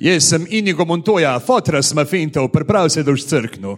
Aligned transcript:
Jaz 0.00 0.24
sem 0.24 0.46
Inigo 0.48 0.86
Montoya, 0.86 1.34
fotra 1.40 1.82
smo 1.82 2.04
fintov, 2.08 2.48
priprav 2.48 2.88
se 2.88 3.02
do 3.02 3.12
crknu. 3.12 3.76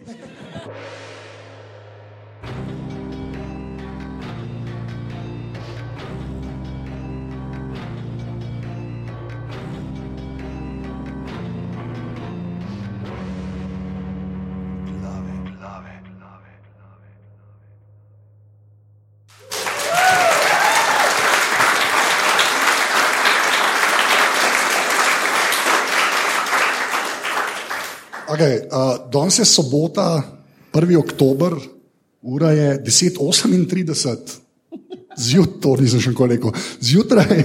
Danes 29.12 29.38
je 29.38 29.44
sobota, 29.44 30.22
1. 30.72 30.96
oktober, 30.98 31.52
ura 32.22 32.50
je 32.50 32.82
10:38, 32.84 34.16
zjutraj, 35.18 35.82
nisem 35.84 36.00
še 36.00 36.12
nikoli 36.14 36.36
rekel, 36.36 36.52
zjutraj. 36.80 37.44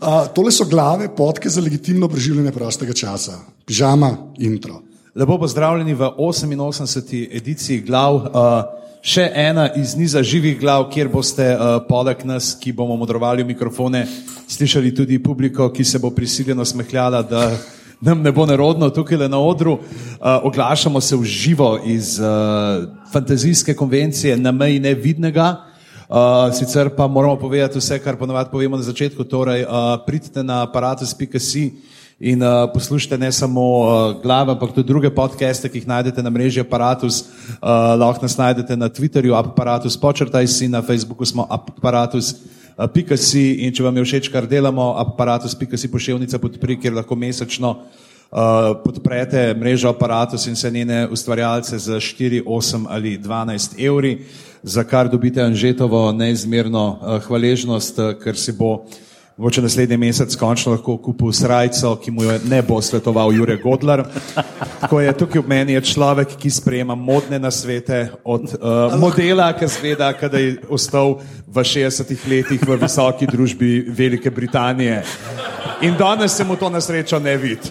uh, 0.00 0.28
tole 0.34 0.52
so 0.54 0.64
glave, 0.70 1.10
podke 1.16 1.50
za 1.50 1.60
legitimno 1.60 2.08
preživljanje 2.08 2.52
prostega 2.52 2.94
časa, 2.94 3.40
pižama, 3.66 4.12
intro. 4.38 4.82
Lepo 5.18 5.38
pozdravljeni 5.38 5.94
v 5.94 6.12
88. 6.14 7.26
ediciji 7.32 7.80
glav. 7.80 8.14
Uh, 8.14 8.78
še 9.02 9.24
ena 9.34 9.68
iz 9.78 9.94
niza 9.96 10.22
živih 10.22 10.58
glav, 10.60 10.88
kjer 10.92 11.08
boste 11.08 11.44
uh, 11.54 11.78
poleg 11.88 12.24
nas, 12.26 12.52
ki 12.60 12.74
bomo 12.76 12.96
modrovali 12.98 13.42
v 13.42 13.54
mikrofone, 13.54 14.04
slišali 14.50 14.94
tudi 14.94 15.20
publiko, 15.22 15.70
ki 15.72 15.84
se 15.84 15.98
bo 16.02 16.10
prisiljeno 16.10 16.64
smehljala, 16.66 17.22
da 17.22 17.44
nam 18.00 18.22
ne 18.22 18.32
bo 18.32 18.46
nerodno 18.46 18.90
tukaj 18.90 19.28
na 19.28 19.38
odru. 19.38 19.72
Uh, 19.72 19.80
oglašamo 20.42 21.00
se 21.00 21.16
v 21.16 21.24
živo 21.24 21.78
iz 21.84 22.20
uh, 22.20 22.26
fantazijske 23.12 23.74
konvencije 23.74 24.36
na 24.36 24.52
meji 24.52 24.80
nevidnega. 24.80 25.56
Uh, 26.08 26.16
sicer 26.54 26.88
pa 26.96 27.06
moramo 27.06 27.36
povedati 27.36 27.78
vse, 27.78 27.98
kar 27.98 28.16
ponovadi 28.16 28.50
povemo 28.52 28.76
na 28.76 28.82
začetku. 28.82 29.24
Torej, 29.24 29.62
uh, 29.62 30.00
pridite 30.06 30.42
na 30.42 30.62
aparatus.si 30.62 31.72
in 32.20 32.42
uh, 32.42 32.70
poslušajte 32.74 33.18
ne 33.18 33.32
samo 33.32 33.62
uh, 33.62 34.22
glave, 34.22 34.52
ampak 34.52 34.72
tudi 34.74 34.88
druge 34.88 35.10
podcaste, 35.10 35.68
ki 35.68 35.78
jih 35.78 35.86
najdete 35.86 36.22
na 36.22 36.30
mreži 36.30 36.60
Apparatus. 36.60 37.20
Uh, 37.20 37.94
lahko 37.98 38.22
nas 38.22 38.36
najdete 38.36 38.76
na 38.76 38.88
Twitterju, 38.88 39.36
Apparatus, 39.38 39.96
počrtaj 39.96 40.46
si, 40.46 40.68
na 40.68 40.82
Facebooku 40.82 41.24
smo 41.24 41.46
Apparatus. 41.50 42.34
Pika 42.78 43.16
si 43.18 43.66
in 43.66 43.72
če 43.74 43.82
vam 43.82 43.96
je 43.98 44.04
všeč, 44.06 44.28
kar 44.30 44.46
delamo, 44.46 44.92
aparatus.pika 45.02 45.78
si 45.78 45.90
pošiljnica 45.90 46.38
podpri, 46.38 46.76
kjer 46.78 46.94
lahko 47.00 47.16
mesečno 47.18 47.72
podprete 48.84 49.54
mrežo 49.56 49.88
aparatus 49.88 50.46
in 50.46 50.54
vse 50.54 50.70
njene 50.70 50.98
ustvarjalce 51.08 51.78
za 51.78 51.96
4, 51.96 52.42
8 52.44 52.86
ali 52.88 53.18
12 53.18 53.78
evri, 53.86 54.18
za 54.62 54.84
kar 54.84 55.08
dobite 55.08 55.42
Anžetovo 55.42 56.12
neizmerno 56.12 57.18
hvaležnost, 57.24 57.98
ker 58.22 58.36
si 58.36 58.52
bo 58.52 58.72
uh, 58.74 58.98
Mogoče 59.38 59.62
naslednji 59.62 59.96
mesec 59.96 60.34
končno 60.36 60.72
lahko 60.72 60.96
kupil 60.98 61.30
srajco, 61.32 61.92
ki 62.02 62.10
mu 62.10 62.24
jo 62.24 62.32
ne 62.50 62.58
bo 62.62 62.80
svetoval 62.82 63.30
Jure 63.32 63.54
Godler. 63.62 64.02
Tako 64.80 65.00
je 65.00 65.12
tukaj 65.14 65.42
v 65.42 65.48
meni 65.48 65.76
je 65.76 65.82
človek, 65.92 66.34
ki 66.42 66.50
sprejema 66.50 66.96
modne 66.98 67.38
nasvete 67.38 68.08
od 68.24 68.50
uh, 68.58 68.98
modela, 68.98 69.52
ki 69.54 69.68
zveda, 69.70 70.10
kada 70.18 70.42
je 70.42 70.56
ostal 70.68 71.20
v 71.46 71.62
60-ih 71.62 72.26
letih 72.26 72.66
v 72.66 72.80
visoki 72.82 73.30
družbi 73.30 73.86
Velike 73.94 74.30
Britanije. 74.30 75.04
In 75.86 75.94
danes 75.94 76.34
se 76.34 76.44
mu 76.44 76.56
to 76.56 76.70
na 76.70 76.80
srečo 76.80 77.22
ne 77.22 77.36
vidi. 77.36 77.70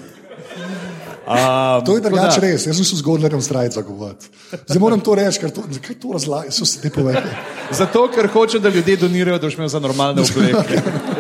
Um, 1.27 1.83
to 1.83 1.99
je 1.99 2.01
drugače 2.01 2.39
res, 2.39 2.63
jaz 2.69 2.77
sem 2.79 2.85
se 2.87 2.95
zgodil 3.03 3.27
v 3.27 3.43
strajcu 3.43 3.83
govoriti. 3.83 4.31
Zdaj 4.55 4.79
moram 4.79 5.03
to 5.03 5.19
reči, 5.19 5.43
ker 5.43 5.51
to, 5.51 5.67
to 5.99 6.15
razlagam, 6.15 6.51
so 6.55 6.63
se 6.63 6.79
te 6.79 6.87
povedali. 6.87 7.27
Zato, 7.75 8.07
ker 8.07 8.31
hoče, 8.31 8.63
da 8.63 8.71
ljudje 8.71 8.95
donirajo, 9.03 9.35
da 9.35 9.49
boš 9.51 9.59
imel 9.59 9.67
za 9.67 9.83
normalne 9.83 10.23
obleke. 10.23 10.79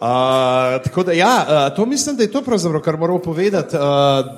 Uh, 0.00 0.04
tako 0.84 1.02
da, 1.02 1.12
ja, 1.12 1.46
uh, 1.48 1.76
to 1.76 1.86
mislim, 1.86 2.16
da 2.16 2.22
je 2.22 2.30
to 2.32 2.42
pravzaprav, 2.42 2.80
kar 2.80 2.96
moramo 2.96 3.18
povedati. 3.18 3.76
Uh, 3.76 3.82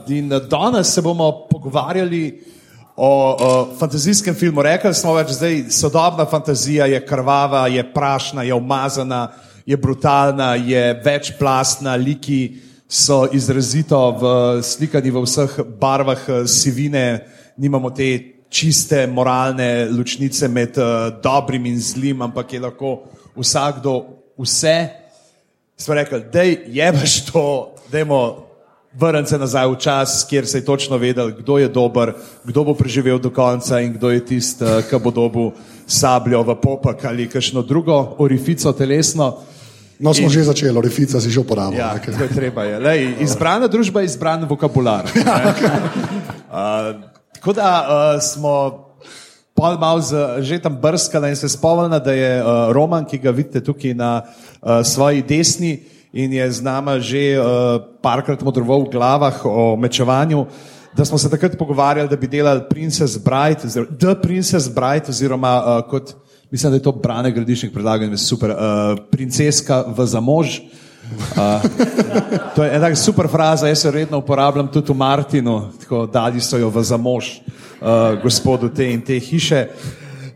in 0.08 0.28
danes 0.28 0.94
se 0.94 1.02
bomo 1.02 1.46
pogovarjali 1.50 2.44
o 2.96 3.10
uh, 3.34 3.78
fantazijskem 3.78 4.34
filmu. 4.34 4.62
Rekli 4.62 4.94
smo 4.94 5.12
več, 5.14 5.34
da 5.36 5.46
je 5.46 5.66
sodobna 5.70 6.24
fantazija 6.24 6.86
je 6.86 7.02
krvava, 7.06 7.66
je 7.68 7.84
prašna, 7.92 8.42
je 8.42 8.54
umazana, 8.54 9.26
je 9.66 9.76
brutalna, 9.76 10.54
je 10.54 11.02
večplastna, 11.04 11.94
liki 11.94 12.56
so 12.88 13.26
izrazito 13.32 14.00
v, 14.16 14.32
slikani 14.62 15.12
v 15.12 15.26
vseh 15.26 15.58
barvah 15.80 16.24
sivine, 16.48 17.20
nimamo 17.60 17.90
te 17.90 18.08
čiste 18.48 19.04
moralne 19.06 19.90
ločnice 19.92 20.48
med 20.48 20.80
uh, 20.80 21.12
dobrim 21.22 21.68
in 21.68 21.76
zlim, 21.80 22.22
ampak 22.22 22.56
je 22.56 22.64
lahko 22.64 22.96
vsakdo 23.36 23.98
vse 24.40 24.99
smo 25.80 25.94
rekli, 25.94 26.20
da 26.32 26.42
je 26.42 26.92
pač 26.92 27.20
to, 27.32 27.74
da 27.92 27.98
je 27.98 28.06
vrniti 28.92 29.30
se 29.30 29.38
nazaj 29.38 29.68
v 29.68 29.76
čas, 29.78 30.26
kjer 30.28 30.46
se 30.46 30.58
je 30.58 30.64
točno 30.64 30.96
vedel, 30.96 31.30
kdo 31.30 31.58
je 31.58 31.68
dober, 31.68 32.12
kdo 32.44 32.64
bo 32.64 32.74
preživel 32.74 33.18
do 33.18 33.30
konca 33.30 33.80
in 33.80 33.92
kdo 33.92 34.10
je 34.10 34.24
tisti, 34.24 34.64
eh, 34.64 34.82
ki 34.90 34.98
bo 34.98 35.10
dobil 35.10 35.50
sabljo 35.86 36.42
v 36.42 36.56
popak 36.60 37.04
ali 37.04 37.28
kakšno 37.28 37.62
drugo 37.62 38.16
orifico 38.18 38.72
telesno. 38.72 39.38
No, 40.00 40.14
smo 40.14 40.26
in, 40.26 40.30
že 40.30 40.44
začeli, 40.44 40.78
orifica 40.78 41.20
si 41.20 41.30
že 41.30 41.40
uporabljal. 41.40 41.96
Ja, 41.96 42.00
to 42.00 42.24
je 42.24 42.28
treba. 42.28 42.64
Je. 42.64 42.78
Lej, 42.78 43.14
izbrana 43.26 43.68
družba 43.68 44.00
je 44.00 44.06
izbran 44.06 44.44
vokabular. 44.48 45.04
Ja, 45.16 45.54
okay. 45.54 45.70
uh, 46.50 47.04
tako 47.34 47.52
da 47.52 47.68
uh, 47.84 48.22
smo 48.22 48.89
pol 49.54 49.78
malo 49.78 50.00
že 50.40 50.58
tam 50.58 50.76
brskali 50.76 51.30
in 51.30 51.36
se 51.36 51.48
spomnili, 51.48 52.00
da 52.00 52.12
je 52.12 52.42
uh, 52.42 52.72
Roman, 52.72 53.04
ki 53.04 53.18
ga 53.18 53.30
vidite 53.30 53.60
tukaj 53.60 53.94
na 53.94 54.22
uh, 54.22 54.82
svoji 54.82 55.22
desni 55.22 55.82
in 56.12 56.32
je 56.32 56.50
z 56.50 56.62
nama 56.62 56.98
že 56.98 57.38
uh, 57.38 57.78
parkrat 58.02 58.42
modroval 58.42 58.86
v 58.86 58.92
glavah 58.96 59.36
o 59.44 59.76
mečevanju, 59.76 60.46
da 60.96 61.04
smo 61.04 61.18
se 61.18 61.30
takrat 61.30 61.58
pogovarjali, 61.58 62.08
da 62.08 62.16
bi 62.16 62.26
delali 62.26 62.66
Princess 62.70 63.18
Bride, 63.18 63.62
The 63.98 64.14
Princess 64.22 64.68
Bride, 64.68 65.08
oziroma 65.08 65.54
uh, 65.58 65.90
kot 65.90 66.14
mislim, 66.50 66.72
da 66.72 66.76
je 66.76 66.82
to 66.82 66.92
Brane 66.92 67.30
Gradišnik 67.30 67.72
predlagal, 67.72 68.16
super, 68.16 68.50
uh, 68.50 68.98
princeska 69.10 69.84
v 69.86 70.06
zamož. 70.06 70.58
Uh, 70.60 70.89
to 72.54 72.64
je 72.64 72.70
ena 72.76 72.94
super 72.96 73.28
fraza, 73.28 73.68
jaz 73.68 73.84
jo 73.84 73.90
redno 73.90 74.18
uporabljam 74.18 74.68
tudi 74.68 74.92
v 74.92 74.96
Martinu, 74.96 75.70
tako 75.80 76.06
dali 76.06 76.40
so 76.40 76.58
jo 76.58 76.70
v 76.70 76.82
zamož 76.82 77.40
uh, 77.80 78.22
gospodu 78.22 78.68
te 78.68 78.92
in 78.92 79.00
te 79.00 79.18
hiše. 79.18 79.66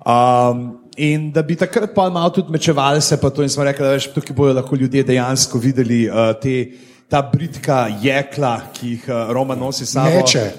Um, 0.06 0.78
in 0.96 1.30
da 1.32 1.42
bi 1.42 1.56
takrat 1.56 1.94
pa 1.94 2.10
malo 2.10 2.30
tudi 2.30 2.52
mečevali 2.52 3.00
se, 3.00 3.16
pa 3.20 3.30
to 3.30 3.42
in 3.42 3.48
smo 3.48 3.64
rekli, 3.64 3.84
da 3.84 3.94
veš, 3.96 4.12
tukaj 4.14 4.36
bojo 4.36 4.54
lahko 4.54 4.76
ljudje 4.76 5.02
dejansko 5.02 5.58
videli 5.58 6.08
uh, 6.08 6.32
te, 6.40 6.68
ta 7.08 7.22
britka 7.22 7.86
jekla, 8.02 8.60
ki 8.72 8.88
jih 8.88 9.08
uh, 9.08 9.32
Roman 9.32 9.58
nosi 9.58 9.86
sabo. 9.86 10.10
Meče. 10.10 10.50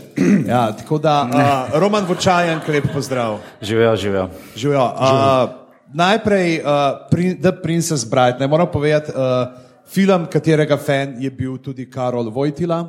Ja, 0.47 0.71
tako 0.71 0.97
da, 0.97 1.27
uh, 1.27 1.79
Roman 1.79 2.05
Vočajan, 2.05 2.61
lep 2.67 2.91
pozdrav. 2.93 3.39
Živijo, 3.61 3.95
živijo. 3.95 4.29
Živijo. 4.55 4.85
Uh, 4.85 5.65
najprej 5.93 6.59
uh, 6.59 7.07
prin, 7.11 7.41
The 7.41 7.51
Princess 7.51 8.03
Bride, 8.03 8.37
ne 8.39 8.47
moram 8.47 8.67
povedati, 8.71 9.11
uh, 9.11 9.64
film, 9.87 10.27
katerega 10.31 10.77
fan 10.77 11.15
je 11.19 11.31
bil 11.31 11.57
tudi 11.57 11.89
Karol 11.89 12.29
Vojtila. 12.29 12.83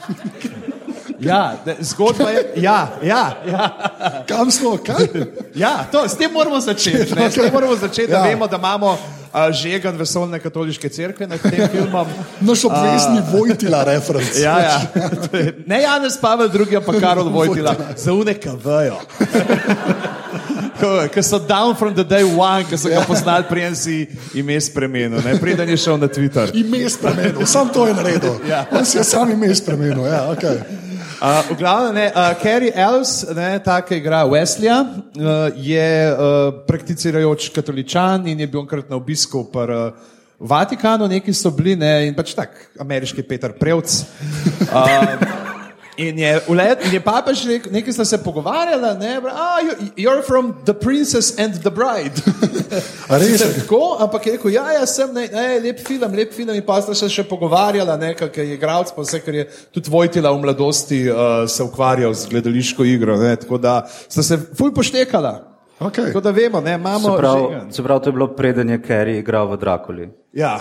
Ja, 1.20 1.56
zgodba 1.80 2.30
je. 2.30 2.52
Ja, 2.56 2.88
ja, 3.02 3.36
ja. 3.50 3.70
Kam 4.28 4.50
smo? 4.50 4.78
Kaj? 4.86 5.06
Ja, 5.54 5.84
to, 5.92 6.08
s 6.08 6.16
tem 6.16 6.32
moramo 6.32 6.60
začeti. 6.60 7.14
Ne, 7.14 7.30
s 7.30 7.34
tem 7.34 7.52
moramo 7.52 7.76
začeti, 7.76 8.12
ja. 8.12 8.18
da 8.18 8.28
vemo, 8.28 8.46
da 8.46 8.56
imamo 8.56 8.92
uh, 8.92 9.52
žegan 9.52 9.96
vesolne 9.96 10.38
katoliške 10.38 10.88
cerkve 10.88 11.26
nad 11.26 11.42
tem 11.42 11.68
filmom. 11.68 12.06
Naš 12.40 12.64
obvezni 12.64 13.20
uh, 13.20 13.32
Vojtila 13.32 13.84
referenc. 13.84 14.38
Ja, 14.38 14.58
ja. 14.60 14.80
Ne 15.66 15.82
Janez 15.82 16.20
Pavel, 16.20 16.48
drugi 16.48 16.78
pa 16.86 16.92
Karol 17.00 17.28
Vojtila. 17.36 17.74
Za 17.96 18.12
uneka 18.12 18.56
vejo. 18.64 18.96
Ki 21.12 21.22
so 21.22 21.38
down 21.38 21.76
from 21.76 21.94
the 21.94 22.04
day 22.04 22.24
one, 22.24 22.64
ki 22.64 22.76
so 22.76 22.88
ga 22.88 23.04
poznali, 23.06 23.44
prijem 23.48 23.74
si 23.76 23.96
ime 24.34 24.56
spremenil, 24.60 25.20
ne 25.24 25.38
preden 25.40 25.68
je 25.68 25.76
šel 25.76 25.98
na 26.00 26.08
Twitter. 26.08 26.50
Ime 26.56 26.88
spremenil, 26.90 27.46
sam 27.46 27.68
to 27.72 27.86
je 27.86 27.94
naredil. 27.94 28.38
Ja. 28.48 28.64
On 28.72 28.84
si 28.84 28.98
je 28.98 29.04
sam 29.04 29.30
ime 29.30 29.54
spremenil. 29.54 30.06
Ja, 30.06 30.26
okay. 30.32 30.62
Uh, 31.20 31.44
v 31.50 31.58
glavnem, 31.60 32.08
uh, 32.16 32.32
Kerry 32.40 32.72
Ellis, 32.72 33.26
ta, 33.64 33.82
ki 33.84 33.98
igra 34.00 34.24
Wesleya, 34.24 34.80
uh, 34.80 35.52
je 35.52 35.90
uh, 36.08 36.48
prakticirajoč 36.64 37.50
katoličan 37.52 38.24
in 38.24 38.40
je 38.40 38.48
bil 38.48 38.64
enkrat 38.64 38.88
na 38.88 38.96
obisku 38.96 39.44
v 39.44 39.66
uh, 39.68 40.16
Vatikanu, 40.40 41.04
neki 41.04 41.34
so 41.36 41.52
bili 41.52 41.76
ne, 41.76 42.08
in 42.08 42.16
pač 42.16 42.32
tak, 42.32 42.56
ameriški 42.80 43.20
Peter 43.28 43.52
Prevc. 43.52 44.00
Uh, 44.72 45.59
In 46.00 46.18
je, 46.18 46.40
ulet, 46.48 46.80
in 46.86 46.94
je 46.96 47.00
papež 47.04 47.42
rekel, 47.44 47.72
nekaj 47.74 47.92
sta 47.92 48.04
se 48.08 48.18
pogovarjala, 48.24 48.94
ne, 48.96 49.18
bra, 49.20 49.32
ah, 49.36 49.58
you, 49.60 49.74
you're 50.00 50.22
from 50.24 50.54
the 50.64 50.72
princess 50.72 51.34
and 51.36 51.60
the 51.60 51.70
bride. 51.70 52.16
Res? 53.10 53.26
Sicer 53.34 53.52
Tako, 53.58 53.98
ampak 54.00 54.26
je 54.26 54.32
rekel, 54.38 54.54
ja, 54.54 54.64
jaz 54.78 54.94
sem, 54.96 55.12
ne, 55.12 55.26
ne, 55.28 55.44
lep 55.60 55.82
film, 55.84 56.16
lep 56.16 56.32
film. 56.32 56.54
In 56.56 56.64
pa 56.64 56.78
sta 56.80 56.96
se 56.96 57.10
še 57.12 57.26
pogovarjala, 57.28 57.98
ne, 58.00 58.14
ker 58.16 58.32
je 58.32 58.56
igralec, 58.56 58.94
pa 58.96 59.04
vse, 59.04 59.20
ker 59.20 59.42
je 59.42 59.44
tudi 59.76 59.92
Vojtila 59.92 60.32
v 60.32 60.40
mladosti 60.46 61.02
uh, 61.10 61.44
se 61.50 61.68
ukvarjal 61.68 62.16
z 62.16 62.32
gledališko 62.32 62.88
igro. 62.88 63.20
Ne, 63.20 63.34
tako 63.36 63.60
da 63.60 63.82
sta 63.90 64.24
se 64.24 64.40
fuj 64.56 64.72
poštekala. 64.72 65.36
Okay. 65.80 66.08
Tako 66.08 66.24
da 66.24 66.30
vemo, 66.30 66.60
ne, 66.60 66.74
imamo 66.80 67.12
Se 67.12 67.20
pravi, 67.20 67.60
se 67.76 67.82
pravi, 67.82 68.00
to 68.04 68.08
je 68.08 68.12
bilo 68.12 68.32
preden 68.36 68.70
je 68.70 68.82
Kerry 68.82 69.20
igral 69.20 69.48
v 69.52 69.60
Drakuli. 69.60 70.10
Ja, 70.32 70.60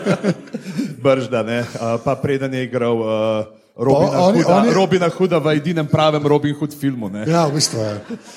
bržda, 1.04 1.42
ne, 1.42 1.60
uh, 1.60 1.96
pa 2.04 2.16
preden 2.20 2.54
je 2.54 2.64
igral 2.64 3.00
uh, 3.00 3.59
Robina, 3.80 4.12
Pa 4.12 4.20
oni- 4.28 4.44
Huda, 4.44 4.56
oni- 4.60 4.72
Robina 4.76 5.08
Huda 5.08 5.38
v 5.40 5.56
edinem 5.56 5.88
pravem 5.88 6.20
Robin 6.20 6.52
Hood 6.54 6.76
filmu. 6.76 7.08
Ne. 7.08 7.24
Ja, 7.24 7.48
v 7.48 7.56
bistvu 7.56 7.80
je. 7.80 7.92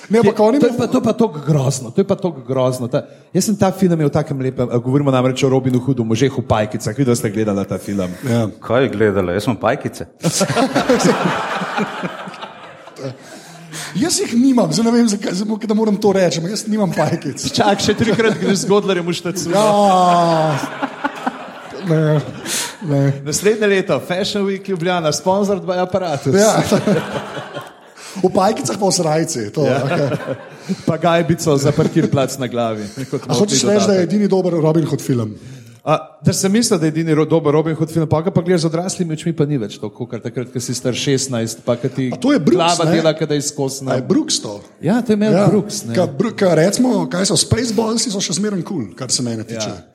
Ne, 0.08 0.24
ampak 0.24 0.40
oni 0.40 0.60
To 0.60 0.68
je 0.72 0.78
pa, 0.80 0.88
to 0.88 0.98
je 0.98 1.04
pa 1.04 1.14
tako 1.14 1.40
grozno, 1.44 1.92
to 1.92 2.00
je 2.00 2.08
pa 2.08 2.16
tako 2.16 2.40
grozno. 2.48 2.88
Ta, 2.88 3.04
jaz 3.36 3.44
sem 3.44 3.56
ta 3.56 3.68
film 3.72 3.92
imel 3.92 4.08
v 4.08 4.16
takem 4.16 4.40
lepem, 4.40 4.72
eh, 4.72 4.80
govorimo 4.80 5.12
namreč 5.12 5.44
o 5.44 5.50
Robinu 5.52 5.84
Hudu, 5.84 6.08
možeh 6.08 6.32
v 6.32 6.48
pajkicah, 6.48 6.96
videl 6.96 7.16
ste 7.16 7.28
gledala 7.28 7.68
ta 7.68 7.76
film. 7.78 8.08
Ja. 8.24 8.48
Kaj 8.56 8.84
je 8.84 8.90
gledala? 8.96 9.36
Jaz 9.36 9.44
sem 9.44 9.56
pajkice. 9.60 10.08
Jaz 13.96 14.20
jih 14.20 14.34
nimam, 14.34 14.74
zdaj 14.74 14.86
ne 14.86 14.92
vem, 14.92 15.08
zakaj, 15.10 15.34
zdaj, 15.34 15.68
da 15.68 15.74
moram 15.74 15.96
to 15.98 16.14
reči, 16.14 16.40
ampak 16.40 16.52
jaz 16.52 16.66
nimam 16.68 16.92
pajkic. 16.94 17.52
Čak, 17.54 17.80
še 17.82 17.94
trikrat 17.94 18.38
greš 18.42 18.64
z 18.64 18.70
Godlerjem 18.70 19.06
v 19.06 19.14
štacu. 19.14 19.50
Ja, 19.54 20.58
ne, 21.90 22.22
ne. 22.82 23.14
Naslednje 23.26 23.68
leto, 23.68 24.00
Fashion 24.08 24.46
Week 24.46 24.70
Ljubljana, 24.70 25.12
sponsored 25.12 25.64
by 25.64 25.80
aparatus. 25.82 26.36
Ja. 26.36 26.64
V 28.24 28.30
pajkicah 28.30 28.78
pa 28.78 28.86
v 28.86 28.94
srajci. 28.94 29.50
To, 29.58 29.66
ja. 29.66 29.82
okay. 29.82 30.10
Pa 30.88 30.96
gajbico 30.96 31.58
za 31.58 31.72
parkirplac 31.76 32.38
na 32.40 32.48
glavi. 32.48 32.86
hočeš 33.28 33.64
reči, 33.68 33.88
da 33.88 33.94
je 33.94 34.04
edini 34.04 34.28
dober 34.32 34.54
Robin 34.54 34.86
Hood 34.88 35.02
film? 35.02 35.36
A, 35.84 35.98
da 36.24 36.32
sem 36.32 36.48
mislil, 36.48 36.80
da 36.80 36.88
je 36.88 36.96
edini 36.96 37.12
ro- 37.12 37.26
dober 37.28 37.52
Robin 37.52 37.76
Hood 37.76 37.92
film, 37.92 38.08
pa 38.08 38.22
ga 38.24 38.32
pa 38.32 38.40
gledaš 38.40 38.64
z 38.64 38.70
odraslimi 38.72 39.14
očmi, 39.14 39.34
pa 39.36 39.44
ni 39.44 39.60
več 39.60 39.76
to, 39.76 39.90
kot 39.92 40.16
takrat, 40.24 40.48
ko 40.54 40.60
si 40.64 40.72
star 40.72 40.96
16, 40.96 41.60
pa 41.68 41.76
ti 41.76 42.08
A 42.16 42.16
to 42.16 42.32
je 42.32 42.40
Brooks, 42.40 42.56
glava 42.56 42.88
ne? 42.88 42.96
dela, 42.96 43.12
kada 43.12 43.36
je 43.36 43.42
A 43.42 43.44
izkosna. 43.44 44.00
je 44.00 44.08
Brooks 44.08 44.40
to? 44.40 44.62
Ja, 44.80 45.02
to 45.04 45.12
je 45.12 45.20
imel 45.20 45.36
ja. 45.36 45.44
Brooks. 45.52 45.84
ne. 45.84 45.92
Ka, 45.92 46.08
br, 46.08 46.32
ka, 46.32 46.56
recimo, 46.56 47.04
kaj 47.12 47.28
so 47.28 47.36
Spaceballsi, 47.36 48.08
so 48.08 48.24
še 48.24 48.40
zmeraj 48.40 48.64
kul, 48.64 48.88
cool, 48.88 48.96
kar 48.96 49.12
se 49.12 49.20
mene 49.20 49.44
tiče. 49.44 49.68
Ja. 49.68 49.93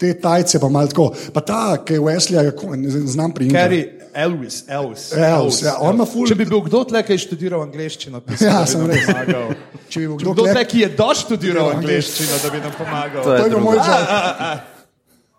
Ja. 0.00 0.14
Te 0.14 0.14
tajce 0.16 0.58
pa 0.58 0.68
malo 0.68 0.88
tako. 0.88 1.06
Pa 1.32 1.40
ta, 1.42 1.76
ki 1.76 1.92
je 1.92 2.00
Wesley, 2.00 2.52
ne 2.76 3.06
znam 3.06 3.32
pri 3.32 3.50
Kerry 3.50 3.80
Elvis, 4.14 4.64
Elvis. 4.66 5.12
Elvis, 5.12 5.62
ja, 5.62 5.76
on 5.78 5.94
ima 5.94 6.04
ful- 6.04 6.26
Če 6.26 6.34
bi 6.34 6.44
bil 6.44 6.60
kdo 6.60 6.84
tle, 6.84 7.02
ki 7.02 7.12
je 7.12 7.18
študiral 7.18 7.62
angliščino, 7.62 8.20
bi 8.20 8.34
Ja, 8.40 8.62
bi 8.62 8.66
sem 8.66 8.80
nam 8.80 8.90
res. 8.90 9.04
pomagal. 9.06 9.52
Če 9.88 10.00
bi 10.00 10.06
bil 10.06 10.16
kdo 10.16 10.32
Kdo 10.32 10.42
tle, 10.46 10.64
ki 10.64 10.78
je 10.78 10.88
doštudiral 10.88 11.14
Študiral 11.14 11.70
angliščino, 11.76 12.38
da 12.42 12.50
bi 12.50 12.58
nam 12.58 12.72
pomagal. 12.74 13.22
To 13.22 13.30
je 13.30 13.38
to 13.38 13.44
je 13.44 13.50
bil 13.50 13.58
drugo. 13.58 13.64
moj 13.66 13.76
job. 13.76 14.60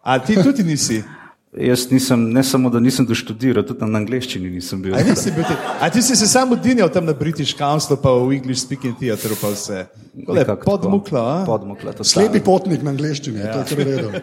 A 0.03 0.19
ti 0.19 0.35
tudi 0.35 0.63
nisi? 0.63 1.03
Jaz 1.51 1.89
nisem, 1.91 2.29
ne 2.31 2.43
samo 2.47 2.69
da 2.71 2.79
nisem 2.79 3.03
doštudiral, 3.03 3.65
tudi 3.67 3.83
na 3.83 3.99
angleščini 3.99 4.47
nisem 4.53 4.79
bil. 4.79 4.93
A, 4.95 5.01
nisi 5.03 5.33
bil 5.35 5.43
ti? 5.43 5.55
A 5.83 5.89
ti 5.91 5.99
si 5.99 6.15
se 6.15 6.27
samo 6.31 6.55
dinjal 6.55 6.87
tam 6.95 7.03
na 7.03 7.11
British 7.11 7.57
Council, 7.59 7.97
pa 7.99 8.13
v 8.15 8.37
English 8.37 8.63
Speaking 8.63 8.95
Theatre, 8.95 9.35
pa 9.35 9.51
vse. 9.51 9.81
Tole, 10.15 10.37
Nekako 10.39 10.69
Podmuklo, 10.69 11.19
a? 11.19 11.33
tako. 11.41 11.49
Podmuklo, 11.51 11.93
to 11.97 12.07
Slepi 12.07 12.39
potnik 12.45 12.85
na 12.87 12.93
angliščini, 12.95 13.43
ja. 13.43 13.57
to 13.57 13.65
je 13.65 13.67
kar 13.67 13.83
redo. 13.83 14.13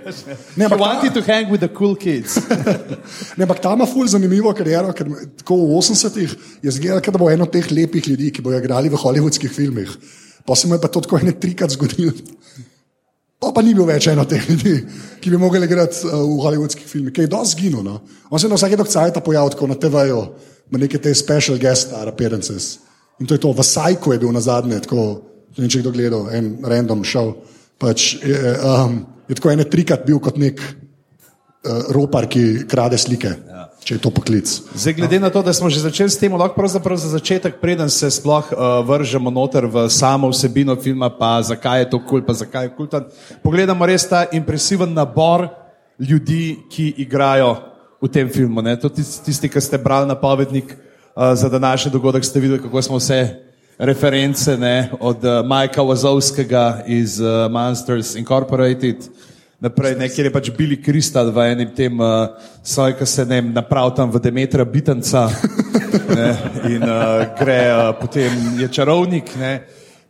Ne, 0.56 0.70
ampak 0.70 0.80
wanted 0.80 1.12
ta, 1.12 1.20
to 1.20 1.26
hang 1.28 1.52
with 1.52 1.60
the 1.60 1.68
cool 1.68 1.92
kids. 2.00 2.38
ne, 3.36 3.44
ampak 3.44 3.60
ta 3.60 3.74
ima 3.76 3.84
ful 3.84 4.08
zanimivo 4.08 4.54
kariero, 4.56 4.96
ker 4.96 5.12
tako 5.42 5.60
v 5.66 5.82
80-ih 5.84 6.36
je 6.64 6.76
zgledal, 6.80 7.04
da 7.04 7.20
bo 7.20 7.28
eno 7.28 7.44
teh 7.44 7.68
lepih 7.68 8.08
ljudi, 8.08 8.32
ki 8.32 8.46
bojo 8.46 8.56
igrali 8.64 8.88
v 8.88 9.04
hollywoodskih 9.04 9.52
filmih. 9.52 9.92
Pa 10.48 10.56
se 10.56 10.64
mu 10.64 10.80
je 10.80 10.80
pa 10.80 10.88
to 10.88 11.04
tako 11.04 11.20
ene 11.20 11.36
trikrat 11.36 11.76
zgodilo. 11.76 12.16
Pa, 13.38 13.52
pa 13.54 13.62
ni 13.62 13.70
bil 13.74 13.86
več 13.86 14.08
eno 14.10 14.24
od 14.26 14.32
teh 14.32 14.48
ljudi, 14.50 14.74
ki 15.22 15.30
bi 15.30 15.38
mogli 15.38 15.62
igrati 15.62 16.00
uh, 16.08 16.16
v 16.26 16.40
hollywoodskih 16.42 16.88
filmih, 16.90 17.14
ki 17.14 17.26
je 17.26 17.30
dosti 17.30 17.54
zginil. 17.54 17.84
No? 17.86 18.00
On 18.30 18.38
se 18.38 18.48
je 18.48 18.50
na 18.50 18.58
vsake 18.58 18.78
dok 18.80 18.90
cajt 18.90 19.20
pojavil 19.24 19.54
tako 19.54 19.68
na 19.70 19.76
TV-ju, 19.78 20.22
ima 20.70 20.80
neke 20.82 20.98
te 20.98 21.14
special 21.14 21.58
guest 21.62 21.94
appearances. 21.94 22.80
In 23.22 23.26
to 23.26 23.38
je 23.38 23.42
to, 23.42 23.52
v 23.54 23.62
Sajku 23.62 24.12
je 24.12 24.18
bil 24.18 24.34
na 24.34 24.42
zadnje, 24.42 24.80
tako, 24.82 25.06
ne 25.54 25.62
vem, 25.62 25.70
če 25.70 25.84
kdo 25.84 25.94
gledal, 25.94 26.26
en 26.34 26.50
random 26.66 27.06
show. 27.06 27.32
Pač, 27.78 28.16
je, 28.18 28.56
um, 28.58 29.00
je 29.30 29.38
tako 29.38 29.54
ene 29.54 29.66
trikrat 29.70 30.02
bil 30.06 30.18
kot 30.22 30.38
nek 30.38 30.58
uh, 30.58 31.94
ropar, 31.94 32.26
ki 32.30 32.66
krade 32.70 32.98
slike, 32.98 33.32
ja. 33.38 33.67
Če 33.88 33.96
je 33.96 34.02
to 34.04 34.10
poklic. 34.12 34.50
Zdaj, 34.76 34.94
glede 34.98 35.16
na 35.16 35.30
to, 35.32 35.40
da 35.40 35.52
smo 35.56 35.70
že 35.72 35.80
začeli 35.80 36.12
s 36.12 36.20
tem, 36.20 36.34
lahko 36.36 36.60
pravzaprav 36.60 36.98
za 37.00 37.08
začetek, 37.08 37.56
preden 37.56 37.88
se 37.88 38.10
sploh 38.12 38.50
uh, 38.52 38.84
vržemo 38.84 39.32
noter 39.32 39.64
v 39.64 39.88
samo 39.88 40.28
vsebino 40.28 40.76
filma, 40.76 41.08
pa 41.08 41.40
zakaj 41.40 41.80
je 41.80 41.86
to 41.96 41.98
kul, 42.04 42.20
pa 42.20 42.36
zakaj 42.36 42.68
je 42.68 42.74
kultan, 42.76 43.08
pogledamo 43.40 43.88
res 43.88 44.04
ta 44.04 44.26
impresiven 44.36 44.92
nabor 44.92 45.48
ljudi, 45.96 46.68
ki 46.68 47.00
igrajo 47.00 47.56
v 48.04 48.12
tem 48.12 48.28
filmu. 48.28 48.60
Ne? 48.60 48.76
To 48.76 48.92
tisti, 48.92 49.24
tisti, 49.24 49.48
ki 49.48 49.56
ste 49.56 49.80
brali 49.80 50.04
napovednik 50.04 50.68
uh, 50.68 51.32
za 51.32 51.48
današnji 51.48 51.88
dogodek, 51.96 52.28
ste 52.28 52.44
videli, 52.44 52.60
kako 52.60 52.84
smo 52.84 53.00
vse 53.00 53.40
reference 53.80 54.52
ne? 54.60 54.92
od 55.00 55.24
uh, 55.24 55.40
Majka 55.48 55.80
Wazowskega 55.80 56.84
iz 56.84 57.16
uh, 57.24 57.48
Monsters 57.48 58.20
Incorporated 58.20 59.08
naprej, 59.60 59.96
ne, 59.98 60.08
kjer 60.08 60.28
je 60.28 60.32
pač 60.32 60.50
Billy 60.54 60.78
Kristal 60.78 61.32
v 61.34 61.44
enem 61.52 61.70
tem 61.74 62.00
uh, 62.00 62.38
svoj, 62.62 62.94
ki 62.98 63.06
se 63.06 63.26
ne 63.26 63.40
vem, 63.40 63.50
naprav 63.54 63.90
tam 63.96 64.10
v 64.14 64.22
Demetra 64.22 64.64
Bitanca 64.64 65.26
ne, 66.18 66.28
in 66.70 66.82
uh, 66.82 67.26
gre, 67.38 67.60
uh, 67.74 67.92
potem 67.98 68.30
je 68.62 68.68
čarovnik. 68.70 69.34
Ne, 69.38 69.52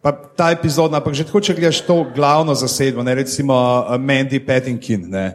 pa 0.04 0.12
ta 0.12 0.50
epizoda, 0.54 1.00
ampak 1.00 1.16
že 1.16 1.28
tako, 1.28 1.40
če 1.40 1.56
gledaš 1.56 1.82
to 1.88 2.00
glavno 2.14 2.56
zasedbo, 2.56 3.04
ne, 3.04 3.16
recimo 3.18 3.56
uh, 3.56 3.96
Mandy 3.96 4.40
Patinkin, 4.44 5.08
ne, 5.08 5.28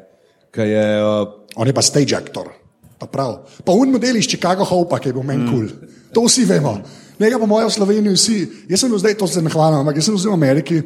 ki 0.54 0.68
je. 0.70 0.90
Uh, 1.02 1.40
On 1.54 1.70
je 1.70 1.74
pa 1.74 1.86
stage 1.86 2.18
actor. 2.18 2.50
Pa 2.98 3.06
prav. 3.06 3.44
Pa 3.66 3.74
un 3.78 3.92
model 3.94 4.18
iz 4.18 4.26
Chicago 4.26 4.66
Hopa, 4.66 4.98
ki 4.98 5.12
je 5.12 5.14
bil 5.14 5.26
meni 5.26 5.46
kul. 5.46 5.68
Cool. 5.70 5.90
To 6.14 6.24
vsi 6.26 6.46
vemo. 6.50 6.78
Njega 7.20 7.38
pa 7.38 7.46
moja 7.46 7.68
v 7.70 7.74
Sloveniji 7.74 8.14
vsi. 8.16 8.38
Jaz 8.70 8.82
sem 8.82 8.94
zdaj, 8.98 9.18
to 9.20 9.28
se 9.30 9.42
ne 9.42 9.52
hvalim, 9.54 9.84
ampak 9.84 10.00
jaz 10.00 10.10
sem 10.10 10.18
zdaj 10.18 10.34
v 10.34 10.38
Ameriki 10.38 10.78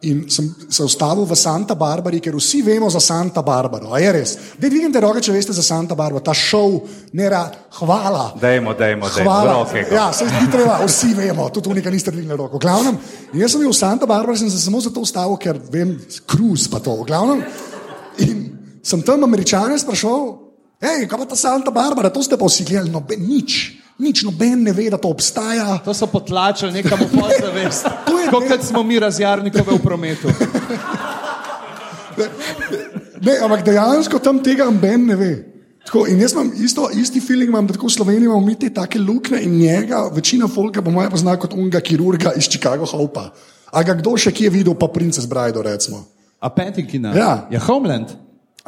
in 0.00 0.30
sem 0.30 0.54
se 0.70 0.82
ustavil 0.82 1.26
v 1.26 1.34
Santa 1.34 1.74
Barbari, 1.74 2.20
ker 2.22 2.36
vsi 2.38 2.62
vemo 2.62 2.86
za 2.90 3.00
Santa 3.02 3.42
Barbaro. 3.42 3.90
A 3.90 3.98
je 3.98 4.12
res? 4.14 4.34
Dej 4.54 4.70
dvignite 4.70 5.00
roke, 5.02 5.18
če 5.18 5.34
veste 5.34 5.52
za 5.56 5.62
Santa 5.62 5.96
Barbaro. 5.98 6.22
Ta 6.22 6.30
šov, 6.30 6.76
ne 7.18 7.26
ra, 7.26 7.40
hvala. 7.80 8.28
Dajmo, 8.38 8.76
dajmo. 8.78 9.10
Hvala. 9.10 9.56
Roke, 9.58 9.82
Ja, 9.90 10.12
se 10.14 10.28
ni 10.30 10.46
treba, 10.52 10.78
vsi 10.86 11.14
vemo, 11.18 11.48
tudi 11.50 11.72
unika 11.74 11.90
niste 11.90 12.14
dvignili 12.14 12.38
roko. 12.38 12.62
Glavnem, 12.62 12.94
in 13.32 13.42
jaz 13.42 13.56
sem 13.56 13.64
bil 13.64 13.74
v 13.74 13.78
Santa 13.80 14.06
Barbara, 14.06 14.38
sem 14.38 14.50
se 14.50 14.62
samo 14.62 14.78
zato 14.80 15.02
ustavil, 15.02 15.34
ker 15.34 15.58
vem, 15.72 15.96
kruz 16.30 16.68
pa 16.70 16.78
to. 16.78 16.94
Glavnem, 17.02 17.42
in 18.22 18.46
sem 18.86 19.02
tam 19.02 19.26
američane 19.26 19.78
sprašal, 19.82 20.30
hej, 20.78 21.08
kaj 21.10 21.24
pa 21.24 21.26
ta 21.26 21.36
Santa 21.36 21.74
Barbara, 21.74 22.14
to 22.14 22.22
ste 22.22 22.38
pa 22.38 22.46
vsi 22.46 22.70
gledali, 22.70 22.94
noben, 22.94 23.26
nič, 23.26 23.74
nič, 23.98 24.22
noben 24.22 24.62
ne 24.62 24.70
ve, 24.70 24.86
da 24.94 24.98
to 24.98 25.10
obstaja. 25.10 25.82
to 25.82 25.90
so 25.90 26.06
potlačili 26.06 26.70
nekam 26.78 27.02
v 27.02 27.18
podzavest. 27.18 27.90
Je 28.24 28.30
Kot 28.30 28.64
smo 28.64 28.82
mi 28.82 28.98
razjarnikove 28.98 29.78
v 29.78 29.82
prometu. 29.82 30.28
Ne, 33.22 33.34
ampak 33.42 33.64
dejansko 33.66 34.18
tam 34.22 34.42
tega 34.42 34.66
noben 34.70 35.06
ne 35.06 35.16
ve. 35.16 35.32
Tako, 35.88 36.04
in 36.12 36.20
jaz 36.20 36.34
imam 36.36 36.50
isto, 36.60 36.88
isti 36.92 37.20
feeling, 37.20 37.48
imam, 37.48 37.66
da 37.66 37.72
tako 37.72 37.88
v 37.88 37.94
Sloveniji 37.96 38.28
imamo 38.28 38.44
mi 38.44 38.54
te 38.54 38.68
take 38.74 38.98
luknje 39.00 39.40
in 39.42 39.54
njega, 39.58 40.02
večina 40.12 40.48
folka 40.48 40.82
po 40.84 40.92
mojem 40.92 41.10
pozna 41.10 41.36
kot 41.40 41.54
unga 41.56 41.80
kirurga 41.80 42.34
iz 42.36 42.48
Chicago 42.48 42.84
Hopa. 42.86 43.30
A 43.72 43.82
ga 43.82 43.94
kdo 43.96 44.12
še 44.20 44.32
kje 44.32 44.50
videl, 44.52 44.76
pa 44.76 44.88
Princess 44.92 45.26
Bride, 45.28 45.62
recimo. 45.64 46.04
A 46.40 46.50
Patinkin? 46.52 47.08
Ja. 47.16 47.46
Je 47.50 47.58
Homeland. 47.58 48.12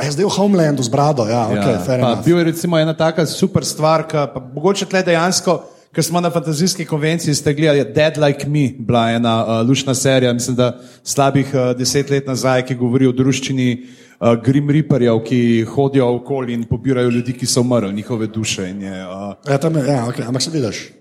A 0.00 0.09
je 0.09 0.14
zdaj 0.16 0.25
v 0.25 0.33
Homelandu 0.33 0.83
z 0.83 0.88
brado, 0.88 1.26
ja, 1.28 1.45
ok, 1.52 1.61
Ja, 1.61 1.76
pa 1.85 1.95
enough. 1.99 2.25
bil 2.25 2.38
je 2.40 2.45
recimo 2.45 2.78
ena 2.80 2.97
taka 2.97 3.26
super 3.28 3.64
stvar, 3.69 4.07
ki 4.09 4.16
pa 4.33 4.40
mogoče 4.40 4.88
tle 4.88 5.02
dejansko, 5.04 5.61
ker 5.94 6.04
smo 6.04 6.20
na 6.20 6.30
fantazijski 6.30 6.85
konvenciji, 6.87 7.35
ste 7.35 7.54
gledali 7.54 7.85
Dead 7.94 8.18
Like 8.18 8.49
Me, 8.49 8.70
bila 8.78 9.11
ena 9.11 9.44
uh, 9.44 9.68
lušna 9.68 9.94
serija, 9.94 10.32
mislim, 10.32 10.56
da 10.56 10.78
slabih 11.04 11.50
uh, 11.54 11.76
deset 11.78 12.11
let 12.11 12.26
nazaj, 12.26 12.66
ki 12.66 12.75
govori 12.75 13.06
o 13.06 13.12
druščini 13.12 13.87
uh, 14.20 14.35
Grim 14.44 14.70
Reaperjev, 14.70 15.18
ki 15.25 15.66
hodijo 15.75 16.14
okoli 16.14 16.54
in 16.54 16.64
pobirajo 16.64 17.11
ljudi, 17.11 17.32
ki 17.32 17.47
so 17.47 17.61
umrli, 17.61 17.92
njihove 17.92 18.26
duše. 18.26 18.62
Je, 18.62 19.04
uh, 19.06 19.35
Ja, 19.49 19.59
tam 19.59 19.76
je, 19.76 19.85
ja, 19.87 20.06
okay, 20.06 20.26
ampak 20.28 20.42
se 20.42 20.50
vidiš. 20.50 20.92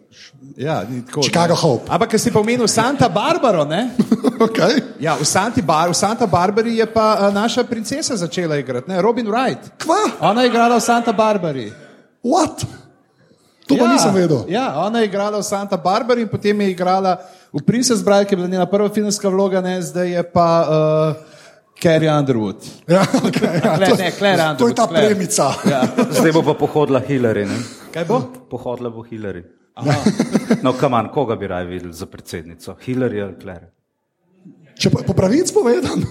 ja, 0.57 0.81
tako, 1.05 1.21
Chicago 1.21 1.53
ne. 1.53 1.59
Hope. 1.61 1.85
Ampak, 1.89 2.09
ker 2.09 2.19
si 2.19 2.31
pa 2.31 2.39
omenil 2.39 2.67
Santa 2.67 3.09
Barbaro, 3.09 3.65
ne? 3.65 3.89
okay. 4.47 4.81
Ja, 4.99 5.15
v, 5.15 5.25
Santi 5.25 5.61
Bar, 5.61 5.89
v 5.89 5.93
Santa 5.93 6.25
Barbari 6.27 6.77
je 6.77 6.85
pa 6.85 7.27
uh, 7.27 7.33
naša 7.33 7.63
princesa 7.63 8.15
začela 8.15 8.57
igrati, 8.57 8.89
ne? 8.89 9.01
Robin 9.01 9.27
Wright. 9.27 9.69
Kva? 9.77 10.17
Ona 10.31 10.41
je 10.41 10.47
igrala 10.49 10.75
v 10.75 10.81
Santa 10.81 11.13
Barbari. 11.13 11.71
What? 12.23 12.65
To 13.69 13.77
pa 13.77 13.85
nisem 13.87 14.09
vedel. 14.11 14.45
Ja, 14.49 14.73
ona 14.81 14.99
je 14.99 15.05
igrala 15.05 15.37
v 15.37 15.45
Santa 15.45 15.77
Barbari 15.77 16.25
in 16.25 16.29
potem 16.29 16.57
je 16.57 16.73
igrala 16.73 17.21
v 17.53 17.61
Princess 17.61 18.01
Bride, 18.01 18.25
ki 18.25 18.33
je 18.33 18.37
bila 18.37 18.49
njena 18.49 18.65
prva 18.65 18.89
filmska 18.89 19.29
vloga, 19.29 19.61
ne, 19.61 19.77
zdaj 19.81 20.09
je 20.09 20.23
pa. 20.25 20.47
Uh, 20.65 21.37
Carrie 21.79 22.09
Underwood. 22.11 22.59
Ja, 22.91 23.05
okay, 23.23 23.45
ja, 23.55 23.77
Claire- 23.77 23.87
to, 23.87 23.95
ne, 23.95 24.09
Claire 24.11 24.37
to 24.57 24.67
je 24.67 24.75
ta 24.75 24.83
Underwood, 24.83 24.89
Claire. 24.89 25.07
premica. 25.07 25.45
Ja. 25.63 25.81
Zdaj 26.17 26.31
bo 26.33 26.41
pa 26.43 26.53
pohodila 26.53 26.99
Hillary. 26.99 27.45
Ne? 27.45 27.55
Kaj 27.93 28.03
bo? 28.03 28.17
Pohodila 28.49 28.89
bo 28.89 29.05
Hillary. 29.05 29.45
No, 30.65 30.73
kaman, 30.75 31.07
koga 31.07 31.39
bi 31.39 31.47
raje 31.47 31.65
videli 31.65 31.93
za 31.93 32.03
predsednico? 32.05 32.75
Hillary 32.83 33.23
ali 33.23 33.35
Claire? 33.39 33.71
Če 34.75 34.89
pa 34.91 35.07
po 35.07 35.13
pravici 35.15 35.53
povedam. 35.55 36.03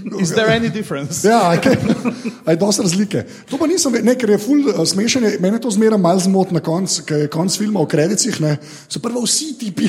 Is 0.22 0.30
there 0.30 0.48
any 0.50 0.68
difference? 0.68 1.22
Ja, 1.22 1.52
okay. 1.52 1.76
je 2.48 2.56
dosti 2.56 2.82
razlike. 2.82 3.22
To 3.50 3.58
pa 3.58 3.66
nisem, 3.66 3.92
ne, 4.02 4.14
ker 4.14 4.30
je 4.30 4.38
ful 4.38 4.62
uh, 4.64 4.82
smešen. 4.84 5.24
je- 5.24 5.38
Mene 5.40 5.58
to 5.58 5.70
zmeraj 5.70 5.98
malo 5.98 6.20
zmot 6.20 6.50
na 6.50 6.60
koncu, 6.60 7.02
ker 7.02 7.18
je 7.18 7.28
konc 7.28 7.56
filma 7.58 7.80
o 7.80 7.86
kredicih. 7.86 8.40
Ne, 8.40 8.56
so 8.88 9.00
prvo 9.00 9.22
vsi 9.22 9.52
tipi, 9.54 9.88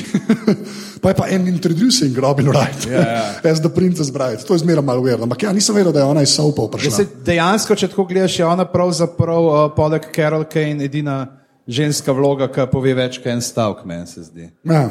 pa 1.02 1.08
je 1.08 1.14
pa 1.14 1.28
en 1.28 1.48
introducing 1.48 2.18
Robin 2.18 2.46
Wright, 2.46 2.86
Ja, 2.86 3.00
ja. 3.00 3.50
as 3.50 3.60
the 3.60 3.68
princess 3.68 4.10
bride. 4.10 4.44
To 4.44 4.54
je 4.54 4.58
zmeraj 4.58 4.82
malo 4.82 5.00
uverno. 5.00 5.22
Ampak 5.22 5.42
ja, 5.42 5.52
nisem 5.52 5.74
vedel, 5.74 5.92
da 5.92 6.00
je 6.00 6.04
ona 6.06 6.22
iz 6.22 6.30
Sopa 6.30 6.62
Ja, 6.62 6.68
prišla. 6.68 6.90
se, 6.92 7.06
dejansko, 7.24 7.74
če 7.74 7.88
tako 7.88 8.04
gledaš, 8.04 8.38
je 8.38 8.46
ona 8.46 8.64
pravzaprav 8.64 9.42
uh, 9.42 9.72
poleg 9.76 10.02
Carol 10.10 10.44
Kane 10.44 10.84
edina 10.84 11.26
ženska 11.66 12.12
vloga, 12.12 12.48
ki 12.48 12.66
pove 12.68 12.92
več 12.94 13.18
kot 13.18 13.32
en 13.32 13.40
stavek, 13.40 13.84
meni 13.84 14.06
se 14.06 14.22
zdi. 14.22 14.50
Ja, 14.64 14.88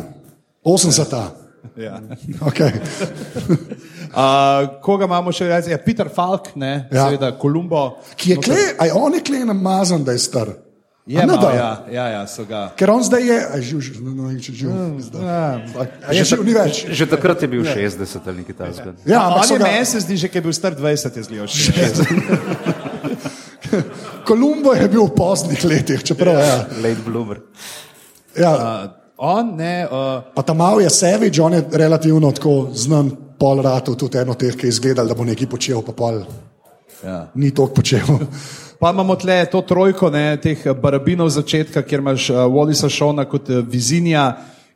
80. 0.65 1.11
Ja. 1.11 1.27
Okay. 2.49 2.71
Uh, 4.13 4.77
koga 4.85 5.07
imamo 5.09 5.31
še 5.33 5.47
reči? 5.49 5.71
Ja, 5.73 5.79
Peter 5.81 6.05
Falk, 6.05 6.51
ne, 6.55 6.85
Ja. 6.91 6.97
ja. 6.99 7.05
seveda 7.09 7.31
Kolumbo. 7.33 7.97
Ki 8.13 8.35
je 8.35 8.37
kle, 8.45 8.59
a 8.77 8.85
je 8.85 8.93
on 8.93 9.15
je 9.17 9.21
kle 9.25 9.39
namazan, 9.49 10.03
da 10.05 10.13
je 10.13 10.21
star. 10.21 10.51
Je 11.09 11.17
ne, 11.17 11.25
malo, 11.25 11.41
da? 11.41 11.49
ja, 11.57 11.71
ja, 11.91 12.05
ja, 12.13 12.19
so 12.29 12.45
ga. 12.45 12.67
Ker 12.77 12.93
on 12.93 13.01
zdaj 13.03 13.25
je, 13.25 13.39
a 13.41 13.57
je 13.57 13.63
živ, 13.71 13.81
živ, 13.89 13.97
ne 14.05 14.13
vem, 14.13 14.37
če 14.37 14.53
je 14.53 14.57
živ. 14.61 14.69
zdaj. 15.07 15.25
Ja. 15.25 15.49
A 15.81 16.13
je 16.13 16.23
živ, 16.29 16.45
ni 16.45 16.53
več. 16.53 16.83
Že 16.93 17.09
takrat 17.09 17.41
je 17.41 17.49
bil 17.51 17.65
60 17.65 18.29
ali 18.29 18.37
nekaj 18.43 18.55
takega. 18.61 18.93
Ja, 19.09 19.25
On 19.25 19.33
ampak 19.33 19.49
je 19.49 19.57
ga, 19.57 19.65
meni 19.65 19.89
se 19.89 19.99
zdi, 20.05 20.15
že 20.21 20.29
ki 20.29 20.37
je 20.39 20.45
bil 20.45 20.53
star 20.53 20.77
20, 20.77 21.17
je 21.17 21.23
zgledal 21.25 21.49
še. 21.49 21.73
Kolumbo 24.29 24.77
je 24.77 24.87
bil 24.93 25.09
v 25.09 25.13
poznih 25.17 25.65
letih, 25.65 26.05
čeprav 26.05 26.37
ja. 26.37 26.57
Late 26.85 27.01
bloomer. 27.01 27.41
ja. 28.37 28.53
Uh, 28.53 29.02
on, 29.23 29.53
ne, 29.55 29.75
uh, 29.87 30.23
Pa 30.35 30.43
ta 30.43 30.53
mal 30.53 30.81
je 30.81 30.89
Savage, 30.89 31.41
on 31.41 31.53
je 31.53 31.63
relativno 31.71 32.31
tako 32.31 32.69
znan, 32.75 33.11
pol 33.39 33.61
ratov, 33.63 33.95
tudi 33.99 34.19
eno 34.19 34.35
teh, 34.39 34.55
ki 34.55 34.67
je 34.67 34.75
izgledal, 34.75 35.07
da 35.07 35.15
bo 35.15 35.25
nekaj 35.27 35.49
počel, 35.49 35.81
pa 35.83 35.95
pol 35.95 36.21
ja. 37.03 37.27
ni 37.35 37.51
toliko 37.51 37.81
počel. 37.81 38.07
Pa 38.83 38.89
imamo 38.91 39.15
tle 39.15 39.45
to 39.47 39.61
trojko 39.63 40.09
ne, 40.11 40.35
teh 40.43 40.59
eh, 40.65 40.73
barabinov 40.75 41.29
začetka, 41.31 41.85
kjer 41.87 42.01
imaš 42.03 42.25
uh, 42.33 42.41
Wallisa 42.51 42.89
Šona 42.91 43.23
kot 43.31 43.47
uh, 43.47 43.61
Vizinja, 43.63 44.25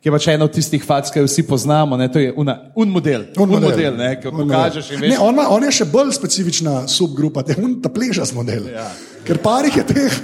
ki 0.00 0.08
je 0.08 0.14
pač 0.14 0.28
eno 0.32 0.46
od 0.48 0.54
tistih 0.54 0.80
fac, 0.80 1.10
ki 1.12 1.20
jo 1.20 1.26
vsi 1.26 1.44
poznamo. 1.44 1.98
Ne, 2.00 2.06
to 2.08 2.22
je 2.22 2.30
una, 2.32 2.54
un 2.72 2.88
model, 2.88 3.26
un 3.36 3.52
model, 3.52 3.68
model 3.68 3.98
ne, 3.98 4.08
ki 4.16 4.30
Un 4.30 4.38
pokažeš 4.38 4.90
veš. 4.94 5.02
Ne, 5.02 5.18
on, 5.20 5.36
ima, 5.36 5.44
on 5.52 5.66
je 5.68 5.74
še 5.80 5.88
bolj 5.92 6.14
specifična 6.16 6.86
subgrupa, 6.88 7.44
te 7.44 7.58
un 7.60 7.76
ta 7.84 7.92
plešast 7.92 8.32
model. 8.38 8.70
Ja. 8.72 8.86
Ker 9.28 9.42
parih 9.44 9.76
je 9.76 9.84
teh, 9.92 10.18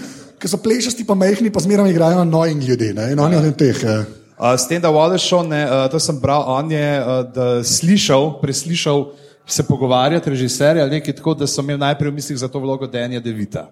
ki 0.44 0.52
so 0.52 0.60
plešasti, 0.60 1.08
pa 1.08 1.16
mehni, 1.16 1.48
pa 1.48 1.64
zmeraj 1.64 1.88
igrajo 1.88 2.24
nojing 2.28 2.60
ljudi. 2.68 2.92
Ne, 2.92 3.12
in 3.16 3.20
on 3.20 3.32
je 3.32 3.40
od 3.40 3.56
teh. 3.56 3.80
eh, 3.80 4.04
Uh, 4.34 4.58
s 4.58 4.66
tem, 4.66 4.82
da 4.82 4.90
ne, 4.90 5.62
uh, 5.64 5.90
to 5.90 5.98
sem 6.02 6.18
bral, 6.18 6.42
on 6.46 6.66
je 6.66 7.00
uh, 7.00 7.62
slišal, 7.62 8.40
preslišal 8.42 9.14
se 9.46 9.62
pogovarjati 9.62 10.30
režiserja 10.30 10.82
ali 10.82 10.98
nekaj 10.98 11.14
tako, 11.14 11.34
da 11.34 11.46
so 11.46 11.62
imeli 11.62 11.78
najprej 11.78 12.10
v 12.10 12.14
mislih 12.14 12.38
za 12.38 12.48
to 12.48 12.58
vlogo 12.58 12.86
Danja 12.86 13.20
Devita. 13.20 13.70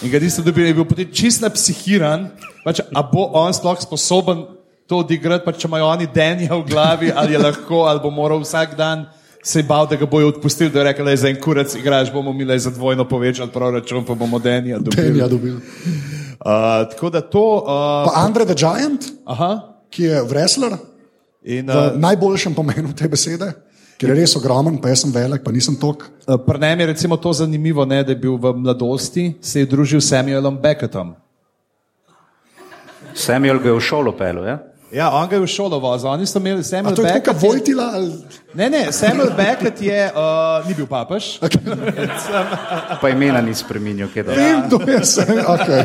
In 0.00 0.10
ga 0.10 0.18
niso 0.18 0.42
dobili, 0.42 0.72
je 0.72 0.74
bil 0.74 0.88
potem 0.88 1.10
čist 1.12 1.44
napsihiran, 1.44 2.30
pač, 2.64 2.80
a 2.80 3.02
bo 3.04 3.28
on 3.36 3.52
sploh 3.52 3.76
sposoben 3.76 4.46
to 4.88 5.04
odigrati, 5.04 5.44
pač, 5.44 5.60
če 5.60 5.68
imajo 5.68 5.92
oni 5.92 6.08
Danja 6.08 6.56
v 6.56 6.64
glavi, 6.64 7.12
ali 7.12 7.36
je 7.36 7.44
lahko, 7.44 7.84
ali 7.84 8.00
bo 8.00 8.08
moral 8.08 8.40
vsak 8.40 8.80
dan 8.80 9.04
se 9.44 9.58
je 9.58 9.62
bal, 9.62 9.86
da 9.86 9.96
ga 9.96 10.06
bojo 10.06 10.28
odpustili, 10.28 10.70
da 10.70 10.78
je 10.80 10.84
rekel, 10.84 11.04
da 11.04 11.10
je 11.10 11.16
za 11.16 11.28
en 11.28 11.40
kurac 11.40 11.74
igraš, 11.74 12.12
bomo 12.12 12.32
mi 12.32 12.44
le 12.44 12.58
za 12.58 12.70
dvojno 12.70 13.04
povečali 13.08 13.50
proračun, 13.52 14.04
pa 14.04 14.14
bomo 14.14 14.38
Danja 14.38 14.78
dobili. 14.78 15.10
Danja 15.10 15.28
dobil. 15.28 15.54
Uh, 15.56 15.60
tako 16.90 17.10
da 17.10 17.20
to, 17.20 17.44
uh, 17.56 18.08
Pa 18.08 18.12
Andre 18.24 18.44
the 18.44 18.54
Giant, 18.54 19.04
aha, 19.24 19.50
ki 19.90 20.02
je 20.02 20.22
wrestler, 20.22 20.78
in 21.44 21.68
v 21.68 21.76
uh, 21.76 21.92
najboljšem 22.00 22.56
pomenu 22.56 22.94
te 22.96 23.08
besede, 23.08 23.52
ker 24.00 24.14
je 24.14 24.16
res 24.16 24.36
ogromen, 24.36 24.80
pa 24.80 24.88
jaz 24.88 25.04
sem 25.04 25.12
velik, 25.12 25.44
pa 25.44 25.52
nisem 25.52 25.76
tok. 25.76 26.08
Uh, 26.24 26.40
Pri 26.40 26.58
njem 26.64 26.80
je 26.80 26.86
recimo 26.86 27.16
to 27.16 27.32
zanimivo, 27.32 27.84
ne, 27.84 28.00
da 28.04 28.16
je 28.16 28.20
bil 28.24 28.40
v 28.40 28.56
mladosti, 28.56 29.34
se 29.40 29.60
je 29.60 29.68
družil 29.68 30.00
s 30.00 30.08
Samuelom 30.08 30.56
Beckettom. 30.60 31.14
Samuel 33.14 33.60
ga 33.60 33.68
je 33.68 33.76
v 33.76 33.84
šolo 33.84 34.16
pel, 34.16 34.40
ja? 34.48 34.58
Ja, 34.94 35.10
on 35.10 35.26
ga 35.26 35.34
je 35.34 35.42
v 35.42 35.50
šolo 35.50 35.80
vozil, 35.82 36.06
oni 36.06 36.26
so 36.26 36.38
imeli 36.38 36.62
A 36.62 36.64
Samuel 36.64 36.94
to 36.94 37.02
je 37.02 37.12
Beckett. 37.12 37.42
Vojtila? 37.42 37.90
Ali... 37.98 38.12
Ne, 38.54 38.70
ne, 38.70 38.92
Samuel 38.92 39.32
Beckett 39.34 39.82
je, 39.82 40.12
uh, 40.14 40.62
ni 40.68 40.74
bil 40.74 40.86
papež. 40.86 41.42
Pa 43.02 43.10
imena 43.10 43.42
ni 43.42 43.54
spremenil, 43.58 44.06
kaj 44.14 44.22
da. 44.22 44.36
Vem, 44.38 44.62
kdo 44.68 44.78
je 44.86 45.00
vse. 45.02 45.26
Okay. 45.26 45.82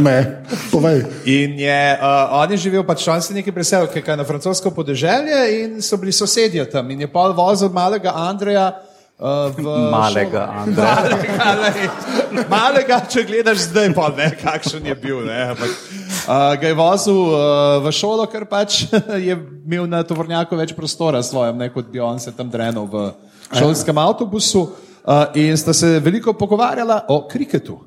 Ne, 0.00 0.40
povej. 0.72 1.04
In 1.28 1.60
je, 1.60 1.82
uh, 2.00 2.40
on 2.40 2.56
je 2.56 2.56
živel, 2.64 2.84
pač 2.88 3.04
on 3.12 3.20
se 3.20 3.36
nekaj 3.36 3.52
preselil, 3.52 3.92
kaj 3.92 4.08
je 4.08 4.16
na 4.16 4.24
francosko 4.24 4.72
podeželje 4.72 5.40
in 5.60 5.82
so 5.84 6.00
bili 6.00 6.12
sosedje 6.12 6.64
tam. 6.72 6.88
In 6.90 7.04
je 7.04 7.12
pol 7.12 7.36
vozil 7.36 7.68
malega 7.68 8.16
Andreja. 8.16 8.72
Uh, 9.20 9.52
v 9.52 9.68
Malega. 10.00 10.48
Andreja. 10.64 10.96
Malega, 11.44 12.46
malega, 12.48 12.96
če 13.04 13.28
gledaš 13.28 13.68
zdaj, 13.68 13.92
pa 13.92 14.08
ne, 14.16 14.32
kakšen 14.32 14.86
je 14.88 14.96
bil. 14.96 15.20
Ne, 15.28 15.52
ampak, 15.52 15.76
uh, 16.30 16.54
ga 16.60 16.70
je 16.70 16.78
vozil 16.78 17.18
uh, 17.18 17.82
v 17.82 17.92
šolo, 17.92 18.26
ker 18.30 18.46
pač 18.46 18.84
je 19.26 19.34
imel 19.66 19.90
na 19.90 20.04
tovornjaku 20.06 20.54
več 20.56 20.74
prostora 20.76 21.22
svojem, 21.26 21.58
ne 21.58 21.70
kot 21.74 21.90
bi 21.90 21.98
on 21.98 22.22
se 22.22 22.32
tam 22.32 22.50
drenil 22.50 22.86
v 22.86 23.10
šolskem 23.50 23.98
avtobusu. 23.98 24.68
Uh, 25.00 25.32
in 25.34 25.56
sta 25.56 25.72
se 25.72 25.96
veliko 26.04 26.36
pogovarjala 26.36 27.06
o 27.08 27.24
kriketu. 27.26 27.78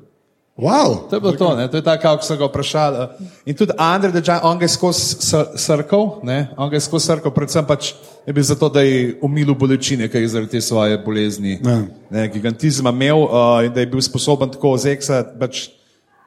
Wow. 0.58 1.10
To 1.10 1.16
je 1.16 1.20
bilo 1.20 1.32
to, 1.32 1.56
ne? 1.56 1.68
to 1.68 1.76
je 1.76 1.82
tako, 1.82 2.02
kako 2.02 2.22
so 2.22 2.36
ga 2.36 2.46
vprašali. 2.46 3.06
In 3.46 3.56
tudi 3.58 3.72
Andrej, 3.78 4.22
je 4.22 4.34
on 4.42 4.58
ga 4.58 4.64
je 4.64 4.68
skozi 4.68 5.16
sr- 5.18 5.56
srkal, 5.58 6.20
ne? 6.22 6.48
on 6.56 6.70
ga 6.70 6.76
je 6.76 6.80
skozi 6.80 7.06
srkal, 7.06 7.34
predvsem 7.34 7.66
pač 7.66 7.94
je 8.26 8.32
bil 8.32 8.42
zato, 8.42 8.68
da 8.68 8.82
je 8.82 9.18
umilil 9.22 9.54
bolečine, 9.54 10.06
ki 10.08 10.18
je 10.18 10.28
zaradi 10.28 10.50
te 10.50 10.60
svoje 10.60 10.98
bolezni, 10.98 11.58
Ja. 11.58 11.82
ne, 12.10 12.28
gigantizma 12.28 12.90
imel 12.90 13.24
uh, 13.26 13.64
in 13.66 13.72
da 13.74 13.80
je 13.80 13.86
bil 13.86 14.00
sposoben 14.00 14.50
tako 14.50 14.76
zeksati. 14.78 15.34
Pač, 15.40 15.68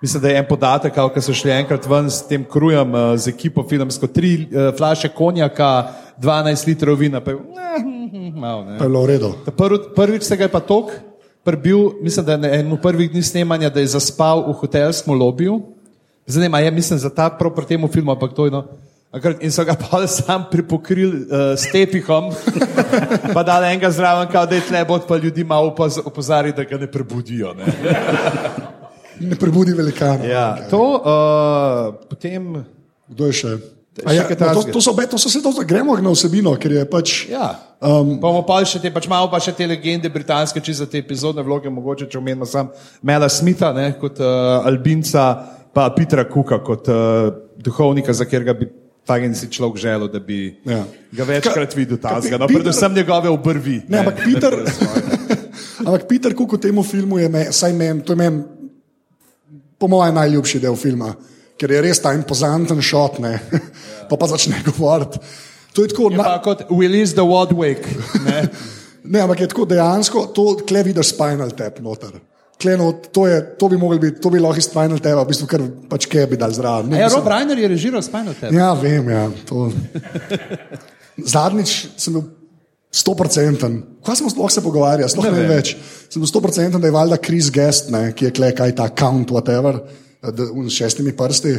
Mislim, 0.02 0.22
da 0.22 0.30
je 0.30 0.38
en 0.38 0.46
podatek, 0.46 0.94
ki 1.14 1.22
so 1.26 1.34
šli 1.34 1.52
enkrat 1.56 1.86
ven 1.90 2.10
s 2.12 2.22
tem 2.30 2.44
krujem, 2.46 2.92
uh, 2.94 3.16
z 3.18 3.32
ekipo 3.34 3.64
filmsko, 3.66 4.08
tri 4.08 4.36
uh, 4.46 4.70
flaše 4.78 5.10
konjaka, 5.10 5.90
12 6.22 6.68
litrov 6.68 7.00
vina, 7.02 7.22
pa 7.22 7.34
je 7.34 7.38
eh, 7.38 8.32
malo. 8.36 8.66
Pa 8.78 8.86
je 8.86 8.90
bilo 8.90 9.02
v 9.02 9.10
redu. 9.10 9.32
Prv, 9.58 9.78
prvič 9.96 10.24
se 10.30 10.38
ga 10.38 10.46
je 10.46 10.54
pa 10.54 10.62
tok 10.62 10.94
prebil, 11.44 11.98
mislim, 12.02 12.26
da 12.26 12.32
je 12.32 12.38
na 12.38 12.54
enem 12.60 12.78
prvih 12.82 13.10
dni 13.12 13.24
snemanja, 13.24 13.70
da 13.74 13.80
je 13.80 13.88
zaspal 13.96 14.44
v 14.50 14.54
hotelskem 14.60 15.18
lobiju. 15.18 15.62
Zanima 16.28 16.60
me, 16.60 16.72
mislim, 16.72 17.00
za 17.00 17.10
ta 17.10 17.30
prav 17.30 17.56
pri 17.56 17.66
tem 17.66 17.88
filmu, 17.88 18.12
ampak 18.12 18.34
to 18.36 18.46
je 18.46 18.52
no. 18.52 18.66
In 19.42 19.52
so 19.52 19.66
ga 19.66 19.74
pa 19.82 20.06
sam 20.08 20.46
pripokrili 20.52 21.26
uh, 21.26 21.58
s 21.58 21.72
tepihom, 21.72 22.30
pa 23.34 23.44
dali 23.44 23.74
enega 23.74 23.90
zraven, 23.90 24.30
kao, 24.30 24.46
da 24.46 24.56
je 24.56 24.68
tle 24.68 24.86
bod, 24.86 25.08
pa 25.08 25.18
ljudi 25.18 25.44
malo 25.44 25.74
opoz- 25.74 26.04
opozari, 26.06 26.54
da 26.54 26.64
ga 26.64 26.78
ne 26.78 26.92
prebudijo. 26.92 27.54
Ne? 27.54 27.66
Ne 29.20 29.36
prebudi 29.36 29.74
velikana. 29.74 30.24
Ja, 30.26 30.46
to 30.70 30.82
uh, 31.00 31.94
potem. 32.10 32.64
Kdo 33.08 33.32
je 33.32 33.34
še? 33.34 33.52
Ja, 34.06 34.28
no, 34.30 34.62
to, 34.62 34.78
to 34.78 34.82
so, 34.82 34.94
to 34.94 35.18
so 35.18 35.30
se 35.30 35.42
to, 35.42 35.50
gremo 35.66 35.96
na 35.98 36.12
vsebino, 36.14 36.54
ker 36.62 36.72
je 36.72 36.84
pač. 36.86 37.26
Ja. 37.32 37.56
Um, 37.82 38.18
pa 38.22 38.30
bomo 38.30 38.44
pa 38.46 38.60
še 38.62 38.78
te, 38.82 38.92
pač 38.94 39.08
malo 39.10 39.30
pa 39.32 39.40
še 39.42 39.54
te 39.58 39.66
legende 39.66 40.10
britanske, 40.10 40.62
če 40.62 40.74
za 40.84 40.86
te 40.90 41.02
epizodne 41.02 41.42
vloge, 41.46 41.70
mogoče 41.70 42.06
če 42.10 42.18
omenimo 42.20 42.46
sam 42.46 42.70
Mela 43.02 43.30
Smitha 43.30 43.72
ne, 43.74 43.92
kot 43.98 44.22
uh, 44.22 44.62
Albinca, 44.70 45.26
pa 45.74 45.88
Petra 45.98 46.26
Kuka 46.30 46.60
kot 46.62 46.90
uh, 46.94 47.32
duhovnika, 47.58 48.14
za 48.14 48.26
katerega 48.30 48.54
bi 48.58 48.70
Fagen 49.08 49.34
si 49.34 49.48
človek 49.48 49.80
želel, 49.80 50.10
da 50.12 50.20
bi 50.20 50.58
Ja. 50.68 50.84
ga 51.16 51.24
večkrat 51.24 51.72
Ka- 51.72 51.78
videl 51.80 51.98
tazga. 51.98 52.38
No, 52.38 52.46
Peter- 52.46 52.66
predvsem 52.66 52.94
njegove 52.94 53.30
obrvi. 53.32 53.82
Ne, 53.88 53.98
ampak 54.04 54.20
Peter, 54.26 54.52
ampak 55.86 56.06
Peter 56.10 56.34
Cook 56.36 56.58
v 56.58 56.60
tem 56.60 56.76
filmu 56.84 57.18
je, 57.22 57.30
me, 57.30 57.46
saj 57.50 57.74
meni, 57.74 58.04
to 58.04 58.14
je 58.14 58.20
meni, 58.20 58.44
po 59.80 59.90
mojem, 59.92 60.16
najljubši 60.18 60.62
del 60.64 60.78
filma, 60.80 61.12
ker 61.58 61.72
je 61.72 61.82
res 61.82 62.02
ta 62.02 62.14
impozanten 62.18 62.82
šot, 62.82 63.20
ne, 63.24 63.36
pa 64.10 64.18
pa 64.18 64.30
začne 64.30 64.62
govoriti. 64.66 65.22
To 65.78 65.86
je 65.86 65.92
tako, 65.94 66.10
Je 66.12 66.18
na, 66.18 66.38
kot 66.42 66.64
Willis 66.74 67.14
the 67.14 67.22
Wadwick. 67.22 67.86
Ne? 68.26 68.48
ne, 69.14 69.22
ampak 69.22 69.44
je 69.46 69.52
tako 69.52 69.68
dejansko, 69.70 70.26
to 70.34 70.56
kle 70.66 70.82
vidiš 70.88 71.14
spinal 71.14 71.54
tap 71.54 71.78
noter. 71.86 72.18
Kleno, 72.58 72.90
to, 73.14 73.28
je, 73.30 73.38
to 73.60 73.68
bi 73.70 73.78
biti, 73.78 74.18
to 74.22 74.32
bi 74.34 74.40
lahko 74.42 74.58
iz 74.58 74.66
spinal 74.66 74.98
tapa, 74.98 75.22
v 75.22 75.30
bistvu 75.30 75.48
kar 75.48 75.62
pač 75.90 76.08
kje 76.10 76.26
bi 76.32 76.40
dal 76.42 76.56
zraven. 76.56 76.96
Ja, 76.98 77.12
Rob 77.14 77.28
Reiner 77.30 77.60
je 77.60 77.70
režiral 77.70 78.02
Spinal 78.02 78.34
Tap. 78.34 78.50
Ja, 78.52 78.74
vem, 78.74 79.10
ja. 79.14 79.28
To... 79.46 79.70
Zadnjič 81.34 81.76
sem 81.98 82.18
bil 82.18 82.26
stoprocenten. 82.92 83.82
Kaj 84.06 84.22
smo 84.22 84.30
sploh 84.32 84.52
se 84.52 84.64
pogovarjali, 84.64 85.10
sploh 85.12 85.28
Ne 85.28 85.32
ne 85.32 85.42
vem 85.42 85.56
več. 85.58 85.74
Sem 86.10 86.22
bil 86.22 86.30
stoprocenten, 86.30 86.82
da 86.82 86.88
je 86.88 86.96
valjda 86.96 87.18
Chris 87.24 87.52
Guest, 87.54 87.92
ne, 87.92 88.12
ki 88.16 88.30
je 88.30 88.36
kle 88.36 88.54
kaj 88.56 88.76
ta 88.78 88.88
count, 88.90 89.32
whatever, 89.36 89.82
da, 90.22 90.48
un, 90.52 90.70
s 90.70 90.80
šestimi 90.80 91.16
prsti. 91.18 91.56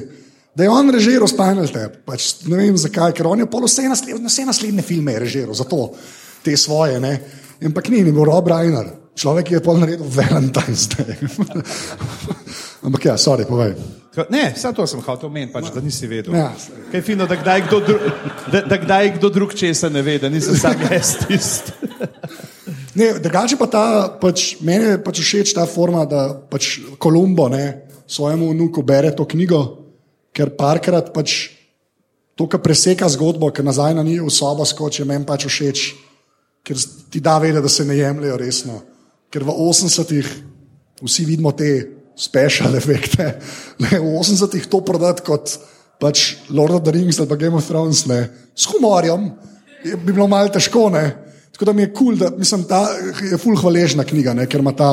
Da 0.56 0.64
je 0.64 0.70
on 0.72 0.90
režiral 0.90 1.28
Spinal 1.30 1.68
Tap. 1.70 2.00
Pač, 2.08 2.30
ne 2.48 2.56
vem 2.58 2.78
zakaj, 2.80 3.12
ker 3.14 3.28
on 3.30 3.44
je 3.44 3.50
pol 3.50 3.66
vse 3.68 3.84
naslednje, 3.90 4.24
vse 4.24 4.46
naslednje 4.48 4.86
filme 4.86 5.14
je 5.14 5.24
režiral, 5.26 5.54
zato 5.54 5.92
te 6.42 6.56
svoje. 6.56 6.98
Ne. 7.00 7.12
Ampak 7.64 7.92
ni, 7.92 8.02
ni 8.06 8.14
bil 8.14 8.26
Rob 8.26 8.48
Reiner, 8.48 8.88
človek, 9.18 9.50
ki 9.50 9.58
je 9.58 9.62
pol 9.62 9.78
naredil 9.82 10.08
Valentine's 10.16 10.88
Day. 10.96 11.14
Ampak 12.86 13.04
ja, 13.04 13.18
sorry, 13.20 13.46
povej. 13.46 13.76
Ne, 14.30 14.52
samo 14.56 14.74
to 14.74 14.86
sem 14.86 15.00
hotel 15.04 15.28
omeniti, 15.28 15.52
pač, 15.52 15.68
da 15.74 15.80
nisi 15.84 16.08
vedel. 16.10 16.34
Ja. 16.34 16.48
Kaj 16.90 16.98
je 16.98 17.04
fino, 17.04 17.26
da 17.28 17.36
kdaj 17.38 17.64
kdo, 17.66 17.80
dru, 17.86 17.98
da, 18.52 18.62
da 18.66 18.78
kdaj 18.80 19.12
kdo 19.18 19.30
drug 19.34 19.54
česa 19.54 19.90
ne 19.92 20.02
ve, 20.02 20.18
da 20.18 20.30
nisem 20.32 20.56
sam 20.58 20.80
jaz 20.90 21.14
tisti. 21.26 21.72
Drugače 22.98 23.58
pa 23.60 23.68
ta, 23.70 23.84
pač, 24.20 24.56
meni 24.64 24.94
je 24.94 25.02
pač 25.04 25.20
všeč 25.22 25.54
ta 25.54 25.66
forma, 25.70 26.02
da 26.08 26.32
pač 26.50 26.78
Kolumbo 26.98 27.46
ne, 27.52 27.86
svojemu 28.08 28.50
vnuku 28.54 28.82
bere 28.82 29.12
to 29.14 29.26
knjigo, 29.28 29.62
ker 30.34 30.50
parkrat 30.58 31.12
pač 31.14 31.38
to, 32.38 32.46
kar 32.46 32.62
preseka 32.62 33.08
zgodbo, 33.10 33.50
ker 33.54 33.66
nazaj 33.66 33.94
na 33.98 34.06
njih 34.06 34.22
v 34.26 34.32
sobo 34.32 34.66
skoči, 34.66 35.06
meni 35.06 35.26
pač 35.26 35.46
všeč, 35.46 35.84
ker 36.66 36.78
ti 37.10 37.22
da 37.22 37.38
vedeti, 37.42 37.62
da 37.62 37.70
se 37.70 37.86
ne 37.86 37.98
jemljajo 37.98 38.38
resno. 38.40 38.80
Ker 39.28 39.44
v 39.44 39.52
80-ih 39.52 40.28
vsi 41.02 41.24
vidimo 41.28 41.52
te 41.52 41.97
special 42.18 42.74
efekte, 42.76 43.30
ne, 43.84 43.92
v 43.94 44.18
80-ih 44.18 44.66
to 44.66 44.82
prodati 44.82 45.24
kot 45.26 45.54
pač 46.02 46.34
Lord 46.54 46.74
of 46.78 46.84
the 46.86 46.94
Rings 46.94 47.18
ali 47.18 47.30
pa 47.30 47.38
Game 47.38 47.58
of 47.58 47.66
Thrones, 47.66 48.04
ne, 48.10 48.26
s 48.54 48.66
humorjem, 48.70 49.30
je, 49.84 49.96
bi 49.96 50.12
bilo 50.12 50.26
malo 50.30 50.50
težko. 50.50 50.88
Ne. 50.94 51.06
Tako 51.54 51.70
da 51.70 51.72
mi 51.74 51.82
je 51.82 51.92
kul, 51.92 52.12
cool, 52.14 52.18
da 52.18 52.30
mislim, 52.38 52.64
ta 52.70 52.84
je 53.30 53.38
full 53.38 53.58
hvaležna 53.58 54.04
knjiga, 54.06 54.34
ne, 54.34 54.46
ker 54.46 54.62
ima 54.62 54.74
ta 54.78 54.90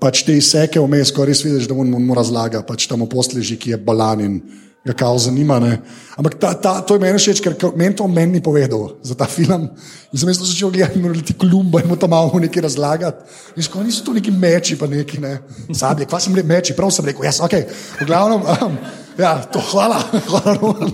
pač 0.00 0.24
te 0.26 0.36
izseke 0.36 0.80
vmes, 0.80 1.12
ko 1.14 1.26
res 1.28 1.44
vidiš, 1.44 1.68
da 1.70 1.76
on 1.76 1.92
mu 1.92 2.16
razlaga, 2.16 2.64
pač 2.66 2.88
tam 2.90 3.04
postleži, 3.10 3.58
ki 3.60 3.74
je 3.74 3.80
balan 3.80 4.22
in 4.24 4.38
ga 4.84 4.92
kao 4.92 5.18
zanima. 5.18 5.58
Ne. 5.60 5.78
Ampak 6.16 6.34
ta, 6.40 6.52
ta, 6.54 6.80
to 6.84 6.94
je 6.94 7.00
meni 7.00 7.18
všeč, 7.18 7.40
ker 7.40 7.56
meni 7.76 7.96
to 7.96 8.08
meni 8.08 8.38
ni 8.38 8.42
povedal 8.44 8.98
za 9.02 9.16
ta 9.16 9.24
film. 9.24 9.70
In 10.12 10.20
sem 10.20 10.28
jaz 10.28 10.42
začel 10.44 10.72
gledati, 10.74 11.00
in 11.00 11.24
ti 11.24 11.36
klumba 11.38 11.80
in 11.80 11.88
mu 11.88 11.96
tam 11.96 12.12
malo 12.12 12.40
nekaj 12.40 12.62
razlagati. 12.68 13.24
In 13.56 13.64
skoro 13.64 13.84
niso 13.84 14.04
to 14.04 14.12
neki 14.12 14.30
meči, 14.30 14.76
pa 14.76 14.86
neki 14.86 15.22
ne. 15.24 15.38
Sablje, 15.72 16.08
kva 16.10 16.20
sem 16.20 16.36
rekel, 16.36 16.50
meči, 16.52 16.76
prav 16.76 16.92
sem 16.92 17.08
rekel, 17.08 17.24
jaz, 17.24 17.40
ok, 17.40 17.56
v 18.02 18.08
glavnem, 18.10 18.44
um, 18.44 18.76
ja, 19.18 19.38
to 19.48 19.62
hvala, 19.72 20.04
hvala. 20.30 20.58
Roman. 20.60 20.92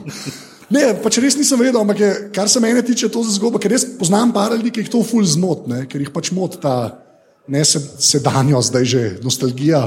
Ne, 0.71 0.95
pač 1.03 1.19
res 1.19 1.35
nisem 1.35 1.59
vedel, 1.59 1.81
ampak 1.83 1.99
je, 1.99 2.11
kar 2.31 2.47
se 2.47 2.63
mene 2.63 2.85
tiče, 2.87 3.11
to 3.11 3.25
za 3.27 3.35
zgodbo, 3.35 3.59
ker 3.59 3.75
res 3.75 3.89
poznam 3.99 4.31
par 4.31 4.55
ljudi, 4.55 4.71
ki 4.71 4.85
jih 4.85 4.93
to 4.93 5.03
ful 5.03 5.27
zmot, 5.27 5.67
ne, 5.67 5.83
ker 5.91 5.99
jih 5.99 6.13
pač 6.15 6.31
mot 6.31 6.55
ta 6.63 7.03
ne 7.51 7.65
se, 7.67 7.81
sedanjo, 7.99 8.61
zdaj 8.63 8.85
že 8.87 9.03
nostalgija, 9.25 9.81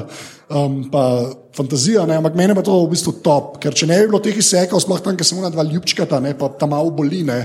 um, 0.52 0.82
pa 0.92 1.32
fantazija, 1.56 2.06
ne, 2.10 2.18
ampak 2.20 2.36
meni 2.38 2.56
pa 2.58 2.64
to 2.66 2.80
v 2.84 2.92
bistvu 2.94 3.16
top, 3.26 3.58
ker 3.64 3.76
če 3.78 3.88
ne 3.90 4.00
bi 4.02 4.10
bilo 4.12 4.22
teh 4.24 4.38
izsekov, 4.38 4.82
sploh 4.84 5.02
tam, 5.04 5.18
ker 5.18 5.28
sem 5.28 5.40
ona 5.40 5.52
dva 5.54 5.66
ljubčkata, 5.68 6.20
ne, 6.24 6.34
pa 6.38 6.50
tam 6.60 6.74
malo 6.74 6.94
boli, 6.94 7.24
ne, 7.28 7.40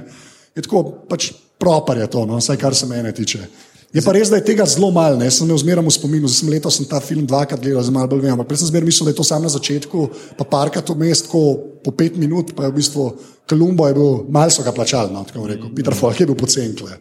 je 0.56 0.64
tako 0.64 0.84
pač 1.10 1.32
propar 1.58 1.98
je 2.00 2.06
to, 2.10 2.24
no, 2.26 2.38
vsaj 2.40 2.60
kar 2.60 2.76
se 2.76 2.88
mene 2.88 3.12
tiče. 3.12 3.42
Je 3.88 4.02
pa 4.04 4.12
res, 4.12 4.28
da 4.28 4.36
je 4.36 4.44
tega 4.44 4.66
zelo 4.68 4.90
malo, 4.92 5.16
ne 5.16 5.30
sem 5.32 5.46
imel 5.46 5.58
zmeraj 5.62 5.86
v 5.86 5.92
spominu, 5.94 6.28
zdaj 6.28 6.38
sem 6.42 6.50
letos 6.52 6.76
sem 6.76 6.88
ta 6.88 7.00
film 7.00 7.24
dvakrat 7.24 7.60
gledal, 7.62 7.80
zdaj 7.86 7.96
malo 7.96 8.10
bolj 8.12 8.26
vem, 8.26 8.34
ampak 8.34 8.50
prej 8.50 8.60
sem 8.60 8.68
zmeraj 8.68 8.88
mislil, 8.90 9.08
da 9.08 9.14
je 9.14 9.18
to 9.20 9.24
samo 9.24 9.48
na 9.48 9.52
začetku, 9.54 10.02
pa 10.36 10.44
parkrat 10.44 10.92
vmes 10.92 11.24
tako 11.24 11.42
po 11.84 11.94
pet 11.96 12.18
minut, 12.20 12.52
pa 12.52 12.68
je 12.68 12.72
v 12.74 12.78
bistvu 12.82 13.08
Kolumbo 13.48 13.86
je 13.88 13.96
bil, 13.96 14.10
malo 14.28 14.52
so 14.52 14.62
ga 14.62 14.74
plačali, 14.76 15.08
no, 15.08 15.24
tako 15.24 15.46
rekel, 15.48 15.72
Peter 15.72 15.96
Falk 15.96 16.20
je 16.20 16.28
bil 16.28 16.36
pocenkle. 16.36 17.00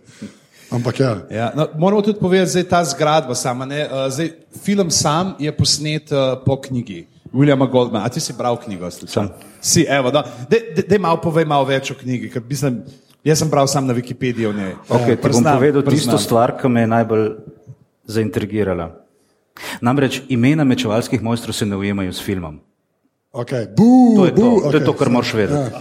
Ampak 0.71 0.99
ja. 0.99 1.11
Ja, 1.31 1.51
no, 1.55 1.67
moramo 1.77 2.01
tudi 2.01 2.19
povedati, 2.19 2.53
da 2.53 2.59
je 2.59 2.69
ta 2.69 2.83
zgradba 2.83 3.35
sama. 3.35 3.65
Ne, 3.65 3.85
uh, 3.85 4.11
zdaj, 4.11 4.31
film 4.63 4.91
sam 4.91 5.35
je 5.39 5.51
posnet 5.55 6.11
uh, 6.11 6.39
po 6.45 6.61
knjigi 6.61 7.07
Williama 7.33 7.69
Goldmana. 7.71 8.05
A 8.05 8.09
ti 8.09 8.19
si 8.19 8.33
bral 8.33 8.57
knjigo? 8.57 8.91
Sam. 8.91 9.29
Si, 9.61 9.85
evo, 9.89 10.11
da 10.11 10.23
no. 10.89 10.99
malo 10.99 11.21
povej 11.21 11.45
malo 11.45 11.65
več 11.65 11.91
o 11.91 11.95
knjigi. 11.95 12.29
ker 12.31 12.43
Mislim, 12.49 12.83
jaz 13.23 13.39
sem 13.39 13.49
bral 13.49 13.67
sam 13.67 13.87
na 13.87 13.93
Wikipediji 13.93 14.49
o 14.49 14.53
njej. 14.53 14.75
Okay, 14.89 15.15
bom 15.15 15.23
Priznam, 15.23 15.57
povedal 15.57 15.81
priznam. 15.81 15.99
tisto 15.99 16.17
stvar, 16.17 16.57
ki 16.59 16.67
me 16.67 16.83
je 16.83 16.87
najbolj 16.87 17.27
zaintrigirala. 18.07 18.91
Namreč 19.81 20.21
imena 20.29 20.63
mečevalskih 20.63 21.21
mojstrov 21.21 21.55
se 21.55 21.65
ne 21.65 21.75
ujemajo 21.75 22.13
s 22.13 22.21
filmom. 22.21 22.59
Okay. 23.31 23.67
Bu, 23.75 24.15
To 24.15 24.25
je 24.25 24.31
to, 24.31 24.41
bu, 24.41 24.71
to, 24.71 24.77
je 24.77 24.85
to 24.85 24.93
kar 24.93 25.09
moraš 25.09 25.33
vedeti. 25.33 25.71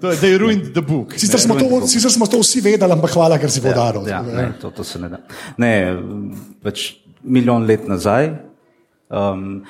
To 0.00 0.10
je, 0.10 0.16
they 0.16 0.38
ruined 0.38 0.72
the 0.74 0.82
book. 0.82 1.14
Sicer 1.18 1.40
smo, 1.40 1.54
to, 1.58 1.86
sicer 1.86 2.10
smo 2.10 2.26
to 2.26 2.40
vsi 2.42 2.62
vedeli, 2.62 2.92
ampak 2.92 3.12
hvala, 3.14 3.38
ker 3.38 3.50
si 3.50 3.62
podaril. 3.62 4.06
Ja, 4.08 4.22
ne, 4.22 4.52
to, 4.58 4.70
to 4.70 4.86
se 4.86 4.98
ne 4.98 5.10
da. 5.12 5.20
Ne, 5.58 5.72
pač 6.62 7.02
milijon 7.22 7.66
let 7.66 7.86
nazaj. 7.90 8.32
Um, 9.12 9.62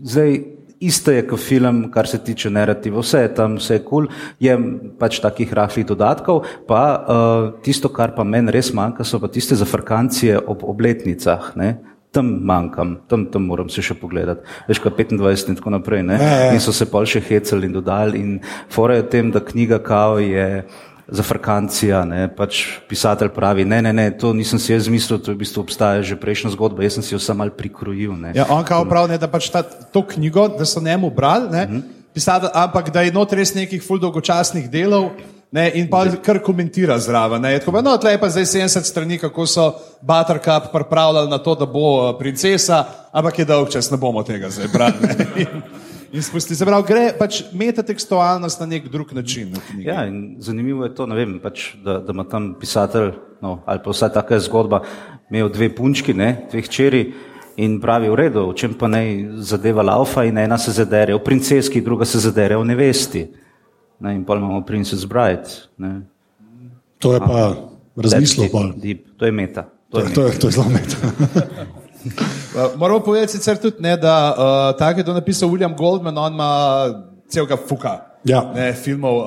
zdaj, 0.00 0.38
isto 0.82 1.12
je 1.12 1.24
kot 1.28 1.40
film, 1.40 1.84
kar 1.92 2.08
se 2.08 2.18
tiče 2.24 2.50
narativa. 2.50 3.00
Vse 3.00 3.24
je 3.26 3.34
tam, 3.34 3.56
vse 3.60 3.78
je 3.78 3.84
kul, 3.84 4.08
cool, 4.08 4.36
je 4.40 4.56
pač 4.98 5.20
takih 5.24 5.52
rahlih 5.52 5.86
dodatkov. 5.86 6.44
Pa 6.68 6.82
uh, 6.96 7.48
tisto, 7.64 7.92
kar 7.92 8.16
pa 8.16 8.24
meni 8.24 8.54
res 8.54 8.72
manjka, 8.74 9.04
so 9.08 9.20
pa 9.22 9.30
tiste 9.32 9.58
zafrkancije 9.58 10.40
ob 10.40 10.64
obletnicah. 10.64 11.52
Ne? 11.56 11.76
Tam 12.12 12.28
manjkam, 12.44 12.98
tam, 13.08 13.26
tam 13.32 13.46
moram 13.48 13.70
se 13.72 13.80
še 13.80 13.94
pogledati. 13.96 14.44
Veš, 14.68 14.82
kaj 14.84 14.92
25 14.98 15.48
in 15.48 15.56
tako 15.56 15.70
naprej. 15.72 16.02
Ne? 16.04 16.18
Ja, 16.20 16.38
ja. 16.44 16.52
In 16.52 16.60
so 16.60 16.72
se 16.72 16.84
pol 16.84 17.08
še 17.08 17.22
hecali 17.24 17.66
in 17.66 17.72
dodali. 17.72 18.20
In 18.20 18.40
fora 18.68 18.98
je 18.98 19.06
v 19.06 19.08
tem, 19.08 19.30
da 19.32 19.40
knjiga 19.40 19.78
kao 19.80 20.18
je 20.20 20.66
zafrkancija, 21.12 22.04
ne, 22.08 22.26
pač 22.32 22.78
pisatelj 22.88 23.32
pravi, 23.34 23.64
ne, 23.68 23.82
ne, 23.82 23.92
ne, 23.92 24.06
to 24.16 24.30
nisem 24.32 24.58
si 24.62 24.72
jaz 24.72 24.86
zmislil, 24.86 25.18
to 25.20 25.32
je 25.32 25.36
v 25.36 25.42
bistvu 25.42 25.64
obstaja 25.64 26.00
že 26.00 26.16
prejšnja 26.16 26.54
zgodba, 26.54 26.84
jaz 26.86 26.96
sem 26.96 27.04
si 27.04 27.12
jo 27.14 27.20
samo 27.20 27.42
malo 27.44 27.52
prikrojil. 27.56 28.14
Ne. 28.16 28.32
Ja, 28.36 28.46
on 28.48 28.64
kao 28.64 28.86
pravi, 28.88 29.12
ne, 29.12 29.18
da 29.20 29.28
pač 29.28 29.50
ta, 29.52 29.60
to 29.64 30.04
knjigo, 30.06 30.46
da 30.56 30.64
so 30.64 30.80
njemu 30.80 31.10
brali, 31.10 31.50
ne, 31.52 31.62
Mhm. 31.66 31.80
pisatelj, 32.14 32.50
ampak 32.54 32.90
da 32.92 33.02
je 33.02 33.12
not 33.12 33.32
res 33.32 33.54
nekih 33.54 33.82
ful 33.82 33.98
dolgočasnih 33.98 34.70
delov. 34.70 35.10
Ne, 35.52 35.66
in 35.76 35.88
pa 35.90 36.06
kar 36.24 36.38
komentira 36.40 36.96
zraven. 36.98 37.42
ne. 37.42 37.58
Tako, 37.60 37.82
no, 37.84 37.96
tle 38.00 38.14
je 38.14 38.20
pa 38.20 38.28
zdaj 38.32 38.44
70 38.44 38.88
strani, 38.88 39.18
kako 39.18 39.46
so 39.46 39.66
Buttercup 40.00 40.72
pripravljali 40.72 41.28
na 41.30 41.38
to, 41.38 41.54
da 41.54 41.66
bo 41.66 42.08
eh, 42.08 42.18
princesa, 42.18 42.84
ampak 43.12 43.38
je 43.38 43.44
dolg 43.44 43.68
čas, 43.68 43.90
ne 43.90 43.96
bomo 44.00 44.22
tega 44.22 44.48
zdaj 44.50 44.68
brali. 44.72 44.94
In, 45.44 45.62
in 46.12 46.22
spusti 46.22 46.56
se 46.56 46.64
pravi, 46.64 46.84
gre 46.88 47.04
pač 47.18 47.42
metatekstualnost 47.52 48.60
na 48.60 48.66
nek 48.66 48.88
drug 48.88 49.12
način. 49.12 49.52
Ja, 49.80 50.06
zanimivo 50.38 50.84
je 50.84 50.94
to, 50.94 51.06
vem, 51.06 51.36
pač, 51.40 51.74
da, 51.84 51.98
da 52.00 52.16
ima 52.16 52.24
tam 52.24 52.54
pisatelj, 52.60 53.12
no, 53.40 53.58
ali 53.66 53.80
pa 53.84 53.92
vsaj 53.92 54.12
taka 54.12 54.40
zgodba, 54.40 54.82
imel 55.30 55.52
dve 55.52 55.68
punčki, 55.74 56.14
ne, 56.14 56.46
dve 56.52 56.64
hčeri. 56.64 57.04
In 57.60 57.76
pravi, 57.80 58.08
v 58.08 58.16
redu, 58.16 58.48
v 58.48 58.56
čem 58.56 58.72
pa 58.72 58.88
naj 58.88 59.08
zadeva 59.44 59.84
laufa, 59.84 60.24
in 60.24 60.38
ena 60.40 60.56
se 60.58 60.72
zadere 60.72 61.12
v 61.12 61.20
princeski, 61.20 61.84
druga 61.84 62.08
se 62.08 62.20
zadere 62.24 62.56
v 62.56 62.64
nevesti. 62.72 63.26
Ne, 64.02 64.14
in 64.14 64.24
pa 64.24 64.34
imamo 64.34 64.60
Princess 64.60 65.04
Bride. 65.04 65.46
Ne. 65.78 66.00
To 66.98 67.14
je 67.14 67.20
pa 67.20 67.54
razmislil. 67.96 68.48
To 69.16 69.24
je 69.24 69.32
meta. 69.32 69.62
To, 69.62 69.68
To 69.90 69.98
je 69.98 70.04
je- 70.04 70.14
to, 70.14 70.20
je- 70.22 70.34
to 70.34 70.46
je 70.46 70.52
zelo 70.52 70.68
met. 70.68 70.96
Uh, 72.02 72.74
moramo 72.80 73.00
povedati 73.00 73.32
sicer 73.32 73.56
tudi, 73.56 73.76
ne, 73.78 73.96
da 73.96 74.14
uh, 74.30 74.34
tako 74.72 75.00
je 75.00 75.04
to 75.04 75.12
napisal 75.14 75.48
William 75.48 75.76
Goldman, 75.76 76.18
on 76.18 76.32
ima 76.32 76.50
celega 77.28 77.56
fuka. 77.58 78.00
Ja. 78.24 78.52
Ne, 78.54 78.72
filmov 78.72 79.16
uh, 79.16 79.26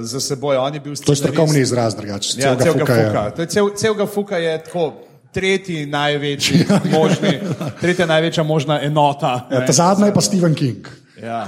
za 0.00 0.20
seboj, 0.20 0.56
on 0.56 0.74
je 0.74 0.80
bil 0.80 0.94
To 0.96 1.12
je 1.12 1.16
strokovni 1.16 1.60
izraz, 1.60 1.94
drugače. 1.94 2.28
Ja, 2.32 2.54
Celega 2.54 2.62
celega 2.62 2.78
fuka 2.80 2.94
je- 2.94 3.06
fuka. 3.06 3.30
To 3.30 3.40
je 3.40 3.46
cel, 3.48 3.70
celega 3.72 4.06
fuka 4.06 4.36
je 4.38 4.64
tako 4.64 4.92
tretji 5.30 5.86
največji 5.86 6.64
možni, 6.94 7.38
tretja 7.80 8.06
največja 8.06 8.42
možna 8.44 8.80
enota. 8.80 9.46
Ja, 9.48 9.66
ta 9.66 9.72
zadnja 9.72 10.06
je 10.06 10.14
pa 10.14 10.20
Stephen 10.20 10.54
King. 10.54 10.86
Ja. 11.22 11.46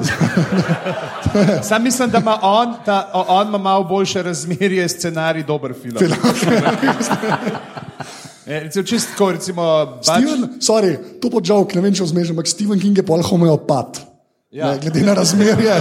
Sam 1.68 1.82
mislim, 1.82 2.10
da 2.10 2.18
ima 2.18 2.38
on, 2.42 2.74
ta, 2.84 3.10
on 3.28 3.48
ima 3.48 3.58
malo 3.58 3.84
boljše 3.84 4.22
razmerje, 4.22 4.88
scenarij, 4.88 5.42
dober 5.42 5.74
film. 5.82 5.96
E, 8.46 8.60
recimo, 8.60 8.84
čist 8.84 9.08
tako, 9.10 9.30
recimo, 9.32 9.62
bač, 9.86 10.04
Steven, 10.04 10.42
sorry, 10.60 10.98
to 11.20 11.30
bo 11.32 11.40
joke, 11.44 11.78
ne 11.78 11.80
vem, 11.80 11.94
če 11.96 12.04
vzmeš, 12.04 12.34
ampak 12.34 12.48
Stephen 12.50 12.76
King 12.80 12.98
je 13.00 13.04
pol 13.06 13.22
homeopat. 13.24 14.02
Ja. 14.52 14.74
Ne, 14.74 14.82
glede 14.82 15.00
na 15.06 15.14
razmerje. 15.16 15.78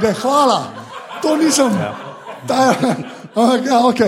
Ne, 0.00 0.12
hvala, 0.22 0.56
to 1.20 1.34
nisem. 1.36 1.76
Ja. 1.76 1.90
Ta, 2.48 2.70
ampak, 3.34 3.68
ja, 3.68 3.82
ok, 3.84 4.00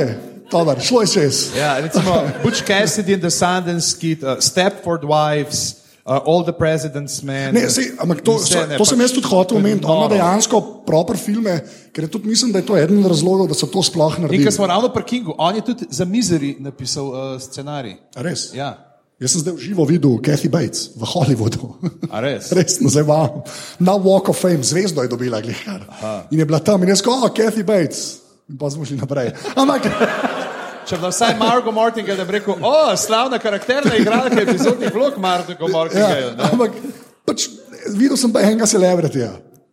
dober, 0.49 0.81
šlo 0.81 1.03
je 1.05 1.11
čez. 1.13 1.43
Ja, 1.59 1.75
recimo 1.85 2.17
Butch 2.41 2.65
Cassidy 2.65 3.13
and 3.13 3.29
the 3.29 3.31
Sundance 3.31 3.93
Kid, 4.01 4.25
uh, 4.25 4.41
Stepford 4.41 5.05
Wives, 5.05 5.82
uh, 6.05 6.21
All 6.27 6.43
the 6.43 6.53
President's 6.53 7.23
Men. 7.23 7.55
Ne, 7.55 7.71
sej, 7.71 7.93
ampak 7.99 8.21
to, 8.21 8.37
Vse, 8.38 8.67
ne, 8.69 8.77
to 8.77 8.85
sem 8.85 9.01
jaz 9.01 9.12
tudi 9.12 9.27
hotel 9.27 9.57
omeniti. 9.57 9.85
On 9.85 9.91
ima 9.91 10.01
noro. 10.03 10.15
dejansko 10.15 10.61
proper 10.87 11.17
filme, 11.17 11.61
ker 11.93 12.09
tudi 12.09 12.29
mislim, 12.29 12.53
da 12.53 12.59
je 12.59 12.67
to 12.67 12.77
eden 12.77 12.99
od 12.99 13.11
razlogov, 13.11 13.49
da 13.49 13.55
so 13.55 13.67
to 13.67 13.83
sploh 13.83 14.17
In 14.19 14.23
naredili. 14.23 14.45
ker 14.45 14.53
smo 14.53 14.67
ravno 14.67 14.88
pri 14.88 15.05
Kingu, 15.05 15.35
on 15.38 15.55
je 15.55 15.65
tudi 15.65 15.87
za 15.91 16.05
Misery 16.05 16.57
napisal 16.61 17.07
uh, 17.07 17.41
scenarij. 17.41 17.97
A 18.15 18.23
Res? 18.23 18.51
Ja, 18.55 18.88
Jaz 19.23 19.37
sem 19.37 19.41
zdaj 19.41 19.55
živo 19.62 19.85
videl 19.87 20.19
Kathy 20.19 20.51
Bates 20.51 20.91
v 20.99 21.07
Hollywoodu. 21.07 21.69
a 22.11 22.19
res. 22.19 22.51
Resno, 22.59 22.91
zdaj 22.91 23.07
vam. 23.07 23.45
Na 23.79 23.95
Walk 23.95 24.27
of 24.27 24.35
Fame 24.35 24.67
zvezdo 24.67 24.99
je 24.99 25.07
dobila, 25.09 25.38
glihar. 25.38 25.87
In 26.35 26.43
je 26.43 26.45
bila 26.45 26.59
tam 26.59 26.83
in 26.83 26.91
jaz, 26.91 27.05
oh, 27.07 27.31
Kathy 27.31 27.62
Bates. 27.62 28.19
In 28.51 28.59
pa 28.59 28.67
smo 28.67 28.83
šli 28.83 28.99
naprej. 28.99 29.31
Ampak, 29.55 29.87
Če 30.87 30.99
bi 30.99 31.09
vsaj 31.09 31.37
Margo 31.38 31.73
Mortingale 31.73 32.18
da 32.18 32.25
bi 32.25 32.33
rekel, 32.38 32.55
o, 32.62 32.97
slavna 32.97 33.38
karakterna 33.38 33.95
igralka 33.97 34.40
epizodnih 34.42 34.90
vlog 34.95 35.18
Margo 35.23 35.55
ja, 35.55 35.73
Mortingale. 35.73 36.35
ne." 36.37 36.49
ampak 36.53 36.77
pač, 37.25 37.49
videl 37.95 38.16
sem 38.18 38.33
pa 38.35 38.42
enega 38.47 38.66
celebrityja. 38.66 39.31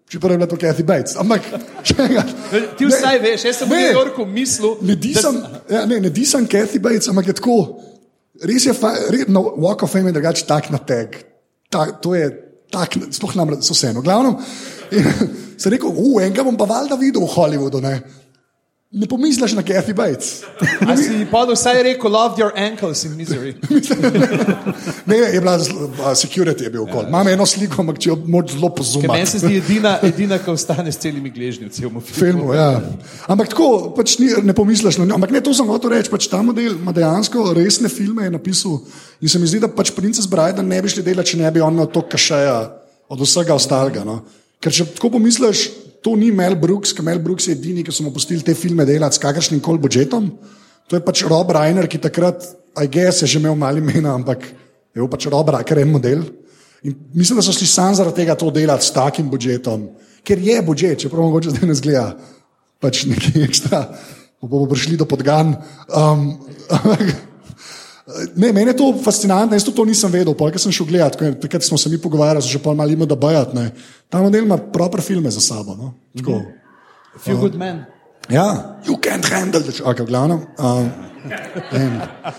Čeprav 0.10 0.32
je 0.34 0.38
bila 0.42 0.50
to 0.50 0.58
Kathy 0.58 0.82
Bates. 0.84 1.14
Ampak, 1.22 1.46
če 1.86 2.06
ga. 2.10 2.24
Ti 2.78 2.86
vsaj 2.90 3.20
veš, 3.22 3.44
jaz 3.46 3.60
sem 3.62 3.70
v 3.70 3.76
Ne. 3.78 3.82
New 3.84 4.00
Yorku 4.00 4.26
mislil, 4.26 4.78
Ne 4.82 4.96
disam, 4.98 5.38
ja, 5.70 5.84
ne, 5.86 6.00
ne 6.02 6.10
disam 6.10 6.48
Kathy 6.50 6.82
Bates, 6.82 7.06
ampak 7.12 7.28
je 7.30 7.36
tako. 7.38 7.58
Res 8.42 8.66
je, 8.66 8.74
fa- 8.74 8.96
re, 9.14 9.26
no, 9.30 9.44
Walk 9.62 9.84
of 9.86 9.92
Fame 9.94 10.10
je 10.10 10.16
drugače 10.18 10.48
tak 10.50 10.72
na 10.74 10.80
tag. 10.82 11.14
Ta, 11.70 11.92
to 12.02 12.16
je 12.18 12.26
tak, 12.74 12.98
sploh 13.14 13.36
nam 13.38 13.54
so 13.62 13.78
vseeno. 13.78 14.02
Glavno, 14.02 14.40
in 14.90 15.06
sem 15.62 15.74
rekel, 15.76 15.94
uh, 15.94 16.18
enega 16.26 16.42
bom 16.48 16.58
pa 16.58 16.66
valjda 16.66 16.98
videl 16.98 17.22
v 17.26 17.30
Hollywoodu. 17.36 17.82
Ne, 17.86 18.00
ne 18.92 19.08
pomisliš 19.08 19.54
na 19.54 19.62
Kathy 19.62 19.94
Bates. 19.94 20.42
A 20.82 20.98
si 20.98 21.26
pa 21.32 21.46
vsaj 21.46 21.84
rekel, 21.84 22.10
loved 22.10 22.42
your 22.42 22.50
ankles 22.58 23.06
in 23.06 23.14
misery. 23.14 23.54
Ne, 25.06 25.18
je 25.18 25.42
bila 25.42 25.58
zelo- 25.60 25.90
a, 26.06 26.16
security 26.16 26.64
je 26.64 26.70
bil 26.70 26.84
okol. 26.84 27.06
Imam 27.08 27.28
eno 27.28 27.46
sliko, 27.46 27.82
ampak 27.82 27.98
če 28.02 28.10
jo 28.10 28.16
moč 28.30 28.54
zelo 28.54 28.70
Ker 28.70 29.10
meni 29.10 29.26
se 29.26 29.40
zdi 29.42 29.58
edina, 29.58 29.98
edina 30.06 30.38
ki 30.38 30.52
ostane 30.54 30.92
s 30.92 31.02
celimi 31.02 31.30
gležnji 31.34 31.66
v 31.66 31.74
celem 31.74 32.02
filmu. 32.02 32.02
filmu. 32.02 32.54
Ja. 32.54 32.82
Ampak 33.28 33.50
tako 33.54 33.90
pač 33.98 34.18
ni, 34.22 34.30
ne 34.44 34.54
pomisliš 34.54 34.98
na 35.02 35.06
njo. 35.06 35.18
Ampak 35.18 35.34
ne, 35.34 35.42
to 35.42 35.54
sem 35.54 35.70
hotel 35.70 35.94
reči. 35.94 36.14
Pač 36.14 36.30
ta 36.30 36.42
model 36.46 36.78
ima 36.78 36.94
dejansko 36.94 37.54
resne 37.58 37.90
filme 37.90 38.26
je 38.26 38.34
napisal 38.38 38.80
in 39.22 39.30
se 39.30 39.40
mi 39.42 39.50
zdi, 39.50 39.60
da 39.60 39.68
pač 39.70 39.92
Princes 39.98 40.30
Bride 40.30 40.64
ne 40.64 40.82
bi 40.82 40.90
šli 40.90 41.04
delati, 41.04 41.34
če 41.34 41.42
ne 41.42 41.52
bi 41.52 41.62
on 41.62 41.74
imel 41.74 41.90
to 41.90 42.06
kašeja 42.06 42.58
od 43.10 43.22
vsega 43.22 43.58
ostalega. 43.58 44.06
No. 44.06 44.22
Ker 44.62 44.74
če 44.74 44.86
tako 44.98 45.18
pomisliš, 45.18 45.70
to 46.04 46.16
ni 46.16 46.32
Mel 46.32 46.56
Brooks, 46.60 46.94
ker 46.96 47.06
Mel 47.06 47.20
Brooks 47.24 47.50
je 47.50 47.56
edini, 47.56 47.84
ki 47.84 47.94
so 47.94 48.06
mu 48.06 48.14
pustili 48.16 48.44
te 48.46 48.56
filme 48.56 48.86
delati 48.88 49.18
s 49.18 49.24
kakršnim 49.24 49.62
koli 49.64 49.82
budžetom. 49.84 50.30
To 50.90 50.98
je 50.98 51.04
pač 51.06 51.24
Rob 51.30 51.52
Reiner, 51.54 51.88
ki 51.88 52.02
takrat, 52.02 52.46
I 52.80 52.88
guess, 52.88 53.22
je 53.22 53.28
že 53.28 53.40
imel 53.40 53.58
mali 53.60 53.84
imena, 53.84 54.16
ampak 54.16 54.46
je 54.96 55.08
pač 55.10 55.28
Rob 55.28 55.50
Reiner, 55.50 55.68
ker 55.68 55.78
je 55.78 55.86
model. 55.86 56.24
In 56.84 56.96
mislim, 57.14 57.40
da 57.40 57.44
so 57.44 57.54
šli 57.54 57.68
sam 57.68 57.96
zaradi 57.96 58.24
tega 58.24 58.36
to 58.40 58.52
delati 58.56 58.86
s 58.86 58.96
takim 58.96 59.30
budžetom, 59.30 59.90
ker 60.24 60.40
je 60.40 60.62
budžet, 60.64 61.04
čeprav 61.04 61.28
mogoče 61.28 61.52
zdaj 61.52 61.68
ne 61.68 61.76
zgleda, 61.76 62.06
pač 62.80 63.04
nekaj 63.10 63.44
ekstra, 63.44 63.84
bomo 64.42 64.70
prišli 64.72 64.98
do 64.98 65.06
podgan. 65.10 65.58
Um, 65.92 66.40
ne, 68.36 68.52
meni 68.54 68.72
je 68.72 68.78
to 68.78 68.94
fascinantno, 69.04 69.56
jaz 69.56 69.64
to 69.64 69.86
nisem 69.86 70.12
vedel, 70.12 70.34
pol, 70.34 70.52
ker 70.52 70.60
sem 70.60 70.72
šel 70.72 70.86
gledat, 70.86 71.22
je- 71.22 71.40
takrat 71.40 71.64
smo 71.64 71.78
se 71.78 71.90
mi 71.90 71.98
pogovarjali, 71.98 72.42
že 72.42 72.60
pol 72.60 72.76
malo 72.76 72.90
ima 72.92 73.06
da 73.06 73.16
bajati. 73.16 73.56
ne. 73.56 73.72
Ta 74.10 74.22
model 74.22 74.44
ima 74.44 74.58
proper 74.58 75.02
filme 75.02 75.30
za 75.32 75.42
sabo. 75.42 75.76
No? 75.76 75.94
Tako. 76.18 76.42
Few 77.26 77.38
good 77.40 77.56
men. 77.56 77.86
Ja, 78.30 78.78
you 78.86 78.98
can't 79.02 79.26
handle 79.26 79.62
the 79.62 79.84
okay, 79.84 80.06
glavno. 80.06 80.42
Um, 80.58 80.92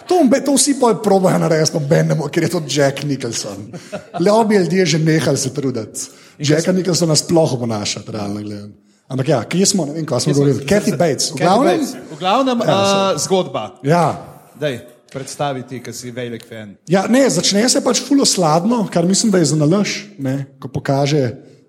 to, 0.09 0.15
to 0.45 0.55
vsi 0.55 0.75
pol 0.81 0.95
probajo 1.03 1.39
narediti, 1.39 1.75
noben 1.77 2.07
ne 2.09 2.15
more, 2.15 2.31
ker 2.33 2.43
je 2.43 2.51
to 2.51 2.63
Jack 2.69 3.03
Nicholson. 3.05 3.73
Le 4.21 4.33
obi 4.33 4.57
ljudje 4.57 4.87
že 4.87 4.99
nehali 4.99 5.37
se 5.37 5.51
truditi. 5.55 6.01
Jacka 6.39 6.73
Nicholsona 6.73 7.17
sploh 7.17 7.53
obnašati, 7.53 8.13
realno 8.13 8.41
gledano. 8.41 8.73
Ampak 9.09 9.29
ja, 9.29 9.43
kje 9.45 9.67
smo, 9.67 9.85
ne 9.87 9.93
vem, 9.93 10.07
kaj 10.07 10.21
smo 10.21 10.33
govorili. 10.33 10.65
Kathy 10.67 10.95
Bates. 10.97 11.33
V 11.35 11.43
glavnem. 11.43 11.81
V 12.11 12.19
glavnem 12.19 12.59
Ja, 12.67 13.13
uh, 13.15 13.21
zgodba. 13.21 13.75
ja, 13.83 14.05
Daj, 14.61 14.79
predstavi 15.13 15.63
ti, 15.63 15.81
ker 15.81 15.95
si 15.95 16.11
velik 16.11 16.47
fan. 16.47 16.77
Ja, 16.89 17.07
ne, 17.07 17.27
začne 17.29 17.69
se 17.69 17.81
pač 17.81 18.01
fulo 18.01 18.25
sladno, 18.25 18.87
kar 18.87 19.07
mislim, 19.07 19.31
da 19.31 19.39
je 19.39 19.45
za 19.47 19.57
nalaž, 19.57 19.97
ne, 20.19 20.47
ko 20.59 20.69
pokaže 20.69 21.23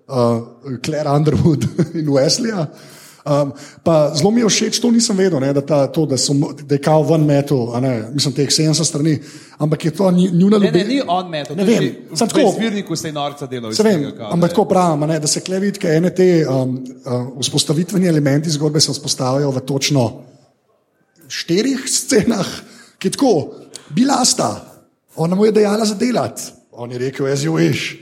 uh, 0.08 0.40
Claire 0.80 1.10
Underwood 1.10 1.66
in 1.94 2.06
Wesleya. 2.08 2.66
Um, 3.22 3.52
pa 3.84 4.10
zelo 4.14 4.30
mi 4.30 4.40
je 4.40 4.48
všeč, 4.48 4.80
to 4.82 4.90
nisem 4.90 5.14
vedel, 5.14 5.38
ne, 5.38 5.52
da, 5.54 5.62
ta, 5.62 5.86
to, 5.86 6.06
da, 6.06 6.16
so, 6.18 6.34
da 6.58 6.74
je 6.74 6.80
kao 6.82 7.04
ven 7.04 7.22
metal, 7.22 7.70
a 7.70 7.78
ne, 7.78 8.08
mislim, 8.10 8.34
teh 8.34 8.50
70 8.50 8.82
strani, 8.82 9.12
ampak 9.58 9.84
je 9.84 9.92
to 9.92 10.10
nju- 10.10 10.32
njuna 10.32 10.58
Ne, 10.58 10.64
ne, 10.64 10.66
ljubezen. 10.72 10.88
ni 10.88 11.02
on 11.06 11.30
metal, 11.30 11.54
Ne 11.54 11.64
vem, 11.64 11.78
že 11.78 12.16
sem 12.16 12.26
v 12.26 12.32
tako- 12.32 12.50
zbirniku 12.52 12.96
se 12.96 13.08
je 13.08 13.12
norca 13.12 13.46
delal. 13.46 13.70
Se 13.70 13.82
vem, 13.82 14.08
kao, 14.10 14.32
ampak 14.32 14.50
tako 14.50 14.64
pravim, 14.64 15.02
a 15.02 15.06
ne, 15.06 15.20
da 15.20 15.26
se 15.28 15.38
kle 15.40 15.60
vidi, 15.60 15.78
ene 15.84 16.10
te 16.10 16.26
um, 16.42 16.74
uh, 17.06 17.38
vzpostavitveni 17.38 18.08
elementi 18.08 18.50
zgodbe 18.50 18.80
se 18.80 18.90
vzpostavljajo 18.90 19.50
v 19.52 19.60
točno 19.62 20.02
štirih 21.28 21.78
scenah, 21.86 22.46
ki 23.02 23.10
je 23.10 23.16
tako, 23.18 23.32
bila 23.90 24.20
sta, 24.24 24.62
ona 25.18 25.34
mu 25.34 25.48
je 25.48 25.52
dejala 25.58 25.84
za 25.84 25.98
delati, 25.98 26.52
on 26.72 26.92
je 26.94 26.98
rekel, 27.02 27.26
jaz 27.26 27.42
jo 27.44 27.58
veš, 27.58 27.96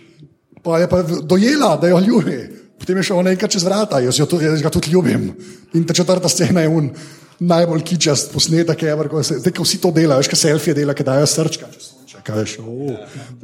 pa 0.62 0.78
je 0.78 0.88
pa 0.88 1.00
dojela, 1.02 1.76
da 1.80 1.88
jo 1.88 2.00
ljubi. 2.04 2.40
Potem 2.80 2.96
je 2.96 3.02
šel 3.10 3.18
on 3.20 3.28
enkrat 3.28 3.52
čez 3.52 3.64
vrata, 3.64 3.98
jaz, 4.00 4.18
jo, 4.18 4.26
tudi- 4.26 4.44
jaz 4.44 4.62
ga 4.62 4.70
tudi 4.72 4.90
ljubim. 4.92 5.32
In 5.74 5.84
ta 5.84 5.94
četrta 5.94 6.28
scena 6.28 6.60
je 6.60 6.68
un 6.68 6.90
najbolj 7.40 7.82
kičast 7.84 8.32
posnetek, 8.32 8.82
ever, 8.82 9.08
ko 9.08 9.22
se, 9.22 9.38
zdaj, 9.40 9.52
ko 9.52 9.64
vsi 9.64 9.80
to 9.80 9.90
delajo, 9.92 10.22
kaj 10.22 10.38
selfije 10.38 10.74
dela, 10.74 10.94
ki 10.94 11.04
dajo 11.04 11.26
srčka. 11.26 11.66
sonček, 11.80 12.30
a 12.30 12.34
veš, 12.34 12.58
oh, 12.58 12.96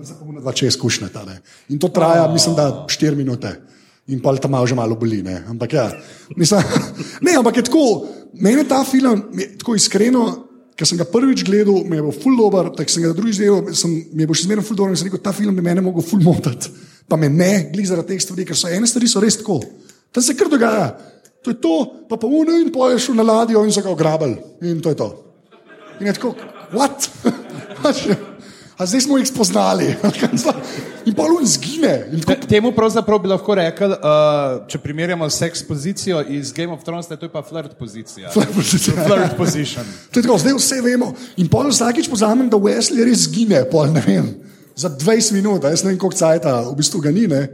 se 0.05 0.15
mu 0.25 0.33
na 0.33 0.41
dva 0.41 0.53
če 0.53 0.67
izkušnja. 0.67 1.09
ta, 1.09 1.25
ne. 1.25 1.41
In 1.69 1.79
to 1.79 1.89
traja, 1.89 2.29
mislim, 2.33 2.55
da 2.55 2.87
4 2.89 3.15
minute. 3.17 3.61
In 4.09 4.21
pa 4.23 4.37
tam 4.37 4.51
malo 4.51 4.67
že 4.67 4.75
malo 4.75 4.95
boli. 4.95 5.23
Ne. 5.23 5.43
Ampak, 5.49 5.73
ja, 5.73 5.91
mislim, 6.37 6.63
ne, 7.27 7.37
ampak 7.37 7.57
je 7.57 7.63
tako, 7.65 8.07
meni 8.35 8.65
ta 8.69 8.85
film 8.85 9.25
je 9.35 9.59
tako 9.59 9.75
iskreno. 9.75 10.46
Ker 10.77 10.89
sem 10.89 10.99
ga 11.01 11.07
prvič 11.09 11.43
gledal, 11.47 11.87
mi 11.89 11.97
je 11.97 12.05
bil 12.05 12.13
ful 12.13 12.37
dober, 12.37 12.69
tako 12.77 12.93
sem 12.93 13.05
ga 13.07 13.15
drugič 13.17 13.41
gledal, 13.41 13.73
sem, 13.77 13.95
mi 14.13 14.25
je 14.25 14.29
bil 14.29 14.37
še 14.37 14.45
zmeraj 14.45 14.67
ful 14.69 14.77
dober 14.77 14.93
in 14.93 15.01
sem 15.01 15.09
rekel, 15.09 15.23
ta 15.25 15.33
film 15.33 15.57
bi 15.57 15.65
mene 15.65 15.85
mogel 15.85 16.05
ful 16.05 16.21
motiti. 16.21 16.73
Pa 17.09 17.17
me 17.17 17.31
ne, 17.33 17.71
glih 17.73 17.87
zaradi 17.89 18.13
teh 18.13 18.21
stvari, 18.21 18.45
ker 18.45 18.59
so 18.59 18.69
ene 18.69 18.89
stvari 18.91 19.09
so 19.09 19.23
res 19.23 19.39
tako. 19.41 19.61
Tam 20.13 20.25
se 20.25 20.37
kar 20.37 20.51
dogaja. 20.53 20.91
To 21.47 21.55
je 21.55 21.61
to, 21.63 21.75
pa 22.11 22.19
pa 22.21 22.29
uno 22.29 22.59
in 22.61 22.73
pa 22.75 22.91
je 22.93 23.07
šel 23.07 23.17
na 23.17 23.25
ladjo 23.25 23.65
in 23.65 23.73
so 23.73 23.81
ga 23.81 23.93
ograbili. 23.95 24.37
In 24.69 24.83
to 24.85 24.93
je 24.93 24.99
to. 25.01 25.09
In 26.01 26.11
je 26.11 26.17
tako, 26.19 26.35
what? 26.75 27.09
A 28.77 28.85
zdaj 28.87 29.01
smo 29.01 29.17
jih 29.17 29.29
spoznali. 29.29 29.95
In 31.07 31.15
pa 31.17 31.23
on 31.23 31.47
zgine. 31.47 32.11
In 32.13 32.21
tako, 32.21 32.41
Te- 32.41 32.49
Temu 32.49 32.73
pravzaprav 32.77 33.23
bi 33.23 33.31
lahko 33.31 33.55
rekel, 33.57 33.95
uh, 33.95 34.67
če 34.69 34.79
primerjamo 34.83 35.29
seks 35.31 35.63
pozicijo 35.65 36.21
iz 36.29 36.53
Game 36.53 36.73
of 36.75 36.85
Thrones, 36.85 37.09
je 37.11 37.17
to 37.17 37.31
pa 37.33 37.41
flirt 37.43 37.79
pozicija. 37.79 38.29
Flirt 38.35 38.53
position. 39.39 39.87
To 40.13 40.19
je 40.21 40.27
tako, 40.27 40.39
zdaj 40.39 40.59
vse 40.59 40.81
vemo. 40.85 41.15
In 41.41 41.49
pol 41.49 41.71
vsakič 41.73 42.11
pozamem, 42.11 42.51
da 42.53 42.61
Wesley 42.61 43.07
res 43.07 43.25
zgine, 43.31 43.63
pol 43.71 43.89
ne 43.95 44.03
vem, 44.05 44.29
za 44.77 44.91
20 44.93 45.33
minut, 45.39 45.65
jaz 45.65 45.81
ne 45.85 45.95
vem, 45.95 45.99
koliko 45.99 46.19
cajta, 46.19 46.61
v 46.69 46.77
bistvu 46.77 47.01
ga 47.01 47.15
ni. 47.15 47.25
ne. 47.31 47.47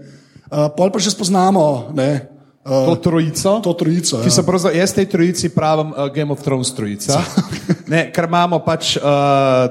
Uh, 0.51 0.67
pol 0.75 0.91
pa 0.91 0.99
že 0.99 1.15
spoznamo 1.15 1.93
ne, 1.95 2.32
To 2.63 2.93
uh, 2.95 2.99
trojico. 3.03 3.61
to 3.61 3.73
trojico. 3.75 4.21
Ki 4.23 4.31
Ja. 4.31 4.31
so 4.31 4.43
pravzaprav, 4.47 4.77
jaz 4.77 4.93
tej 4.95 5.07
trojici 5.11 5.49
pravim 5.51 5.91
uh, 5.91 6.07
Game 6.15 6.33
of 6.33 6.43
Thrones 6.43 6.71
trojica. 6.75 7.19
Ne, 7.91 8.13
ker 8.15 8.25
imamo 8.31 8.63
pač 8.63 8.97
uh, 8.97 9.03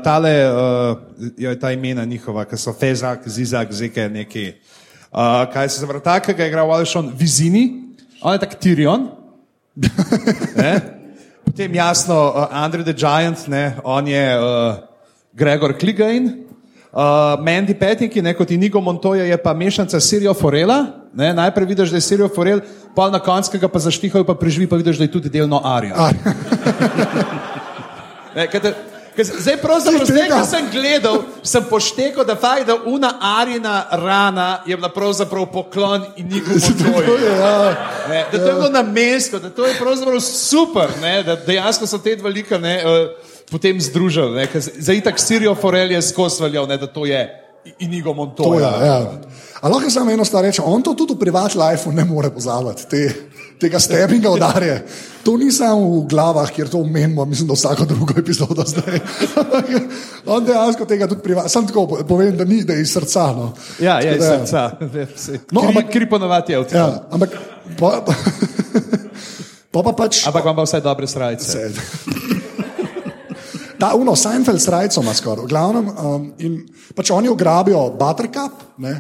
tale, 0.04 0.34
uh, 0.46 0.98
jo 1.38 1.50
je 1.50 1.60
ta 1.60 1.72
imena 1.72 2.06
njihova, 2.06 2.44
ki 2.46 2.58
so 2.60 2.74
Fezak, 2.74 3.24
Zizak, 3.26 3.72
Zeke, 3.72 4.10
neki. 4.10 4.54
Uh, 5.12 5.48
kaj 5.54 5.70
se 5.70 5.80
zavra, 5.80 6.00
takega 6.04 6.44
je 6.44 6.50
igral 6.52 6.68
Walshon 6.68 7.12
Vizini, 7.16 7.96
on 8.22 8.34
je 8.36 8.40
tak 8.40 8.60
Tyrion. 8.60 9.08
Potem 11.48 11.76
jasno 11.76 12.16
uh, 12.30 12.48
Andrew 12.52 12.84
the 12.84 12.94
Giant, 12.94 13.48
ne? 13.48 13.76
on 13.84 14.08
je 14.08 14.26
uh, 14.36 14.76
Gregor 15.34 15.74
Kligajn. 15.80 16.51
Uh, 16.92 16.98
Mandy 17.40 17.72
Petnik, 17.74 18.16
ne 18.16 18.34
kot 18.34 18.52
Inigo 18.52 18.82
Montoya, 18.82 19.24
je 19.24 19.38
pa 19.38 19.54
mešanica 19.54 20.00
Sirijo 20.00 20.34
Forela. 20.34 20.86
Ne? 21.14 21.34
Najprej 21.34 21.66
vidiš, 21.66 21.90
da 21.90 21.98
je 21.98 22.02
Sirijo 22.02 22.28
Forel, 22.28 22.60
pa 22.96 23.10
na 23.10 23.20
koncu 23.20 23.58
ga 23.58 23.68
pa 23.68 23.80
zaštihajo, 23.80 24.24
pa 24.24 24.36
preživi, 24.36 24.68
pa 24.68 24.76
vidiš, 24.76 24.98
da 24.98 25.04
je 25.04 25.12
tudi 25.12 25.30
delno 25.30 25.62
Arja. 25.66 25.96
A, 25.96 26.10
Ne, 28.36 28.48
kaj 28.48 28.62
te- 28.62 28.74
kaj 29.16 29.26
se- 29.26 29.34
Zdaj, 29.40 29.58
pravzaprav, 29.58 30.06
Zdaj 30.06 30.30
ko 30.30 30.46
sem 30.46 30.68
gledal, 30.72 31.18
sem 31.44 31.64
poštekal, 31.64 32.26
da, 32.26 32.36
fakt, 32.36 32.68
da 32.68 32.76
una 32.86 33.14
Arina 33.22 33.86
rana 33.92 34.62
je 34.66 34.76
bila 34.76 34.90
pravzaprav 34.90 35.46
poklon 35.46 36.06
in 36.18 36.28
nikoli 36.32 36.60
je, 37.20 37.32
ja. 37.32 37.76
Ne, 38.10 38.26
da 38.32 38.38
to 38.38 38.46
je 38.46 38.54
bilo 38.54 38.70
namensko, 38.70 39.40
da 39.40 39.50
to 39.50 39.66
je 39.66 39.74
pravzaprav 39.76 40.20
super, 40.22 40.88
ne, 41.02 41.24
da 41.24 41.36
dejansko 41.38 41.88
so 41.88 41.98
te 41.98 42.16
dva 42.16 42.30
lika 42.30 42.58
ne, 42.58 42.78
uh, 42.80 43.31
potem 43.52 43.76
združili. 43.78 44.32
ne, 44.34 44.48
Za 44.80 44.94
itak 44.94 45.20
Sirijo 45.20 45.52
Forel 45.54 45.92
je 45.92 46.02
ne, 46.66 46.78
da 46.78 46.88
to 46.88 47.04
je 47.04 47.20
Inigo 47.80 48.10
To 48.10 48.16
Montoya. 48.16 48.72
je, 48.74 48.88
ja. 48.88 49.00
A 49.62 49.70
lahko 49.70 49.86
samo 49.88 50.10
eno 50.10 50.26
stvar 50.26 50.44
rečem, 50.44 50.66
on 50.66 50.82
to 50.82 50.96
tudi 50.96 51.14
v 51.14 51.20
privat 51.20 51.54
lifeu 51.54 51.92
ne 51.92 52.02
more 52.02 52.30
pozabiti, 52.30 52.90
te, 52.90 53.02
tega 53.60 53.78
stebinga 53.78 54.30
udarje. 54.30 54.82
To 55.22 55.38
ni 55.38 55.52
samo 55.52 55.78
v 55.94 56.08
glavah, 56.08 56.50
kjer 56.50 56.66
to 56.66 56.80
omenimo, 56.80 57.22
mislim, 57.22 57.46
da 57.46 57.54
vsako 57.54 57.86
drugo 57.86 58.18
epizodo 58.18 58.64
zdaj. 58.64 58.98
on 60.26 60.42
dejansko 60.42 60.86
tega 60.86 61.06
tudi 61.06 61.22
privat, 61.22 61.46
sam 61.46 61.68
tako 61.68 61.86
po- 61.88 62.02
povem, 62.04 62.34
da 62.34 62.42
ni, 62.42 62.64
da 62.64 62.74
je 62.74 62.82
iz 62.82 62.90
srca. 62.90 63.28
No. 63.30 63.54
Ja, 63.78 64.00
ja, 64.00 64.10
iz 64.12 64.18
Tako 64.18 64.34
da, 64.34 64.40
srca. 64.40 64.62
No, 65.52 65.62
No, 65.62 65.68
ampak- 65.70 65.92
kri 65.92 66.10
ponovati 66.10 66.52
je 66.52 66.60
v 66.60 66.66
tem. 66.66 66.80
Ja, 66.80 67.06
ampak 67.12 67.30
pa, 67.78 68.02
pa, 68.02 68.14
pa, 69.72 69.80
pa 69.84 69.92
pač. 69.94 70.26
Ampak 70.26 70.42
vam 70.44 70.56
pa 70.56 70.64
vse 70.64 70.82
dobre 70.82 71.06
srajce. 71.06 71.46
Se- 71.46 71.70
Ta 73.82 73.96
uno, 73.98 74.14
Seinfeld 74.16 74.62
s 74.62 74.70
rajcom 74.70 75.04
ima 75.04 75.14
skoraj, 75.18 75.48
glavnem. 75.50 75.88
Um, 75.90 76.26
in 76.38 76.60
pač 76.94 77.10
oni 77.10 77.32
ugrabijo 77.34 77.88
Buttercup, 77.98 78.60
ne, 78.78 78.94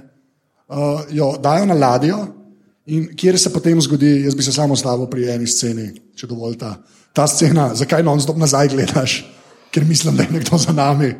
uh, 0.74 1.04
jo 1.14 1.36
dajo 1.38 1.68
na 1.70 1.78
ladjo 1.78 2.18
in 2.90 3.12
kjer 3.16 3.38
se 3.40 3.52
potem 3.54 3.82
zgodi, 3.82 4.24
jaz 4.26 4.36
bi 4.36 4.44
se 4.44 4.54
samo 4.56 4.76
stavil 4.76 5.06
pri 5.12 5.30
eni 5.36 5.48
sceni, 5.48 5.92
če 6.18 6.28
dovolite. 6.28 6.72
Ta 7.14 7.28
scena, 7.30 7.70
zakaj 7.78 8.02
non-stop 8.04 8.40
nazaj 8.42 8.72
gledaš, 8.74 9.20
ker 9.72 9.86
mislim, 9.86 10.18
da 10.18 10.26
je 10.26 10.40
nekdo 10.40 10.58
za 10.58 10.74
nami. 10.74 11.12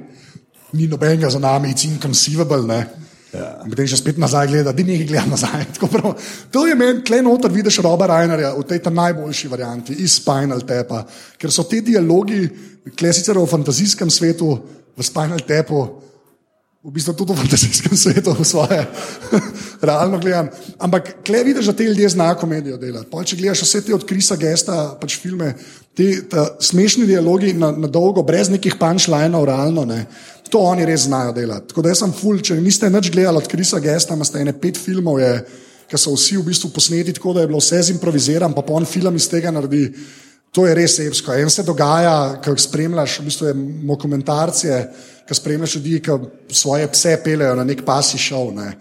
Ni 0.74 0.88
nobenega 0.88 1.30
za 1.30 1.40
nami, 1.40 1.70
it's 1.76 1.86
inconceivable. 1.86 2.64
Ne. 2.66 2.82
Ja. 3.32 3.62
Potem 3.64 3.88
že 3.88 3.96
spet 3.96 4.18
nazaj 4.20 4.50
gleda, 4.52 4.74
da 4.76 4.84
nekaj 4.84 5.08
gleda 5.08 5.30
nazaj. 5.30 5.64
Prav. 5.94 6.16
To 6.52 6.66
je 6.68 6.76
meni, 6.76 7.04
tle 7.06 7.22
noter 7.24 7.52
vidiš 7.52 7.80
Roba 7.86 8.10
Reinerja 8.10 8.56
v 8.58 8.66
tej 8.68 8.82
ta 8.84 8.92
najboljši 8.92 9.52
varianti, 9.52 9.96
iz 10.04 10.18
Spinal 10.20 10.66
Tapa, 10.68 11.06
ker 11.40 11.54
so 11.54 11.64
ti 11.64 11.80
dialogi, 11.86 12.44
tle 12.90 13.14
sicer 13.14 13.38
v 13.38 13.48
fantazijskem 13.50 14.10
svetu, 14.10 14.56
v 14.98 15.04
Spinal 15.06 15.42
Tapu, 15.48 16.02
v 16.82 16.90
bistvu 16.90 17.14
tudi 17.14 17.34
v 17.34 17.38
fantazijskem 17.38 17.94
svetu, 18.04 18.34
v 18.34 18.46
svoje, 18.46 18.82
realno 19.88 20.18
gledam. 20.18 20.50
Ampak 20.82 21.22
kle 21.26 21.44
vidiš, 21.46 21.70
da 21.70 21.74
te 21.78 21.86
ljudje 21.86 22.10
znajo 22.10 22.40
komedijo 22.42 22.78
delati. 22.82 23.10
Pol, 23.12 23.24
če 23.24 23.38
gledaš 23.38 23.62
vse 23.68 23.84
te 23.86 23.94
od 23.94 24.06
Krisa 24.10 24.36
Gesta, 24.36 24.98
pač 24.98 25.20
filme, 25.22 25.54
ti 25.94 26.10
smešni 26.60 27.06
dialogi 27.06 27.54
na, 27.54 27.70
na 27.72 27.88
dolgo, 27.88 28.26
brez 28.26 28.50
nekih 28.50 28.80
punchlineov, 28.82 29.46
realno 29.46 29.86
ne. 29.86 30.06
To 30.52 30.66
oni 30.68 30.84
res 30.84 31.06
znajo 31.06 31.36
delati. 31.38 31.70
Tako 31.70 31.86
da 31.86 31.94
jaz 31.94 32.02
sem 32.02 32.16
full, 32.18 32.42
če 32.44 32.58
niste 32.60 32.90
več 32.92 33.12
gledali 33.14 33.40
od 33.40 33.48
Krisa 33.48 33.80
Gesta, 33.80 34.18
imate 34.18 34.42
ene 34.42 34.56
pet 34.58 34.80
filmov, 34.82 35.22
je, 35.22 35.36
ki 35.88 36.00
so 36.02 36.16
vsi 36.18 36.40
v 36.40 36.48
bistvu 36.50 36.74
posneti 36.74 37.14
tako, 37.14 37.38
da 37.38 37.46
je 37.46 37.52
bilo 37.52 37.62
vse 37.62 37.80
zimproviziran, 37.92 38.58
pa 38.58 38.66
pa 38.66 38.74
on 38.74 38.90
film 38.90 39.16
iz 39.16 39.30
tega 39.30 39.54
naredi. 39.54 39.86
To 40.52 40.66
je 40.68 40.76
res 40.76 41.00
epsko. 41.00 41.34
En 41.34 41.50
se 41.50 41.64
dogaja, 41.64 42.42
ko 42.44 42.56
spremljaš, 42.60 43.20
v 43.20 43.28
bistvu 43.30 43.48
je 43.48 43.54
dokumentarce, 43.88 44.80
ki 45.28 45.36
spremljaš 45.36 45.76
ljudi, 45.78 46.00
ki 46.04 46.18
svoje 46.52 46.90
pse 46.92 47.16
pelejo 47.24 47.56
na 47.56 47.64
nek 47.64 47.86
pasi 47.88 48.20
šov. 48.20 48.52
Ne. 48.58 48.74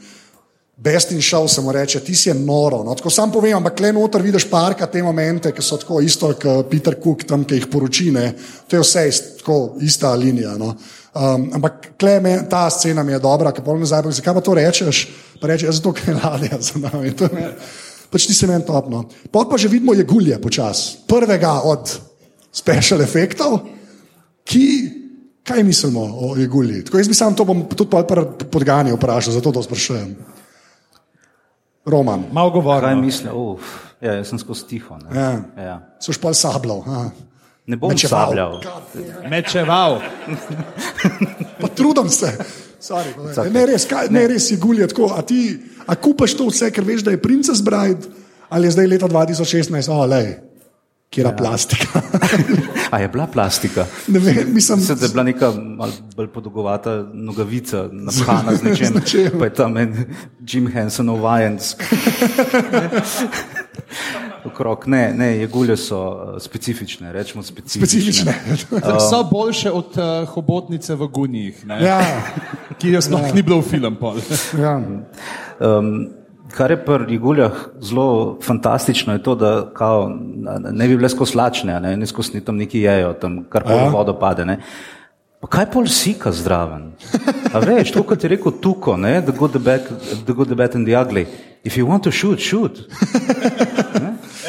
Best 0.80 1.12
in 1.12 1.20
šov 1.22 1.46
se 1.52 1.60
mu 1.60 1.72
reče, 1.72 2.00
ti 2.00 2.14
si 2.16 2.30
je 2.30 2.34
noro. 2.34 2.80
No, 2.84 2.94
tako 2.96 3.10
sam 3.12 3.30
povem, 3.30 3.52
ampak 3.58 3.80
le 3.84 3.92
noter 3.92 4.22
vidiš 4.24 4.48
parka 4.50 4.86
te 4.90 5.02
momente, 5.02 5.52
ki 5.52 5.62
so 5.62 5.76
tako 5.78 6.00
isto 6.00 6.32
kot 6.40 6.70
Peter 6.70 6.96
Cook, 6.96 7.22
tam, 7.28 7.44
ki 7.44 7.60
jih 7.60 7.68
poročine. 7.70 8.32
To 8.66 8.78
je 8.78 8.80
vse 8.80 9.04
tako 9.42 9.58
ista 9.84 10.14
linija. 10.16 10.56
No. 10.58 10.72
Um, 11.14 11.50
ampak 11.54 11.92
kleme, 12.00 12.38
ta 12.50 12.64
scena 12.70 13.02
mi 13.02 13.12
je 13.12 13.20
dobra, 13.22 13.52
ki 13.52 13.62
polno 13.62 13.84
nazaj, 13.84 14.08
zakaj 14.18 14.34
pa 14.34 14.40
to 14.40 14.56
rečeš? 14.56 15.04
Pa 15.40 15.52
reče, 15.52 15.68
jaz 15.68 15.78
zato, 15.78 15.92
ker 15.92 16.14
je 16.14 16.18
ladja 16.18 16.58
za 16.58 16.82
nami. 16.82 17.14
Pač 18.10 18.26
ti 18.26 18.34
se 18.34 18.46
meni 18.46 18.66
topno. 18.66 19.04
Pot 19.30 19.50
pa 19.50 19.58
že 19.58 19.68
vidimo 19.70 19.94
je 19.94 20.04
gulje 20.04 20.40
počas. 20.42 20.98
Prvega 21.06 21.60
od 21.64 21.90
special 22.52 23.02
efektov, 23.02 23.60
ki, 24.44 24.66
kaj 25.46 25.62
mislimo 25.62 26.02
o 26.02 26.34
jegulji? 26.36 26.84
Tako 26.84 26.98
jaz 26.98 27.08
bi 27.08 27.14
sam 27.14 27.34
to 27.34 27.46
bom 27.46 27.62
tudi 27.70 27.90
podganjal 28.50 28.98
vprašal, 28.98 29.38
zato 29.38 29.52
to 29.52 29.62
sprašujem. 29.62 30.16
Roman. 31.86 32.24
Malo 32.32 32.50
govori. 32.50 32.86
Kaj 32.86 32.96
misliš? 32.96 33.32
Uf, 33.32 33.62
ja, 34.00 34.18
jaz 34.20 34.28
sem 34.28 34.38
skozi 34.38 34.66
tiho. 34.66 34.98
Ne? 34.98 35.20
Ja. 35.20 35.30
Ja. 35.56 35.76
So 36.02 36.12
špal 36.12 36.34
sabljal. 36.34 36.82
Ne 37.66 37.76
bom 37.76 37.92
Mečeval. 37.92 38.26
sabljal. 38.26 38.60
Mečeval. 39.30 40.00
Pa 41.60 41.68
trudim 41.68 42.10
se. 42.10 42.34
Sorry, 42.80 43.12
povej. 43.12 43.52
ne, 43.52 43.66
res, 43.68 43.84
kaj, 43.84 44.08
ne, 44.08 44.24
res 44.26 44.50
je 44.50 44.56
gulje 44.56 44.88
tako. 44.88 45.12
A 45.12 45.20
ti, 45.22 45.60
a 45.86 45.96
kupaš 45.96 46.34
to 46.34 46.48
vse, 46.48 46.70
ker 46.72 46.84
veš, 46.84 47.04
da 47.04 47.12
je 47.12 47.20
Princess 47.20 47.60
Bride, 47.60 48.08
ali 48.48 48.66
je 48.66 48.76
zdaj 48.76 48.88
leta 48.88 49.08
2016, 49.08 49.92
oh, 49.92 50.04
lej, 50.08 50.40
kjer 51.12 51.26
je 51.26 51.32
ja. 51.32 51.36
plastika. 51.36 52.02
A 52.90 52.98
je 52.98 53.08
bila 53.08 53.26
plastika? 53.26 53.86
ne 54.08 54.18
vem, 54.18 54.54
mislim, 54.54 54.78
Mislim, 54.78 54.98
da 54.98 55.04
je 55.06 55.10
bila 55.12 55.22
neka 55.22 55.52
bolj 56.16 56.28
podolgovata 56.34 57.06
nogavica, 57.14 57.88
naphana 57.92 58.56
z 58.56 58.62
nečem. 58.62 58.86
Z 58.90 58.94
nečem. 58.94 59.38
Pa 59.38 59.44
je 59.44 59.54
tam 59.54 59.76
en 59.76 59.94
Jim 60.42 60.66
Hensonov 60.66 61.22
vajenc. 61.22 61.74
Okrog. 64.48 64.86
Ne, 64.86 65.12
ne, 65.14 65.36
jegulje 65.38 65.76
so 65.76 65.98
uh, 66.00 66.38
specifične, 66.42 67.12
rečemo 67.12 67.42
specifične. 67.42 67.86
specifične. 67.86 68.34
So 69.10 69.24
boljše 69.30 69.70
od 69.70 69.98
uh, 69.98 70.28
hobotnice 70.28 70.94
v 70.94 71.06
gunjih, 71.06 71.66
ne? 71.66 71.84
ja, 71.84 72.00
ki 72.78 72.88
je 72.94 73.02
sploh 73.02 73.34
ni 73.34 73.42
bilo 73.42 73.60
v 73.60 73.68
film. 73.68 73.96
ja. 74.58 74.80
Um, 75.60 76.08
kar 76.50 76.70
je 76.70 76.84
pri 76.84 77.12
Jiguljah 77.14 77.52
zelo 77.80 78.38
fantastično, 78.42 79.12
je 79.12 79.22
to, 79.22 79.34
da 79.34 79.70
kao, 79.74 80.08
ne 80.72 80.88
bi 80.88 80.96
bile 80.96 81.08
skozi 81.08 81.36
lačne, 81.36 81.80
ne, 81.80 81.96
ne 81.96 82.06
skozi 82.06 82.34
ni 82.34 82.44
tam 82.44 82.56
neki 82.56 82.80
jejo, 82.80 83.12
tam 83.12 83.44
kar 83.48 83.64
pol 83.64 83.76
Ja. 83.76 83.88
vodo 83.88 84.18
pade. 84.18 84.44
Ne. 84.44 84.58
Pa 85.40 85.48
kaj 85.48 85.70
pol 85.72 85.86
sika 85.86 86.32
zdraven? 86.32 86.92
A 87.52 87.58
veš, 87.58 87.92
to 87.92 88.02
kot 88.02 88.24
je 88.24 88.28
rekel 88.28 88.52
Tuko, 88.60 88.96
ne, 88.96 89.20
the 89.22 89.32
good, 89.32 89.52
the 89.52 89.58
bad, 89.58 89.86
the 90.26 90.32
good, 90.32 90.48
the 90.48 90.54
bad 90.56 90.74
and 90.76 90.86
the 90.86 90.96
ugly. 90.96 91.26
If 91.64 91.76
you 91.76 91.86
want 91.86 92.02
to 92.02 92.10
shoot, 92.10 92.40
shoot. 92.40 92.78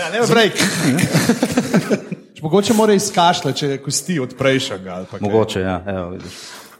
Ja, 0.01 0.09
ne 0.09 0.19
break. 0.27 0.53
Mogoče 2.41 2.73
mora 2.73 2.93
izkašljati, 2.93 3.57
če 3.59 3.67
je 3.67 3.77
kosti 3.83 4.19
od 4.19 4.35
prejšnjega. 4.37 4.93
ali 4.93 5.05
pa 5.11 5.17
kaj. 5.17 5.27
Mogoče, 5.27 5.59
ja, 5.59 5.83
evo, 5.87 6.09
vidiš. 6.09 6.31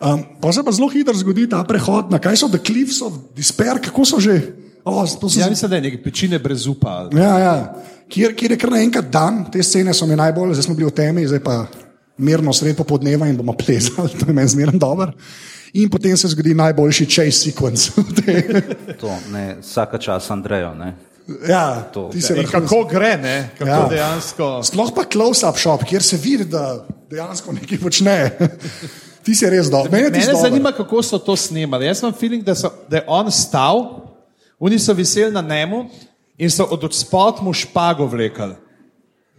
Um, 0.02 0.24
pa 0.42 0.54
se 0.54 0.64
pa 0.64 0.72
zelo 0.72 0.88
hitro 0.90 1.14
zgodi 1.14 1.50
ta 1.50 1.64
prehod 1.64 2.10
na 2.12 2.18
kaj 2.20 2.40
so 2.42 2.48
The 2.50 2.58
Cliffs 2.66 3.02
of 3.02 3.14
Despair, 3.36 3.78
kako 3.84 4.06
so 4.06 4.20
že. 4.20 4.40
Oh, 4.84 5.06
to 5.20 5.30
so 5.30 5.40
Ja, 5.40 5.50
mislim, 5.50 5.70
da 5.70 5.76
je 5.76 5.82
nekaj 5.82 6.04
pečine 6.04 6.40
brez 6.40 6.66
upa. 6.68 7.10
Ja, 7.14 7.38
ja. 7.40 7.74
Kjer, 8.10 8.34
kjer 8.36 8.52
je 8.52 8.58
kar 8.58 8.72
naenkrat 8.72 9.12
dan, 9.12 9.44
te 9.52 9.64
scene 9.64 9.94
so 9.94 10.08
mi 10.10 10.16
najbolj, 10.16 10.54
zdaj 10.54 10.64
smo 10.64 10.76
bili 10.76 10.90
v 10.90 10.96
temi, 10.96 11.28
zdaj 11.28 11.44
pa 11.44 11.66
mirno 12.18 12.54
sred 12.54 12.76
popoldneva 12.78 13.28
in 13.30 13.38
bomo 13.38 13.54
plezali, 13.54 14.10
to 14.20 14.26
je 14.28 14.34
meni 14.34 14.50
zmeren 14.50 14.80
dober. 14.80 15.14
In 15.74 15.90
potem 15.90 16.18
se 16.18 16.28
zgodi 16.28 16.54
najboljši 16.54 17.06
chase 17.06 17.32
sequence. 17.42 17.92
To, 19.02 19.08
ne, 19.30 19.58
vsaka 19.62 19.98
čas 19.98 20.28
Andrejo, 20.30 20.74
ne. 20.74 20.96
ja, 21.48 21.82
To. 21.84 22.10
ti 22.10 22.22
se 22.22 22.34
In 22.34 22.40
vrhunsko. 22.40 22.60
kako 22.76 22.90
gre, 22.90 23.18
ne? 23.18 23.50
kako 23.58 23.70
Ja. 23.70 23.78
ja. 23.78 23.88
dejansko. 23.88 24.64
Sploh 24.64 24.92
pa 24.92 25.04
close-up 25.04 25.58
shot, 25.58 25.84
kjer 25.84 26.04
se 26.04 26.18
vidi, 26.18 26.46
da 26.46 26.82
dejansko 27.10 27.52
nekaj 27.54 27.80
počne. 27.80 28.18
Ti 29.24 29.32
si 29.32 29.46
res 29.46 29.70
dober. 29.70 29.92
Mene, 29.92 30.10
Mene 30.10 30.34
zanima, 30.36 30.72
kako 30.72 31.00
so 31.00 31.18
to 31.18 31.36
snemali. 31.36 31.86
Jaz 31.86 32.02
imam 32.02 32.14
feeling, 32.14 32.42
da, 32.42 32.56
so, 32.56 32.72
da 32.90 32.98
je 32.98 33.04
on 33.08 33.32
stal, 33.32 34.02
oni 34.60 34.76
so 34.78 34.94
viseli 34.94 35.32
na 35.32 35.42
njemu 35.42 35.86
in 36.38 36.50
so 36.50 36.66
od 36.66 36.84
spod 36.92 37.36
mu 37.40 37.54
špago 37.54 38.06
vlekali. 38.08 38.56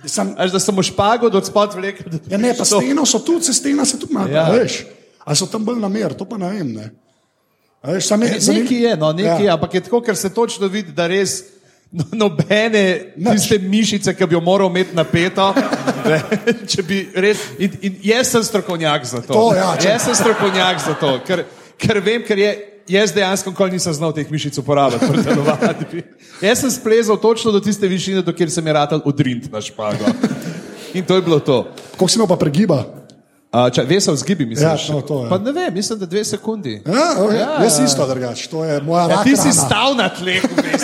Sem, 0.05 0.35
Až 0.37 0.51
da 0.51 0.59
so 0.59 0.73
mu 0.73 0.83
špago 0.83 1.27
od 1.29 1.47
spod 1.47 1.75
vlekali. 1.75 2.11
da 2.11 2.18
ja, 2.29 2.38
ne, 2.38 2.53
pa 2.53 2.64
to- 2.64 2.79
steno 2.79 3.03
so 3.05 3.18
tudi, 3.18 3.45
se 3.45 3.53
stena 3.53 3.85
se 3.85 3.99
tudi 3.99 4.14
malo, 4.14 4.29
Ja. 4.29 4.47
ja. 4.47 4.51
veš. 4.53 4.87
Ali 5.24 5.37
so 5.37 5.46
tam 5.46 5.64
bolj 5.64 5.78
namer, 5.78 6.14
to 6.14 6.24
pa 6.24 6.37
ne 6.37 6.50
vem. 6.50 6.72
Ne. 6.72 6.90
A 7.82 7.92
Veš, 7.92 8.06
sam 8.06 8.22
je, 8.22 8.40
zanim- 8.40 8.62
Nekaj 8.62 8.78
je, 8.80 8.96
no, 8.96 9.12
nekaj 9.12 9.30
Ja. 9.32 9.38
je, 9.38 9.50
ampak 9.50 9.74
je 9.74 9.80
tako, 9.80 10.00
ker 10.00 10.16
se 10.16 10.30
točno 10.30 10.66
vidi, 10.68 10.92
da 10.92 11.06
res 11.06 11.42
no, 11.90 12.04
nobene 12.12 13.12
tiste 13.16 13.58
mišice, 13.58 14.14
ki 14.14 14.26
bi 14.26 14.35
jo 14.35 14.40
moral 14.40 14.70
imeti 14.70 14.94
napeto. 14.94 15.54
ne, 16.06 16.22
bi 16.82 17.11
res, 17.14 17.38
in, 17.58 17.70
in 17.82 17.96
jaz 18.02 18.28
sem 18.28 18.42
strokovnjak 18.42 19.04
za 19.04 19.20
to. 19.20 19.32
To, 19.32 19.46
ja, 19.52 19.74
če- 19.76 19.88
Jaz 19.88 20.02
sem 20.02 20.14
strokovnjak 20.14 20.78
za 20.80 20.94
to, 20.94 21.18
ker, 21.26 21.44
ker 21.76 22.00
vem, 22.00 22.22
ker 22.22 22.38
je. 22.38 22.52
Jaz 22.88 23.12
dejansko 23.14 23.50
nikoli 23.50 23.76
nisem 23.78 23.94
znal 23.94 24.11
teh 24.11 24.26
mišic 24.26 24.56
uporabljati 24.58 25.06
pri 25.06 25.22
telovadbi. 25.22 26.00
Jaz 26.42 26.58
sem 26.61 26.70
splezal 26.70 27.14
točno 27.16 27.52
do 27.52 27.61
tiste 27.61 27.87
višine, 27.87 28.22
do 28.22 28.32
kjer 28.35 28.50
sem 28.50 28.66
je 28.66 28.72
ratal 28.74 28.98
odrint 29.06 29.46
na 29.52 29.61
špago. 29.62 30.11
In 30.92 31.04
to 31.06 31.14
je 31.14 31.22
bilo 31.22 31.38
to. 31.38 31.61
Koliko 31.94 32.08
si 32.08 32.18
imel 32.18 32.26
pa 32.26 32.37
pregiba? 32.37 32.82
Uh, 33.53 33.67
če, 33.69 33.83
vesel 33.85 34.17
zgibi, 34.17 34.47
misliš? 34.49 34.88
Ja, 34.88 34.95
to, 34.95 35.01
to 35.05 35.17
je. 35.25 35.29
Pa 35.29 35.37
ne 35.37 35.53
vem, 35.53 35.75
mislim, 35.77 35.99
da 36.01 36.07
dve 36.09 36.23
sekundi. 36.25 36.79
Ja, 36.87 37.09
okay. 37.21 37.37
Ja, 37.37 37.41
ja, 37.41 37.59
jaz 37.67 37.79
ja. 37.79 37.85
isto 37.85 38.07
drugače, 38.09 38.49
to 38.49 38.65
je 38.65 38.81
moja 38.81 39.03
Ja, 39.03 39.09
rak 39.17 39.25
ti 39.29 39.37
si 39.37 39.53
stal 39.53 39.93
na 39.99 40.09
tleh, 40.09 40.41
zgibi. 40.41 40.73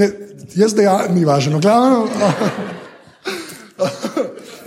Ne, 0.00 0.06
jaz 0.56 0.72
dejam, 0.72 1.10
ni 1.12 1.26
važno. 1.28 1.58
Glavno, 1.60 2.06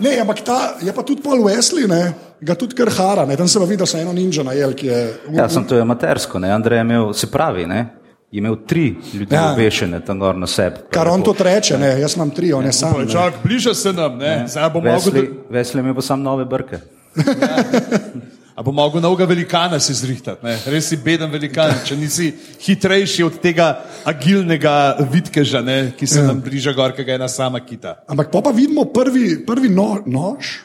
ne, 0.04 0.12
ampak 0.20 0.44
ta 0.46 0.58
je 0.82 0.92
pa 0.94 1.02
tudi 1.02 1.22
pol 1.24 1.42
Wesley, 1.46 1.88
ne, 1.90 2.12
ga 2.44 2.54
tudi 2.58 2.76
kar 2.78 2.90
hara, 2.92 3.24
ne, 3.26 3.36
tam 3.36 3.48
se 3.48 3.58
pa 3.58 3.66
vidi, 3.66 3.80
da 3.82 3.88
so 3.88 3.98
eno 3.98 4.12
ninja 4.14 4.44
najel, 4.46 4.74
ki 4.78 4.86
je. 4.86 5.00
Ja, 5.34 5.48
sem 5.50 5.66
to 5.66 5.78
je 5.78 5.82
amatersko, 5.82 6.38
ne. 6.38 6.52
Andrej 6.54 6.82
je 6.82 6.86
imel, 6.86 7.12
se 7.16 7.30
pravi, 7.30 7.66
ne, 7.66 7.86
imel 8.34 8.56
tri 8.66 8.94
ljudi 9.14 9.34
Ja. 9.34 9.40
ja. 9.40 9.52
obešene 9.52 10.00
tam 10.04 10.18
gor 10.18 10.36
na 10.36 10.46
sebi. 10.46 10.76
Kar 10.90 11.08
on 11.08 11.22
tudi 11.22 11.42
reče, 11.46 11.78
ne, 11.78 11.94
jaz 12.00 12.16
imam 12.16 12.30
tri, 12.30 12.52
on 12.52 12.66
je 12.66 12.72
sam. 12.72 12.94
Ne. 12.98 13.06
Čak, 13.12 13.34
bliže 13.44 13.74
se 13.74 13.92
nam, 13.92 14.18
ne? 14.18 14.44
Zdaj 14.48 14.70
bo 14.70 14.80
mogel, 14.80 14.94
Vesli, 14.94 15.22
da- 15.22 15.56
Vesli 15.58 15.80
ima 15.80 15.94
pa 15.94 16.02
sam 16.02 16.22
nove 16.22 16.44
brke. 16.44 16.78
a 18.54 18.62
bo 18.62 18.72
mogel 18.72 19.00
novega 19.02 19.24
velikana 19.24 19.80
si 19.80 19.94
zrihtati. 19.94 20.46
Ne? 20.46 20.58
Res 20.66 20.88
si 20.88 20.96
beden 20.96 21.30
velikan, 21.30 21.74
če 21.84 21.96
nisi 21.98 22.28
hitrejši 22.62 23.24
od 23.26 23.38
tega 23.42 23.80
agilnega 24.06 24.96
vitkeža, 25.10 25.62
ne? 25.62 25.78
ki 25.98 26.06
se 26.06 26.22
nam 26.22 26.40
bliža 26.42 26.72
gor, 26.72 26.94
ki 26.94 27.04
ga 27.04 27.12
je 27.12 27.18
ena 27.22 27.28
sama 27.28 27.60
kita. 27.60 27.96
Ampak 28.08 28.30
pa, 28.30 28.42
pa 28.42 28.50
vidimo 28.54 28.84
prvi, 28.84 29.40
prvi 29.46 29.68
no, 29.68 29.98
nož. 30.06 30.58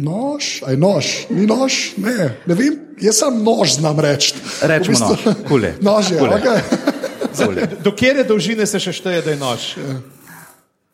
Nož, 0.00 0.62
aj 0.64 0.76
nož, 0.80 1.06
ni 1.28 1.44
nož, 1.44 1.92
ne, 2.00 2.40
ne 2.48 2.54
vem, 2.56 2.78
jaz 2.96 3.20
sam 3.20 3.42
nož 3.44 3.76
znam 3.76 4.00
reči. 4.00 4.32
Rečemo 4.64 4.96
nož, 4.96 5.28
kul 5.44 5.68
je. 5.68 5.72
Nož 5.86 6.10
je, 6.10 6.18
Kul 6.18 6.32
je. 6.32 6.40
okay. 6.40 6.60
Bolje. 7.46 7.66
Do 7.84 7.92
kere 7.92 8.24
dolžine 8.24 8.66
se 8.66 8.80
še 8.80 8.92
šteje, 8.96 9.22
da 9.22 9.34
je 9.34 9.40
nož? 9.40 9.66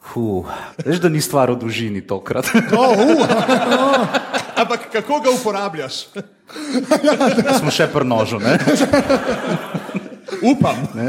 Fuh, 0.07 0.49
veš, 0.85 1.01
da 1.03 1.11
ni 1.11 1.21
stvar 1.21 1.51
v 1.55 1.59
dolžini 1.61 2.03
tokrat. 2.07 2.49
oh, 2.79 2.95
uh, 2.95 4.19
Ampak 4.57 4.89
kako 4.93 5.21
ga 5.21 5.35
uporabljaš? 5.35 6.07
Smo 7.59 7.73
še 7.75 7.89
pri 7.91 8.07
nožu, 8.07 8.41
ne? 8.41 8.57
Upam. 10.43 10.77
Ne, 10.95 11.07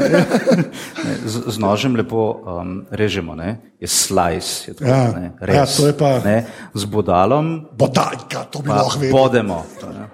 z, 1.24 1.42
z 1.46 1.56
nožem 1.58 1.94
lepo 1.94 2.18
um, 2.36 2.86
režemo, 2.90 3.34
ne? 3.34 3.58
je 3.76 3.86
slice, 3.86 4.66
je 4.66 4.74
tako, 4.74 4.90
Ja. 4.90 5.12
ne, 5.12 5.26
Ja, 5.32 5.46
res. 5.62 5.76
to 5.76 5.86
je 5.86 5.92
pa- 5.92 6.18
Ne, 6.20 6.46
z 6.74 6.84
bodalom 6.84 7.66
Bodajka, 7.72 8.44
to 8.44 8.58
bi 8.58 8.68
lahko 8.68 8.98
vedel. 8.98 9.12
podemo. 9.12 9.66
Ne, 9.84 10.06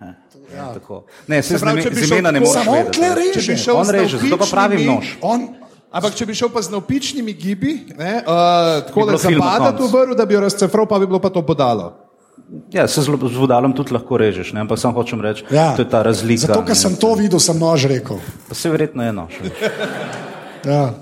ne, 0.00 0.14
tako. 0.74 1.04
ne 1.26 1.42
se 1.42 1.54
z, 1.54 1.60
pravi, 1.60 1.76
nime, 1.76 1.82
če 1.82 1.90
bi 1.90 1.96
z 1.98 2.10
imena 2.10 2.30
ne 2.30 2.40
moreš 2.40 2.66
vedeti. 2.66 3.00
ne. 3.00 3.10
reže. 3.14 3.72
On 3.72 3.84
z 3.84 3.90
reže, 3.90 4.18
zato 4.18 4.36
pa 4.36 4.46
pravim 4.46 4.86
nož. 4.86 5.16
On, 5.20 5.40
Ampak 5.92 6.14
če 6.14 6.24
bi 6.24 6.32
šel 6.32 6.48
pa 6.48 6.56
z 6.58 6.72
navpičnimi 6.72 7.32
gibi, 7.34 7.92
ne, 7.92 8.24
uh, 8.24 8.80
tako 8.82 9.00
Bi 9.02 9.12
da 9.12 9.18
zapada 9.18 9.76
to 9.76 9.84
vrv, 9.86 10.16
da 10.16 10.24
bi 10.24 10.32
jo 10.32 10.40
razcefral, 10.40 10.88
pa 10.88 10.96
bi 10.96 11.04
bilo 11.04 11.20
pa 11.20 11.28
to 11.28 11.42
bodalo. 11.42 12.01
Ja, 12.72 12.84
se 12.88 13.00
z, 13.02 13.08
lo- 13.08 13.28
z 13.28 13.36
vodalom 13.36 13.72
tudi 13.72 13.94
lahko 13.94 14.18
režeš, 14.20 14.52
ne? 14.52 14.60
ampak 14.64 14.80
sam 14.80 14.92
hočem 14.92 15.20
reči, 15.24 15.44
ja. 15.48 15.72
to 15.76 15.84
je 15.84 15.88
ta 15.88 16.02
razlika. 16.04 16.50
Zato, 16.50 16.64
ker 16.68 16.76
sem 16.76 16.96
to 17.00 17.14
videl, 17.16 17.40
sem 17.40 17.56
nož 17.56 17.86
rekel. 17.88 18.20
Pa 18.48 18.56
se 18.56 18.72
verjetno 18.72 19.04
je 19.04 19.12
nož. 19.12 19.40
Ja, 20.62 20.94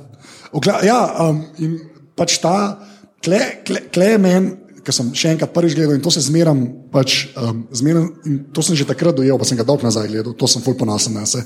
Ogla, 0.52 0.80
ja 0.82 0.98
um, 1.28 1.44
in 1.62 1.76
pač 2.18 2.40
ta, 2.42 2.80
tle, 3.22 3.38
tle 3.66 4.06
je 4.14 4.18
meni, 4.18 4.56
ki 4.80 4.94
sem 4.94 5.10
še 5.14 5.34
enkrat 5.34 5.52
prvič 5.54 5.76
gledal 5.76 5.98
in 5.98 6.02
to 6.02 6.10
se 6.10 6.22
zmeram, 6.24 6.62
pač, 6.90 7.28
um, 7.38 7.66
zmeram 7.76 8.08
in 8.26 8.40
to 8.54 8.64
sem 8.64 8.78
že 8.78 8.88
takrat 8.88 9.14
dojel, 9.14 9.38
pa 9.38 9.46
sem 9.46 9.58
ga 9.58 9.66
dolgo 9.66 9.86
nazaj 9.86 10.08
gledal, 10.10 10.34
to 10.34 10.48
sem 10.50 10.64
ful 10.64 10.74
ponosen 10.78 11.14
na 11.14 11.26
se. 11.28 11.42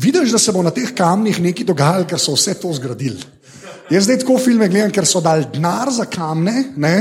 Vidiš, 0.00 0.32
da 0.34 0.40
se 0.42 0.54
bo 0.54 0.64
na 0.64 0.72
teh 0.74 0.90
kamnih 0.96 1.38
nekaj 1.44 1.68
dogajalo, 1.68 2.08
ker 2.10 2.18
so 2.18 2.34
vse 2.34 2.56
to 2.58 2.72
zgradili. 2.74 3.20
Jaz 3.92 4.08
zdaj 4.08 4.22
tako 4.24 4.40
filme 4.42 4.66
gledam, 4.72 4.90
ker 4.90 5.06
so 5.06 5.20
dali 5.22 5.46
denar 5.52 5.92
za 5.92 6.08
kamne, 6.10 6.72
ne? 6.74 6.94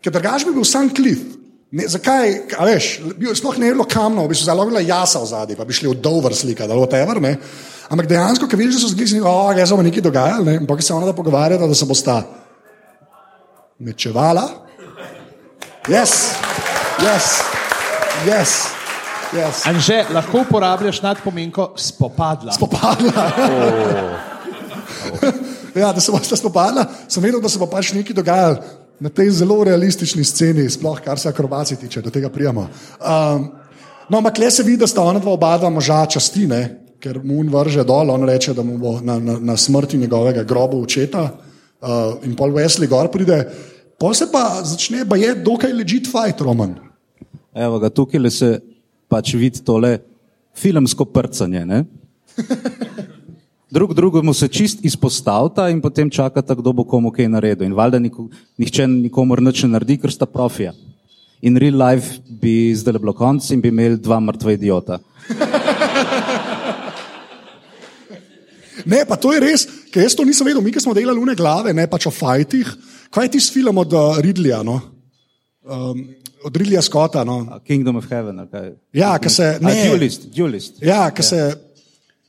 ker 0.00 0.12
drugač 0.14 0.46
bi 0.46 0.54
bil 0.54 0.68
sam 0.68 0.92
klif. 0.94 1.39
Ne, 1.70 1.84
zakaj, 1.86 2.32
a 2.58 2.64
veš, 2.66 2.86
sploh 3.38 3.58
ne 3.62 3.68
je 3.68 3.74
bilo 3.76 3.84
kamnov, 3.86 4.26
bi 4.28 4.34
se 4.34 4.42
zelo 4.44 4.64
bila 4.66 4.80
jasa 4.82 5.20
v 5.22 5.26
zadnji, 5.30 5.56
pa 5.56 5.64
bi 5.64 5.74
šli 5.74 5.92
v 5.92 6.00
Dover 6.02 6.34
slikati 6.34 6.72
ali 6.72 6.82
whatever. 6.82 7.20
Ne? 7.22 7.36
Ampak 7.90 8.08
dejansko, 8.10 8.48
ko 8.50 8.58
vidiš, 8.58 8.74
da 8.74 8.80
so 8.82 8.90
zgledali, 8.90 9.22
da 9.54 9.60
je 9.60 9.66
se 9.66 9.76
bo 9.78 9.82
nekaj 9.86 10.02
dogajalo, 10.02 10.44
ne? 10.44 10.56
ampak 10.58 10.82
se 10.82 10.94
ona 10.94 11.06
da 11.06 11.14
pogovarjata, 11.14 11.66
da 11.70 11.74
se 11.74 11.86
bosta 11.86 12.22
mečevala. 13.78 14.48
Yes, 15.86 16.34
yes, 17.06 17.38
yes. 18.26 18.50
yes. 19.32 19.62
Anže, 19.70 20.02
lahko 20.10 20.42
uporabljaš 20.42 21.02
nadpomenko 21.02 21.72
spopadla. 21.76 22.52
spopadla. 22.52 23.30
ja, 25.82 25.92
da 25.92 26.00
se 26.00 26.12
bosta 26.12 26.36
spopadla, 26.36 26.86
sem 27.08 27.22
vedel, 27.22 27.40
da 27.40 27.48
se 27.48 27.62
bo 27.62 27.70
pač 27.70 27.94
nekaj 27.94 28.18
dogajalo 28.18 28.79
na 29.00 29.08
tej 29.08 29.30
zelo 29.30 29.62
realistični 29.64 30.24
sceni, 30.24 30.68
sploh 30.70 31.00
kar 31.00 31.18
se 31.18 31.28
akrobacij 31.28 31.78
tiče, 31.80 32.02
do 32.04 32.10
tega 32.10 32.28
prijemo. 32.28 32.66
Um, 33.00 33.48
no, 34.08 34.18
ampak 34.18 34.38
le 34.38 34.50
se 34.50 34.62
vidi, 34.62 34.82
da 34.84 34.86
sta 34.86 35.02
ona 35.02 35.18
dva 35.18 35.32
oba 35.32 35.56
dva 35.58 35.70
moža 35.70 36.04
častine, 36.06 36.60
ker 37.00 37.22
mu 37.24 37.40
on 37.40 37.48
vrže 37.48 37.84
dol, 37.88 38.12
on 38.12 38.28
reče, 38.28 38.54
da 38.54 38.62
mu 38.62 38.76
bo 38.78 38.98
na, 39.00 39.18
na, 39.18 39.38
na 39.40 39.56
smrti 39.56 39.98
njegovega 39.98 40.44
groba 40.44 40.76
očeta 40.76 41.22
uh, 41.30 42.20
in 42.28 42.36
pol 42.36 42.52
Wesley 42.52 42.88
gor 42.88 43.08
pride. 43.12 43.40
Pol 44.00 44.14
se 44.14 44.28
pa 44.32 44.60
začne, 44.64 45.06
pa 45.08 45.16
je 45.16 45.34
dokaj 45.44 45.72
ležit 45.72 46.08
fight, 46.08 46.40
Roman. 46.40 46.76
Evo 47.54 47.80
ga, 47.80 47.88
tukaj 47.88 48.20
le 48.20 48.30
se 48.30 48.58
pač 49.08 49.34
vidi 49.34 49.64
tole 49.64 49.98
filmsko 50.56 51.04
prcanje. 51.08 51.64
Drug 53.70 53.94
drugemu 53.94 54.34
se 54.34 54.48
čist 54.48 54.84
izpostavlja 54.84 55.68
in 55.70 55.80
potem 55.80 56.10
čakata, 56.10 56.54
kdo 56.54 56.72
bo 56.72 56.84
komu 56.84 57.12
kaj 57.14 57.28
naredil. 57.30 57.68
In 57.68 57.74
valjda 57.78 57.98
niko, 58.02 58.26
nihče 58.58 58.86
nikomor 58.86 59.42
nič 59.42 59.62
ne 59.62 59.76
naredi, 59.76 59.98
ker 60.02 60.10
sta 60.10 60.26
profija. 60.26 60.72
In 61.42 61.56
real 61.56 61.78
life 61.78 62.18
bi 62.42 62.74
zdaj 62.74 62.98
bilo 62.98 63.14
konc 63.14 63.46
in 63.54 63.62
bi 63.62 63.70
imeli 63.70 63.96
dva 64.02 64.18
mrtva 64.20 64.56
idiota. 64.58 64.98
Ne, 68.86 69.04
pa 69.06 69.16
to 69.20 69.32
je 69.36 69.40
res, 69.44 69.66
ker 69.92 70.02
jaz 70.02 70.16
to 70.16 70.24
nisem 70.24 70.46
vedel. 70.48 70.62
Mi, 70.64 70.72
smo 70.72 70.94
delali 70.96 71.20
une 71.20 71.36
glave, 71.38 71.74
ne 71.76 71.86
pač 71.86 72.08
o 72.08 72.12
fajtih. 72.14 72.68
Kaj 73.12 73.28
je 73.28 73.32
tisti 73.36 73.60
film 73.60 73.78
od 73.78 73.92
uh, 73.92 74.18
Ridleya? 74.18 74.62
No? 74.66 74.80
Um, 75.62 76.00
od 76.42 76.56
Ridleya 76.56 76.82
Scotta. 76.82 77.22
No? 77.24 77.44
A 77.52 77.60
Kingdom 77.60 78.00
of 78.00 78.08
Heaven. 78.10 78.40
kaj? 78.50 78.72
Ja, 78.96 79.14
ki 79.20 79.30
se. 79.30 79.58
Ne, 79.60 79.74
Duelist, 79.86 80.30
duelist. 80.34 80.82
ja, 80.82 81.04
ki 81.14 81.22
se. 81.22 81.69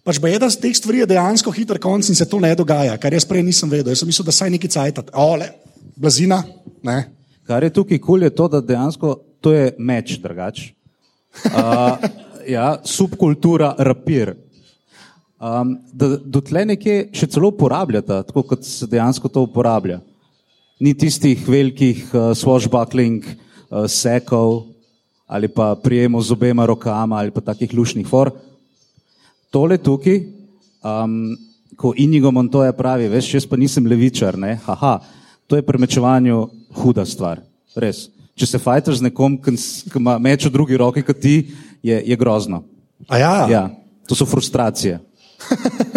Pač 0.01 0.17
pa 0.17 0.31
je, 0.31 0.37
da 0.41 0.49
teh 0.49 0.73
stvari 0.73 1.03
je 1.03 1.11
dejansko 1.13 1.51
hiter 1.53 1.77
konc 1.81 2.07
in 2.09 2.17
se 2.17 2.25
to 2.25 2.39
ne 2.41 2.49
dogaja, 2.57 2.95
kar 2.97 3.13
jaz 3.13 3.25
prej 3.29 3.43
nisem 3.45 3.69
vedel. 3.69 3.93
Jaz 3.93 4.01
sem 4.01 4.09
mislil, 4.09 4.25
da 4.25 4.33
saj 4.33 4.49
neki 4.49 4.69
cajtat. 4.73 5.11
Ole, 5.13 5.51
blazina, 5.93 6.41
ne. 6.81 7.03
Kar 7.45 7.61
je 7.61 7.69
tukaj 7.73 7.99
kul, 7.99 8.07
cool 8.07 8.25
je 8.25 8.31
to, 8.33 8.47
da 8.49 8.63
dejansko 8.65 9.13
to 9.41 9.53
je 9.53 9.67
meč 9.77 10.15
drugač. 10.21 10.71
Uh, 11.45 12.01
ja, 12.55 12.79
subkultura 12.81 13.75
rapir. 13.77 14.33
Um, 15.41 15.77
da 15.93 16.15
dotle 16.17 16.65
nekje 16.69 17.11
še 17.17 17.29
celo 17.33 17.49
uporabljata, 17.53 18.21
tako 18.25 18.45
kot 18.53 18.65
se 18.65 18.89
dejansko 18.89 19.29
to 19.29 19.45
uporablja. 19.45 19.99
Ni 20.81 20.93
tistih 20.97 21.45
velikih 21.45 22.03
uh, 22.13 22.33
swashbuckling 22.37 23.25
uh, 23.25 23.85
sekov 23.89 24.63
ali 25.31 25.47
pa 25.47 25.77
prijemo 25.79 26.19
z 26.19 26.33
obema 26.35 26.65
rokama 26.67 27.21
ali 27.21 27.31
pa 27.31 27.41
takih 27.41 27.71
lušnih 27.73 28.07
for. 28.09 28.33
Tole 29.51 29.75
tukaj, 29.77 30.21
um, 30.79 31.35
ko 31.75 31.91
Inigo 31.97 32.31
Montoya 32.31 32.71
pravi, 32.71 33.09
veš, 33.11 33.33
jaz 33.35 33.45
pa 33.49 33.59
nisem 33.59 33.83
levičar, 33.83 34.37
ne, 34.39 34.55
haha, 34.63 35.01
to 35.47 35.59
je 35.59 35.65
pri 35.67 35.81
mečevanju 35.81 36.37
huda 36.79 37.03
stvar, 37.05 37.41
res. 37.75 38.05
Če 38.39 38.47
se 38.47 38.61
fajtaš 38.63 39.01
z 39.01 39.09
nekom, 39.09 39.35
ki 39.43 39.51
ima 39.99 40.15
meč 40.23 40.45
v 40.47 40.53
drugi 40.53 40.79
roki 40.79 41.03
kot 41.03 41.19
ti, 41.19 41.51
je, 41.83 41.97
je 41.99 42.15
grozno. 42.15 42.63
A 43.11 43.19
ja, 43.19 43.33
Ja, 43.51 43.63
to 44.07 44.15
so 44.15 44.25
frustracije. 44.25 45.01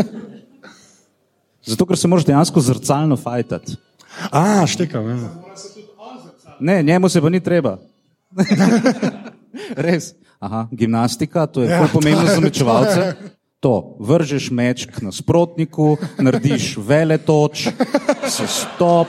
Zato, 1.70 1.86
ker 1.86 1.96
se 1.96 2.10
moraš 2.10 2.26
dejansko 2.26 2.60
zrcalno 2.60 3.16
fajtati. 3.16 3.78
A, 4.34 4.66
štekam. 4.66 5.06
Ja. 5.08 5.30
Ne, 6.60 6.82
njemu 6.82 7.08
se 7.08 7.22
pa 7.22 7.30
ni 7.30 7.40
treba. 7.40 7.78
Res. 9.86 10.12
Aha, 10.42 10.66
gimnastika, 10.72 11.46
to 11.46 11.62
je 11.62 11.70
Ja, 11.70 11.86
pomembno 11.92 12.26
za 12.26 12.40
mečevalce. 12.40 13.14
To, 13.64 13.96
vržeš 13.96 14.50
meč 14.52 14.84
k 14.84 15.00
nasprotniku, 15.00 15.96
narediš 16.20 16.74
veletoč, 16.76 17.70
se 18.28 18.44
stop, 18.44 19.08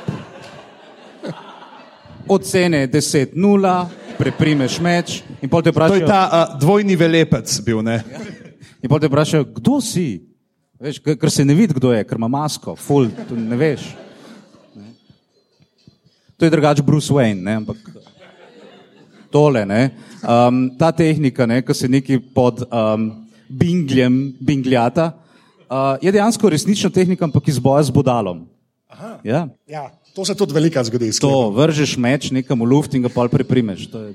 ocene 2.23 2.87
10-0, 2.87 3.73
preprimeš 4.15 4.79
meč 4.79 5.17
in 5.43 5.51
pol 5.51 5.59
te 5.59 5.73
To 5.75 5.75
je 5.75 5.75
vprašajo, 5.75 6.07
ta 6.07 6.21
uh, 6.23 6.53
dvojni 6.55 6.95
velepec 6.95 7.51
bil, 7.67 7.83
ne? 7.83 7.99
in 8.79 8.87
pol 8.87 9.03
te 9.03 9.11
vprašajo 9.11 9.49
kdo 9.59 9.81
si? 9.83 10.23
Veš, 10.79 11.01
ker 11.03 11.31
se 11.31 11.43
ne 11.43 11.51
vidi, 11.51 11.75
kdo 11.75 11.91
je, 11.91 12.07
ker 12.07 12.15
ima 12.15 12.31
masko, 12.31 12.77
full, 12.79 13.11
to 13.27 13.35
ne 13.35 13.59
veš. 13.59 13.89
Ne. 14.71 14.95
To 16.39 16.47
je 16.47 16.55
drugač 16.55 16.79
Bruce 16.79 17.11
Wayne, 17.11 17.43
ne, 17.43 17.59
ampak 17.59 17.83
tole, 19.31 19.67
ne, 19.67 19.91
um, 20.23 20.63
ta 20.79 20.95
tehnika, 20.95 21.43
ne, 21.43 21.59
ko 21.59 21.75
se 21.75 21.91
neki 21.91 22.23
pod 22.31 22.63
um, 22.71 23.24
bingljem 23.49 24.35
bingljata, 24.39 25.11
uh, 25.69 25.97
je 26.01 26.11
dejansko 26.11 26.49
resnična 26.49 26.89
tehnika, 26.89 27.25
ampak 27.25 27.47
iz 27.47 27.59
boja 27.59 27.83
z 27.83 27.93
bodalom. 27.95 28.45
Ja. 29.23 29.47
ja, 29.67 29.89
to 30.15 30.23
se 30.25 30.35
tudi 30.35 30.53
velikrat 30.55 30.87
zgodi. 30.87 31.11
To 31.19 31.49
vržeš 31.51 31.97
meč 31.99 32.31
nekam 32.31 32.61
v 32.63 32.69
luft 32.69 32.93
in 32.95 33.03
ga 33.03 33.11
pol 33.11 33.27
priprimeš. 33.27 33.89
To 33.91 33.99
je... 33.99 34.13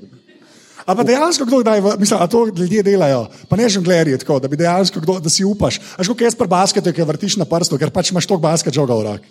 A 0.88 0.97
pa 0.97 1.05
dejansko 1.05 1.45
kdo 1.45 1.61
kdaj, 1.61 1.83
mislim, 2.01 2.16
a 2.16 2.27
to 2.27 2.47
ljudje 2.49 2.83
delajo, 2.83 3.27
pa 3.49 3.57
ne 3.61 3.69
žonglerji 3.69 4.19
tako, 4.25 4.40
da 4.40 4.49
bi 4.49 4.57
dejansko 4.57 5.03
kdo, 5.05 5.19
da 5.21 5.29
si 5.31 5.45
upaš. 5.45 5.79
A 5.99 6.03
že 6.03 6.09
kot 6.09 6.25
jaz 6.25 6.35
pri 6.35 6.49
basketu, 6.49 6.93
ki 6.97 7.05
vrtiš 7.05 7.37
na 7.37 7.45
prstu, 7.45 7.77
ker 7.79 7.93
pač 7.93 8.11
imaš 8.11 8.27
toliko 8.27 8.49
basket 8.49 8.75
žoga 8.75 8.97
v 8.97 9.05
roki. 9.11 9.29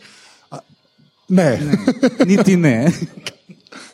A- 0.53 0.61
Ne. 1.29 1.57
ne. 1.57 1.77
Niti 2.25 2.55
ne. 2.57 2.91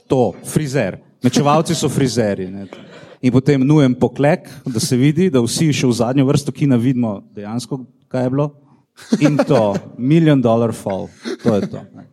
To, 0.08 0.36
frizer. 0.44 1.00
Mečevalci 1.24 1.76
so 1.76 1.90
frizeri. 1.90 2.46
Ne. 2.52 2.68
In 3.26 3.34
potem 3.34 3.64
nujem 3.66 3.96
poklek, 3.98 4.46
da 4.70 4.80
se 4.80 4.98
vidi, 4.98 5.32
da 5.34 5.42
vsi 5.42 5.72
še 5.74 5.88
v 5.90 5.96
zadnjo 5.98 6.28
vrsto 6.30 6.54
kina 6.54 6.78
vidimo 6.78 7.18
dejansko, 7.34 7.80
kaj 8.12 8.28
je 8.28 8.34
bilo. 8.36 8.52
In 9.26 9.40
to, 9.42 9.74
million 9.98 10.42
dollar 10.42 10.76
fall. 10.78 11.10
To 11.42 11.56
je 11.58 11.70
to. 11.72 11.82
Ne. 11.96 12.06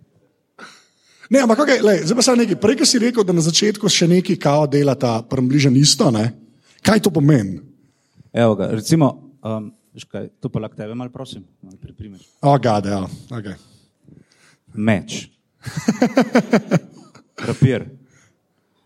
Ne, 1.32 1.42
ampak 1.44 1.62
okay, 1.64 1.84
lej, 1.84 2.02
zdaj 2.08 2.16
pa 2.16 2.24
samo 2.24 2.40
nekaj. 2.40 2.56
Prej, 2.60 2.84
si 2.88 3.00
rekel, 3.00 3.24
da 3.28 3.36
na 3.36 3.44
začetku 3.44 3.88
še 3.92 4.08
neki 4.08 4.36
kao 4.40 4.64
delata 4.68 5.20
približno 5.24 5.76
isto, 5.80 6.08
ne? 6.12 6.32
kaj 6.82 7.04
to 7.04 7.12
pomeni? 7.14 7.60
Evo 8.32 8.56
ga, 8.58 8.72
recimo, 8.72 9.12
um, 9.44 9.70
kaj, 10.08 10.32
to 10.40 10.48
pa 10.52 10.64
lahko 10.64 10.80
tebe 10.80 10.96
malo 10.96 11.12
prosim, 11.12 11.44
malo 11.62 11.76
priprimeš. 11.80 12.24
O, 12.40 12.56
gade, 12.58 12.92
ja. 12.92 13.04
Okay. 13.36 13.56
Meč. 14.74 15.28
Rapir. 17.48 18.01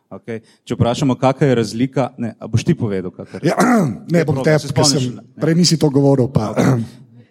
Okay. 0.07 0.43
Če 0.63 0.77
vprašamo, 0.77 1.17
kakšna 1.19 1.49
je 1.49 1.55
razlika, 1.59 2.11
ne, 2.19 2.33
boš 2.47 2.63
ti 2.67 2.77
povedal, 2.79 3.11
kakšna 3.11 3.41
je. 3.43 3.51
Ja, 3.51 3.57
ne, 4.15 4.23
bom 4.27 4.39
te, 4.47 4.55
ne? 4.55 5.25
prej 5.43 5.57
nisi 5.59 5.79
to 5.79 5.91
govoril. 5.91 6.31
Pa. 6.31 6.55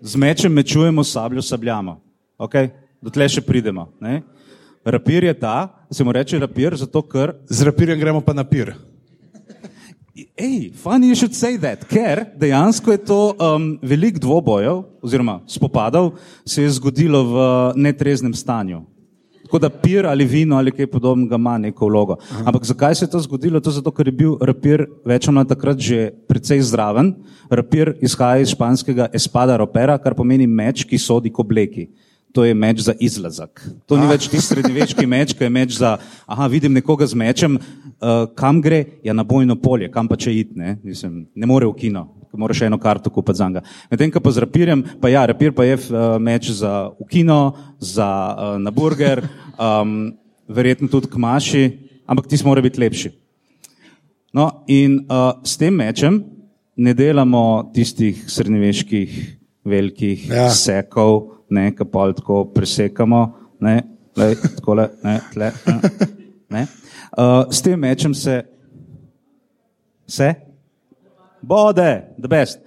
Z 0.03 0.19
mečem 0.19 0.51
mečujemo, 0.51 1.03
sabljo 1.03 1.41
sabljamo. 1.41 1.97
Okay? 2.35 2.73
Dotle 2.99 3.29
še 3.31 3.43
pridemo. 3.45 3.87
Ne? 4.03 4.19
Rapir 4.85 5.23
je 5.23 5.33
ta, 5.39 5.71
se 5.89 6.03
mu 6.03 6.11
reče 6.13 6.37
rapir, 6.43 6.75
zato 6.77 7.01
ker 7.01 7.33
Z 7.49 7.65
rapirjem 7.65 7.99
gremo 7.99 8.21
pa 8.21 8.35
na 8.35 8.43
pir. 8.43 8.75
Ej, 10.35 10.71
funny 10.79 11.09
you 11.11 11.15
should 11.15 11.35
say 11.35 11.57
that, 11.59 11.83
ker 11.87 12.23
dejansko 12.39 12.91
je 12.91 12.99
to 13.03 13.19
um, 13.35 13.75
velik 13.83 14.19
dvobojev 14.19 14.83
oziroma 15.03 15.41
spopadov 15.47 16.13
se 16.47 16.63
je 16.63 16.69
zgodilo 16.75 17.19
v 17.23 17.35
netreznem 17.75 18.31
stanju. 18.31 18.83
Tako 19.45 19.59
da 19.59 19.69
pir 19.69 20.05
ali 20.09 20.25
vino 20.25 20.57
ali 20.57 20.71
kaj 20.73 20.87
podobnega 20.87 21.35
ima 21.35 21.57
neko 21.57 21.85
vlogo. 21.85 22.17
Ampak 22.45 22.65
zakaj 22.65 22.95
se 22.95 23.05
je 23.05 23.09
to 23.09 23.19
zgodilo? 23.19 23.59
To 23.59 23.71
zato, 23.71 23.91
ker 23.91 24.07
je 24.07 24.11
bil 24.11 24.37
rapir 24.41 24.87
več 25.05 25.27
ali 25.27 25.35
manj 25.35 25.51
takrat 25.53 25.79
že 25.79 26.09
precej 26.27 26.63
zraven. 26.65 27.13
Rapir 27.49 27.93
izhaja 28.01 28.41
iz 28.41 28.55
španskega 28.55 29.09
espada 29.13 29.57
ropera, 29.61 29.99
kar 30.01 30.17
pomeni 30.17 30.47
meč, 30.47 30.83
ki 30.83 30.97
sodi 30.97 31.29
k 31.29 31.39
obleki. 31.39 31.87
To 32.35 32.43
je 32.43 32.53
meč 32.53 32.81
za 32.83 32.91
izlazak. 32.99 33.61
To 33.87 33.95
ni 33.95 34.09
več 34.09 34.25
tisti 34.27 34.55
srednjeveški 34.55 35.05
meč, 35.07 35.31
ki 35.37 35.45
je 35.45 35.49
meč 35.49 35.77
za, 35.77 35.93
aha, 36.27 36.49
vidim 36.51 36.73
nekoga 36.75 37.07
z 37.07 37.15
mečem, 37.15 37.55
uh, 37.55 38.25
kam 38.35 38.59
gre, 38.61 38.99
je 39.05 39.13
na 39.13 39.23
bojno 39.23 39.55
polje, 39.55 39.87
kam 39.93 40.09
pa 40.11 40.17
če 40.19 40.33
id, 40.35 40.51
ne, 40.59 40.75
Mislim, 40.83 41.29
ne 41.31 41.47
more 41.47 41.69
v 41.69 41.77
kino, 41.79 42.09
moraš 42.37 42.61
eno 42.61 42.77
karto 42.79 43.09
kupiti 43.09 43.37
za 43.37 43.47
njega. 43.49 43.61
Medtem, 43.91 44.11
ko 44.11 44.19
pa 44.19 44.31
z 44.31 44.43
rapirjem, 44.45 44.83
pa 45.01 45.09
ja, 45.09 45.25
rapir 45.25 45.51
pa 45.55 45.63
je 45.63 45.75
uh, 45.75 46.15
meč 46.19 46.49
za 46.51 46.89
v 46.99 47.07
kino, 47.09 47.55
za 47.79 48.07
uh, 48.37 48.61
na 48.61 48.71
burger, 48.71 49.23
um, 49.59 50.13
verjetno 50.47 50.87
tudi 50.87 51.07
k 51.07 51.17
maši, 51.17 51.63
ampak 52.05 52.27
ti 52.27 52.39
mora 52.45 52.61
biti 52.61 52.79
lepši. 52.79 53.11
No, 54.35 54.63
in 54.67 55.05
uh, 55.07 55.39
s 55.43 55.57
tem 55.57 55.73
mečem 55.73 56.19
ne 56.75 56.93
delamo 56.93 57.71
tistih 57.73 58.25
srednjeveških 58.27 59.37
velikih 59.65 60.29
Ja. 60.29 60.49
sekov, 60.51 61.45
ne, 61.49 61.71
ki 61.71 61.85
pa 61.91 62.11
tako 62.13 62.45
presekamo, 62.53 63.21
ne, 63.63 63.81
lej, 64.17 64.35
takole, 64.57 64.89
ne, 65.03 65.19
tle, 65.33 65.51
ne, 65.65 66.09
ne. 66.49 66.67
Uh, 67.17 67.47
s 67.51 67.61
tem 67.61 67.79
mečem 67.79 68.13
se, 68.13 68.43
se, 70.07 70.33
bode, 71.45 71.89
the 72.17 72.31
best. 72.31 72.59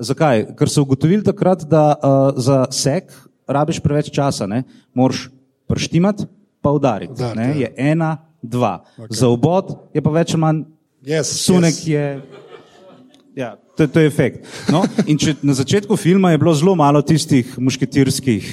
Zakaj? 0.00 0.46
Ker 0.56 0.70
so 0.72 0.86
ugotovili 0.86 1.24
takrat, 1.26 1.66
da 1.68 1.92
uh, 1.94 2.32
za 2.40 2.64
sek 2.72 3.12
rabiš 3.48 3.80
preveč 3.84 4.10
časa, 4.14 4.48
ne, 4.48 4.62
moraš 4.94 5.28
prštimati, 5.68 6.26
pa 6.64 6.72
udariti. 6.72 7.12
Udariti, 7.12 7.40
ne, 7.40 7.48
je 7.60 7.72
ena, 7.76 8.16
dva. 8.42 8.80
Okay. 8.98 9.18
Za 9.20 9.28
obod 9.28 9.76
je 9.94 10.02
pa 10.02 10.10
več 10.14 10.34
manj 10.34 10.64
Yes, 11.02 11.34
sunek 11.42 11.74
yes. 11.74 11.86
je. 11.90 12.22
Ja, 13.34 13.56
to, 13.76 13.86
to 13.90 14.00
je 14.00 14.06
efekt. 14.06 14.46
No, 14.70 14.84
in 15.10 15.18
če, 15.18 15.34
na 15.42 15.54
začetku 15.58 15.96
filma 15.98 16.30
je 16.30 16.38
bilo 16.38 16.52
zelo 16.54 16.76
malo 16.78 17.02
tistih 17.02 17.56
mušketirskih 17.58 18.50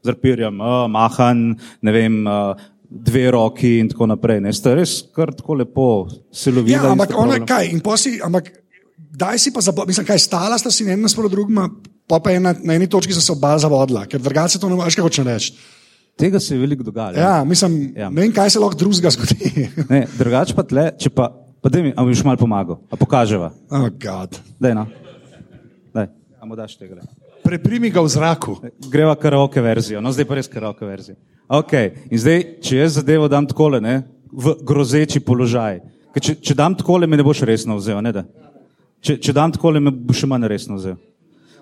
z 0.00 0.08
rapirjem, 0.08 0.62
uh, 0.64 0.86
mahan, 0.88 1.58
ne 1.84 1.92
vem, 1.92 2.22
uh, 2.24 2.56
dve 2.90 3.26
roki 3.34 3.76
in 3.82 3.90
tako 3.92 4.08
naprej. 4.10 4.40
Ne, 4.40 4.54
ste 4.56 4.72
res 4.78 4.96
kar 5.12 5.34
tako 5.36 5.58
lepo 5.60 5.88
silovili. 6.32 6.78
Ja, 6.78 6.88
ampak 6.94 7.12
ona 7.12 7.36
kaj, 7.44 7.68
in 7.74 7.84
posi, 7.84 8.16
ampak 8.24 8.48
daj 9.10 9.38
si 9.38 9.52
pa 9.52 9.60
zabavati, 9.60 9.90
mislim, 9.90 10.06
kaj 10.06 10.18
stala 10.18 10.58
sta 10.58 10.70
si 10.70 10.84
ena 10.84 11.02
nasprot 11.02 11.30
drugima, 11.30 11.68
pa 12.06 12.20
pa 12.20 12.30
je 12.30 12.40
na, 12.40 12.54
na 12.64 12.74
eni 12.74 12.88
točki 12.88 13.12
sta 13.12 13.22
se 13.22 13.32
oba 13.32 13.58
zavodila, 13.58 14.06
ker 14.06 14.20
drugače 14.20 14.58
to 14.58 14.68
ne 14.68 14.78
moreš, 14.78 14.96
kaj 14.98 15.02
hoče 15.02 15.24
reči. 15.24 15.54
Tega 16.18 16.40
se 16.40 16.54
je 16.54 16.60
veliko 16.60 16.82
dogajalo. 16.82 17.18
Ja, 17.18 17.44
mislim, 17.44 17.92
ja. 17.96 18.02
Ja. 18.02 18.10
ne 18.10 18.22
vem, 18.22 18.32
kaj 18.32 18.50
se 18.50 18.60
lahko 18.60 18.76
drugega 18.78 19.10
zgodi. 19.10 19.68
Ne, 19.88 20.04
drugače 20.18 20.54
pa 20.54 20.62
tle, 20.62 20.90
če 20.98 21.10
pa, 21.10 21.30
pa 21.62 21.72
da 21.72 21.82
mi, 21.82 21.94
a 21.96 22.04
mi 22.04 22.12
boš 22.12 22.24
malo 22.24 22.36
pomagal, 22.36 22.80
a 22.90 22.96
pokaževa. 22.96 23.52
oh, 23.70 23.88
God. 24.02 24.36
Daj, 24.60 24.74
no. 24.76 24.86
Daj, 25.94 26.10
a 26.40 26.46
mu 26.46 26.58
daš 26.58 26.76
tega. 26.76 27.00
Preprimi 27.44 27.90
ga 27.90 28.04
v 28.04 28.12
zraku. 28.12 28.58
Greva 28.92 29.14
karaoke 29.16 29.62
verzijo, 29.64 30.02
no 30.04 30.12
zdaj 30.12 30.28
pa 30.28 30.36
res 30.36 30.50
karaoke 30.50 30.84
verzijo. 30.86 31.16
Okay. 31.50 31.94
In 32.12 32.20
zdaj, 32.20 32.44
če 32.62 32.76
jaz 32.82 32.98
zadevo 33.00 33.26
dam 33.30 33.48
takole, 33.48 33.80
ne, 33.82 34.02
v 34.30 34.52
grozeči 34.62 35.18
položaj, 35.24 35.80
ker 36.14 36.22
če, 36.22 36.36
če 36.38 36.54
dam 36.54 36.76
takole, 36.78 37.08
me 37.10 37.18
ne 37.18 37.24
boš 37.26 37.42
resno 37.48 37.74
vzel, 37.80 37.98
ne 38.04 38.12
da. 38.14 38.22
Če, 39.00 39.16
če 39.16 39.34
dam 39.36 39.52
takole, 39.54 39.80
me 39.80 39.92
boš 39.92 40.24
še 40.24 40.28
manj 40.28 40.48
resno 40.50 40.76
vzel. 40.76 40.98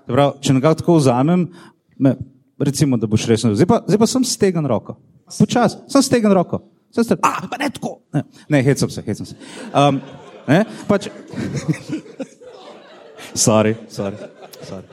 Se 0.07 0.15
Prav, 0.15 0.35
če 0.43 0.57
nekako 0.57 0.81
tako 0.81 0.97
vzamem, 0.99 1.45
me, 2.03 2.15
recimo, 2.65 2.99
da 2.99 3.11
boš 3.11 3.29
resno 3.31 3.53
vzel. 3.53 3.61
Zdaj 3.63 3.71
pa, 3.71 3.81
zdaj 3.87 4.01
pa 4.03 4.09
sem 4.11 4.27
stegen 4.27 4.67
roko. 4.71 4.97
Počas, 5.29 5.77
sem 5.93 6.05
stegen 6.07 6.35
roko. 6.35 6.63
Sem 6.95 7.07
stegen, 7.07 7.23
a, 7.29 7.47
pa 7.51 7.61
ne 7.61 7.71
tako. 7.75 7.99
Ne, 8.15 8.25
ne 8.51 8.63
hecam 8.67 8.91
se, 8.91 9.05
hecam 9.07 9.29
se. 9.29 9.39
Um, 9.71 10.01
ne, 10.49 10.65
pač, 10.91 11.11
sorry, 13.47 13.77
sorry, 13.93 14.19
sorry. 14.67 14.87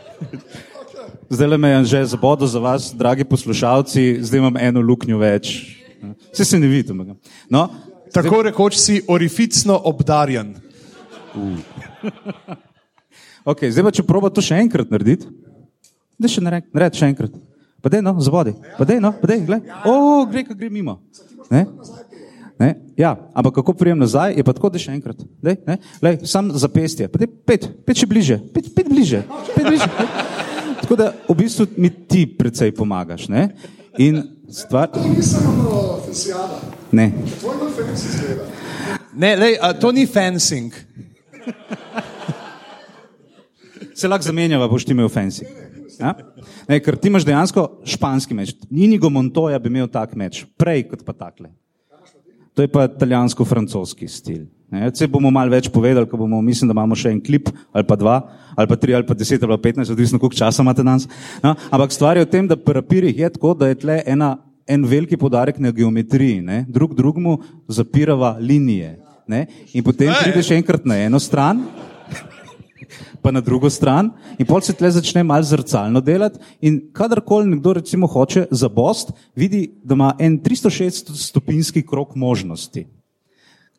Zdaj 1.29 1.49
le 1.49 1.57
me 1.57 1.71
je 1.71 1.79
že 1.95 2.03
zabodel 2.13 2.47
za 2.47 2.61
vas, 2.61 2.91
dragi 2.93 3.25
poslušalci, 3.25 4.21
zdaj 4.21 4.39
imam 4.43 4.61
eno 4.61 4.83
luknjo 4.85 5.17
več. 5.17 5.55
Vse 6.29 6.45
se 6.45 6.59
ne 6.59 6.69
vidim. 6.69 7.01
No, 7.49 7.65
Tako 8.13 8.41
rekoč 8.45 8.77
si 8.77 9.01
orificno 9.07 9.81
obdarjen. 9.89 10.55
okay, 13.51 13.69
zdaj 13.71 13.85
pa 13.87 13.93
če 13.95 14.07
proba 14.07 14.31
to 14.33 14.43
še 14.43 14.59
enkrat 14.63 14.91
narediti, 14.91 15.29
da 16.19 16.31
še 16.31 16.43
naredi, 16.43 16.71
naredi 16.75 17.01
še 17.01 17.11
enkrat. 17.11 17.35
Pa 17.85 17.91
dej 17.93 18.01
no, 18.01 18.15
zabodi, 18.23 18.55
pa 18.79 18.87
dej 18.87 18.97
no, 19.03 19.13
pa 19.13 19.29
dej, 19.29 19.43
gled. 19.45 19.67
O, 19.85 20.25
gre, 20.29 20.41
ka 20.47 20.57
gre 20.57 20.71
mimo. 20.73 20.97
Ne? 21.53 21.67
Ne? 22.57 22.69
Ja, 22.97 23.11
ampak 23.35 23.59
kako 23.59 23.75
prijem 23.77 23.99
nazaj, 23.99 24.33
je 24.33 24.43
pa 24.47 24.55
tako, 24.55 24.71
da 24.73 24.81
še 24.81 24.95
enkrat. 24.95 25.19
Dej, 25.43 25.59
ne? 25.67 25.75
Lej, 26.01 26.21
sam 26.25 26.49
zapestje, 26.55 27.09
pa 27.11 27.21
dej, 27.21 27.29
pet, 27.45 27.67
pet 27.85 27.99
še 27.99 28.07
bliže, 28.09 28.39
pet, 28.55 28.71
pet 28.73 28.89
bliže, 28.89 29.21
pet 29.53 29.65
bliže. 29.67 29.89
Tako 30.85 30.95
da 30.99 31.11
v 31.27 31.33
bistvu 31.39 31.65
mi 31.81 31.89
ti 31.89 32.25
precej 32.29 32.69
pomagaš. 32.75 33.25
Ne? 33.31 33.47
In 33.97 34.21
stvar. 34.53 34.91
Ne. 36.91 37.07
Ne, 39.15 39.31
lej, 39.35 39.57
a, 39.61 39.73
to 39.73 39.91
ni 39.91 40.05
fencing. 40.05 40.69
Se 43.95 44.07
lahko 44.07 44.27
zamenjava, 44.27 44.67
boš 44.71 44.87
ti 44.87 44.95
imel 44.95 45.11
fancy. 45.11 45.47
Ja? 45.99 46.15
Ne, 46.67 46.79
ker 46.83 46.97
ti 46.99 47.11
imaš 47.11 47.27
dejansko 47.27 47.67
španski 47.87 48.35
meč. 48.35 48.55
Inigo 48.71 49.11
Montoya 49.11 49.59
bi 49.61 49.71
imel 49.71 49.87
tak 49.91 50.15
meč, 50.19 50.43
prej 50.59 50.87
kot 50.89 51.05
pa 51.07 51.15
takle. 51.15 51.51
To 52.55 52.63
je 52.63 52.71
pa 52.71 52.85
italijansko-francoski 52.87 54.07
stil. 54.07 54.45
Se 54.95 55.07
bomo 55.11 55.29
malo 55.31 55.53
več 55.53 55.67
povedali, 55.71 56.07
ko 56.09 56.17
bomo, 56.19 56.41
mislim, 56.43 56.71
da 56.71 56.75
imamo 56.75 56.95
še 56.97 57.11
en 57.13 57.19
klip, 57.23 57.51
ali 57.75 57.85
pa 57.87 57.97
dva, 57.99 58.15
ali 58.55 58.67
pa 58.67 58.77
tri, 58.79 58.95
ali 58.95 59.07
pa 59.07 59.15
deset, 59.15 59.43
ali 59.43 59.53
pa 59.53 59.61
petnajst, 59.67 59.93
odvisno 59.93 60.19
koliko 60.19 60.39
časa 60.39 60.63
imate 60.63 60.83
danes. 60.83 61.05
No, 61.43 61.53
ampak 61.69 61.93
stvar 61.95 62.17
je 62.17 62.25
v 62.25 62.31
tem, 62.31 62.47
da 62.49 62.57
pri 62.59 62.79
rapirjih 62.79 63.21
je 63.23 63.29
tako, 63.35 63.53
da 63.59 63.69
je 63.69 63.79
tle 63.83 63.99
ena, 64.07 64.35
en 64.67 64.87
veliki 64.89 65.19
podarek 65.21 65.59
na 65.61 65.71
geometriji, 65.75 66.41
ne? 66.41 66.63
drug 66.67 66.95
drugmu 66.97 67.37
zapirava 67.69 68.35
linije. 68.41 68.95
Ne? 69.27 69.45
In 69.73 69.83
potem 69.83 70.09
Ej! 70.09 70.21
prideš 70.23 70.51
enkrat 70.53 70.85
na 70.85 70.97
eno 71.01 71.19
stran, 71.19 71.63
pa 73.23 73.33
na 73.33 73.41
drugo 73.41 73.69
stran, 73.73 74.11
in 74.37 74.45
pol 74.45 74.61
se 74.61 74.75
tle 74.77 74.91
začne 74.93 75.23
malo 75.25 75.43
zrcalno 75.43 76.01
delati. 76.01 76.39
In 76.61 76.81
kadarkoli 76.93 77.49
nekdo 77.55 77.73
recimo 77.79 78.07
hoče 78.07 78.45
za 78.51 78.69
bost, 78.69 79.15
vidi, 79.35 79.67
da 79.83 79.97
ima 79.97 80.13
en 80.19 80.37
360 80.39 81.15
stopinjski 81.17 81.81
krok 81.85 82.13
možnosti. 82.15 82.85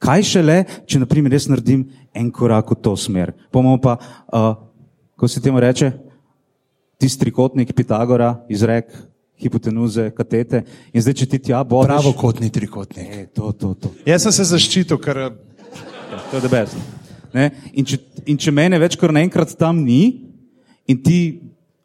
Kaj 0.03 0.26
šele, 0.28 0.59
če 0.84 1.01
naprimer 1.01 1.32
jaz 1.32 1.47
naredim 1.49 1.86
en 2.12 2.28
korak 2.34 2.74
v 2.74 2.80
to 2.84 2.97
smer, 3.01 3.32
bomo 3.53 3.78
pa, 3.80 3.97
uh, 4.28 4.53
ko 5.16 5.28
se 5.28 5.40
temu 5.40 5.62
reče, 5.62 5.94
tisti 7.01 7.22
trikotnik 7.24 7.72
Pitagora, 7.76 8.34
izrek 8.53 8.92
hipotenuze, 9.41 10.09
katete, 10.16 10.62
in 10.93 11.05
zdaj, 11.05 11.16
če 11.20 11.26
ti 11.32 11.43
tja 11.49 11.61
bodeš. 11.64 11.93
Pravokotni 11.93 12.49
trikotnik. 12.53 13.11
E, 13.12 13.26
to, 13.34 13.53
to, 13.53 13.74
to. 13.74 13.93
Jaz 14.09 14.24
sem 14.24 14.34
se 14.39 14.49
zaščitil, 14.55 15.01
ker 15.03 15.26
eh, 15.26 15.34
To 16.30 16.37
je 16.39 16.43
debes. 16.43 16.72
Ne? 17.34 17.51
In, 17.76 17.84
če, 17.87 17.99
in 18.26 18.39
če 18.41 18.55
mene 18.55 18.78
več 18.80 18.97
kot 18.99 19.12
naenkrat 19.14 19.53
tam 19.59 19.82
ni, 19.84 20.32
in 20.89 20.99
ti, 21.03 21.18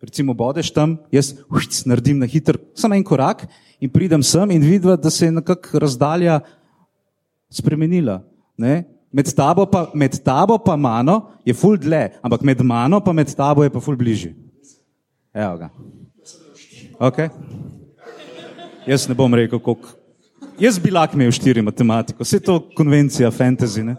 recimo, 0.01 0.35
bodeš 0.37 0.71
tam, 0.73 0.95
jaz 1.13 1.33
ušc, 1.51 1.83
naredim 1.89 2.21
na 2.21 2.29
hiter, 2.29 2.59
samo 2.77 2.97
en 2.97 3.05
korak 3.05 3.45
in 3.81 3.91
pridem 3.91 4.23
sem 4.25 4.53
in 4.53 4.63
vidim, 4.63 4.93
da 4.97 5.11
se 5.13 5.27
je 5.27 5.35
nekako 5.35 5.81
razdalja 5.81 6.39
spremenila. 7.51 8.21
Ne? 8.61 8.83
Med 9.11 9.27
tabo, 9.35 9.65
pa, 9.67 9.89
med 9.97 10.15
tabo 10.23 10.55
pa 10.63 10.77
mano 10.79 11.33
je 11.45 11.55
ful 11.57 11.75
dlje, 11.81 12.05
ampak 12.23 12.45
med 12.47 12.61
mano 12.63 13.01
pa 13.03 13.11
med 13.13 13.33
tabo 13.35 13.65
je 13.65 13.73
pa 13.73 13.81
ful 13.83 13.97
bližje. 13.99 14.31
Evo 15.35 15.57
ga. 15.59 15.71
Okay. 17.01 17.29
Jaz 18.85 19.07
ne 19.09 19.15
bom 19.17 19.33
rekel, 19.33 19.57
koliko. 19.59 19.89
Jaz 20.61 20.77
bi 20.77 20.91
lahko 20.93 21.17
imel 21.17 21.31
štiri 21.33 21.63
matematiko, 21.65 22.21
vse 22.21 22.37
to 22.45 22.59
je 22.59 22.75
konvencija 22.77 23.31
fantasy. 23.33 23.81
Ne? 23.81 23.95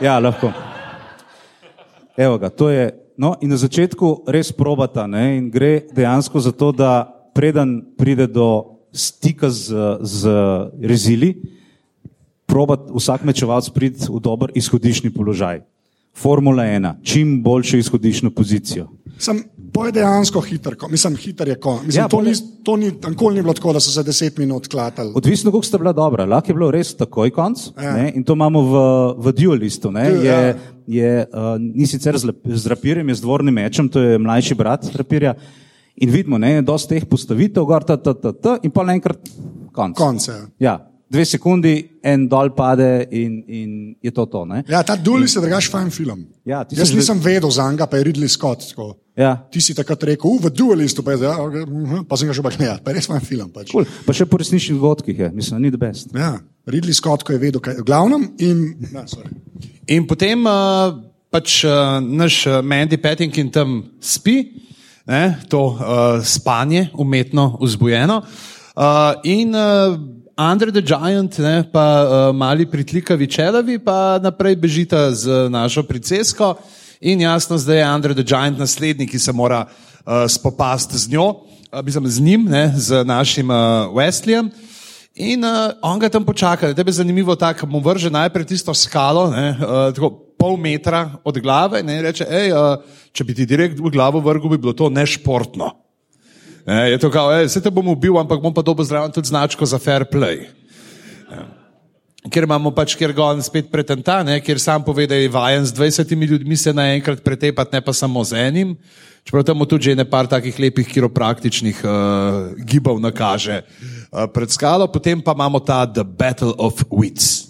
Ja, 0.00 0.14
lahko. 0.18 0.48
Evo 2.16 2.38
ga, 2.40 2.48
to 2.48 2.70
je. 2.72 2.88
No, 3.20 3.34
in 3.44 3.52
na 3.52 3.58
začetku 3.60 4.30
res 4.32 4.48
probata 4.54 5.04
ne, 5.10 5.36
in 5.36 5.50
gre 5.52 5.82
dejansko 5.92 6.40
za 6.40 6.54
to, 6.56 6.70
da 6.72 7.04
preden 7.36 7.82
pride 7.98 8.30
do 8.32 8.78
stika 8.88 9.50
z, 9.52 9.98
z 10.00 10.32
rezili, 10.80 11.34
proba 12.48 12.78
vsak 12.94 13.28
mečevalc 13.28 13.68
priti 13.76 14.08
v 14.08 14.22
dober 14.24 14.54
izhodišni 14.56 15.12
položaj. 15.12 15.60
Formula 16.16 16.64
ena, 16.64 16.96
čim 17.04 17.42
boljšo 17.42 17.76
izhodišno 17.76 18.32
pozicijo. 18.32 18.88
Sem, 19.18 19.42
to 19.74 19.86
je 19.86 19.92
dejansko 19.92 20.40
hiter, 20.40 20.76
kon. 20.78 20.90
mislim, 20.90 21.16
hiter 21.16 21.48
je 21.48 21.56
kon. 21.60 21.80
Mislim, 21.86 22.00
Ja, 22.00 22.04
ja, 22.04 22.08
to, 22.08 22.20
ni, 22.22 22.32
to 22.64 22.76
ni, 22.76 22.92
nikoli 23.08 23.34
ni 23.34 23.42
bilo 23.42 23.54
tako, 23.54 23.72
da 23.72 23.80
so 23.80 23.90
se 23.90 24.02
deset 24.02 24.38
minut 24.38 24.68
klatali. 24.68 25.12
Odvisno, 25.14 25.50
koliko 25.50 25.66
sta 25.66 25.78
bila 25.78 25.92
dobra. 25.92 26.24
Lahko 26.24 26.50
je 26.50 26.54
bilo 26.54 26.70
res 26.70 26.94
takoj 26.96 27.30
konc. 27.34 27.66
Ja. 27.76 27.96
Ja. 27.98 28.08
In 28.14 28.24
to 28.24 28.38
imamo 28.38 28.62
v, 28.62 28.82
v 29.18 29.32
dualistu. 29.32 29.90
Ne, 29.90 30.06
je, 30.08 30.24
ja. 30.24 30.54
je, 30.86 31.26
uh, 31.32 31.54
ni 31.58 31.86
sicer 31.86 32.18
z, 32.18 32.32
z 32.44 32.66
rapirjem, 32.66 33.08
je 33.08 33.18
z 33.18 33.26
dvornim 33.26 33.54
mečem, 33.54 33.88
to 33.88 34.00
je 34.00 34.18
mlajši 34.18 34.54
brat 34.54 34.86
rapirja. 34.94 35.34
In 35.98 36.10
vidimo, 36.14 36.38
je 36.38 36.62
dosti 36.62 36.94
teh 36.94 37.06
postavitev, 37.10 37.64
gor, 37.66 37.82
ta, 37.84 37.96
ta, 37.98 38.14
ta, 38.14 38.32
ta, 38.32 38.58
in 38.62 38.70
pa 38.70 38.86
naenkrat 38.86 39.18
konc. 39.74 39.98
Konce. 39.98 40.36
Ja, 40.62 40.78
dve 41.08 41.24
sekundi, 41.24 41.74
en 42.04 42.26
dol 42.28 42.50
pade 42.56 43.06
in, 43.16 43.40
in 43.48 43.70
je 44.04 44.12
to 44.14 44.26
to. 44.28 44.44
Ne? 44.48 44.62
Ja, 44.68 44.82
ta 44.84 44.96
Dulis 44.96 45.34
je 45.36 45.42
drugač 45.42 45.70
fajn 45.72 45.90
film. 45.94 46.26
Ja, 46.48 46.64
Jaz 46.70 46.92
nisem 46.94 47.20
vedel 47.20 47.50
za 47.50 47.66
njega, 47.70 47.86
pa 47.88 48.00
je 48.00 48.08
Ridley 48.10 48.28
Scott. 48.28 48.68
Tako. 48.70 48.92
Ja. 49.18 49.32
Ti 49.50 49.60
si 49.60 49.74
takrat 49.74 50.02
rekel, 50.06 50.30
"U, 50.30 50.38
v 50.38 50.52
Dualistu, 50.54 51.02
pa, 51.02 51.16
ja, 51.16 51.34
okay, 51.42 51.64
uh 51.64 51.90
-huh, 51.92 52.04
pa 52.04 52.16
sem 52.16 52.28
ga 52.28 52.32
že 52.32 52.42
pa 52.42 52.50
gledal, 52.50 52.78
pa 52.84 52.90
je 52.90 52.94
res 52.94 53.06
fajn 53.06 53.20
film. 53.20 53.50
Pač. 53.50 53.72
Cool. 53.72 53.84
Pa 54.06 54.12
še 54.12 54.26
po 54.26 54.36
resničnih 54.36 54.78
dogodkih 54.78 55.18
je, 55.18 55.30
mislim, 55.34 55.62
ni 55.62 55.70
the 55.70 55.78
best. 55.78 56.14
Ja, 56.14 56.38
Ridley 56.66 56.94
Scott, 56.94 57.22
ko 57.22 57.32
je 57.32 57.38
vedel, 57.38 57.60
kaj 57.60 57.74
je 57.74 57.80
v 57.80 57.84
glavnem. 57.84 58.30
In, 58.38 58.76
ja, 58.92 59.04
sorry. 59.06 59.32
In 59.88 60.06
potem 60.06 60.46
uh, 60.46 60.94
pač 61.30 61.64
uh, 61.64 62.00
naš 62.00 62.46
uh, 62.46 62.62
Mandy 62.62 62.96
Patinkin 62.96 63.50
tam 63.50 63.84
spi, 64.00 64.52
ne, 65.06 65.38
to 65.48 65.66
uh, 65.66 66.22
spanje, 66.24 66.90
umetno 66.94 67.58
vzbujeno. 67.60 68.22
Uh, 68.76 69.14
in 69.24 69.54
uh, 69.54 69.98
Under 70.38 70.70
the 70.70 70.82
Giant, 70.82 71.34
ne, 71.42 71.64
pa 71.66 71.82
uh, 71.82 72.10
mali 72.30 72.62
pritlikavi 72.62 73.26
čelavi, 73.26 73.74
pa 73.82 74.22
naprej 74.22 74.54
bežita 74.54 75.10
z 75.10 75.50
našo 75.50 75.82
princesko. 75.82 76.54
In 77.02 77.26
jasno, 77.26 77.58
zdaj 77.58 77.82
je 77.82 77.88
Under 77.90 78.14
the 78.14 78.22
Giant 78.22 78.54
naslednji, 78.54 79.08
ki 79.10 79.18
se 79.18 79.34
mora 79.34 79.64
uh, 79.66 80.30
spopasti 80.30 80.94
z 80.94 81.10
njo, 81.10 81.42
uh, 81.42 81.82
mislim, 81.82 82.06
z 82.06 82.20
njim, 82.22 82.46
ne, 82.46 82.70
z 82.76 83.02
našim 83.02 83.50
uh, 83.50 83.90
Wesleyjem. 83.90 84.52
In 85.18 85.42
uh, 85.42 85.74
on 85.82 85.98
ga 85.98 86.06
tam 86.06 86.22
počaka. 86.22 86.70
Tebe 86.70 86.94
je 86.94 87.02
zanimivo, 87.02 87.34
tako 87.34 87.66
mu 87.66 87.82
vrže 87.82 88.06
najprej 88.06 88.46
tisto 88.46 88.70
skalo, 88.70 89.34
ne, 89.34 89.58
uh, 89.58 89.90
tako 89.90 90.12
pol 90.38 90.54
metra 90.54 91.18
od 91.26 91.42
glave 91.42 91.82
ne, 91.82 91.98
in 91.98 92.06
reče, 92.06 92.30
ej, 92.30 92.54
uh, 92.54 92.78
če 93.10 93.26
bi 93.26 93.34
ti 93.34 93.42
direkt 93.42 93.82
v 93.82 93.90
glavo 93.90 94.22
vrgel, 94.22 94.54
bi 94.54 94.62
bilo 94.62 94.70
to 94.70 94.86
nešportno. 94.86 95.87
Ne, 96.68 96.90
je 96.92 96.98
to 97.00 97.08
kao, 97.08 97.32
ej, 97.32 97.48
se 97.48 97.62
te 97.64 97.70
bom 97.72 97.86
ubil, 97.88 98.18
ampak 98.20 98.42
bom 98.44 98.52
pa 98.52 98.60
dobil 98.60 98.84
zraven 98.84 99.08
tudi 99.08 99.32
značko 99.32 99.64
za 99.64 99.80
fair 99.80 100.04
play. 100.04 100.44
Ja. 101.32 101.46
Ker 102.28 102.44
imamo 102.44 102.74
pač, 102.76 102.92
ker 102.98 103.14
ga 103.16 103.30
on 103.32 103.40
spet 103.40 103.70
pretenta, 103.72 104.20
ne, 104.26 104.36
ker 104.44 104.60
sam 104.60 104.84
pove, 104.84 105.06
da 105.08 105.16
je 105.16 105.30
vajen 105.32 105.64
z 105.64 105.72
20 105.72 106.12
ljudmi 106.12 106.56
se 106.60 106.74
naenkrat 106.76 107.22
pretepati, 107.24 107.72
ne 107.72 107.80
pa 107.80 107.94
samo 107.96 108.20
z 108.20 108.36
enim. 108.50 108.76
Čeprav 109.24 109.46
tam 109.48 109.64
tudi 109.64 109.88
že 109.88 109.96
nekaj 109.96 110.28
takih 110.28 110.58
lepih 110.60 110.88
kiropraktičnih 110.88 111.80
uh, 111.84 112.52
gibov 112.60 113.00
nakaže 113.00 113.64
uh, 113.64 114.28
pred 114.28 114.52
skalo, 114.52 114.88
potem 114.92 115.24
pa 115.24 115.32
imamo 115.32 115.60
ta 115.64 115.88
The 115.88 116.04
Battle 116.04 116.52
of 116.58 116.84
Wits. 116.92 117.48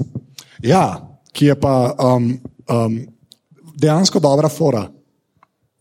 Ja, 0.62 1.03
ki 1.35 1.51
je 1.51 1.55
pa 1.59 1.95
um, 1.99 2.39
um, 2.71 3.03
dejansko 3.75 4.23
dobra 4.23 4.47
fora. 4.47 4.87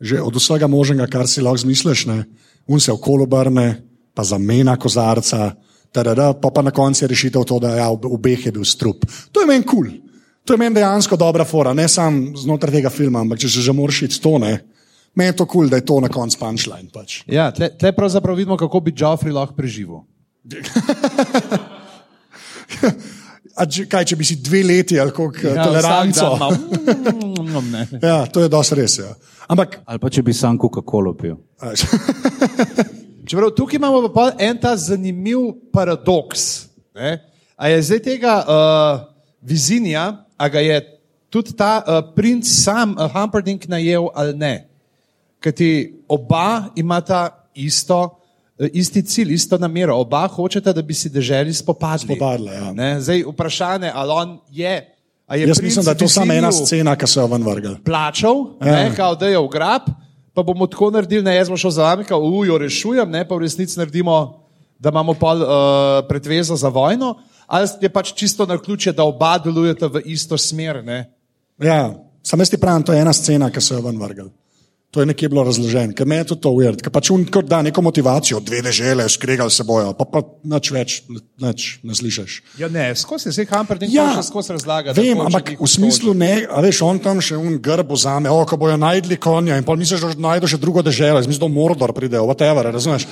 Že 0.02 0.22
od 0.22 0.34
vsega 0.38 0.70
možnega, 0.70 1.10
kar 1.10 1.26
si 1.30 1.42
lahko 1.42 1.66
zmisliš, 1.66 2.06
ne? 2.10 2.26
Un 2.68 2.80
se 2.80 2.92
okolo 2.92 3.24
obrne, 3.24 3.84
pa 4.14 4.24
zamena 4.24 4.78
kozarca, 4.78 5.56
tadada, 5.92 6.34
pa, 6.34 6.52
pa 6.52 6.62
na 6.62 6.72
koncu 6.72 7.04
je 7.04 7.08
rešitev 7.08 7.46
to, 7.48 7.60
da 7.60 7.76
ja, 7.78 7.90
obeh 7.90 8.46
je 8.46 8.52
bil 8.52 8.66
strup. 8.66 9.06
To 9.32 9.42
je 9.42 9.48
meni 9.48 9.66
kul. 9.66 9.88
Cool. 9.88 10.08
To 10.48 10.54
je 10.54 10.58
meni 10.58 10.76
dejansko 10.76 11.18
dobra 11.20 11.46
fora, 11.46 11.74
ne 11.74 11.88
samo 11.92 12.38
znotraj 12.40 12.80
tega 12.80 12.90
filma, 12.90 13.20
ampak 13.20 13.42
če 13.44 13.50
se 13.52 13.62
že 13.66 13.74
moraš 13.76 14.02
iti 14.08 14.22
to, 14.24 14.38
ne. 14.40 14.62
Meni 15.18 15.34
je 15.34 15.38
to 15.42 15.46
kul, 15.46 15.66
cool, 15.66 15.70
da 15.70 15.82
je 15.82 15.86
to 15.86 16.00
na 16.00 16.10
koncu 16.14 16.40
punchline. 16.40 16.88
Pač. 16.94 17.24
Ja, 17.28 17.52
tle, 17.52 17.70
tle 17.76 17.92
pravzaprav 17.92 18.38
vidimo, 18.38 18.58
kako 18.58 18.80
bi 18.86 18.94
Joffrey 18.96 19.34
lahko 19.34 19.58
preživel. 19.58 20.06
A, 23.58 23.66
če, 23.66 23.88
kaj, 23.90 24.06
če 24.12 24.16
bi 24.20 24.26
si 24.28 24.36
dve 24.46 24.62
leti 24.64 25.00
ali 25.02 25.12
kako 25.12 25.48
ja, 25.48 25.64
toleranco. 25.66 26.28
dan 26.38 26.58
mm, 27.42 27.72
ne. 27.72 27.88
Ja, 28.04 28.20
to 28.30 28.44
je 28.44 28.50
dosti 28.54 28.78
res. 28.78 29.00
Ja. 29.02 29.16
Ampak, 29.50 29.80
Ali 29.86 30.02
pa 30.04 30.12
če 30.14 30.22
bi 30.22 30.36
sam 30.36 30.60
Coca-Cola 30.62 31.16
pil. 31.18 31.40
a, 31.58 31.74
Čeprav 33.28 33.52
tukaj 33.58 33.76
imamo 33.76 34.08
pa 34.14 34.30
en 34.40 34.60
ta 34.62 34.76
zanimiv 34.78 35.50
paradoks. 35.74 36.68
Ne? 36.96 37.18
A 37.58 37.68
je 37.74 37.82
zdaj 37.90 38.00
tega 38.06 38.36
uh, 38.46 39.02
vizinja, 39.42 40.24
a 40.38 40.50
ga 40.50 40.62
je 40.64 40.78
tudi 41.34 41.52
ta 41.58 41.82
uh, 41.82 42.00
princ 42.16 42.48
sam, 42.48 42.94
uh, 42.96 43.10
Humperdinck, 43.12 43.68
najel 43.68 44.08
ali 44.16 44.38
ne? 44.38 44.54
Ker 45.44 45.52
ti 45.52 45.72
oba 46.08 46.70
imata 46.78 47.50
isto, 47.58 48.22
isti 48.74 49.04
cilj, 49.04 49.34
isto 49.34 49.58
namero. 49.58 49.96
Oba 49.96 50.28
hočeta, 50.28 50.74
da 50.74 50.82
bi 50.82 50.94
si 50.94 51.10
držali 51.10 51.54
spopadli. 51.54 52.16
Spopadla, 52.16 52.54
ja. 52.54 52.74
Ne? 52.74 53.02
Zdaj 53.02 53.24
vprašanje, 53.28 53.92
ali 53.94 54.12
on 54.12 54.40
je. 54.52 54.94
jaz 55.30 55.62
mislim, 55.62 55.86
da 55.86 55.92
je 55.92 55.98
to 55.98 56.08
samo 56.08 56.34
ena 56.34 56.52
scena, 56.52 56.96
ki 56.96 57.08
so 57.08 57.22
jo 57.22 57.28
ven 57.28 57.44
vrgli. 57.44 57.76
plačal, 57.86 58.46
Ja. 58.62 58.72
ne, 58.72 58.96
kao, 58.96 59.16
da 59.16 59.28
je 59.28 59.38
v 59.38 59.48
grab, 59.48 59.82
pa 60.34 60.44
bomo 60.44 60.68
tako 60.68 60.92
naredili, 60.92 61.24
ne, 61.24 61.36
jaz 61.36 61.50
bom 61.50 61.58
šel 61.58 61.72
za 61.72 61.84
vami, 61.84 62.04
kao, 62.04 62.20
ujo, 62.22 62.58
rešujem, 62.58 63.10
ne, 63.12 63.28
pa 63.28 63.36
v 63.36 63.40
resnici 63.46 63.80
naredimo, 63.80 64.40
da 64.80 64.90
imamo 64.90 65.14
pol 65.14 65.42
uh, 65.42 65.50
predvezo 66.10 66.56
za 66.56 66.70
vojno, 66.70 67.18
ali 67.48 67.68
je 67.82 67.90
pač 67.90 68.14
čisto 68.14 68.46
na 68.46 68.58
ključe, 68.58 68.92
da 68.94 69.04
oba 69.04 69.38
delujeta 69.38 69.88
v 69.88 70.02
isto 70.06 70.38
smer. 70.38 70.84
Ne. 70.84 71.14
Ja, 71.58 71.94
sam 72.24 72.40
jaz 72.40 72.50
ti 72.50 72.58
pravim, 72.58 72.84
to 72.84 72.94
je 72.94 73.02
ena 73.02 73.14
scena, 73.14 73.50
ki 73.52 73.62
so 73.62 73.74
jo 73.76 73.82
ven 73.82 73.98
vrgli. 74.00 74.30
To 74.96 75.04
je 75.04 75.06
nekje 75.06 75.28
bilo 75.30 75.44
razloženo, 75.44 75.92
ker 75.92 76.08
meni 76.08 76.22
je 76.24 76.30
tudi 76.32 76.42
to 76.46 76.52
uvert, 76.56 76.80
ker 76.82 76.92
pač 76.96 77.10
unkor 77.12 77.44
da 77.44 77.60
neko 77.62 77.82
motivacijo, 77.84 78.40
dve 78.40 78.62
dežele, 78.64 79.04
skregali 79.12 79.52
se 79.52 79.66
bojo, 79.68 79.92
pa 79.94 80.06
pa 80.08 80.22
nič 80.48 80.70
več, 80.72 80.94
nič 81.44 81.66
ne 81.84 81.92
slišiš. 81.92 82.38
Ja, 82.58 82.70
ne, 82.72 82.86
skozi 82.96 83.34
se 83.36 83.44
Humperdinck 83.46 83.92
Ja, 83.92 84.06
ja, 84.16 84.24
skozi 84.24 84.56
razlaga. 84.56 84.96
Vem, 84.96 85.20
ampak 85.20 85.52
v 85.60 85.68
smislu 85.68 86.16
ne, 86.16 86.48
a 86.48 86.64
veš, 86.64 86.80
on 86.88 87.04
tam 87.04 87.20
še 87.20 87.36
un 87.36 87.60
grb 87.60 87.92
vzame, 87.92 88.32
o, 88.32 88.40
ko 88.48 88.56
bojo 88.56 88.80
najdli 88.80 89.20
konja 89.20 89.60
in 89.60 89.68
pol 89.68 89.76
misliš, 89.76 90.08
da 90.08 90.32
najdu 90.32 90.48
še 90.48 90.58
drugo 90.64 90.80
deželo, 90.82 91.20
jaz 91.20 91.28
mislim, 91.28 91.52
da 91.52 91.60
Mordor 91.60 91.92
pride, 91.92 92.24
whatever, 92.24 92.72
razumeš? 92.72 93.10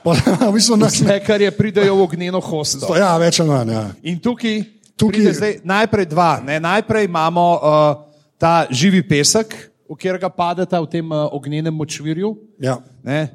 Pol, 0.00 0.16
v 0.48 0.52
bistvu, 0.56 0.80
Vse, 0.80 1.20
kar 1.20 1.44
je 1.44 1.52
pridejo 1.52 2.00
v 2.00 2.08
ognjeno 2.08 2.40
hosto. 2.40 2.96
ja, 2.96 3.12
več 3.20 3.44
ali 3.44 3.52
manj, 3.52 3.76
ja. 3.76 3.84
In 4.08 4.16
Tukaj- 4.24 4.64
tukaj... 4.96 5.32
zdaj 5.36 5.58
najprej 5.68 6.08
dva. 6.16 6.40
Ne? 6.40 6.56
Najprej 6.64 7.04
imamo 7.12 7.44
uh, 7.60 8.06
ta 8.40 8.64
živi 8.72 9.04
pesek, 9.04 9.69
v 9.90 9.98
katerega 9.98 10.30
padeta 10.30 10.78
v 10.78 10.86
tem 10.86 11.06
uh, 11.10 11.26
ognjenem 11.34 11.74
močvirju. 11.74 12.36
ja. 12.62 12.78
Ne? 13.02 13.28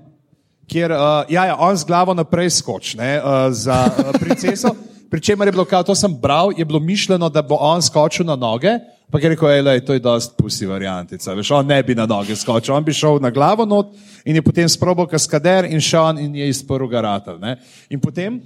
Kjer 0.65 0.89
uh, 0.95 1.27
ja, 1.29 1.45
ja, 1.51 1.55
on 1.61 1.75
z 1.77 1.85
glavo 1.85 2.13
naprej 2.15 2.49
skoči 2.49 2.97
ne, 2.97 3.19
uh, 3.21 3.51
za 3.53 3.85
uh, 3.85 4.15
princeso. 4.17 4.71
Pričemer 5.11 5.47
je 5.47 5.51
bilo, 5.51 5.65
kao, 5.65 5.83
to 5.85 5.93
sem 5.95 6.09
bral, 6.09 6.49
je 6.57 6.65
bilo 6.65 6.79
mišljeno, 6.79 7.29
da 7.29 7.43
bo 7.45 7.59
on 7.61 7.81
skočil 7.81 8.25
na 8.25 8.33
noge, 8.35 8.73
pa 9.11 9.19
je 9.21 9.29
rekel, 9.29 9.61
da 9.63 9.75
to 9.79 9.93
je 9.93 10.01
dost 10.01 10.33
pusti 10.37 10.65
variantica. 10.65 11.35
Veš, 11.37 11.51
on 11.51 11.67
ne 11.69 11.77
bi 11.83 11.93
na 11.95 12.07
noge 12.09 12.35
skočil, 12.35 12.73
on 12.73 12.83
bi 12.83 12.93
šel 12.93 13.21
na 13.21 13.29
glavo 13.29 13.65
not 13.65 13.93
in 14.25 14.35
je 14.35 14.41
potem 14.41 14.69
sprobal 14.69 15.05
kaskader 15.07 15.69
in 15.69 15.79
šel 15.79 16.17
in 16.17 16.35
je 16.35 16.49
izprl 16.49 16.89
garatel. 16.89 17.37
Ne. 17.39 17.59
In 17.89 18.01
potem, 18.01 18.41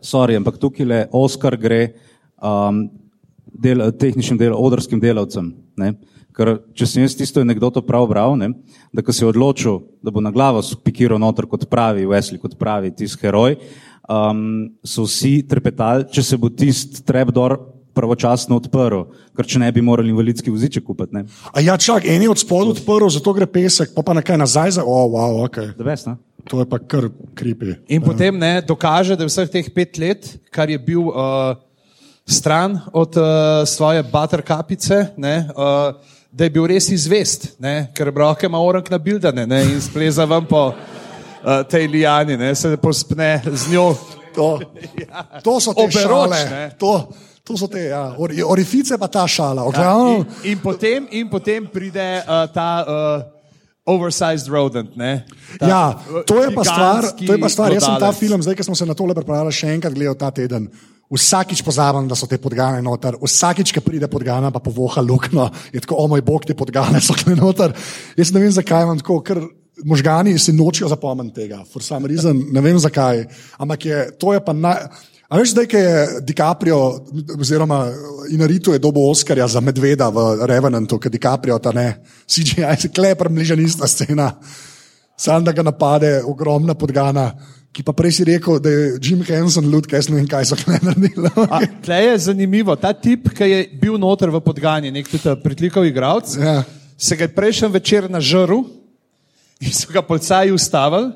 Sorry, 0.00 0.36
ampak 0.38 0.56
tukaj 0.56 0.86
le 0.86 0.98
Oskar 1.12 1.56
gre 1.60 1.92
um, 2.40 2.86
del, 3.44 3.84
tehničnim 3.92 4.38
del, 4.40 4.54
odrskim 4.56 5.00
delavcem. 5.02 5.50
Ne? 5.76 5.92
Ker, 6.32 6.54
če 6.72 6.88
sem 6.88 7.02
jaz 7.04 7.14
tisto 7.16 7.42
anegdoto 7.44 7.82
prav 7.84 8.06
bral, 8.08 8.38
ne, 8.40 8.52
da 8.92 9.04
ko 9.04 9.12
se 9.12 9.24
je 9.24 9.28
odločil, 9.28 9.82
da 10.00 10.12
bo 10.14 10.22
na 10.24 10.32
glavo 10.32 10.62
spikiral 10.64 11.20
noter 11.20 11.44
kot 11.50 11.66
pravi 11.68 12.06
Wesley, 12.08 12.40
kot 12.40 12.56
pravi 12.60 12.92
tisti 12.96 13.20
heroj, 13.26 13.58
um, 14.08 14.70
so 14.80 15.04
vsi 15.04 15.42
trepetali, 15.48 16.08
če 16.12 16.24
se 16.24 16.40
bo 16.40 16.48
tisti 16.48 17.04
trapdoor 17.04 17.58
pravočasno 17.92 18.56
odprl, 18.56 19.04
ker 19.36 19.48
če 19.48 19.60
ne 19.60 19.68
bi 19.74 19.84
morali 19.84 20.08
invalidski 20.12 20.52
voziček 20.52 20.84
kupiti. 20.86 21.14
ne. 21.14 21.26
A 21.52 21.60
ja, 21.60 21.76
čak, 21.76 22.06
en 22.08 22.24
je 22.24 22.30
od 22.32 22.40
spodaj 22.40 22.78
odprl, 22.78 23.08
zato 23.12 23.34
gre 23.36 23.46
pesek, 23.46 23.92
pa 23.92 24.02
pa 24.02 24.16
nekaj 24.16 24.40
nazaj 24.40 24.78
za, 24.78 24.84
o, 24.84 24.88
oh, 24.88 25.10
wow, 25.12 25.42
ok. 25.44 25.58
Da 25.76 25.84
veš, 25.84 26.06
ne? 26.08 26.16
To 26.50 26.62
je 26.62 26.66
pa 26.66 26.78
kar 26.80 27.06
kripi. 27.38 27.76
in 27.86 28.02
potem 28.02 28.34
ne, 28.38 28.62
dokaže, 28.66 29.14
da 29.16 29.22
je 29.22 29.30
vseh 29.30 29.50
teh 29.52 29.68
pet 29.70 29.98
let, 29.98 30.26
kar 30.50 30.70
je 30.70 30.78
bil 30.78 31.12
uh, 31.12 31.54
stran 32.26 32.80
od 32.92 33.16
uh, 33.16 33.62
svoje 33.68 34.02
butterkapice, 34.02 35.12
ne, 35.16 35.36
uh, 35.54 35.94
da 36.32 36.44
je 36.44 36.50
bil 36.50 36.66
res 36.66 36.88
izvest, 36.88 37.50
ne, 37.60 37.92
ker 37.94 38.10
broke 38.10 38.48
ima 38.48 38.60
orang 38.60 38.86
na 38.90 38.98
bildane 38.98 39.44
ne, 39.46 39.60
in 39.74 39.80
spleza 39.84 40.24
ven 40.24 40.46
po 40.48 40.70
uh, 40.72 41.60
tej 41.68 41.86
lijani, 41.92 42.38
ne, 42.40 42.54
se 42.56 42.72
pospne 42.80 43.42
z 43.52 43.72
njo. 43.72 43.92
To, 44.34 44.46
to 45.44 45.58
so 45.60 45.74
te 45.76 45.84
Oberoč, 45.84 46.32
šale. 46.32 46.40
ne. 46.50 46.62
To, 46.80 46.92
to 47.44 47.56
so 47.60 47.68
te, 47.68 47.84
ja. 47.90 48.14
Ori, 48.16 48.40
orifice 48.40 48.96
pa 48.98 49.10
ta 49.12 49.26
šala. 49.28 49.60
In, 49.60 49.68
Oglavnom, 49.68 50.24
in, 50.48 50.58
potem, 50.62 51.08
in 51.10 51.28
potem 51.28 51.68
pride 51.68 52.22
uh, 52.24 52.46
ta 52.48 52.70
uh, 52.80 53.42
oversized 53.84 54.48
rodent. 54.48 54.96
Ne, 54.96 55.26
ta, 55.58 55.68
Ja, 55.68 55.82
to 56.24 56.40
je 56.40 56.48
pa 56.54 56.64
stvar, 56.64 57.12
to 57.12 57.28
je 57.28 57.40
pa 57.44 57.52
stvar. 57.52 57.76
Jaz 57.76 57.84
sem 57.84 58.00
ta 58.00 58.12
film, 58.16 58.40
zdaj, 58.40 58.56
ko 58.56 58.70
smo 58.72 58.78
se 58.78 58.88
na 58.88 58.96
tole 58.96 59.12
pripravljali, 59.14 59.52
še 59.52 59.76
enkrat 59.76 59.92
gledal 59.92 60.16
ta 60.16 60.32
teden. 60.32 60.70
Vsakič 61.12 61.60
pozabim, 61.60 62.06
da 62.08 62.16
so 62.16 62.24
te 62.24 62.38
podgane 62.40 62.80
noter, 62.84 63.18
vsakič, 63.20 63.74
ko 63.76 63.82
pride 63.84 64.08
podgana, 64.08 64.48
pa 64.50 64.62
povoha 64.64 65.02
luknjo, 65.04 65.50
je 65.74 65.82
tako, 65.84 65.98
o 66.00 66.06
moj 66.08 66.22
bog, 66.24 66.46
te 66.48 66.56
podgane 66.56 67.02
so 67.04 67.12
tukaj 67.12 67.36
noter. 67.36 67.74
Jaz 68.16 68.32
ne 68.32 68.40
vem, 68.40 68.52
zakaj 68.54 68.86
imam 68.86 69.00
tako, 69.02 69.18
ker 69.26 69.42
možgani 69.84 70.38
si 70.38 70.54
nočijo 70.56 70.88
zapomniti 70.88 71.42
tega, 71.42 71.62
for 71.68 71.84
some 71.84 72.08
reason, 72.08 72.46
ne 72.52 72.60
vem 72.64 72.78
zakaj. 72.80 73.26
Ampak 73.60 73.86
je, 73.86 74.04
to 74.16 74.32
je 74.32 74.44
pa 74.44 74.56
naj. 74.56 74.86
A 75.32 75.38
veš, 75.40 75.54
zdaj, 75.54 75.66
ko 75.68 75.80
je 75.80 76.20
DiCaprio, 76.28 76.78
oziroma 77.40 77.86
Inaritu 78.32 78.74
je 78.74 78.80
dobo 78.80 79.06
Oscarja 79.08 79.46
za 79.48 79.62
medveda 79.64 80.10
v 80.12 80.44
Revenantu, 80.44 80.98
ker 81.00 81.12
DiCaprio 81.12 81.56
ta 81.58 81.72
ne, 81.72 82.02
CGI 82.28 82.68
se 82.76 82.90
klepa, 82.92 83.30
mliža 83.32 83.56
ista 83.56 83.88
scena. 83.88 84.28
Sam 85.16 85.44
da 85.44 85.52
ga 85.56 85.64
napade, 85.64 86.18
ogromna 86.24 86.74
podgana, 86.76 87.30
ki 87.72 87.82
pa 87.82 87.92
prej 87.96 88.12
si 88.18 88.24
rekel, 88.28 88.58
da 88.60 88.68
je 88.70 88.98
Jim 89.00 89.22
Henson 89.24 89.64
ljud, 89.72 89.86
kaj 89.88 90.04
ne 90.10 90.18
vem, 90.20 90.26
kaj 90.28 90.44
so 90.50 90.56
kle 90.60 90.76
naredili. 90.82 91.30
Tle 91.84 92.00
je 92.04 92.18
zanimivo, 92.28 92.76
ta 92.76 92.92
tip, 92.92 93.30
ki 93.32 93.48
je 93.48 93.60
bil 93.80 93.96
noter 94.00 94.28
v 94.30 94.40
podganji, 94.44 94.92
nek 94.92 95.08
tudi 95.08 95.32
pritlikov 95.42 95.86
igralec, 95.88 96.36
Ja. 96.36 96.62
se 96.98 97.16
ga 97.16 97.24
je 97.24 97.34
prejšnji 97.34 97.68
večer 97.72 98.10
nažrl 98.10 98.60
in 99.60 99.72
so 99.72 99.88
ga 99.92 100.02
policaji 100.02 100.52
ustavili. 100.52 101.12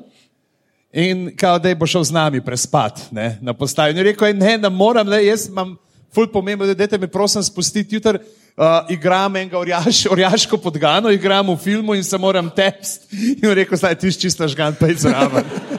In 0.97 1.35
kao, 1.37 1.59
da 1.59 1.75
bo 1.75 1.85
šel 1.85 2.03
z 2.03 2.11
nami 2.15 2.41
prespat 2.41 3.11
ne, 3.11 3.37
na 3.41 3.53
postaji. 3.53 3.91
In 3.91 3.97
je 3.97 4.03
rekel, 4.03 4.27
"Ej, 4.27 4.33
ne, 4.33 4.57
ne 4.57 4.69
morem, 4.69 5.07
le, 5.07 5.19
jaz 5.25 5.47
imam 5.47 5.75
ful 6.13 6.25
pomembno, 6.31 6.65
da 6.65 6.73
dajte 6.73 6.97
mi 6.97 7.07
prosim 7.07 7.43
spustiti 7.43 7.95
jutri. 7.95 8.17
Uh, 8.57 8.89
igram 8.89 9.35
enega 9.35 9.59
orjaš, 9.59 10.07
orjaško 10.09 10.57
podgano, 10.57 11.11
igram 11.13 11.51
v 11.53 11.57
filmu 11.61 11.93
in 11.93 12.03
se 12.03 12.17
moram 12.17 12.49
tepst. 12.49 13.05
In 13.13 13.43
je 13.43 13.53
rekel, 13.53 13.77
zdaj 13.77 13.95
ti 13.99 14.11
si 14.11 14.19
čisto 14.19 14.47
žgan, 14.47 14.73
pa 14.79 14.87
je 14.87 14.95
zraven. 14.95 15.45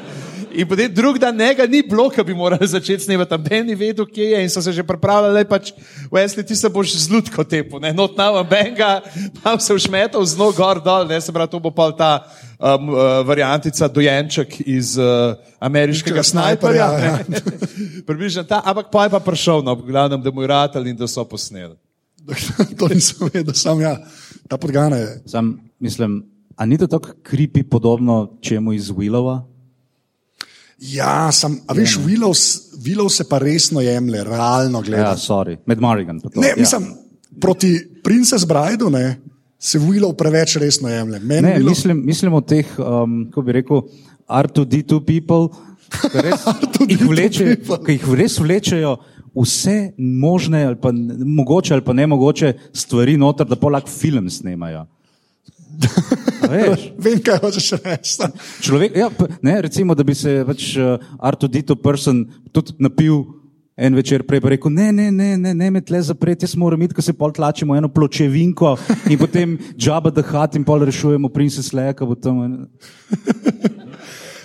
In 0.52 0.68
potem 0.68 0.92
drug 0.94 1.18
dan 1.18 1.36
njega 1.36 1.66
ni 1.66 1.82
bilo, 1.82 2.08
ki 2.10 2.22
bi 2.24 2.34
morali 2.34 2.66
začeti 2.66 3.04
snemati, 3.04 3.30
tam 3.30 3.42
Ben 3.42 3.66
ni 3.66 3.74
vedel, 3.74 4.06
kje 4.06 4.30
je 4.30 4.42
in 4.42 4.50
so 4.50 4.62
se 4.62 4.72
že 4.72 4.82
pripravljali, 4.82 5.44
pač, 5.44 5.72
Wesley, 6.10 6.46
ti 6.46 6.56
se 6.56 6.68
boš 6.68 6.94
z 6.96 7.10
lutko 7.12 7.44
tepu, 7.44 7.80
ne, 7.80 7.92
not 7.92 8.16
now, 8.16 8.38
Benga, 8.48 9.00
malo 9.44 9.60
se 9.60 9.74
všmetal, 9.74 10.24
zelo 10.24 10.52
gor 10.52 10.80
dol, 10.84 11.08
ne, 11.08 11.20
se 11.20 11.32
pravi, 11.32 11.50
to 11.50 11.60
bo 11.60 11.70
pa 11.70 11.90
ta 11.92 12.12
um, 12.58 12.88
uh, 12.88 13.26
variantica 13.26 13.88
dojenček 13.88 14.60
iz 14.66 14.96
uh, 14.98 15.36
ameriškega 15.60 16.22
snajperja. 16.22 16.88
snajperja, 16.88 17.24
ne. 17.28 17.40
Približno 18.08 18.44
ta, 18.48 18.62
ampak 18.64 18.90
pa 18.92 19.04
je 19.04 19.14
pa 19.16 19.20
prišel, 19.20 19.62
no, 19.62 19.76
v 19.76 19.92
glavnem, 19.92 20.22
da 20.22 20.32
mu 20.32 20.42
je 20.42 20.48
ratal 20.48 20.86
in 20.86 20.96
da 20.96 21.08
so 21.08 21.24
posneli. 21.28 21.76
to 22.78 22.88
nisem 22.88 23.28
vedel, 23.32 23.54
sam 23.54 23.80
ja, 23.80 23.96
ta 24.48 24.56
podgana 24.56 24.96
je. 24.96 25.22
Sam 25.26 25.56
mislim, 25.80 26.22
a 26.56 26.66
ni 26.66 26.78
to 26.78 26.86
tako 26.86 27.14
kripi 27.22 27.62
podobno 27.62 28.38
čemu 28.40 28.72
iz 28.72 28.90
Willova? 28.90 29.57
Ja, 30.80 31.32
sam, 31.32 31.58
a 31.66 31.72
veš, 31.72 31.98
Willow, 32.78 33.08
se 33.08 33.24
pa 33.24 33.38
resno 33.38 33.80
jemlje, 33.80 34.24
realno 34.24 34.78
Ja, 34.78 34.82
gleda. 34.82 35.16
sorry, 35.16 35.56
med 35.66 35.80
Morrigan. 35.80 36.20
pa 36.20 36.28
to, 36.28 36.40
Ne, 36.40 36.48
ja. 36.48 36.54
mislim, 36.56 36.94
proti 37.40 37.72
Princess 38.04 38.44
Bride 38.44 38.90
ne, 38.90 39.20
se 39.58 39.78
Willow 39.78 40.12
preveč 40.14 40.56
resno 40.56 40.88
jemlje. 40.88 41.18
Meni 41.18 41.42
Ne, 41.42 41.56
Willow- 41.56 41.68
mislim, 41.68 42.02
mislim 42.06 42.34
o 42.34 42.40
teh, 42.40 42.66
um, 42.78 43.24
kako 43.26 43.42
bi 43.42 43.52
rekel, 43.52 43.82
R2D2 44.28 45.00
people, 45.00 45.48
ki 46.02 46.18
res, 46.20 46.40
jih 46.90 47.02
vleče, 47.02 47.56
ki 47.86 47.92
jih 47.92 48.08
res 48.12 48.38
vlečejo 48.38 48.96
vse 49.34 49.92
možne, 49.98 50.64
ali 50.64 50.76
pa 50.76 50.90
mogoče 51.26 51.74
ali 51.74 51.82
pa 51.82 51.92
ne 51.92 52.06
mogoče 52.06 52.52
stvari 52.72 53.16
noter, 53.16 53.46
da 53.46 53.56
pa 53.56 53.68
lahko 53.68 53.90
film 53.90 54.30
snemajo. 54.30 54.86
Vem, 57.04 57.18
kaj 57.22 57.40
hočeš 57.42 57.72
reči. 57.84 58.18
človek, 58.60 58.96
ja, 58.96 59.08
ne, 59.42 59.60
recimo, 59.62 59.94
da 59.94 60.04
bi 60.04 60.14
se 60.14 60.44
pač 60.46 60.76
uh, 60.76 60.96
R2D2 61.20 61.76
person 61.82 62.24
tudi 62.52 62.76
napil. 62.78 63.38
En 63.78 63.94
večer 63.94 64.24
prej 64.26 64.40
pa 64.42 64.50
rekel, 64.50 64.72
ne, 64.74 64.90
ne, 64.90 65.04
ne, 65.14 65.36
ne, 65.38 65.52
ne 65.54 65.66
me 65.70 65.78
tle 65.78 66.00
zapreti, 66.02 66.42
jaz 66.42 66.56
moram 66.58 66.82
iti, 66.82 66.96
ko 66.98 67.02
se 67.02 67.12
pol 67.14 67.30
tlačimo 67.30 67.76
eno 67.78 67.86
pločevinko 67.86 68.72
in 69.06 69.14
potem 69.20 69.52
džaba 69.78 70.10
da 70.10 70.24
hat 70.26 70.58
in 70.58 70.64
pol 70.66 70.82
rešujemo 70.82 71.30
princes 71.30 71.70
en- 71.70 72.66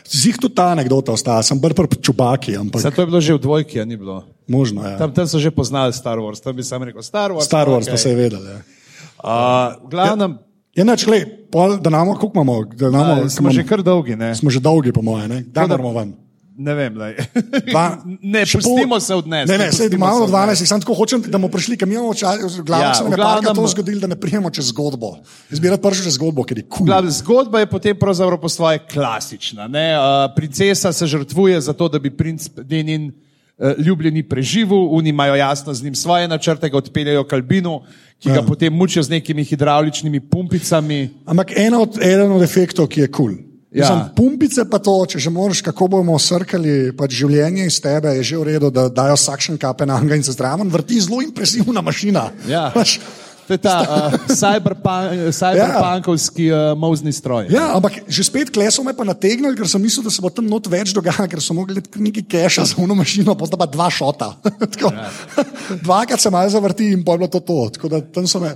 Zih 0.06 0.38
tudi 0.38 0.54
ta 0.54 0.70
anekdota 0.70 1.16
ostala, 1.16 1.42
sem 1.42 1.58
bolj 1.58 1.74
pri 1.74 1.98
čubaki, 1.98 2.54
ampak 2.54 2.78
Vse 2.78 2.92
to 2.94 3.02
je 3.02 3.10
bilo 3.10 3.18
že 3.18 3.34
v 3.34 3.42
dvojki, 3.42 3.82
a 3.82 3.86
ni 3.90 3.98
bilo. 3.98 4.22
možno 4.46 4.86
je. 4.86 4.94
Ja. 4.94 4.98
Tam, 5.02 5.10
tam 5.10 5.26
so 5.26 5.42
že 5.42 5.50
poznali 5.50 5.90
Star 5.90 6.22
Wars, 6.22 6.38
tam 6.38 6.54
bi 6.54 6.62
sam 6.62 6.84
rekel 6.84 7.02
Star 7.02 7.34
Wars. 7.34 7.50
Star 7.50 7.66
Wars 7.66 7.90
okej. 7.90 7.94
pa 7.94 7.98
se 7.98 8.10
je 8.10 8.16
vedel. 8.16 8.44
Ja. 8.46 8.60
Uh, 9.18 9.82
v 9.82 9.90
glavnem, 9.90 10.38
Je 10.74 10.82
neč, 10.82 11.06
le, 11.06 11.22
pol, 11.52 11.78
da 11.78 11.90
namo, 11.90 12.16
koliko 12.16 12.34
imamo, 12.36 12.66
da 12.66 12.90
namo, 12.90 13.22
ja, 13.22 13.30
smo 13.30 13.52
že 13.52 13.62
kar 13.62 13.84
dolgi, 13.84 14.16
ne? 14.16 14.34
smo 14.36 14.50
že 14.50 14.60
dolgi, 14.60 14.92
po 14.92 15.02
moje, 15.02 15.28
ne? 15.28 15.42
Da 15.44 15.68
da- 15.68 15.78
moramo 15.78 15.94
ven. 15.94 16.14
Ne 16.54 16.74
vem, 16.74 16.94
lej. 16.94 17.18
Dva- 17.66 17.98
ne, 18.34 18.42
pustimo 18.46 19.00
se 19.00 19.16
odnesti. 19.16 19.52
Ne, 19.52 19.58
ne, 19.58 19.72
sej 19.72 19.90
pustimo 19.90 20.06
imamo 20.06 20.28
se 20.28 20.34
12, 20.34 20.66
samo 20.66 20.80
tako 20.80 20.94
hočem, 20.94 21.22
da 21.22 21.38
bomo 21.38 21.48
prišli, 21.48 21.78
kam 21.78 21.92
imamo 21.92 22.14
čas, 22.14 22.38
glavno 22.62 22.86
Ja, 22.86 22.94
se 22.94 23.04
nam 23.04 23.12
je 23.12 23.18
glavnem- 23.18 23.56
to 23.56 23.68
zgodilo, 23.68 24.00
da 24.00 24.08
ne 24.08 24.16
prijemo 24.16 24.50
čez 24.50 24.66
zgodbo. 24.66 25.18
Jaz 25.50 25.60
bi 25.60 25.70
rad 25.70 25.82
prišel 25.82 26.04
čez 26.04 26.14
zgodbo, 26.14 26.44
ker 26.44 26.58
je 26.58 26.66
kul. 26.70 26.86
Glavno, 26.86 27.10
zgodba 27.12 27.60
je 27.60 27.66
potem 27.66 27.98
pravzaprav 27.98 28.38
po 28.38 28.50
svoje 28.50 28.80
klasična. 28.86 29.68
Ne? 29.68 29.94
Uh, 29.94 30.04
princesa 30.36 30.94
se 30.94 31.08
žrtvuje 31.08 31.62
za 31.62 31.74
to, 31.74 31.90
da 31.90 32.00
bi 32.00 32.10
princ 32.10 32.46
uh, 32.48 32.62
ljubljeni 33.78 34.24
preživel, 34.24 34.88
oni 34.92 35.10
imajo 35.10 35.36
jasno 35.36 35.74
z 35.74 35.84
njim 35.84 35.96
svoje 35.96 36.28
načrte, 36.28 36.70
ga 36.70 36.78
odpeljajo 36.78 37.24
k 37.24 37.34
Albinu, 37.34 37.82
ki 38.20 38.30
ga 38.30 38.36
Ja. 38.36 38.42
potem 38.42 38.74
mučijo 38.74 39.04
z 39.04 39.10
nekimi 39.10 39.44
hidravličnimi 39.44 40.20
pumpicami. 40.20 41.10
Ampak 41.26 41.52
eno 41.56 41.82
od, 41.82 41.98
eden 42.02 42.32
od 42.32 42.42
efektov, 42.42 42.88
ki 42.88 43.02
je 43.02 43.08
kul. 43.08 43.26
Cool. 43.26 43.54
Ja. 43.74 43.86
Ja. 43.86 44.10
Pumpice 44.16 44.70
pa 44.70 44.78
to, 44.78 44.94
če 45.10 45.20
že 45.20 45.30
moraš, 45.34 45.62
kako 45.66 45.88
bomo 45.88 46.14
srkali 46.22 46.94
pač 46.98 47.16
življenje 47.18 47.66
iz 47.66 47.80
tebe, 47.82 48.14
je 48.20 48.24
že 48.24 48.38
v 48.38 48.44
redu, 48.44 48.70
da 48.70 48.86
dajo 48.90 49.18
sakšen 49.18 49.58
kape 49.58 49.86
na 49.90 49.98
anga 49.98 50.16
in 50.16 50.24
se 50.24 50.32
zraven 50.32 50.70
vrti 50.70 51.02
zelo 51.02 51.22
impresivna 51.26 51.82
mašina. 51.82 52.30
Ja. 52.48 52.70
Veš, 52.76 53.00
To 53.48 53.54
je 53.54 53.60
ta 53.60 53.76
uh, 53.84 54.14
cyberpunk, 54.32 55.34
cyberpunkovski 55.36 56.48
uh, 56.48 56.58
mozni 56.80 57.12
stroj. 57.12 57.52
Ja, 57.52 57.74
ampak 57.76 58.08
že 58.08 58.24
spet 58.24 58.54
kleso 58.54 58.84
me 58.88 58.96
pa 58.96 59.04
nategnili, 59.04 59.56
ker 59.58 59.68
sem 59.68 59.84
mislil, 59.84 60.06
da 60.08 60.14
se 60.14 60.24
bo 60.24 60.32
tam 60.32 60.48
not 60.48 60.68
več 60.72 60.96
dogajalo, 60.96 61.28
ker 61.28 61.44
so 61.44 61.56
mogli 61.58 61.82
nekaj 61.82 62.24
keša 62.24 62.68
za 62.72 62.80
uno 62.80 62.96
mašino, 62.96 63.36
pa 63.36 63.50
sta 63.50 63.60
pa 63.60 63.68
dva 63.68 63.90
šota. 63.92 64.34
Tako, 64.74 64.94
Ja. 64.94 65.10
Dvakrat 65.86 66.22
se 66.22 66.30
malo 66.30 66.50
zavrti 66.50 66.92
in 66.94 67.04
pa 67.04 67.12
je 67.12 67.18
bilo 67.18 67.28
to 67.28 67.40
to. 67.40 67.70
Tako 67.74 67.90
da 67.90 68.02
tam 68.02 68.28
so 68.28 68.40
me. 68.40 68.56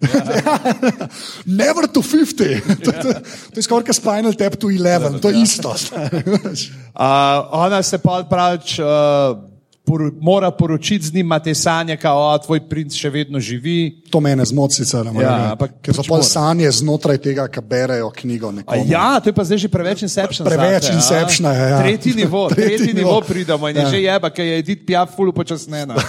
Never 1.44 1.86
to 1.86 2.00
50. 2.00 2.84
to, 2.84 2.92
to, 2.92 3.12
to 3.52 3.56
je 3.60 3.62
skoraj 3.62 3.84
kot 3.84 3.96
Spinal 3.96 4.32
Tap 4.32 4.56
to 4.56 4.72
11, 4.72 5.20
to 5.20 5.28
je 5.28 5.42
isto. 5.42 5.68
Uh, 5.68 7.04
ona 7.52 7.82
se 7.82 7.98
pa 7.98 8.24
pravič. 8.24 8.78
Uh, 8.80 9.49
Por, 9.90 10.12
mora 10.20 10.50
poročiti 10.54 11.06
z 11.06 11.14
njim, 11.14 11.26
ima 11.26 11.38
te 11.42 11.54
sanje, 11.54 11.96
kao, 11.98 12.38
tvoj 12.38 12.60
princ 12.70 12.94
še 12.94 13.10
vedno 13.10 13.40
živi. 13.42 14.02
to 14.10 14.20
mene 14.20 14.44
zmoti 14.46 14.74
sicer, 14.78 15.02
ne 15.04 15.10
morem 15.12 15.26
Ja, 15.26 15.52
ampak 15.56 15.72
ker 15.82 15.94
so 15.94 16.04
pač 16.06 16.28
sanje 16.30 16.70
znotraj 16.70 17.18
tega, 17.18 17.48
ki 17.50 17.60
berejo 17.66 18.12
knjigo. 18.14 18.52
A 18.70 18.76
ja, 18.86 19.18
to 19.18 19.28
je 19.30 19.34
pa 19.34 19.42
zdaj 19.44 19.58
že 19.66 19.68
preveč 19.68 20.02
inception. 20.06 20.46
Preveč 20.46 20.86
zate, 20.86 20.94
a? 20.94 20.96
Inceptiona 21.02 21.50
je, 21.52 21.66
ja. 21.70 21.78
Tretji 21.82 22.14
nivo, 22.14 22.46
Tretji 22.54 22.78
tretji 22.78 22.94
nivo. 22.94 23.18
nivo 23.18 23.26
pridemo 23.26 23.68
in 23.68 23.76
je 23.76 23.82
Ja. 23.82 23.90
že 23.90 23.98
jeba, 24.02 24.30
ker 24.30 24.46
je 24.46 24.58
Edith 24.62 24.86
Piaf 24.86 25.10
fulu 25.16 25.32
počasnena. 25.34 25.98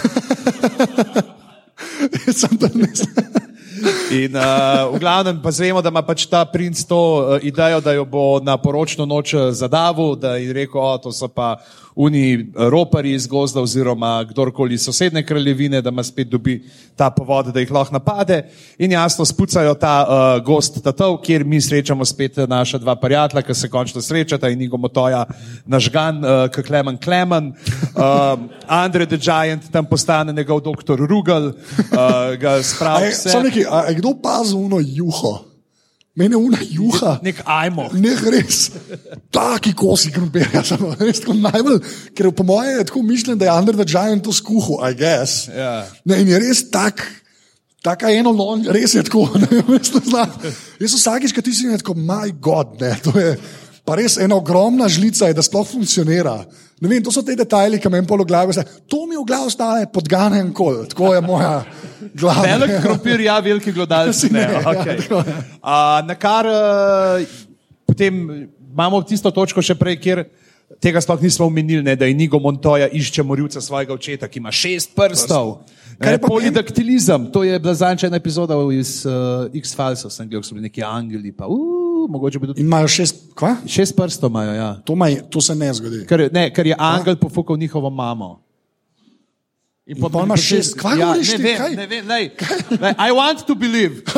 Sem 2.38 2.54
to 2.58 2.70
ne 2.74 2.86
In 4.12 4.36
uh, 4.36 4.92
v 4.94 5.00
glavnem 5.00 5.40
pa 5.42 5.50
zvemo, 5.50 5.82
da 5.82 5.88
ima 5.90 6.04
pač 6.04 6.28
ta 6.30 6.44
princ 6.44 6.84
to 6.86 6.94
uh, 6.94 7.40
idejo, 7.42 7.80
da 7.80 7.96
jo 7.96 8.04
bo 8.04 8.38
na 8.44 8.54
poročno 8.60 9.08
noč 9.08 9.34
eh, 9.34 9.50
zadavil, 9.56 10.14
da 10.14 10.36
je 10.36 10.52
rekel, 10.52 10.78
o, 10.78 10.98
to 11.00 11.10
so 11.10 11.26
pa 11.26 11.56
uni 11.94 12.52
ropari 12.56 13.12
iz 13.12 13.26
gozda 13.26 13.60
oziroma 13.60 14.24
kdorkoli 14.30 14.74
iz 14.74 14.84
sosedne 14.84 15.26
kraljevine, 15.26 15.82
da 15.82 15.90
ima 15.90 16.02
spet 16.02 16.28
dobi 16.28 16.62
ta 16.96 17.10
povod, 17.10 17.46
da 17.52 17.60
jih 17.60 17.70
lahko 17.70 17.92
napade. 17.92 18.42
In 18.78 18.92
jasno 18.92 19.24
spucajo 19.24 19.74
ta 19.74 20.06
uh, 20.06 20.44
gost 20.44 20.82
tatov, 20.84 21.18
kjer 21.22 21.44
mi 21.44 21.60
srečamo 21.60 22.04
spet 22.04 22.36
naša 22.48 22.78
dva 22.78 22.96
prijatelja, 22.96 23.42
ki 23.42 23.54
se 23.54 23.68
končno 23.68 24.02
srečata 24.02 24.48
in 24.48 24.62
Igo 24.62 24.76
Motoja 24.76 25.24
nažgan, 25.66 26.24
uh, 26.24 26.48
kot 26.54 26.66
Klemen 26.66 26.98
Klemen. 26.98 27.52
Uh, 27.96 28.40
Andre 28.66 29.06
the 29.06 29.16
Giant 29.16 29.70
tam 29.72 29.86
postane 29.86 30.32
njegov 30.32 30.60
doktor 30.60 30.98
Rugel, 30.98 31.46
uh, 31.46 31.54
ga 32.40 32.62
spravi 32.62 33.10
vse. 33.12 33.30
Sam 33.30 33.42
neki, 33.42 33.64
a 33.70 33.88
je 33.88 33.94
kdo 33.94 34.16
pazil 34.22 34.58
uno 34.58 34.80
juho? 34.80 35.51
Mene 36.14 36.36
una 36.36 36.58
juha. 36.60 37.14
Nek 37.24 37.40
ajmo. 37.48 37.86
Ne, 37.96 38.12
res. 38.34 38.66
Taki 39.32 39.72
kosi 39.72 40.12
krompirja, 40.12 40.60
samo 40.70 40.92
res 41.00 41.22
tako 41.24 41.38
najbolj, 41.40 41.80
ker 42.12 42.28
po 42.36 42.44
mojem 42.44 42.82
je 42.82 42.88
tako 42.90 43.02
mišljen, 43.08 43.40
da 43.40 43.48
je 43.48 43.54
Under 43.56 43.78
the 43.78 43.88
Giant 43.88 44.24
to 44.24 44.34
skuhal, 44.36 44.82
I 44.84 44.92
guess. 44.98 45.48
Ja. 45.48 45.86
Ne, 46.04 46.20
in 46.20 46.28
je 46.28 46.42
res 46.42 46.66
tak. 46.70 47.00
Taka 47.82 48.12
eno 48.14 48.30
lon, 48.30 48.66
res 48.70 48.92
je 48.94 49.02
tako. 49.08 49.24
Ne, 49.42 49.64
res 49.72 49.94
ne 49.96 50.04
znam. 50.04 50.36
Jaz 50.84 50.98
vsakič, 51.00 51.32
ko 51.32 51.42
ti 51.42 51.56
si 51.56 51.70
rekel, 51.72 51.96
my 51.96 52.28
God, 52.44 52.76
ne, 52.84 52.92
to 53.02 53.16
je 53.16 53.32
pa 53.84 53.96
res 53.98 54.16
ena 54.22 54.36
ogromna 54.38 54.88
žlica, 54.88 55.26
je, 55.28 55.34
da 55.34 55.42
sploh 55.42 55.66
funkcionira. 55.66 56.42
Ne 56.82 56.90
vem, 56.90 57.02
to 57.02 57.12
so 57.14 57.22
te 57.22 57.34
detajli, 57.38 57.78
ki 57.78 57.90
me 57.90 58.00
en 58.02 58.06
polo 58.06 58.24
glave, 58.26 58.54
to 58.90 59.04
mi 59.06 59.14
v 59.14 59.22
glavu 59.26 59.50
stane 59.50 59.86
podgane 59.90 60.40
en 60.42 60.50
kol, 60.54 60.82
tako 60.90 61.14
je 61.14 61.20
moja 61.22 61.52
glava. 62.18 62.42
Velik 62.46 62.80
krompir, 62.82 63.22
ja, 63.22 63.38
veliki 63.42 63.74
glodalci. 63.74 64.30
Ne, 64.32 64.42
Ne, 64.42 64.52
ja, 64.52 64.62
okay. 64.66 64.96
tako 65.02 65.22
je. 65.22 65.36
uh, 65.62 65.98
na 66.06 66.14
kar 66.18 66.46
uh, 66.50 67.22
potem 67.86 68.48
imamo 68.72 69.02
tisto 69.06 69.30
točko 69.30 69.62
še 69.62 69.78
prej, 69.78 69.98
kjer 70.02 70.24
Tega 70.80 71.02
sploh 71.04 71.20
nismo 71.20 71.46
omenili, 71.46 71.82
ne, 71.84 71.92
da 72.00 72.06
je 72.08 72.14
Nigo 72.16 72.38
Montoya 72.40 72.86
išče 72.88 73.22
morilca 73.22 73.60
svojega 73.60 73.92
očeta, 73.92 74.28
ki 74.28 74.40
ima 74.40 74.50
šest 74.50 74.94
prstov. 74.96 75.50
Ne, 76.00 76.14
je 76.14 76.16
meni- 76.16 76.24
polidaktilizem, 76.24 77.26
to 77.32 77.42
je 77.44 77.58
bila 77.60 77.74
zadnja 77.76 78.08
ena 78.08 78.16
epizoda 78.16 78.56
iz 78.72 79.04
uh, 79.06 79.52
X-Filesov, 79.52 80.10
sem 80.10 80.26
gledal, 80.30 80.42
so 80.42 80.56
bili 80.56 80.70
neki 80.70 80.82
angeli, 80.82 81.30
pa 81.36 81.44
uh, 81.44 81.71
mogoče 82.08 82.38
bi 82.38 82.46
tudi 82.46 82.60
In 82.60 82.66
imajo 82.66 82.88
šest, 82.88 83.16
kva? 83.34 83.56
šest 83.66 83.96
prstov 83.96 84.30
imajo. 84.30 84.52
Ja. 84.54 84.74
To, 84.84 84.94
maj, 84.94 85.20
to 85.30 85.40
se 85.40 85.54
ne 85.54 85.72
zgodi. 85.74 86.06
Ker, 86.06 86.28
ne, 86.32 86.48
ker 86.54 86.66
je 86.66 86.76
angel 86.78 87.16
pofukal 87.16 87.56
njihovo 87.56 87.90
mamo. 87.90 88.40
In 89.86 89.98
pol 90.00 90.24
ima 90.24 90.36
šest- 90.36 90.78
kva 90.78 90.90
ja, 90.94 91.06
govoriš 91.06 91.28
ne 91.28 91.36
ti, 91.36 91.42
vem, 91.42 91.56
kaj? 91.58 91.76
ne 91.76 91.86
vem, 91.86 92.06
lej, 92.08 92.30
lej, 92.80 92.94
I 92.98 93.10
want 93.10 93.46
to 93.46 93.54
believe. 93.54 94.02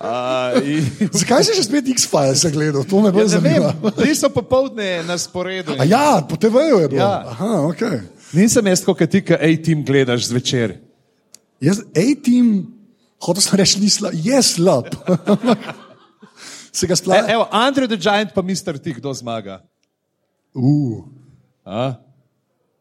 Uh, 0.00 0.56
in, 0.64 0.80
Zakaj 1.12 1.44
si 1.44 1.52
že 1.52 1.68
spet 1.68 1.84
X-Files 1.92 2.40
gledal? 2.48 2.88
To 2.88 3.04
me 3.04 3.12
ja, 3.12 3.12
bolj 3.12 3.28
vem, 3.28 3.36
zanima. 3.36 3.76
bili 4.00 4.16
so 4.16 4.32
popovdne 4.32 5.04
na 5.04 5.20
sporedu. 5.20 5.76
A 5.76 5.84
ja, 5.84 6.24
po 6.24 6.40
TV-ju 6.40 6.80
je 6.80 6.88
bilo. 6.88 7.04
Ja. 7.04 7.28
Aha, 7.28 7.68
okay. 7.68 8.08
Nisem 8.32 8.64
jaz, 8.64 8.80
kot 8.80 8.96
ti, 8.96 9.20
ki 9.20 9.36
A-team 9.36 9.84
gledaš 9.84 10.32
zvečer. 10.32 10.80
Jaz, 11.60 11.84
A-team, 11.92 12.64
hotel 13.20 13.42
sem 13.44 13.56
reči, 13.60 13.76
ni 13.80 13.90
slab, 13.92 14.16
je 14.16 14.38
slab. 14.42 14.88
Se 16.76 16.86
ga 16.86 16.94
sploh. 16.94 17.26
evo, 17.26 17.48
Andrew 17.50 17.86
the 17.86 17.98
Giant 17.98 18.32
pa 18.32 18.42
Mr. 18.42 18.78
T, 18.78 18.94
kdo 18.96 19.10
zmaga? 19.14 19.60
Uh, 20.54 21.02
A? 21.66 21.98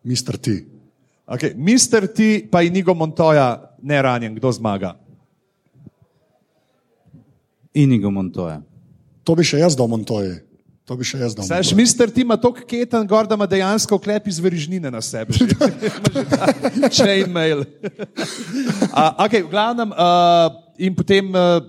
Mr. 0.05 0.37
T. 0.37 0.65
Okay. 1.29 1.53
Mr. 1.53 2.07
T 2.09 2.45
pa 2.49 2.61
Inigo 2.65 2.93
Montoya 2.93 3.61
ne 3.81 3.97
ranjen, 4.01 4.33
kdo 4.37 4.49
zmaga? 4.53 4.95
Inigo 7.73 8.09
Montoya. 8.09 8.61
To 9.25 9.35
bi 9.37 9.45
še 9.45 9.61
jaz 9.61 9.77
dal 9.77 9.89
Montoje. 9.89 10.41
To 10.89 10.97
bi 10.97 11.05
še 11.05 11.19
jaz 11.21 11.35
dal. 11.37 11.45
Saj, 11.45 11.69
Montoya. 11.69 11.77
Mr. 11.85 12.09
T 12.09 12.23
ima 12.25 12.33
toliko 12.33 12.65
keten 12.65 13.05
gor, 13.05 13.27
da 13.29 13.37
ima 13.37 13.45
dejansko 13.45 13.99
klep 14.01 14.25
iz 14.25 14.39
verižnine 14.41 14.89
na 14.89 15.01
sebi. 15.05 15.37
Chainmail. 16.97 17.61
uh, 17.61 19.21
okay, 19.21 19.45
v 19.45 19.51
glavnem, 19.53 19.93
uh, 19.93 20.49
in 20.81 20.97
potem 20.97 21.29
uh, 21.29 21.61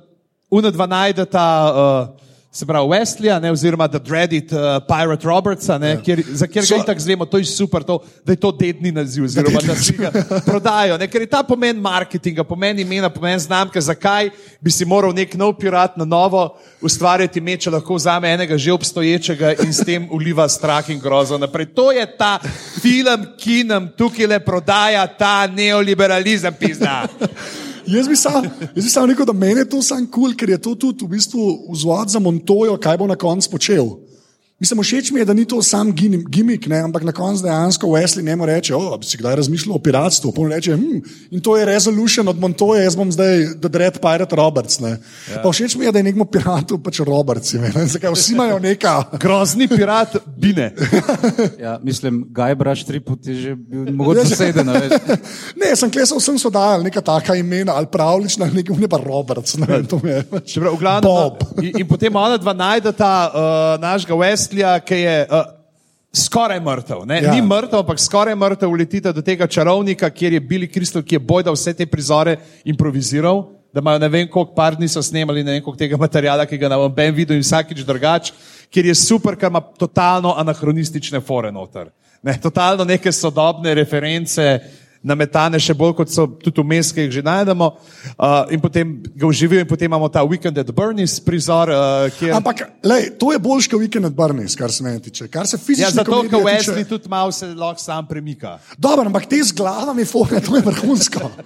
UNA 0.48 0.72
2 0.72 0.88
najdeta. 0.88 1.44
Uh, 1.68 2.29
Se 2.52 2.66
pravi, 2.66 2.88
Westleya, 2.88 3.38
ne, 3.38 3.52
oziroma 3.52 3.86
The 3.88 4.00
Dreaded 4.02 4.50
uh, 4.52 4.80
Pirate 4.82 5.22
Robertsa, 5.26 5.78
ne, 5.78 5.92
kjer, 6.02 6.22
za 6.34 6.48
kjer 6.50 6.64
So- 6.66 6.80
itak 6.82 6.98
zvemo, 6.98 7.22
to 7.26 7.38
je 7.38 7.44
super, 7.46 7.84
to, 7.86 8.00
da 8.26 8.32
je 8.32 8.40
to 8.42 8.50
dedni 8.50 8.90
naziv, 8.92 9.24
oziroma 9.24 9.60
da 9.62 9.76
si 9.78 9.94
ga 9.94 10.10
prodajo. 10.42 10.96
Ne, 10.98 11.06
ker 11.06 11.22
je 11.22 11.28
ta 11.30 11.44
pomen 11.46 11.78
marketinga, 11.78 12.42
pomen 12.44 12.82
imena, 12.82 13.06
pomen 13.10 13.38
znamke, 13.38 13.78
zakaj 13.80 14.32
bi 14.60 14.70
si 14.74 14.84
moral 14.84 15.14
nek 15.14 15.36
nov 15.38 15.54
pirat 15.62 15.94
na 15.96 16.04
novo 16.04 16.42
ustvarjati 16.82 17.38
ime, 17.38 17.54
če 17.54 17.70
lahko 17.70 17.94
vzame 17.94 18.34
enega 18.34 18.58
že 18.58 18.74
obstoječega 18.74 19.54
in 19.62 19.70
s 19.70 19.86
tem 19.86 20.08
uliva 20.10 20.48
strah 20.50 20.90
in 20.90 20.98
grozo 20.98 21.38
naprej. 21.38 21.70
To 21.78 21.92
je 21.94 22.02
ta 22.18 22.40
film, 22.82 23.30
ki 23.38 23.62
nam 23.70 23.92
tukaj 23.94 24.26
le 24.26 24.40
prodaja 24.42 25.06
ta 25.06 25.46
neoliberalizem, 25.46 26.54
pizda. 26.58 27.04
Jaz 27.86 28.08
bi 28.08 28.16
sam, 28.16 28.44
jaz 28.74 28.84
bi 28.84 28.90
sam 28.90 29.08
rekel, 29.10 29.26
da 29.26 29.32
meni 29.32 29.60
je 29.60 29.68
to 29.68 29.82
sam 29.82 30.06
kul, 30.06 30.30
cool, 30.30 30.36
ker 30.36 30.50
je 30.50 30.58
to 30.58 30.74
tudi 30.74 31.04
v 31.04 31.16
bistvu 31.16 31.46
vzvod 31.72 32.10
za 32.10 32.20
Montojo, 32.20 32.76
kaj 32.76 32.98
bo 32.98 33.06
na 33.06 33.16
koncu 33.16 33.50
počel. 33.50 33.94
Mislim, 34.60 34.82
všeč 34.82 35.10
mi 35.10 35.20
je, 35.20 35.24
da 35.24 35.32
ni 35.32 35.44
to 35.48 35.62
sam 35.62 35.88
gim- 35.96 36.24
gimik, 36.28 36.66
ne, 36.68 36.82
ampak 36.84 37.02
na 37.02 37.12
koncu 37.12 37.42
dejansko 37.42 37.86
Wesley 37.86 38.24
njemu 38.24 38.46
reče: 38.46 38.74
O, 38.76 38.98
bi 38.98 39.06
si 39.06 39.16
kdaj 39.16 39.36
razmišljal 39.36 39.76
o 39.76 39.78
piratstvu? 39.78 40.32
Pa 40.36 40.42
on 40.42 40.52
reče: 40.52 40.74
hm, 40.76 40.98
In 41.30 41.40
to 41.40 41.56
je 41.56 41.64
resolution 41.64 42.28
od 42.28 42.36
Montoja, 42.38 42.82
jaz 42.82 42.96
bom 42.96 43.12
zdaj 43.12 43.46
The 43.60 43.68
Dread 43.68 43.96
Pirate 44.00 44.36
Roberts. 44.36 44.80
Ne. 44.80 44.90
Ja. 45.32 45.40
Pa 45.42 45.48
všeč 45.48 45.76
mi 45.80 45.84
je, 45.84 45.92
da 45.92 45.98
je 45.98 46.02
nekmu 46.02 46.24
piratu 46.24 46.76
pač 46.78 47.00
Roberts. 47.00 47.54
ime, 47.54 47.72
Ne, 47.74 47.86
zakaj 47.86 48.12
vsi 48.12 48.32
imajo 48.32 48.58
neka. 48.58 49.04
Grozni 49.22 49.68
pirat, 49.68 50.16
bine. 50.36 50.74
Ja, 51.60 51.78
mislim, 51.82 52.24
Gajbraš 52.28 52.84
triput 52.84 53.26
je 53.26 53.34
že 53.34 53.54
bil 53.56 53.92
mogoče 53.92 54.28
zaseden. 54.28 54.68
Ne, 55.60 55.72
sem 55.76 55.90
klesal, 55.90 56.20
sem 56.20 56.38
so 56.38 56.50
dajal 56.50 56.82
neka 56.84 57.00
taka 57.00 57.34
imena, 57.34 57.72
ali 57.76 57.86
pravlična, 57.86 58.46
nekaj, 58.52 58.76
ne 58.76 58.88
pa 58.88 59.00
Roberts. 59.00 59.56
Ne, 59.56 59.82
to 59.88 60.00
mi 60.04 60.10
je 60.10 60.22
pač. 60.22 60.58
Bob. 61.02 61.40
in, 61.62 61.80
in 61.80 61.86
potem 61.88 62.16
ona 62.16 62.36
dva 62.36 62.52
najdeta 62.52 63.10
uh, 63.32 63.80
našega 63.80 64.14
Westleya, 64.50 64.80
ki 64.82 64.94
je 64.94 65.26
uh, 65.30 65.44
skoraj 66.12 66.58
mrtev. 66.60 67.04
Ne? 67.06 67.20
Ja. 67.22 67.34
Ni 67.34 67.42
mrtev, 67.42 67.84
ampak 67.84 68.00
skoraj 68.02 68.34
mrtev, 68.34 68.70
uletita 68.70 69.12
do 69.14 69.22
tega 69.22 69.46
čarovnika, 69.46 70.10
kjer 70.10 70.32
je 70.32 70.40
Billy 70.40 70.66
Crystal, 70.66 71.02
ki 71.02 71.14
je 71.14 71.22
bojda 71.22 71.54
vse 71.54 71.74
te 71.74 71.86
prizore 71.86 72.36
improviziral. 72.64 73.44
Da 73.70 73.78
imajo 73.78 74.00
ne 74.02 74.08
vem, 74.10 74.26
koliko 74.26 74.54
par 74.54 74.74
dni 74.74 74.88
so 74.90 75.02
snemali, 75.02 75.44
ne 75.46 75.54
vem, 75.54 75.62
koliko 75.62 75.78
tega 75.78 75.96
materiala, 75.96 76.46
ki 76.46 76.58
ga 76.58 76.68
na 76.72 76.80
Ben 76.88 77.14
videl 77.14 77.38
in 77.38 77.46
vsakič 77.46 77.84
drugač, 77.86 78.32
kjer 78.70 78.90
je 78.90 78.94
super, 78.98 79.38
ker 79.38 79.52
ima 79.52 79.62
totalno 79.62 80.34
anahronistične 80.42 81.20
fore 81.22 81.52
noter. 81.54 81.92
Ne, 82.22 82.34
totalno 82.42 82.84
neke 82.84 83.12
sodobne 83.12 83.74
reference, 83.78 84.42
nametane 85.02 85.56
še 85.56 85.72
bolj 85.74 85.94
kot 85.96 86.10
so 86.12 86.26
tudi 86.28 86.60
vmes, 86.60 86.90
ki 86.92 87.06
jih 87.06 87.12
že 87.18 87.22
najdemo. 87.24 87.66
Uh, 88.20 88.52
in 88.52 88.60
potem 88.60 89.02
ga 89.16 89.26
uživijo, 89.26 89.60
in 89.60 89.68
potem 89.68 89.88
imamo 89.88 90.08
ta 90.08 90.20
Weekend 90.20 90.58
at 90.58 90.68
Bernie's 90.70 91.16
prizor, 91.20 91.72
uh, 91.72 92.10
kjer. 92.18 92.34
Ampak, 92.36 92.60
lej, 92.84 93.10
to 93.16 93.32
je 93.32 93.38
boljš 93.38 93.70
kot 93.72 93.80
Weekend 93.80 94.06
at 94.06 94.12
Barney's, 94.12 94.56
kar 94.56 94.68
se 94.68 94.84
meni 94.84 95.00
tiče. 95.00 95.28
Kar 95.28 95.48
se 95.48 95.56
Ja, 95.56 95.64
fizično 95.64 95.90
zato, 96.04 96.22
ker 96.28 96.44
Wesley 96.44 96.84
tiče- 96.84 96.88
tudi 96.88 97.08
malo 97.08 97.32
se 97.32 97.46
lahko 97.46 97.80
sam 97.80 98.06
premika. 98.06 98.58
Dobro, 98.78 99.06
ampak 99.06 99.26
te 99.26 99.40
z 99.42 99.52
glavami, 99.52 100.04
fore, 100.04 100.40
to 100.40 100.56
je 100.56 100.62
vrhunsko. 100.62 101.30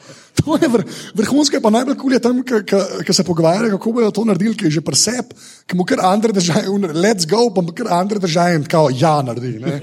To 0.45 0.59
je 0.59 0.67
vr, 0.69 0.83
vrhunsko, 1.15 1.61
pa 1.63 1.71
najbolj 1.71 1.95
kul 1.95 2.13
je 2.13 2.19
tam, 2.19 2.41
ki 2.43 3.13
se 3.15 3.23
pogovarjajo, 3.25 3.79
kako 3.79 3.93
bodo 3.93 4.11
to 4.11 4.25
naredili, 4.27 4.57
ki 4.59 4.67
je 4.67 4.77
že 4.77 4.83
presep, 4.83 5.31
ki 5.65 5.79
mu 5.79 5.87
kar 5.87 6.03
Andrej 6.03 6.35
držaje, 6.35 6.67
let's 6.91 7.23
go, 7.25 7.47
pa 7.55 7.63
mu 7.63 7.71
kar 7.71 7.87
Andrej 7.95 8.19
držaje 8.21 8.59
in 8.59 8.65
kao 8.67 8.91
ja 8.91 9.23
naredi. 9.23 9.63
ne. 9.63 9.79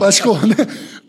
Pač 0.00 0.22
ko, 0.24 0.34
ne. 0.48 0.56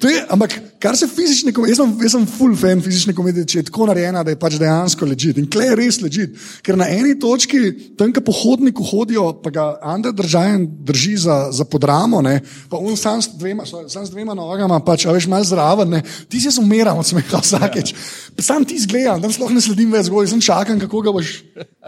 Je, 0.02 0.22
ampak 0.34 0.56
kar 0.82 0.97
se 0.97 1.06
fizične 1.08 1.52
komedije, 1.54 1.76
jaz 1.76 1.82
sem, 1.84 1.91
jaz 2.02 2.14
sem 2.16 2.24
full 2.26 2.56
fan 2.58 2.80
fizične 2.82 3.14
komedije, 3.14 3.45
če 3.45 3.60
je 3.60 3.66
tako 3.68 3.86
narejena, 3.91 4.24
da 4.26 4.34
je 4.34 4.39
pač 4.41 4.56
dejansko 4.58 5.06
ležit. 5.06 5.38
In 5.38 5.45
klej 5.52 5.70
je 5.70 5.76
res 5.78 5.99
ležit, 6.02 6.39
ker 6.66 6.80
na 6.80 6.88
eni 6.89 7.14
točki, 7.22 7.60
tam, 7.99 8.10
ki 8.14 8.24
po 8.26 8.34
hodniku 8.34 8.86
hodijo, 8.89 9.28
pa 9.43 9.54
ga 9.54 9.66
Andrej 9.93 10.16
držaje 10.18 10.56
drži 10.89 11.14
za, 11.28 11.36
za 11.54 11.68
podramo, 11.70 12.24
ne, 12.26 12.39
pa 12.72 12.80
on 12.82 12.97
sam 12.97 13.22
s 13.22 13.30
dvema, 13.38 13.68
sam 13.70 14.06
s 14.08 14.10
dvema 14.10 14.34
nogama, 14.38 14.80
pač, 14.86 15.06
a 15.06 15.14
veš, 15.14 15.30
malo 15.30 15.45
zraven, 15.45 15.93
ne, 15.93 16.02
ti 16.32 16.41
si 16.41 16.49
jaz 16.49 16.58
umiram 16.62 16.97
od 16.97 17.06
smeha 17.06 17.43
vsakeč. 17.43 17.93
Ja. 17.93 18.41
Sam 18.41 18.66
ti 18.66 18.80
zgledam, 18.82 19.22
tam 19.22 19.34
sploh 19.34 19.54
ne 19.54 19.62
sledim 19.62 19.93
več 19.93 20.10
zgolj, 20.10 20.32
sem 20.34 20.41
čakam, 20.41 20.82
kako 20.82 21.04
ga 21.06 21.14
boš, 21.14 21.36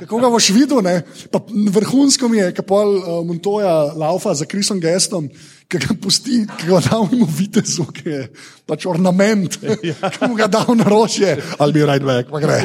kako 0.03 0.21
ga 0.21 0.29
boš 0.29 0.51
videl, 0.53 0.83
ne. 0.85 0.99
Pa 1.33 1.41
vrhunsko 1.49 2.29
mi 2.29 2.43
je, 2.43 2.53
kapol 2.61 2.93
uh, 2.99 3.19
Montoja 3.25 3.73
laufa 3.97 4.35
za 4.37 4.45
Krisom 4.45 4.77
gestom, 4.83 5.31
ki 5.67 5.81
ga 5.81 5.95
pusti, 6.01 6.43
ki 6.57 6.69
ga 6.69 6.79
da 6.85 7.01
v 7.01 7.25
vitezu, 7.37 7.87
ki 7.95 8.05
je 8.09 8.21
pač 8.69 8.85
ornament, 8.87 9.57
ja. 9.63 9.97
ki 10.13 10.29
mu 10.29 10.37
ga 10.39 10.47
da 10.51 10.63
v 10.67 10.77
naročje, 10.79 11.35
ali 11.59 11.75
bi 11.75 11.83
right 11.83 12.05
back, 12.05 12.31
pa 12.31 12.41
gre. 12.43 12.61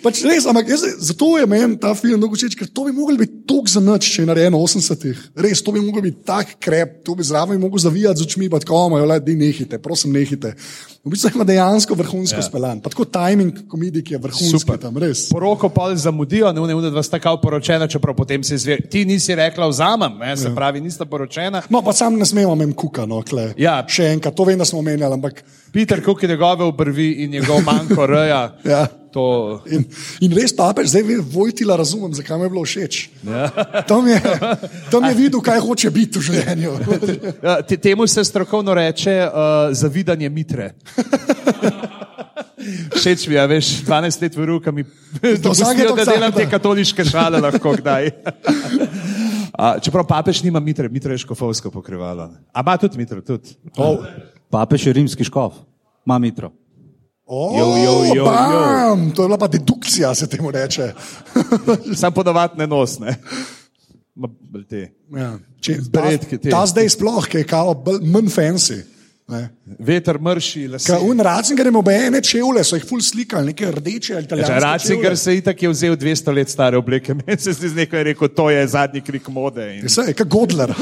Pač 0.00 0.22
res, 0.24 0.46
ampak 0.48 0.70
jaz, 0.72 0.86
zato 1.04 1.34
je 1.36 1.44
meni 1.50 1.76
ta 1.80 1.92
film 1.94 2.16
mnogo 2.16 2.38
všeč, 2.38 2.56
ker 2.56 2.70
to 2.72 2.86
bi 2.86 2.94
mogel 2.96 3.18
biti 3.20 3.42
tok 3.48 3.68
za 3.68 3.82
noč, 3.84 4.08
če 4.14 4.22
je 4.24 4.30
narejen 4.30 4.56
v 4.56 4.60
80-ih. 4.64 5.24
Res, 5.44 5.60
to 5.60 5.74
bi 5.76 5.82
mogel 5.84 6.06
biti 6.06 6.24
tak 6.24 6.54
krep, 6.56 7.02
to 7.04 7.12
bi 7.18 7.26
zraven 7.26 7.60
mogel 7.60 7.82
zavijati 7.84 8.22
z 8.22 8.28
očmi, 8.28 8.48
pa 8.48 8.62
tako, 8.62 8.86
majo, 8.94 9.10
le, 9.10 9.18
di 9.20 9.36
nehite, 9.36 9.76
prosim, 9.82 10.14
nehite. 10.16 10.54
V 11.04 11.08
bistvu 11.08 11.30
ima 11.34 11.44
dejansko 11.48 11.96
vrhunsko 11.96 12.36
ja. 12.36 12.44
speljan. 12.44 12.80
Pa 12.84 12.90
tako 12.92 13.06
timing 13.08 13.62
komedij 13.68 14.02
je 14.12 14.18
vrhunski 14.20 14.58
Super. 14.58 14.76
tam, 14.80 14.98
res. 15.00 15.30
Poroko 15.32 15.70
pa 15.72 15.86
zamudijo, 15.96 16.52
ne 16.52 16.60
une 16.60 16.90
dva 16.90 17.02
sta 17.02 17.18
kao 17.20 17.40
poročena, 17.40 17.88
čeprav 17.88 18.16
potem 18.16 18.44
se 18.44 18.54
izve. 18.54 18.76
Ti 18.80 19.04
nisi 19.08 19.34
rekla, 19.34 19.68
vzamem, 19.68 20.18
ne, 20.20 20.36
se 20.36 20.52
pravi, 20.54 20.80
nista 20.80 21.04
poročena. 21.08 21.62
No, 21.72 21.80
pa 21.82 21.92
sam 21.96 22.19
ne 22.20 22.26
smemo 22.26 22.52
imeti 22.54 22.76
kuka, 22.76 23.08
no, 23.08 23.22
kle. 23.22 23.50
Ja. 23.58 23.80
Še 23.88 24.12
enkrat, 24.12 24.36
to 24.36 24.44
vem, 24.44 24.60
da 24.60 24.68
smo 24.68 24.78
omenjali, 24.78 25.16
ampak. 25.16 25.40
Peter 25.72 26.00
Cook 26.02 26.22
je 26.22 26.28
njegove 26.28 26.64
obrvi 26.66 27.12
in 27.22 27.30
njegov 27.32 27.62
manjko 27.64 28.06
reja. 28.06 28.42
Ja. 28.66 28.86
To, 29.10 29.58
In, 29.66 29.82
in 30.22 30.30
res 30.30 30.52
papež, 30.54 30.86
zdaj 30.86 31.02
ve, 31.02 31.16
Vojtila 31.18 31.74
razumem, 31.74 32.12
zakaj 32.14 32.38
mi 32.38 32.44
je 32.44 32.50
bilo 32.52 32.62
všeč. 32.62 32.98
Ja. 33.26 33.48
Tam, 33.82 34.06
je, 34.06 34.20
tam 34.86 35.02
je 35.02 35.14
videl, 35.16 35.42
kaj 35.42 35.58
hoče 35.58 35.90
biti 35.90 36.20
v 36.20 36.28
življenju. 36.28 36.74
Ja, 37.46 37.56
te- 37.58 37.74
Temu 37.76 38.06
se 38.06 38.22
strokovno 38.22 38.70
reče 38.70 39.16
uh, 39.24 39.32
zavidanje 39.74 40.30
mitre. 40.30 40.70
Všeč 42.92 43.26
mi 43.26 43.34
je, 43.34 43.46
veš, 43.48 43.66
12 43.82 44.22
let 44.22 44.34
v 44.36 44.44
rokami, 44.46 44.82
da 45.40 45.50
vsake 45.50 45.80
da 45.80 45.88
toliko 45.88 46.04
delam 46.04 46.28
vsake, 46.28 46.36
te 46.36 46.44
da. 46.44 46.50
katoliške 46.50 47.04
šale 47.04 47.40
lahko 47.40 47.72
kdaj. 47.72 48.10
A, 49.60 49.76
čeprav 49.76 50.06
papež 50.08 50.40
nima 50.40 50.60
mitre, 50.60 50.88
mitre 50.88 51.12
je 51.12 51.20
škofovsko 51.26 51.68
pokrivalo. 51.70 52.30
A 52.52 52.62
ima 52.64 52.76
tudi 52.80 52.96
mitro, 52.96 53.20
tudi. 53.20 53.52
Oh. 53.76 54.00
Papež 54.48 54.86
je 54.86 54.92
rimski 54.96 55.24
škof, 55.24 55.60
ima 56.06 56.16
mitro. 56.18 56.48
Oh, 57.26 57.58
Jo, 57.58 57.66
jo, 57.76 57.92
jo, 58.04 58.14
jo. 58.14 58.24
bam! 58.24 59.10
To 59.14 59.22
je 59.22 59.28
bila 59.28 59.38
pa 59.38 59.46
dedukcija, 59.48 60.14
se 60.14 60.26
temu 60.26 60.50
reče. 60.50 60.92
Sam 62.00 62.12
podovat 62.12 62.56
ne 62.56 62.66
nos, 62.66 62.98
ne. 62.98 63.14
Ma, 64.14 64.28
te. 64.68 64.88
Ja. 65.14 65.36
Če, 65.60 65.76
ta, 65.92 66.08
ta 66.50 66.64
zdaj 66.66 66.88
sploh, 66.96 67.28
ki 67.28 67.44
je 67.44 67.46
kao 67.46 67.76
manj 68.02 68.32
fancy. 68.32 68.80
Ne. 69.30 69.76
Veter 69.78 70.18
mrši, 70.20 70.66
lase. 70.68 70.96
un 71.06 71.20
Ratzinger 71.20 71.66
je 71.66 71.70
imel 71.70 71.90
ene 71.94 72.20
čevlje, 72.20 72.64
so 72.66 72.76
jih 72.76 72.84
ful 72.88 73.00
slikali, 73.04 73.52
neke 73.52 73.70
rdeče 73.70 74.14
ali 74.14 74.22
Ja, 74.22 74.26
italijanske. 74.26 74.60
Ratzinger 74.64 75.02
čevlje. 75.04 75.16
se 75.16 75.32
je 75.32 75.38
itak 75.38 75.62
je 75.62 75.68
vzel 75.68 75.96
200 75.96 76.34
let 76.34 76.48
stare 76.48 76.76
obleke. 76.76 77.14
Meni 77.20 77.38
se 77.38 77.52
zdi, 77.52 77.70
da 77.74 77.96
je 77.96 78.04
rekel, 78.04 78.28
to 78.28 78.50
je 78.50 78.66
zadnji 78.66 79.00
krik 79.00 79.28
mode. 79.28 79.66
In... 79.76 79.88
Sej, 79.88 80.14
kot 80.18 80.28
Godler, 80.28 80.74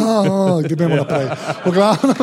gremo 0.69 0.97
naprej. 0.97 1.29
V 1.67 1.73
glavnem, 1.73 2.15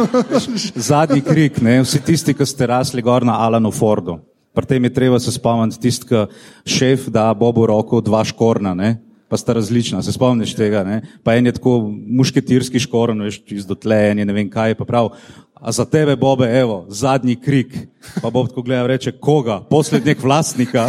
Zadnji 0.92 1.22
krik, 1.22 1.62
ne? 1.62 1.82
vsi 1.86 2.02
tisti, 2.06 2.34
ki 2.34 2.46
ste 2.46 2.68
rasli 2.68 3.02
gor 3.02 3.26
na 3.26 3.40
Alanu 3.46 3.72
Fordu. 3.72 4.20
Pri 4.56 4.66
tem 4.66 4.84
je 4.88 4.94
treba 4.94 5.20
se 5.20 5.32
spomniti 5.36 5.82
tisti, 5.84 6.08
ki 6.08 6.26
šef 6.66 7.10
da 7.12 7.34
Bobu 7.34 7.66
roko 7.68 8.02
dva 8.02 8.24
škorna, 8.24 8.74
ne? 8.74 8.96
pa 9.28 9.38
sta 9.38 9.54
različna, 9.54 10.04
se 10.04 10.14
spomniš 10.14 10.54
tega. 10.56 10.84
Ne? 10.84 11.02
Pa 11.24 11.34
en 11.36 11.46
je 11.46 11.56
tako 11.58 11.80
mušketirski 11.92 12.80
škoren, 12.80 13.22
veš, 13.26 13.42
čist 13.50 13.68
do 13.68 13.76
tle, 13.76 13.98
en 14.12 14.22
je 14.22 14.26
ne 14.26 14.34
vem 14.34 14.50
kaj, 14.50 14.78
pa 14.78 14.86
prav. 14.86 15.10
A 15.56 15.72
za 15.72 15.86
tebe, 15.86 16.16
Bobe, 16.16 16.60
evo, 16.60 16.86
zadnji 16.90 17.36
krik. 17.36 17.88
Pa 18.22 18.30
Bob 18.30 18.48
tako 18.48 18.62
gleda, 18.62 18.82
in 18.82 18.88
reče, 18.88 19.12
koga, 19.12 19.60
poslednjeg 19.70 20.22
vlastnika. 20.22 20.88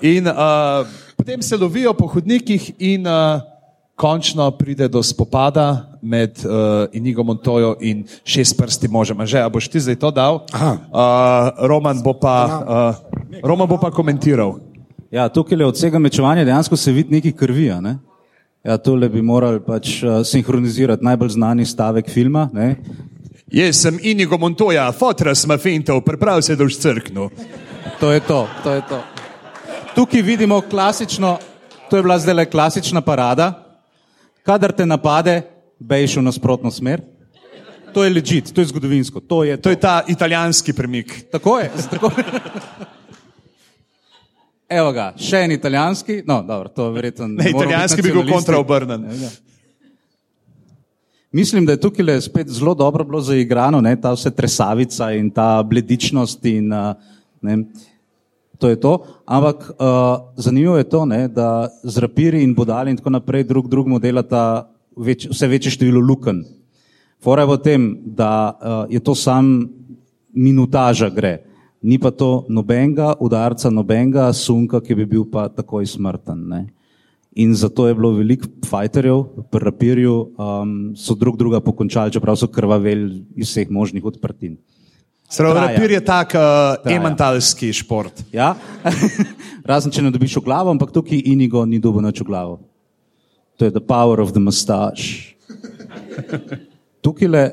In 0.00 0.28
uh, 0.28 0.86
potem 1.16 1.42
se 1.42 1.56
lovijo 1.56 1.92
po 1.94 2.06
hodnikih, 2.06 2.70
in 2.78 3.06
uh, 3.06 3.40
končno 3.96 4.50
pride 4.50 4.88
do 4.88 5.02
spopada 5.02 5.98
med 6.02 6.38
uh, 6.44 6.86
Inigo 6.92 7.22
Montojo 7.22 7.76
in 7.80 8.04
šest 8.24 8.58
prsti 8.58 8.88
možem. 8.88 9.26
Že, 9.26 9.40
a 9.42 9.48
boš 9.48 9.68
ti 9.68 9.80
zdaj 9.80 9.96
to 9.96 10.10
dal? 10.10 10.44
Aha. 10.52 10.72
Uh, 10.72 11.66
Roman, 11.66 12.02
bo 12.04 12.12
pa, 12.12 12.36
uh, 12.46 13.40
Roman 13.42 13.68
bo 13.68 13.80
pa 13.80 13.90
komentiral. 13.90 14.60
Ja, 15.10 15.28
tukaj 15.28 15.58
je 15.58 15.66
od 15.66 15.74
vsega 15.74 15.98
mečevanja 15.98 16.44
dejansko 16.44 16.76
se 16.76 16.92
vidi 16.92 17.14
nekaj 17.14 17.32
krvi. 17.32 17.70
a 17.70 17.80
Ne? 17.80 17.98
Ja, 18.66 18.74
tole 18.82 19.06
bi 19.06 19.20
morali 19.22 19.60
pač 19.62 20.00
uh, 20.02 20.24
sinhronizirati 20.26 21.04
najbolj 21.06 21.36
znani 21.36 21.62
stavek 21.66 22.08
filma. 22.10 22.48
Ne? 22.50 22.72
Jaz 23.54 23.78
sem 23.84 24.00
Inigo 24.02 24.34
Montoja, 24.42 24.88
fotra 24.90 25.36
sem 25.38 25.52
fintov, 25.62 26.00
priprav 26.02 26.42
se, 26.42 26.56
da 26.58 26.66
boš 26.66 26.80
crknil. 26.82 27.28
To 28.00 28.10
je 28.10 28.24
to, 28.26 28.40
to 28.64 28.72
je 28.74 28.82
to. 28.88 28.98
Tukaj 29.94 30.24
vidimo 30.26 30.58
klasično, 30.66 31.36
to 31.90 32.00
je 32.00 32.02
bila 32.02 32.18
zdaj 32.18 32.34
le 32.34 32.48
klasična 32.50 33.04
parada. 33.06 33.52
Kadar 34.42 34.74
te 34.74 34.86
napade, 34.86 35.44
bejš 35.78 36.18
v 36.18 36.26
nasprotno 36.26 36.74
smer. 36.74 37.04
To 37.94 38.02
je 38.02 38.10
ležit, 38.10 38.50
to 38.50 38.60
je 38.60 38.72
zgodovinsko. 38.74 39.22
To 39.30 39.44
je, 39.46 39.62
To 39.62 39.70
je 39.70 39.78
ta 39.78 40.02
italijanski 40.08 40.74
premik. 40.74 41.14
Tako 41.30 41.60
je. 41.62 41.70
Tako... 41.90 42.10
Evo 44.68 44.90
ga, 44.90 45.12
še 45.14 45.44
en 45.46 45.52
italijanski, 45.54 46.22
no, 46.26 46.40
dobro, 46.42 46.70
to 46.74 46.88
verjetno 46.90 47.28
Ne, 47.30 47.52
italijanski 47.52 48.02
bi 48.02 48.10
bil 48.10 48.24
kontraobrnen. 48.26 49.04
Mislim, 51.36 51.66
da 51.66 51.76
je 51.76 51.80
tukaj 51.84 52.04
le 52.04 52.16
spet 52.20 52.50
zelo 52.50 52.74
dobro 52.74 53.04
bilo 53.04 53.20
zaigrano, 53.22 53.80
ne, 53.80 53.94
ta 54.00 54.10
vse 54.16 54.30
tresavica 54.34 55.12
in 55.14 55.30
ta 55.30 55.62
bledičnost. 55.62 56.44
In, 56.50 56.72
uh, 56.72 56.96
ne, 57.46 57.60
to 58.58 58.72
je 58.72 58.80
to. 58.80 58.96
Ampak 59.24 59.68
uh, 59.70 60.32
zanimivo 60.36 60.76
je 60.80 60.88
to, 60.90 61.04
ne, 61.06 61.28
da 61.28 61.68
z 61.82 62.02
rapiri 62.02 62.42
in 62.42 62.54
bodali 62.54 62.90
in 62.90 62.98
tako 62.98 63.14
naprej 63.14 63.44
drug 63.46 63.68
drugemu 63.70 64.00
delata 64.02 64.66
več, 64.96 65.28
vse 65.30 65.46
večje 65.46 65.76
število 65.76 66.00
luken. 66.00 66.42
Fora 67.22 67.46
je 67.46 67.52
v 67.52 67.58
tem, 67.62 67.90
da 68.02 68.32
uh, 68.50 68.78
je 68.90 68.98
to 68.98 69.14
sam 69.14 69.68
minutaža 70.34 71.12
gre. 71.14 71.38
Ni 71.82 71.98
pa 71.98 72.10
to 72.10 72.46
nobenega 72.48 73.14
udarca, 73.20 73.70
nobenega 73.70 74.30
sunka, 74.32 74.80
ki 74.80 74.94
bi 74.96 75.04
bil 75.04 75.26
pa 75.30 75.48
takoj 75.52 75.86
smrten. 75.86 76.40
Ne. 76.48 76.62
In 77.36 77.52
zato 77.54 77.84
je 77.86 77.94
bilo 77.94 78.14
veliko 78.16 78.48
fajterjev, 78.64 79.44
pri 79.52 79.64
rapirju 79.64 80.14
um, 80.40 80.72
so 80.96 81.14
drug 81.14 81.36
druga 81.36 81.60
pokončali, 81.60 82.14
čeprav 82.14 82.38
so 82.40 82.48
krvaveli 82.48 83.20
iz 83.36 83.50
vseh 83.50 83.68
možnih 83.70 84.04
odprtin. 84.04 84.56
Traja. 85.36 85.54
rapir 85.54 85.90
je 85.90 86.00
tak 86.00 86.32
uh, 86.38 86.40
Traja. 86.82 86.96
ementalski 86.96 87.72
šport. 87.72 88.22
Ja? 88.32 88.54
Razen 89.68 89.92
če 89.92 90.06
ne 90.06 90.14
dobiš 90.14 90.38
v 90.38 90.44
glavo, 90.46 90.70
ampak 90.70 90.94
tukaj 90.94 91.18
Inigo 91.28 91.64
ni 91.66 91.82
dobil 91.82 92.06
nič 92.06 92.22
v 92.22 92.28
glavo. 92.30 92.60
To 93.58 93.66
je 93.66 93.74
the 93.74 93.82
power 93.82 94.22
of 94.22 94.32
the 94.32 94.40
mustache. 94.40 95.36
Tukaj 97.04 97.28
le 97.28 97.44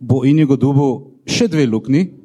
bo 0.00 0.24
Inigo 0.26 0.56
dobil 0.58 1.14
še 1.24 1.48
dve 1.48 1.64
luknji. 1.70 2.19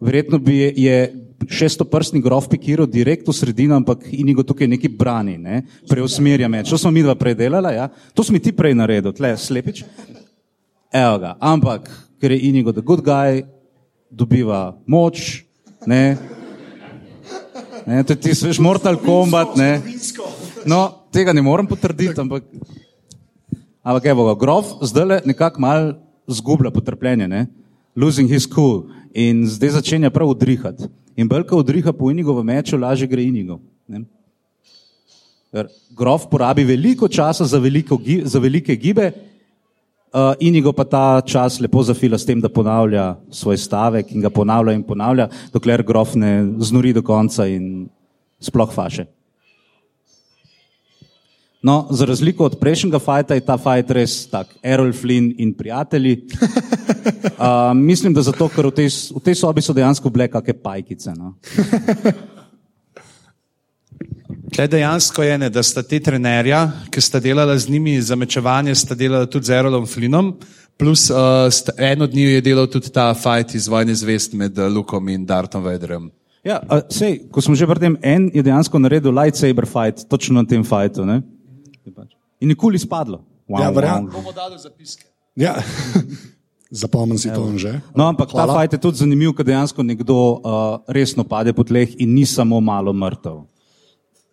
Verjetno 0.00 0.38
bi 0.38 0.60
je, 0.76 0.98
šestoprstni 1.46 2.20
grof 2.20 2.48
pikiral 2.50 2.86
direkt 2.86 3.28
v 3.28 3.32
sredino, 3.32 3.76
ampak 3.76 4.06
Inigo 4.12 4.42
tukaj 4.42 4.68
neki 4.68 4.88
brani, 4.88 5.36
ne? 5.38 5.62
preusmerja 5.88 6.48
meč. 6.48 6.70
To 6.70 6.78
smo 6.78 6.90
mi 6.90 7.02
dva 7.02 7.14
predelala, 7.14 7.72
ja? 7.72 7.88
to 8.14 8.24
smo 8.24 8.38
ti 8.42 8.52
prej 8.52 8.74
naredili, 8.74 9.14
tle 9.14 9.36
slepič. 9.38 9.84
Evo 10.92 11.18
ga, 11.22 11.36
ampak 11.40 11.86
ker 12.20 12.34
je 12.34 12.40
Inigo 12.48 12.72
the 12.72 12.82
good 12.82 13.04
guy, 13.04 13.44
dobiva 14.10 14.74
moč, 14.86 15.44
ne, 15.86 16.16
ne 17.86 18.02
to 18.02 18.16
je 18.16 18.20
ti 18.20 18.34
sveš 18.34 18.58
Mortal 18.58 18.96
Kombat, 18.96 19.54
ne. 19.56 19.82
No, 20.66 21.06
tega 21.14 21.32
ne 21.36 21.44
morem 21.44 21.68
potrditi, 21.68 22.16
ampak, 22.18 22.46
ampak 23.84 24.10
evo 24.10 24.30
ga, 24.30 24.38
grof 24.40 24.74
zdaj 24.82 25.22
nekako 25.28 25.62
mal 25.62 25.90
zgublja 26.26 26.72
potrpljenje, 26.74 27.28
ne, 27.30 27.46
losing 27.94 28.30
his 28.30 28.48
cool 28.48 28.88
in 29.18 29.46
zdaj 29.46 29.78
začenja 29.78 30.10
prav 30.14 30.30
udrihati. 30.30 30.86
In 31.18 31.28
belka 31.28 31.56
udriha 31.56 31.92
po 31.92 32.10
Inigo 32.10 32.36
v 32.38 32.44
meču, 32.46 32.78
lažje 32.78 33.08
gre 33.10 33.24
Inigo. 33.26 33.58
Ne. 33.90 34.04
Ker 35.50 35.66
grof 35.96 36.28
porabi 36.30 36.62
veliko 36.68 37.08
časa 37.08 37.48
za, 37.48 37.58
veliko, 37.58 37.98
za 38.22 38.38
velike 38.38 38.76
gibe, 38.78 39.10
uh, 40.14 40.38
Inigo 40.38 40.72
pa 40.72 40.84
ta 40.84 41.04
čas 41.26 41.58
lepo 41.58 41.82
zafila 41.82 42.18
s 42.18 42.28
tem, 42.28 42.38
da 42.40 42.52
ponavlja 42.52 43.16
svoj 43.34 43.58
stavek 43.58 44.12
in 44.14 44.22
ga 44.22 44.30
ponavlja 44.30 44.76
in 44.76 44.86
ponavlja, 44.86 45.28
dokler 45.52 45.82
grof 45.82 46.14
ne 46.14 46.44
znori 46.62 46.94
do 46.94 47.02
konca 47.02 47.48
in 47.50 47.88
sploh 48.38 48.70
faše. 48.70 49.08
No, 51.62 51.86
za 51.90 52.06
razliko 52.06 52.44
od 52.44 52.58
prejšnjega 52.60 52.98
fajta 52.98 53.34
je 53.34 53.42
ta 53.42 53.56
fajt 53.58 53.90
res 53.90 54.12
tak, 54.30 54.46
Errol 54.62 54.92
Flynn 54.92 55.34
in 55.38 55.54
prijatelji. 55.54 56.18
Uh, 57.38 57.74
mislim, 57.74 58.14
da 58.14 58.22
zato, 58.22 58.48
ker 58.50 58.66
v 58.66 58.70
tej, 58.74 58.88
v 59.14 59.20
tej 59.24 59.34
sobi 59.38 59.62
so 59.62 59.72
dejansko 59.72 60.10
bile 60.10 60.26
kakšne 60.28 60.54
pajkice. 60.60 61.12
No. 61.16 61.34
Tle 64.54 64.66
dejansko 64.68 65.22
je, 65.22 65.38
ne, 65.38 65.50
da 65.50 65.62
sta 65.62 65.82
te 65.86 66.00
trenerja, 66.02 66.72
ki 66.90 67.00
sta 67.00 67.20
delala 67.22 67.54
z 67.58 67.70
njimi 67.70 67.94
za 68.02 68.16
mečevanje, 68.18 68.74
sta 68.74 68.94
delala 68.98 69.26
tudi 69.30 69.46
z 69.46 69.56
Erolom 69.56 69.86
Flinom, 69.86 70.34
plus 70.76 71.10
uh, 71.10 71.46
sta, 71.54 71.72
en 71.78 72.02
od 72.02 72.14
njih 72.14 72.34
je 72.34 72.46
delal 72.50 72.66
tudi 72.66 72.90
ta 72.92 73.14
fight 73.14 73.54
iz 73.54 73.68
Vojne 73.68 73.94
zvest 73.94 74.34
med 74.34 74.58
uh, 74.58 74.66
Lukom 74.66 75.08
in 75.08 75.26
Dartom 75.26 75.64
Vaderjem. 75.64 76.10
Ja, 76.44 76.60
a, 76.68 76.82
sej, 76.90 77.30
ko 77.30 77.40
smo 77.40 77.54
že 77.54 77.66
pri 77.66 77.82
tem, 77.82 77.96
en 78.02 78.30
je 78.34 78.42
dejansko 78.42 78.78
naredil 78.82 79.14
lightsaber 79.14 79.66
fight, 79.66 80.08
točno 80.10 80.42
na 80.42 80.48
tem. 80.48 80.66
Ne? 81.06 81.22
In 82.40 82.48
nikoli 82.48 82.78
spadlo. 82.78 83.22
Wow, 83.48 83.62
Ja, 83.62 83.70
verjamem. 83.70 84.10
Bomo 84.12 84.32
dali 84.32 84.58
zapiske. 84.58 85.04
Ja. 85.36 85.56
Zapomnim 86.70 87.16
si 87.16 87.32
to 87.32 87.48
že. 87.56 87.80
No, 87.96 88.04
ampak 88.04 88.28
ta 88.28 88.44
Hvala. 88.44 88.60
fight 88.60 88.76
je 88.76 88.78
tudi 88.78 89.00
zanimiv, 89.00 89.32
ker 89.32 89.44
dejansko 89.48 89.80
nekdo 89.80 90.14
uh, 90.14 90.84
resno 90.84 91.24
pade 91.24 91.56
po 91.56 91.64
tleh 91.64 91.96
in 91.96 92.12
ni 92.12 92.28
samo 92.28 92.60
malo 92.60 92.92
mrtev. 92.92 93.40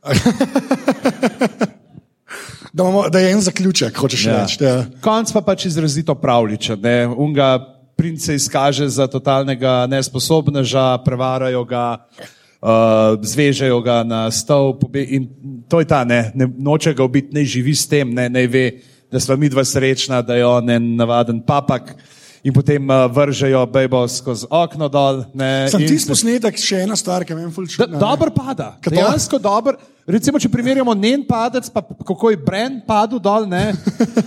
Da, 2.76 2.84
imamo, 2.84 3.10
da 3.10 3.20
je 3.24 3.32
en 3.32 3.39
zaključek, 3.41 3.97
hočeš 3.97 4.26
ja. 4.26 4.41
reči. 4.41 4.58
Ja. 4.60 4.84
Konc 4.99 5.32
pa 5.32 5.39
pač 5.41 5.64
izrazito 5.66 6.12
pravličen. 6.16 6.76
ne. 6.84 7.08
Unga 7.08 7.76
prince 7.95 8.36
izkaže 8.36 8.89
za 8.89 9.08
totalnega 9.08 9.88
nesposobneža, 9.88 10.97
prevarajo 11.06 11.64
ga, 11.64 12.03
uh, 12.62 13.16
zvežejo 13.22 13.82
ga 13.82 14.03
na 14.03 14.32
stol 14.32 14.78
in 14.93 15.30
to 15.70 15.80
je 15.80 15.86
ta, 15.86 16.03
ne, 16.03 16.32
ne 16.36 16.47
noče 16.47 16.93
ga 16.93 17.03
ubiti, 17.03 17.34
ne 17.34 17.45
živi 17.45 17.76
s 17.76 17.88
tem, 17.88 18.14
ne, 18.14 18.30
ne 18.30 18.47
ve, 18.47 18.66
da 19.12 19.20
sva 19.20 19.36
mi 19.36 19.49
dva 19.49 19.64
srečna, 19.66 20.22
da 20.22 20.36
je 20.36 20.45
on 20.45 20.70
en 20.70 20.95
navaden 20.95 21.41
papak. 21.41 21.95
In 22.45 22.53
potem 22.53 22.86
uh, 22.86 23.08
vržejo 23.10 23.64
bejbo 23.74 24.03
skozi 24.06 24.45
okno 24.53 24.86
dol. 24.86 25.24
Ne, 25.34 25.66
in 25.66 25.88
tisti 25.89 26.12
posnetek, 26.14 26.60
še 26.62 26.84
ena 26.86 26.93
stvar, 26.93 27.26
ki 27.26 27.34
me 27.34 27.41
je 27.41 27.47
Da, 27.47 27.53
fulčila. 27.56 27.88
dober 27.97 28.30
pada, 28.30 28.76
Kaj 28.78 28.91
to? 28.91 28.95
dejansko 28.99 29.39
dober. 29.41 29.80
Recimo, 30.06 30.38
če 30.38 30.51
primerjamo 30.53 30.93
njen 30.93 31.24
padec, 31.26 31.66
pa 31.74 31.82
kako 31.82 32.30
je 32.30 32.38
Bren 32.38 32.76
padel 32.86 33.18
dol, 33.18 33.47
ne, 33.49 33.74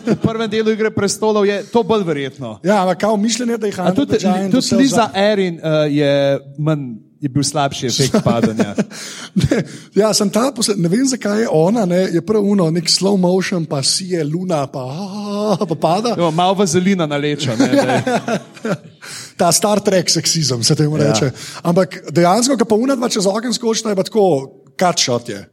v 0.03 0.17
prvem 0.19 0.51
delu 0.51 0.75
igre 0.75 0.91
prestolov, 0.91 1.47
je 1.47 1.61
to 1.71 1.85
bolj 1.87 2.03
verjetno. 2.03 2.57
Ja, 2.67 2.81
ampak 2.83 2.99
kao 3.07 3.15
mišljenje, 3.15 3.61
da 3.63 3.71
jih 3.71 3.79
A 3.87 3.95
tudi, 3.95 4.19
tudi 4.51 4.75
Liza. 4.83 5.07
Erin 5.15 5.63
uh, 5.63 5.87
je, 5.87 6.11
manj, 6.59 6.99
je 7.21 7.29
bil 7.29 7.43
slabši 7.43 7.87
efekt 7.87 8.17
padanja. 8.29 8.75
Ne, 9.35 9.63
ja, 9.95 10.13
sem 10.15 10.31
ta, 10.31 10.49
posled, 10.55 10.79
ne 10.79 10.89
vem 10.89 11.03
zakaj 11.07 11.41
je 11.43 11.49
ona, 11.51 11.83
ne, 11.87 12.05
je 12.15 12.23
prav 12.23 12.45
uno, 12.47 12.71
nek 12.71 12.87
slow 12.87 13.19
motion, 13.19 13.67
pa 13.67 13.83
si 13.83 14.13
je 14.15 14.23
luna, 14.25 14.67
pa, 14.71 14.85
pa 15.59 15.75
pada. 15.75 16.15
Jo, 16.19 16.31
malo 16.31 16.55
vazelina 16.55 17.07
naleča. 17.07 17.57
Ne, 17.59 17.69
je- 17.75 18.77
Ta 19.39 19.53
Star 19.53 19.81
Trek 19.81 20.11
seksizem 20.11 20.63
se 20.65 20.75
temu 20.75 20.97
reče. 20.99 21.31
Ampak 21.63 22.01
dejansko, 22.11 22.57
ko 22.59 22.65
pa 22.65 22.75
una 22.75 22.97
dva 22.99 23.09
čez 23.09 23.27
okno 23.27 23.53
skočita, 23.55 23.91
je 23.91 23.97
pa 23.97 24.03
tako, 24.03 24.25
shot 24.99 25.29
je. 25.29 25.45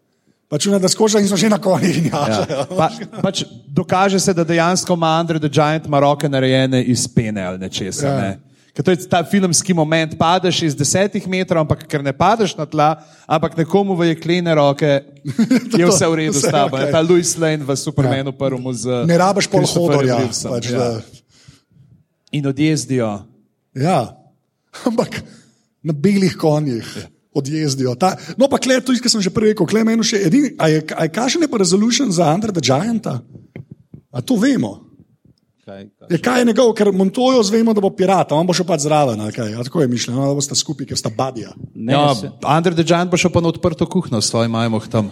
Pač 0.49 0.66
ne, 0.70 0.78
da 0.80 0.89
skoča 0.89 1.20
in 1.20 1.28
so 1.30 1.38
že 1.38 1.49
na 1.49 1.57
konjih. 1.57 2.05
Ja. 2.13 2.22
Ja. 2.30 2.66
Pa, 2.70 2.89
pač 3.22 3.43
dokaže 3.68 4.20
se, 4.22 4.34
da 4.34 4.43
dejansko 4.45 4.93
ima 4.93 5.18
Andrej 5.18 5.41
the 5.41 5.49
Giant 5.49 5.86
ima 5.89 5.99
roke 5.99 6.30
narejene 6.30 6.84
iz 6.84 7.07
pene 7.09 7.41
ali 7.41 7.57
nečesa. 7.57 8.07
Ja. 8.07 8.22
Ne? 8.22 8.55
Ker 8.76 8.84
to 8.84 8.91
je 8.91 9.07
ta 9.07 9.23
filmski 9.23 9.71
moment, 9.71 10.17
padeš 10.19 10.57
iz 10.67 10.73
desetih 10.76 11.23
metrov, 11.32 11.63
ampak 11.63 11.86
ker 11.88 12.03
ne 12.03 12.11
padeš 12.11 12.57
na 12.59 12.67
tla, 12.67 12.99
ampak 13.23 13.55
nekomu 13.55 13.95
v 13.95 14.11
jeklene 14.11 14.51
roke, 14.51 14.99
je 15.80 15.86
vse 15.88 16.09
v 16.11 16.15
redu 16.19 16.36
s 16.36 16.43
tabo. 16.43 16.76
Okay. 16.76 16.91
Ta 16.91 16.99
Louis 16.99 17.32
Lane 17.39 17.63
v 17.63 17.71
Supermanu 17.71 18.36
ja. 18.36 18.36
prvemu 18.36 18.71
z. 18.76 18.84
Ne 19.07 19.15
rabiš 19.15 19.47
pol 19.47 19.63
hodorja. 19.63 20.19
Pač, 20.28 20.76
ja. 20.76 20.99
In 22.36 22.51
odjezdijo. 22.51 23.23
ja, 23.80 24.11
ampak 24.91 25.23
na 25.80 25.95
belih 25.95 26.36
konjih. 26.36 27.15
Odjezdijo. 27.36 27.95
Ta, 27.99 28.15
no, 28.39 28.47
pa 28.47 28.59
klej, 28.59 28.80
to, 28.80 28.95
kar 28.95 29.11
sem 29.11 29.19
že 29.19 29.32
prej 29.32 29.51
rekel, 29.51 29.67
klej 29.67 29.84
meni 29.84 30.03
še 30.07 30.23
edini. 30.23 30.55
A 30.55 30.71
je, 30.71 30.84
a 30.95 31.03
je 31.03 31.11
kakšen 31.11 31.43
je 31.43 31.51
pa 31.51 31.59
resolution 31.59 32.07
za 32.07 32.32
Andrej 32.32 32.55
the 32.55 32.63
Gianta? 32.63 33.19
A 34.11 34.23
to 34.23 34.39
vemo? 34.39 34.84
Kaj, 35.66 35.89
kaj? 35.89 36.07
Je, 36.11 36.18
kaj 36.22 36.39
je 36.39 36.45
njegov, 36.45 36.74
ker 36.78 36.91
Montojo 36.93 37.39
zvemo, 37.41 37.74
da 37.74 37.82
bo 37.82 37.89
pirat, 37.89 38.30
on 38.32 38.45
bo 38.45 38.53
šel 38.53 38.68
pač 38.70 38.84
zraven. 38.86 39.18
kaj? 39.34 39.55
Tako 39.63 39.82
je 39.82 39.88
mišljeno, 39.88 40.22
da 40.22 40.36
boste 40.38 40.53
skupaj, 40.53 40.86
ker 40.86 40.97
sta 40.97 41.09
badja. 41.09 41.55
Ne, 41.74 41.93
Ja, 41.93 42.13
se- 42.13 42.30
Andrej 42.43 42.76
the 42.76 42.84
Giant 42.84 43.09
bo 43.09 43.18
šel 43.18 43.34
pa 43.34 43.41
na 43.41 43.49
odprto 43.49 43.86
kuhno 43.86 44.22
s 44.22 44.30
svojim 44.30 44.51
majmoh 44.51 44.86
tam. 44.88 45.09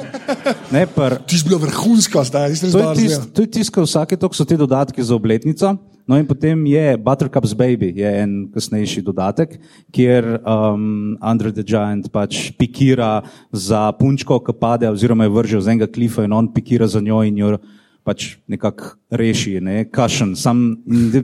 ne, 0.71 0.85
par, 0.85 1.17
Ti 1.25 1.37
si 1.37 1.49
bil 1.49 1.57
vrhunska, 1.57 2.21
zdaj 2.21 2.53
si 2.53 2.65
res 2.65 2.73
dobro 2.73 2.93
to 3.33 3.41
je 3.41 3.49
tisto, 3.49 3.81
vsake 3.81 4.13
toliko 4.13 4.35
so 4.35 4.45
ti 4.45 4.53
dodatki 4.53 5.01
za 5.01 5.15
obletnico. 5.15 5.73
No, 6.05 6.17
in 6.19 6.27
potem 6.27 6.65
je 6.67 6.97
Buttercup's 6.97 7.55
Baby, 7.55 7.95
je 7.95 8.09
en 8.21 8.51
kasnejši 8.53 9.01
dodatek, 9.01 9.57
kjer 9.89 10.43
um, 10.43 11.17
Andrej 11.17 11.53
the 11.53 11.63
Giant 11.63 12.11
pač 12.11 12.51
pikira 12.53 13.23
za 13.49 13.89
punčko, 13.91 14.37
ki 14.37 14.53
pade, 14.53 14.85
oziroma 14.85 15.23
je 15.23 15.29
vržel 15.31 15.61
z 15.61 15.67
enega 15.67 15.87
klifa 15.87 16.27
in 16.27 16.33
on 16.33 16.51
pikira 16.53 16.85
za 16.87 16.99
njo 16.99 17.23
in 17.23 17.37
jo 17.37 17.57
pač 18.03 18.35
nekako 18.47 18.95
reši. 19.11 19.57
Ne? 19.63 19.85
Kašen, 19.91 20.35
sam 20.35 20.75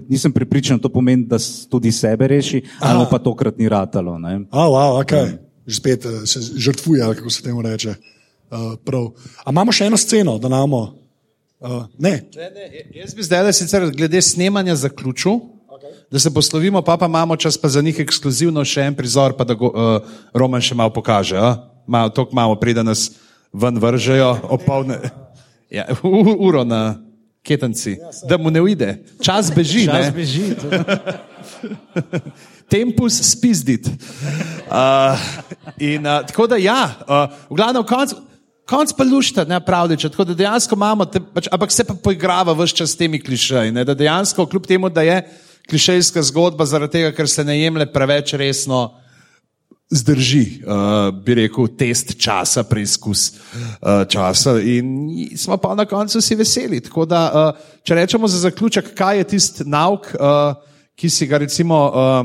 nisem 0.09 0.32
pripričan, 0.32 0.80
da 0.80 0.88
to 0.88 0.93
pomeni, 0.93 1.27
da 1.27 1.38
tudi 1.69 1.91
sebe 1.91 2.27
reši, 2.27 2.63
ali 2.80 2.99
mu 2.99 3.05
pa 3.11 3.19
tokrat 3.19 3.59
ni 3.59 3.69
ratalo. 3.69 4.17
Ne? 4.19 4.39
A, 4.51 4.65
wow, 4.71 4.99
okay. 5.03 5.36
Že 5.67 5.75
spet 5.75 6.05
eh, 6.05 6.23
se 6.25 6.39
žrtvuje, 6.55 7.03
ali 7.03 7.15
kako 7.15 7.30
se 7.30 7.43
temu 7.43 7.61
reče. 7.61 7.95
Uh, 8.49 8.73
prav. 8.82 9.11
A 9.45 9.53
imamo 9.53 9.69
še 9.69 9.86
eno 9.86 9.97
sceno, 9.99 10.39
da 10.41 10.49
namo. 10.49 10.80
Uh, 11.59 11.86
ne, 12.01 12.23
Ne, 12.34 12.47
ne, 12.55 12.65
jaz 12.97 13.13
bi 13.13 13.21
zdaj 13.21 13.51
sicer 13.53 13.84
glede 13.93 14.21
snemanja 14.23 14.73
zaključil, 14.80 15.38
okay. 15.69 15.91
da 16.09 16.17
se 16.17 16.32
poslovimo, 16.34 16.82
pa, 16.82 16.95
pa 16.97 17.05
imamo 17.05 17.36
čas 17.38 17.59
pa 17.61 17.69
za 17.69 17.84
njih 17.86 17.99
ekskluzivno 17.99 18.63
še 18.65 18.88
en 18.89 18.95
prizor, 18.97 19.36
pa 19.38 19.45
da 19.45 19.53
go, 19.53 19.69
uh, 19.69 20.07
Roman 20.34 20.63
še 20.65 20.73
malo 20.73 20.95
pokaže. 20.95 21.38
Malo, 21.86 22.09
tok 22.15 22.34
imamo, 22.34 22.55
pride 22.57 22.82
nas 22.82 23.11
ven 23.53 23.77
vržejo, 23.77 24.32
opolne. 24.49 24.97
Ja, 25.70 25.86
uro 26.47 26.63
na 26.63 27.09
ketenci, 27.43 27.97
da 28.30 28.38
mu 28.38 28.49
ne 28.49 28.61
uide. 28.61 29.03
Čas 29.22 29.51
beži. 29.55 29.86
Čas 29.86 30.05
ne? 30.05 30.11
beži. 30.11 30.49
Tempus 32.70 33.32
spizdit. 33.32 33.88
Uh, 33.88 35.20
in, 35.78 36.05
uh, 36.05 36.26
tako 36.28 36.47
da, 36.47 36.57
ja, 36.61 36.93
uh, 37.07 37.34
v 37.49 37.57
glavnem, 37.57 37.84
konc, 37.84 38.13
konc 38.70 38.93
pa 38.93 39.03
lušta, 39.03 39.45
ne 39.49 39.57
pravdiče. 39.65 40.09
Tako 40.09 40.28
da 40.30 40.38
dejansko 40.38 40.78
imamo, 40.78 41.05
te, 41.05 41.22
pač, 41.22 41.49
ampak 41.51 41.74
se 41.74 41.86
pa 41.86 41.97
poigrava 41.97 42.53
vse 42.53 42.82
čas 42.82 42.93
s 42.93 42.99
temi 42.99 43.22
klišeji. 43.22 43.74
Ne, 43.74 43.86
da 43.86 43.97
dejansko, 43.97 44.45
kljub 44.45 44.70
temu, 44.70 44.89
da 44.93 45.05
je 45.05 45.24
klišejska 45.70 46.22
zgodba, 46.30 46.65
zaradi 46.65 46.99
tega, 46.99 47.13
ker 47.17 47.30
se 47.30 47.45
ne 47.45 47.59
jemlje 47.59 47.89
preveč 47.93 48.34
resno, 48.38 48.98
zdrži, 49.89 50.61
uh, 50.61 51.09
bi 51.25 51.35
rekel, 51.41 51.67
test 51.77 52.13
časa, 52.21 52.63
preizkus 52.63 53.31
uh, 53.33 54.05
časa. 54.09 54.59
In 54.61 55.09
smo 55.37 55.57
pa 55.57 55.73
na 55.75 55.85
koncu 55.89 56.21
vsi 56.21 56.37
veseli. 56.37 56.81
Tako 56.85 57.05
da, 57.09 57.21
uh, 57.29 57.79
če 57.83 57.97
rečemo 57.97 58.27
za 58.27 58.43
zaključek, 58.45 58.93
kaj 58.97 59.17
je 59.17 59.29
tisti 59.33 59.65
nauk, 59.65 60.11
uh, 60.13 60.53
ki 60.95 61.09
si 61.09 61.27
ga 61.27 61.41
recimo 61.41 61.79
uh, 61.89 62.21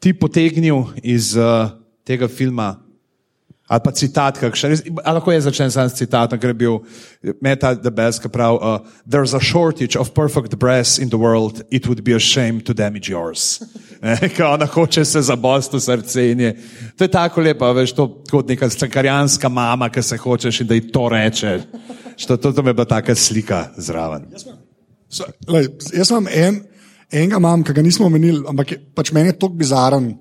ti 0.00 0.12
potegnil 0.12 0.84
iz 1.02 1.32
uh, 1.36 1.70
tega 2.04 2.28
filma. 2.28 2.76
Ali 3.68 3.84
pa 3.84 3.92
citat, 3.92 4.38
kakšen, 4.40 4.78
ali 5.04 5.14
lahko 5.18 5.32
je 5.32 5.40
začen 5.44 5.70
sam 5.70 5.90
s 5.90 5.98
citatom, 6.00 6.40
ker 6.40 6.54
je 6.54 6.56
bil 6.56 6.78
Meta 7.44 7.74
the 7.76 7.90
Best, 7.92 8.22
ki 8.24 8.30
pravi: 8.32 8.56
uh, 8.64 8.80
There's 9.04 9.36
a 9.36 9.40
shortage 9.44 9.96
of 9.96 10.14
perfect 10.16 10.56
breasts 10.56 10.98
in 10.98 11.12
the 11.12 11.20
world, 11.20 11.60
it 11.70 11.86
would 11.86 12.00
be 12.04 12.16
a 12.16 12.20
shame 12.20 12.62
to 12.64 12.72
damage 12.72 13.12
yours. 13.12 13.60
Ne, 14.00 14.16
Ko 14.36 14.54
ona 14.54 14.66
hoče 14.66 15.04
se 15.04 15.20
zabosti 15.20 15.76
v 15.76 15.80
srce 15.84 16.26
in 16.32 16.40
je. 16.40 16.54
To 16.96 17.04
je 17.04 17.12
tako 17.12 17.44
lepo, 17.44 17.68
veš, 17.76 17.92
to 17.92 18.08
kot 18.30 18.48
neka 18.48 18.70
strankarjanska 18.72 19.52
mama, 19.52 19.92
ki 19.92 20.02
se 20.02 20.16
hočeš 20.16 20.64
in 20.64 20.72
da 20.72 20.74
ji 20.74 20.88
to 20.88 21.08
reče. 21.12 21.58
Što, 22.16 22.36
to, 22.36 22.52
to 22.52 22.64
je 22.64 22.72
bila 22.72 22.88
taka 22.88 23.14
slika 23.14 23.66
zraven. 23.76 24.30
So, 25.08 25.28
lej, 25.48 25.68
jaz 25.92 26.08
imam 26.10 26.26
en, 26.32 26.62
enega, 27.12 27.36
imam, 27.36 27.62
ki 27.64 27.76
ga 27.76 27.84
nismo 27.84 28.08
omenili, 28.08 28.46
ampak 28.48 28.72
je, 28.72 28.80
pač 28.96 29.12
meni 29.12 29.28
je 29.28 29.38
to 29.44 29.52
bizaren, 29.52 30.14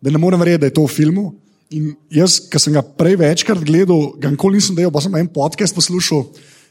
da 0.00 0.12
ne 0.12 0.20
morem 0.20 0.40
verjeti, 0.40 0.60
da 0.66 0.68
je 0.68 0.76
to 0.76 0.84
v 0.84 0.92
filmu. 1.00 1.30
In 1.70 1.92
jaz, 2.10 2.40
ki 2.50 2.58
sem 2.58 2.74
ga 2.74 2.82
prej 2.82 3.14
večkrat 3.20 3.60
gledal, 3.62 4.08
ga 4.18 4.32
nikoli 4.32 4.58
nisem 4.58 4.74
delal, 4.74 4.90
pa 4.90 5.02
sem 5.04 5.14
en 5.14 5.28
podcast 5.30 5.76
poslušal. 5.76 6.24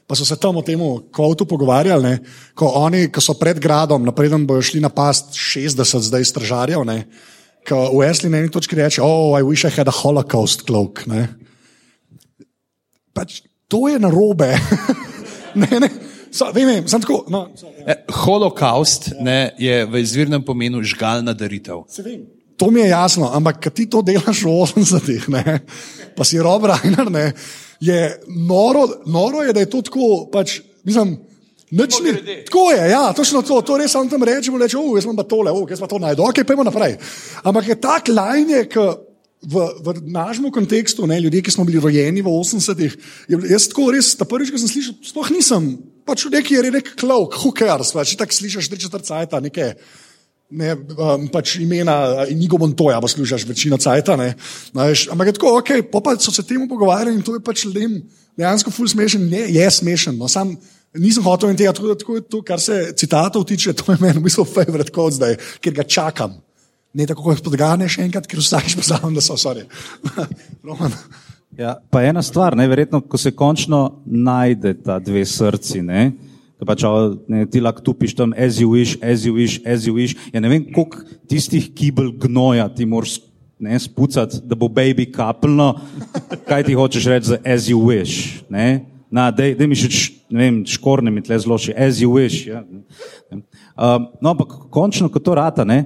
Pa 0.09 0.17
so 0.17 0.25
se 0.25 0.35
tam 0.41 0.57
o 0.59 0.63
tem 0.65 0.81
kvotu 1.13 1.45
pogovarjali, 1.47 2.03
ne, 2.03 2.15
ko 2.57 2.71
oni, 2.81 3.05
ki 3.13 3.21
so 3.21 3.35
pred 3.37 3.61
gradom, 3.61 4.03
napreden 4.03 4.47
bojo 4.49 4.65
šli 4.65 4.81
na 4.81 4.89
past 4.89 5.37
60 5.37 6.07
zdaj 6.09 6.25
stražarjev, 6.31 6.81
ne, 6.83 7.03
ko 7.69 7.77
Wesley 7.93 8.33
na 8.33 8.41
eni 8.41 8.51
točki 8.51 8.75
reče: 8.75 9.03
Oh, 9.05 9.37
I 9.37 9.45
wish 9.45 9.69
I 9.69 9.71
had 9.71 9.87
a 9.87 9.93
holocaust 9.93 10.65
cloak. 10.65 11.05
Ne. 11.07 11.27
Pač, 13.13 13.43
to 13.69 13.85
je 13.87 14.01
narobe. 14.01 14.49
ne, 15.61 15.69
ne, 15.85 15.91
so, 16.31 16.49
vem, 16.57 16.73
vem, 16.73 16.89
tako. 16.89 17.21
No, 17.29 17.45
so, 17.55 17.69
ja. 17.77 17.93
E, 17.93 17.97
Holokaust 18.25 19.13
ne, 19.21 19.53
je 19.61 19.85
v 19.85 20.03
izvirnem 20.03 20.43
pomenu 20.43 20.81
žgalna 20.83 21.37
daritev. 21.37 21.85
Se 21.87 22.03
vem. 22.03 22.25
To 22.59 22.67
mi 22.71 22.83
je 22.83 22.91
jasno, 22.91 23.31
ampak 23.31 23.63
ko 23.63 23.71
ti 23.71 23.87
to 23.87 24.03
delaš 24.03 24.43
v 24.43 24.51
80-ih, 24.51 25.29
ne, 25.31 25.43
pa 26.15 26.27
si 26.27 26.41
Rob 26.43 26.67
Reiner, 26.67 27.07
ne, 27.07 27.31
je 27.79 27.99
noro, 28.27 28.83
noro 29.07 29.45
je, 29.47 29.55
da 29.55 29.63
je 29.63 29.69
to 29.71 29.79
tako, 29.87 30.27
pač, 30.27 30.59
mislim, 30.83 31.15
nič 31.71 31.99
ni. 32.03 32.15
Tako 32.49 32.71
je, 32.75 32.89
ja, 32.91 33.03
točno 33.15 33.41
to, 33.47 33.61
to 33.63 33.77
res 33.79 33.95
sam 33.95 34.09
tam 34.11 34.27
rečemo, 34.27 34.59
reče, 34.59 34.75
oh, 34.75 34.91
jaz 34.99 35.07
imam 35.07 35.21
pa 35.21 35.23
tole, 35.23 35.53
oh, 35.55 35.63
jaz 35.71 35.79
pa 35.79 35.87
to 35.87 36.01
najdem, 36.03 36.25
ok, 36.25 36.43
pojmo 36.43 36.67
naprej. 36.67 36.97
Ampak 37.47 37.71
je 37.71 37.77
tak 37.79 38.11
lajnje, 38.11 38.65
ki 38.67 38.87
v, 39.39 39.55
v 39.79 39.87
našem 40.11 40.51
kontekstu, 40.51 41.07
ne, 41.07 41.15
ljudje, 41.23 41.45
ki 41.47 41.55
smo 41.55 41.63
bili 41.63 41.79
rojeni 41.79 42.19
v 42.19 42.27
80-ih, 42.27 42.99
je 43.31 43.39
bil- 43.39 43.47
jaz 43.55 43.69
tako 43.71 43.87
res, 43.95 44.11
ta 44.19 44.27
prvič, 44.27 44.51
ko 44.51 44.59
sem 44.59 44.67
slišal, 44.67 44.99
sploh 44.99 45.31
nisem, 45.31 45.71
pač 46.03 46.27
neki 46.27 46.59
je 46.59 46.83
klauk, 46.99 47.39
who 47.39 47.55
cares, 47.55 47.95
pač 47.95 48.17
tako 48.19 48.35
slišiš 48.35 48.67
tri 48.67 48.83
četrt 48.83 49.07
cajta, 49.07 49.39
nekaj 49.39 49.77
ne, 50.49 50.73
um, 50.73 51.27
pač 51.31 51.55
imena 51.61 52.25
Inigo 52.29 52.57
Montoya, 52.57 52.99
pa 53.01 53.07
služiš 53.07 53.45
večino 53.47 53.77
cajta. 53.77 54.15
ne. 54.15 54.33
Znaš, 54.71 55.07
ampak 55.11 55.27
je 55.27 55.33
tako, 55.33 55.57
ok, 55.59 55.69
pa, 55.91 56.15
so 56.19 56.31
se 56.31 56.43
temu 56.43 56.67
pogovarjali 56.67 57.15
in 57.15 57.21
to 57.21 57.35
je 57.37 57.43
pač 57.43 57.65
lem, 57.65 58.01
dejansko 58.37 58.71
ful 58.71 58.87
smešen, 58.87 59.29
ne, 59.29 59.45
je 59.49 59.71
smešen. 59.71 60.17
No, 60.17 60.27
sam 60.27 60.57
nisem 60.97 61.23
hotel 61.23 61.51
in 61.53 61.57
tega, 61.57 61.73
tako, 61.73 61.95
tako 61.95 62.19
to, 62.21 62.41
kar 62.41 62.59
se 62.59 62.93
citatov 62.97 63.45
tiče, 63.45 63.73
to 63.73 63.91
je 63.91 64.01
meni 64.01 64.19
v 64.19 64.25
bistvu 64.25 64.45
favorit 64.45 64.89
kot 64.93 65.17
zdaj, 65.19 65.37
ker 65.61 65.73
ga 65.73 65.83
čakam. 65.83 66.39
Ne 66.93 67.05
tako 67.05 67.29
kot 67.29 67.43
podgane 67.45 67.85
še 67.89 68.07
enkrat, 68.07 68.25
ker 68.25 68.41
vsakič 68.41 68.79
poznam, 68.79 69.13
da 69.13 69.21
so 69.21 69.37
sorry. 69.37 69.67
Roman. 70.65 70.95
Ja, 71.59 71.75
pa 71.91 72.01
ena 72.05 72.23
stvar, 72.25 72.55
ne, 72.57 72.65
verjetno, 72.69 73.01
ko 73.05 73.17
se 73.17 73.33
končno 73.35 74.01
najde 74.05 74.73
ta 74.85 74.97
dve 75.03 75.25
srci, 75.27 75.81
ne, 75.85 76.11
da 76.59 76.67
pač 76.67 76.83
ne, 77.31 77.45
ti 77.47 77.61
lahko 77.63 77.83
tupiš 77.85 78.15
tam, 78.17 78.33
as 78.37 78.59
you 78.59 78.69
wish, 78.73 78.97
as 79.01 79.25
you 79.25 79.33
wish, 79.37 79.59
as 79.65 79.87
you 79.87 79.95
wish. 79.95 80.15
Ja, 80.33 80.41
ne 80.43 80.51
vem, 80.51 80.67
koliko 80.73 81.05
tistih 81.29 81.69
kibel 81.75 82.11
gnoja 82.19 82.67
ti 82.75 82.85
moraš 82.85 83.19
ne, 83.59 83.79
spucati, 83.79 84.41
da 84.43 84.55
bo 84.59 84.67
baby 84.71 85.07
kapljno, 85.11 85.73
kaj 86.47 86.67
ti 86.67 86.75
hočeš 86.75 87.09
reči 87.11 87.33
za 87.33 87.41
as 87.45 87.69
you 87.71 87.79
wish. 87.79 88.43
Ne? 88.51 88.85
Na, 89.11 89.31
dej, 89.33 89.55
dej 89.57 89.67
mi 89.67 89.77
še, 89.79 89.89
vem, 90.29 90.61
škorne 90.69 91.11
mi 91.11 91.23
tle 91.25 91.39
zloči, 91.41 91.73
as 91.73 92.03
you 92.03 92.13
wish. 92.13 92.45
Ja. 92.45 92.61
Um, 93.31 94.11
no, 94.21 94.35
ampak 94.35 94.69
končno, 94.69 95.09
ko 95.09 95.23
to 95.23 95.33
rata, 95.39 95.65
ne, 95.65 95.85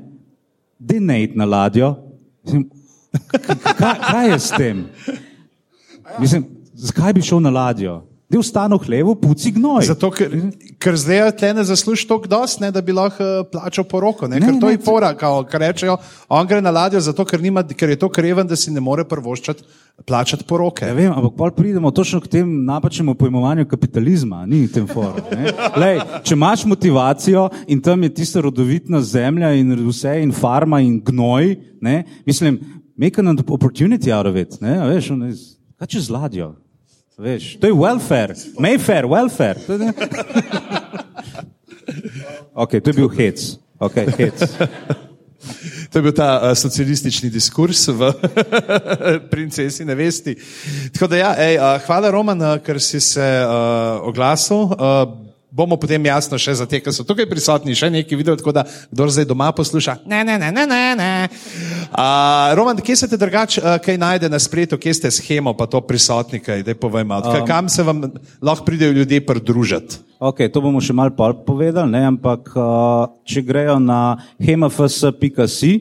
dej 0.81 0.99
ne 0.99 1.23
iti 1.23 1.39
na 1.39 1.47
ladjo. 1.47 1.95
Mislim, 2.43 2.67
Kaj, 3.77 3.95
kaj 4.11 4.31
je 4.31 4.39
s 4.39 4.49
tem? 4.57 4.85
Mislim, 6.19 6.45
zakaj 6.73 7.13
bi 7.13 7.21
šel 7.21 7.39
na 7.39 7.49
ladjo? 7.49 8.01
Del 8.33 8.41
stano 8.41 8.79
v 8.81 8.87
hlevu, 8.89 9.13
puci 9.21 9.51
gnoj. 9.53 9.85
Zato, 9.85 10.09
ker, 10.09 10.31
ker 10.81 10.97
zdaj 10.97 11.27
tle 11.37 11.51
ne 11.53 11.63
zaslužiš 11.69 12.07
toliko 12.09 12.31
dost, 12.31 12.63
ne, 12.63 12.71
da 12.73 12.81
bi 12.81 12.95
lahko 12.95 13.21
uh, 13.21 13.45
plačal 13.45 13.85
poroko. 13.85 14.25
Ne, 14.25 14.39
Ne, 14.41 14.47
ker 14.47 14.57
to 14.57 14.71
ne, 14.71 14.73
je 14.73 14.81
fora, 14.81 15.11
kao, 15.13 15.43
kar 15.45 15.61
rečejo, 15.61 15.99
on 16.33 16.47
gre 16.49 16.57
na 16.65 16.73
ladjo 16.73 16.97
zato, 16.97 17.25
ker, 17.29 17.37
nima, 17.37 17.61
ker 17.61 17.93
je 17.93 17.99
to 18.01 18.09
kreven, 18.09 18.49
da 18.49 18.57
si 18.57 18.73
ne 18.73 18.81
more 18.81 19.05
prvoščati 19.05 19.61
plačati 20.09 20.43
poroke. 20.49 20.87
Ja, 20.89 20.95
vem, 20.97 21.11
ampak 21.13 21.35
pol 21.37 21.51
pridemo 21.53 21.91
točno 21.93 22.17
k 22.25 22.27
temu 22.27 22.49
napačnemu 22.65 23.13
pojmovanju 23.15 23.67
kapitalizma, 23.69 24.41
ni 24.49 24.65
tem 24.67 24.87
foru. 24.89 25.21
ne. 25.31 25.53
Lej, 25.77 26.01
če 26.25 26.33
imaš 26.33 26.65
motivacijo 26.65 27.45
in 27.69 27.81
tam 27.81 28.01
je 28.03 28.09
tista 28.17 28.41
rodovitna 28.41 29.01
zemlja 29.05 29.53
in 29.53 29.75
vse 29.85 30.17
in 30.23 30.33
farma 30.33 30.81
in 30.81 30.97
gnoj, 31.05 31.53
ne, 31.81 32.03
mislim, 32.25 32.57
make 32.97 33.21
an 33.21 33.37
opportunity 33.37 34.09
out 34.09 34.25
of 34.25 34.35
it. 34.35 34.57
Ne, 34.61 34.79
veš, 34.89 35.11
on 35.13 35.29
is- 35.29 35.51
kaj 35.77 35.93
če 35.93 36.01
z 36.01 36.09
ladjo? 36.09 36.49
Veš, 37.17 37.57
to 37.61 37.67
je 37.67 37.73
welfare, 37.73 38.33
Mayfair, 38.59 39.05
welfare. 39.05 39.59
Okay, 42.53 42.81
to 42.81 42.89
je 42.89 42.93
bil 42.93 43.09
hec. 43.09 43.57
Okay, 43.79 44.05
hec. 44.17 44.37
To 45.91 45.99
je 45.99 46.01
bil 46.01 46.13
ta 46.13 46.41
uh, 46.41 46.57
socialistični 46.57 47.29
diskurs 47.29 47.87
v 47.87 48.13
princesi 49.33 49.85
nevesti. 49.85 50.35
Tako 50.93 51.07
da, 51.07 51.17
ja, 51.17 51.31
ej, 51.37 51.57
uh, 51.57 51.81
hvala, 51.85 52.09
Roman, 52.09 52.41
uh, 52.41 52.57
ker 52.65 52.81
si 52.81 53.01
se 53.01 53.21
uh, 53.21 54.01
oglasil. 54.07 54.73
Uh, 54.73 55.33
bomo 55.53 55.77
potem 55.77 56.01
jasno 56.05 56.37
še 56.41 56.55
za 56.57 56.65
te, 56.65 56.81
ki 56.81 56.93
so 56.93 57.05
tukaj 57.05 57.29
prisotni, 57.29 57.77
še 57.77 57.91
nekaj 57.93 58.17
videli, 58.17 58.41
tako 58.41 58.55
da 58.57 58.65
kdo 58.65 59.05
zdaj 59.05 59.29
doma 59.29 59.51
posluša. 59.53 59.99
Ne, 60.09 60.23
ne, 60.25 60.39
ne, 60.41 60.49
ne, 60.49 60.65
ne. 60.65 60.83
ne. 60.97 61.11
Uh, 61.93 62.55
Roman, 62.57 62.77
kje 62.77 62.95
se 62.95 63.07
te 63.07 63.17
drugače, 63.17 63.61
uh, 63.61 63.75
kaj 63.77 63.97
najde 64.01 64.29
na 64.29 64.39
spletu, 64.41 64.79
kje 64.81 64.93
ste 64.97 65.11
schemo, 65.13 65.51
pa 65.53 65.67
to 65.69 65.77
prisotni, 65.85 66.39
kaj 66.41 66.63
da 66.65 66.73
povem, 66.73 67.11
um, 67.11 67.35
kam 67.45 67.69
se 67.69 67.83
vam 67.85 68.01
lahko 68.41 68.65
pridejo 68.65 68.95
ljudje 68.97 69.19
pridružiti? 69.25 69.99
Ok, 70.17 70.41
to 70.49 70.61
bomo 70.61 70.81
še 70.81 70.95
malo 70.97 71.13
povedali, 71.45 71.91
ne? 71.93 72.01
ampak 72.09 72.49
uh, 72.57 73.13
če 73.29 73.45
grejo 73.45 73.77
na 73.77 74.17
hemafs.si, 74.41 75.71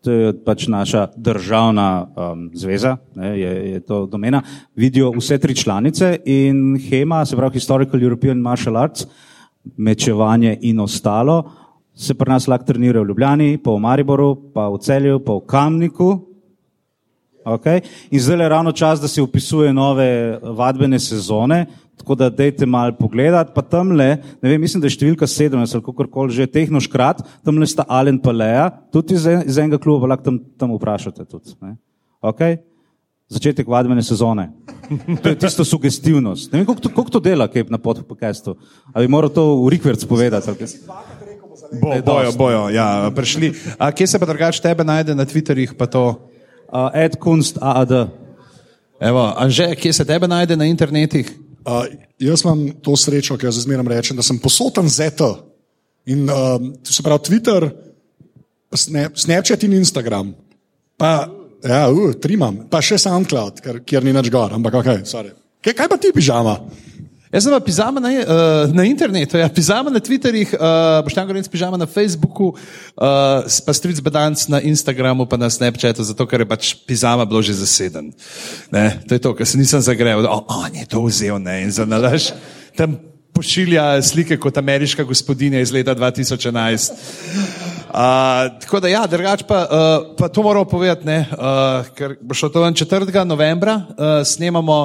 to 0.00 0.16
je 0.16 0.32
pač 0.40 0.70
naša 0.72 1.10
državna 1.20 1.88
um, 2.16 2.48
zveza, 2.56 2.96
ne, 3.18 3.36
je, 3.36 3.52
je 3.74 3.84
to 3.84 4.06
domena, 4.08 4.40
vidijo 4.72 5.12
vse 5.18 5.36
tri 5.36 5.52
članice 5.52 6.14
in 6.24 6.78
HEMA, 6.80 7.26
se 7.28 7.36
pravi 7.36 7.60
Historical 7.60 8.00
European 8.00 8.40
Martial 8.40 8.80
Arts, 8.80 9.04
mečevanje 9.76 10.56
in 10.64 10.80
ostalo, 10.80 11.42
se 11.98 12.14
pri 12.14 12.30
nas 12.30 12.46
lahko 12.46 12.68
trenira 12.68 13.02
v 13.02 13.10
Ljubljani, 13.10 13.58
pa 13.58 13.74
v 13.74 13.82
Mariboru, 13.82 14.30
pa 14.54 14.68
v 14.70 14.78
Celju, 14.78 15.18
pa 15.24 15.34
v 15.34 15.44
Kamniku. 15.50 16.10
Okay. 17.48 17.82
In 18.12 18.20
zdaj 18.20 18.42
je 18.44 18.48
ravno 18.48 18.72
čas, 18.72 19.00
da 19.00 19.08
se 19.08 19.22
upisuje 19.22 19.72
nove 19.72 20.38
vadbene 20.42 20.98
sezone, 21.00 21.64
tako 21.96 22.14
da 22.14 22.30
dejte 22.30 22.66
malo 22.66 22.94
pogledati. 22.98 23.52
Pa 23.54 23.62
tam 23.62 23.92
le, 23.92 24.08
ne 24.42 24.50
vem, 24.50 24.60
mislim, 24.60 24.82
da 24.82 24.86
je 24.86 24.94
številka 24.98 25.26
17 25.26 25.74
ali 25.74 25.84
kako 25.84 26.06
koli 26.12 26.36
že 26.36 26.46
tehnoškrat, 26.46 27.24
tam 27.44 27.58
le 27.58 27.66
sta 27.66 27.86
Alen 27.88 28.20
pa 28.22 28.34
Leja, 28.36 28.68
tudi 28.92 29.16
iz, 29.18 29.26
iz 29.26 29.58
enega 29.58 29.80
kluba, 29.82 30.12
lahko 30.12 30.28
tam, 30.28 30.38
tam 30.60 30.76
vprašate 30.76 31.24
tudi. 31.24 31.56
Okay. 32.22 32.60
Začetek 33.28 33.68
vadbene 33.68 34.02
sezone. 34.04 34.48
To 35.22 35.28
je 35.28 35.36
tisto 35.36 35.64
sugestivnost. 35.64 36.52
Ne 36.52 36.60
vem, 36.60 36.68
koliko 36.68 36.84
to, 36.84 36.92
koliko 36.94 37.12
to 37.18 37.20
dela, 37.20 37.48
kaj 37.48 37.66
na 37.68 37.80
podkastu. 37.80 38.54
Ali 38.94 39.08
bi 39.08 39.12
moral 39.12 39.32
to 39.32 39.44
v 39.66 39.74
Rikverc 39.74 40.04
povedati? 40.08 40.68
Bo, 41.72 41.92
bojo, 42.04 42.32
bojo, 42.32 42.62
ja, 42.72 43.10
prišli. 43.14 43.52
A 43.78 43.92
kje 43.92 44.06
se 44.06 44.18
pa 44.18 44.26
drugače 44.26 44.62
tebe 44.62 44.84
najde 44.84 45.14
na 45.14 45.24
Twitterjih? 45.28 45.74
Uh, 45.76 46.90
Ed 46.94 47.16
Kunst, 47.20 47.58
AAD. 47.60 47.92
Evo, 49.00 49.32
Anže, 49.36 49.74
kje 49.76 49.92
se 49.92 50.04
tebe 50.04 50.28
najde 50.28 50.56
na 50.56 50.64
internetih? 50.64 51.28
Uh, 51.68 51.84
jaz 52.18 52.44
imam 52.44 52.70
to 52.82 52.96
srečo, 52.96 53.36
ki 53.36 53.46
jo 53.46 53.52
zmeraj 53.52 53.88
rečem, 53.88 54.16
da 54.16 54.24
sem 54.24 54.38
posoten 54.40 54.88
ZT. 54.88 55.28
In 56.08 56.24
uh, 56.30 56.56
se 56.84 57.04
pravi 57.04 57.24
Twitter, 57.28 57.68
Snap, 58.72 59.16
Snapchat 59.16 59.62
in 59.64 59.76
Instagram. 59.76 60.32
Pa, 60.96 61.28
ja, 61.64 61.84
uh, 61.92 62.12
tri 62.16 62.36
imam, 62.40 62.64
pa 62.70 62.80
še 62.84 62.98
SoundCloud, 63.00 63.60
ker, 63.64 63.82
kjer 63.84 64.04
ni 64.04 64.16
več 64.16 64.32
gor, 64.32 64.56
ampak 64.56 64.80
ok, 64.80 64.90
sorry. 65.08 65.34
Kaj, 65.64 65.74
kaj 65.76 65.88
pa 65.90 65.98
ti 66.00 66.12
pižama? 66.16 66.56
Jaz 67.28 67.44
sem 67.44 67.52
pa 67.52 67.60
pižama 67.60 68.00
na, 68.00 68.08
uh, 68.08 68.70
na 68.72 68.86
internetu, 68.88 69.36
ja, 69.36 69.50
pižama 69.52 69.92
na 69.92 70.00
Twitterjih, 70.00 70.54
uh, 70.56 71.04
boš 71.04 71.12
tam 71.12 71.26
govoril, 71.28 71.44
pižama 71.44 71.76
na 71.76 71.84
Facebooku, 71.84 72.54
uh, 72.56 73.44
pa 73.44 73.72
stric 73.76 74.00
bedanc 74.00 74.46
na 74.48 74.62
Instagramu, 74.64 75.28
pa 75.28 75.36
na 75.36 75.52
Snapchatu, 75.52 76.00
zato 76.08 76.24
ker 76.24 76.40
je 76.40 76.48
pač 76.48 76.72
pižama 76.88 77.28
bilo 77.28 77.44
že 77.44 77.52
zaseden. 77.60 78.16
Ne, 78.72 78.96
to 79.04 79.12
je 79.12 79.20
to, 79.20 79.34
kar 79.36 79.44
se 79.44 79.60
nisem 79.60 79.84
zagrejal, 79.84 80.24
da 80.24 80.32
oh, 80.32 80.48
on 80.48 80.72
je 80.72 80.88
to 80.88 81.04
vzel 81.04 81.36
ne, 81.36 81.68
in 81.68 81.72
za 81.74 81.84
nalaž. 81.84 82.32
Tam 82.72 82.96
pošilja 83.36 84.00
slike 84.02 84.40
kot 84.40 84.56
ameriška 84.56 85.04
gospodinja 85.04 85.60
iz 85.60 85.68
leta 85.68 85.92
2011. 85.94 86.96
Uh, 87.88 88.56
tako 88.64 88.80
da, 88.80 88.88
ja, 88.88 89.04
drugač 89.04 89.44
pa, 89.44 89.60
uh, 89.68 90.16
pa 90.16 90.32
to 90.32 90.40
moramo 90.42 90.64
povedati, 90.64 91.04
ne, 91.04 91.28
uh, 91.28 91.84
ker 91.92 92.16
bo 92.24 92.32
šlo 92.32 92.48
to 92.48 92.64
4. 92.64 93.24
novembra, 93.28 93.76
uh, 93.84 94.24
snemamo 94.24 94.80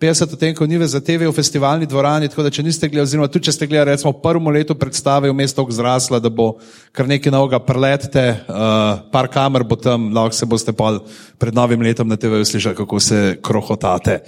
50 0.00 0.32
odtenkov 0.32 0.68
nive 0.68 0.84
za 0.84 1.00
TV 1.00 1.24
v 1.24 1.32
festivalni 1.32 1.86
dvorani, 1.88 2.28
tako 2.28 2.44
da 2.44 2.50
če 2.52 2.62
niste 2.62 2.88
gledali, 2.88 3.08
oziroma 3.08 3.28
tudi 3.32 3.48
če 3.48 3.52
ste 3.56 3.66
gledali, 3.66 3.94
recimo 3.94 4.12
prvo 4.12 4.52
leto 4.52 4.76
predstave 4.76 5.30
v 5.30 5.36
mestu 5.36 5.64
zrasla, 5.72 6.20
da 6.20 6.28
bo 6.28 6.58
kar 6.92 7.08
nekaj 7.08 7.32
novega 7.32 7.60
preletite, 7.64 8.24
uh, 8.44 9.00
par 9.08 9.30
kamer 9.32 9.64
bo 9.64 9.80
tam, 9.80 10.10
lahko 10.12 10.36
se 10.36 10.46
boste 10.46 10.76
pa 10.76 10.98
pred 11.40 11.56
novim 11.56 11.80
letom 11.80 12.08
na 12.08 12.20
TV 12.20 12.44
slišali, 12.44 12.76
kako 12.76 13.00
se 13.00 13.38
krohotate. 13.40 14.20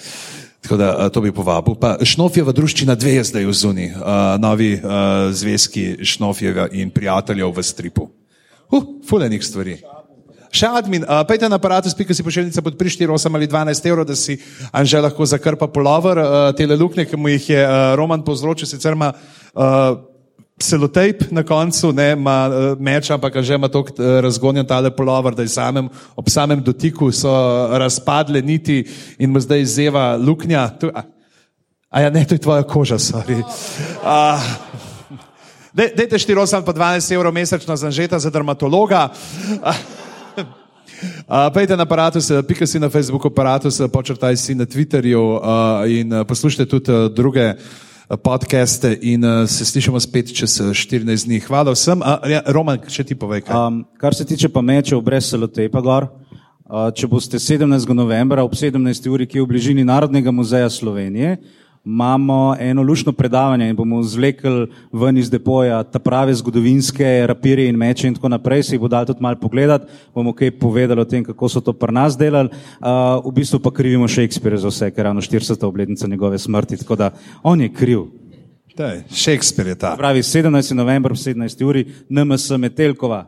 Tako 0.64 0.76
da 0.80 0.88
uh, 0.96 1.12
to 1.12 1.20
bi 1.20 1.36
povabil. 1.36 1.76
Pa 1.76 1.98
Šnofjeva 2.00 2.56
druščina 2.56 2.96
dve 2.96 3.18
je 3.20 3.28
zdaj 3.28 3.44
v 3.44 3.52
zuni, 3.52 3.92
uh, 3.92 4.40
novi 4.40 4.72
uh, 4.80 5.28
zvezki 5.36 6.00
Šnofjeva 6.00 6.72
in 6.72 6.88
prijateljev 6.88 7.52
v 7.52 7.62
stripu. 7.62 8.08
Uh, 8.72 9.04
fulenih 9.04 9.44
stvari. 9.44 9.76
Še 10.48 10.68
admin, 10.80 11.04
uh, 11.04 11.20
pejte 11.28 11.48
na 11.48 11.58
aparatus, 11.60 11.92
pika 11.96 12.14
si 12.16 12.24
pošiljnica 12.24 12.62
pod 12.64 12.78
pri 12.80 12.88
4, 12.88 13.12
8 13.12 13.34
ali 13.36 13.48
12 13.48 13.88
evrov, 13.90 14.06
da 14.08 14.16
si 14.16 14.38
Anže 14.72 15.00
lahko 15.04 15.26
zakrpa 15.28 15.68
polover, 15.68 16.20
uh, 16.22 16.36
te 16.56 16.64
luknje, 16.64 17.04
ki 17.04 17.20
mu 17.20 17.28
jih 17.34 17.50
je 17.52 17.64
uh, 17.64 17.92
Roman 18.00 18.24
povzročil, 18.24 18.68
sicer 18.68 18.96
ima 18.96 19.12
uh, 19.12 20.00
selotejp 20.58 21.28
na 21.36 21.44
koncu, 21.44 21.92
ne 21.92 22.12
ima 22.16 22.38
uh, 22.48 22.80
meč, 22.80 23.10
ampak 23.12 23.36
že 23.44 23.60
ima 23.60 23.68
tako 23.68 23.92
uh, 23.98 24.18
razgonjen 24.24 24.66
tale 24.66 24.90
polover, 24.90 25.36
da 25.36 25.44
je 25.44 25.52
samem, 25.52 25.90
ob 26.16 26.32
samem 26.32 26.64
dotiku 26.64 27.12
so 27.12 27.30
razpadle 27.78 28.42
niti 28.42 28.82
in 29.18 29.30
mu 29.30 29.40
zdaj 29.40 29.64
zeva 29.64 30.16
luknja. 30.16 30.64
Tu, 30.80 30.88
a, 30.94 31.04
a 31.92 32.06
ja, 32.06 32.10
ne, 32.10 32.24
to 32.24 32.34
je 32.34 32.44
tvoja 32.44 32.64
koža, 32.64 32.96
sorry. 32.96 33.44
Uh, 34.00 34.40
Dajte 35.78 36.18
4, 36.18 36.34
8 36.34 36.64
pa 36.66 36.72
12 36.74 37.14
evrov 37.14 37.30
mesečno 37.30 37.76
za 37.76 37.90
žeta 37.90 38.18
za 38.18 38.30
dermatologa. 38.34 39.12
Uh, 40.98 41.46
Pejte 41.54 41.76
na 41.76 41.82
aparatus, 41.82 42.32
pika 42.46 42.66
si 42.66 42.80
na 42.80 42.88
Facebooku, 42.88 43.28
aparatus, 43.28 43.78
počrtaj 43.92 44.36
si 44.36 44.54
na 44.54 44.66
Twitterju 44.66 45.20
uh, 45.20 45.40
in 45.86 46.10
poslušajte 46.26 46.66
tudi 46.66 46.90
uh, 46.90 47.06
druge 47.06 47.54
podcaste 48.16 48.98
in 49.02 49.24
uh, 49.24 49.48
se 49.48 49.64
slišimo 49.64 50.00
spet 50.00 50.34
čez 50.34 50.60
14 50.60 51.26
dni. 51.26 51.40
Hvala 51.40 51.70
vsem. 51.70 52.00
Uh, 52.00 52.30
ja, 52.30 52.42
Roman, 52.46 52.80
če 52.88 53.04
ti 53.04 53.14
povej. 53.14 53.44
Um, 53.46 53.84
kar 54.00 54.14
se 54.14 54.26
tiče 54.26 54.48
pa 54.48 54.62
mečev 54.64 55.00
brez 55.04 55.30
selotepa 55.30 55.80
gor, 55.80 56.08
uh, 56.66 56.88
če 56.90 57.06
boste 57.06 57.38
17. 57.38 57.94
novembra 57.94 58.42
ob 58.42 58.56
17. 58.58 59.06
uri, 59.06 59.28
ki 59.30 59.38
je 59.38 59.44
v 59.44 59.50
bližini 59.54 59.86
Narodnega 59.86 60.34
muzeja 60.34 60.70
Slovenije, 60.70 61.36
imamo 61.88 62.56
eno 62.60 62.82
lušno 62.82 63.12
predavanje 63.12 63.68
in 63.68 63.76
bomo 63.76 64.02
zvlekli 64.02 64.66
ven 64.92 65.18
iz 65.18 65.30
depoja 65.30 65.82
ta 65.82 65.98
prave 65.98 66.34
zgodovinske 66.34 67.26
rapirje 67.26 67.68
in 67.68 67.76
meče 67.76 68.08
in 68.08 68.14
tako 68.14 68.28
naprej, 68.28 68.62
si 68.62 68.74
jih 68.74 68.80
bo 68.80 68.88
dal 68.88 69.06
tudi 69.06 69.22
malo 69.22 69.40
pogledati, 69.40 69.86
bomo 70.14 70.34
kaj 70.36 70.50
povedali 70.58 71.00
o 71.00 71.04
tem, 71.04 71.24
kako 71.24 71.48
so 71.48 71.60
to 71.60 71.72
pri 71.72 71.92
nas 71.92 72.16
delali. 72.18 72.50
Uh, 72.80 73.24
v 73.24 73.32
bistvu 73.40 73.60
pa 73.64 73.70
krivimo 73.70 74.08
Shakespeare 74.08 74.58
za 74.58 74.68
vse, 74.68 74.90
ker 74.90 75.04
ravno 75.04 75.20
40. 75.20 75.64
obletnica 75.66 76.06
njegove 76.06 76.38
smrti, 76.38 76.76
tako 76.76 76.96
da 76.96 77.10
on 77.42 77.60
je 77.60 77.72
kriv. 77.72 78.04
Daj, 78.76 79.02
Shakespeare 79.08 79.70
je 79.70 79.78
ta. 79.78 79.96
Pravi 79.96 80.22
17. 80.22 80.74
november, 80.74 81.12
17. 81.12 81.64
uri, 81.64 81.86
NMS 82.08 82.50
Metelkova. 82.50 83.24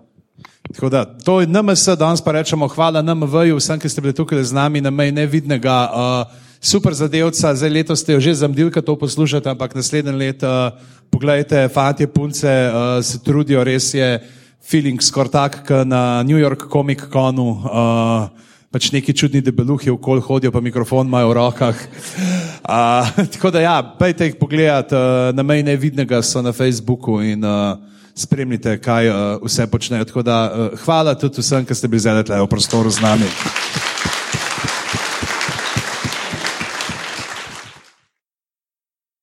Tako 0.72 0.88
da, 0.88 1.04
to 1.04 1.40
je 1.40 1.46
NMS, 1.46 1.88
danes 1.98 2.20
pa 2.20 2.32
rečemo 2.32 2.68
hvala 2.68 3.02
NMV-ju, 3.02 3.56
vsem, 3.56 3.80
ki 3.80 3.88
ste 3.88 4.00
bili 4.00 4.14
tukaj 4.14 4.44
z 4.44 4.52
nami, 4.52 4.80
na 4.80 4.90
mej 4.90 5.12
nevidnega. 5.12 5.90
Uh, 5.90 6.49
super 6.61 6.94
zadevca, 6.94 7.54
zdaj 7.56 7.70
letos 7.70 8.04
ste 8.04 8.12
jo 8.12 8.20
že 8.20 8.34
zamdili, 8.34 8.70
da 8.70 8.82
to 8.82 8.96
poslušate, 8.96 9.48
ampak 9.50 9.74
naslednje 9.74 10.12
leto, 10.12 10.46
uh, 10.46 10.76
pogledajte, 11.11 11.68
fantje, 11.68 12.06
punce 12.06 12.46
uh, 12.46 13.04
se 13.04 13.18
trudijo, 13.18 13.64
res 13.64 13.94
je 13.94 14.20
feeling 14.61 15.00
skoraj 15.02 15.32
tak, 15.32 15.52
kot 15.66 15.88
na 15.88 16.22
New 16.22 16.38
York 16.38 16.68
Comic 16.72 17.08
Conu. 17.12 17.50
Uh, 17.64 18.28
Pač 18.70 18.92
neki 18.94 19.11
čudni 19.11 19.40
debeluhi 19.42 19.90
okoli 19.90 20.22
hodijo, 20.22 20.52
pa 20.54 20.61
mikrofon 20.62 21.08
imajo 21.11 21.32
v 21.32 21.34
rokah. 21.34 21.74
Uh, 22.62 23.02
tako 23.34 23.50
da, 23.50 23.64
ja, 23.64 23.82
pejte 23.98 24.28
jih 24.28 24.38
pogledati, 24.38 24.94
uh, 24.94 25.34
na 25.34 25.42
mej 25.42 25.66
nevidnega 25.66 26.22
so 26.22 26.38
na 26.38 26.54
Facebooku 26.54 27.18
in 27.18 27.42
uh, 27.42 27.74
spremljite, 28.14 28.78
kaj 28.78 29.11
uh, 29.11 29.18
vse 29.42 29.66
počnejo. 29.66 30.06
Tako 30.06 30.22
da, 30.22 30.38
uh, 30.46 30.78
hvala 30.86 31.18
tudi 31.18 31.42
vsem, 31.42 31.66
ki 31.66 31.74
ste 31.74 31.90
bili 31.90 32.06
zdaj 32.06 32.30
v 32.30 32.46
prostoru 32.46 32.94
z 32.94 33.02
nami. 33.02 33.26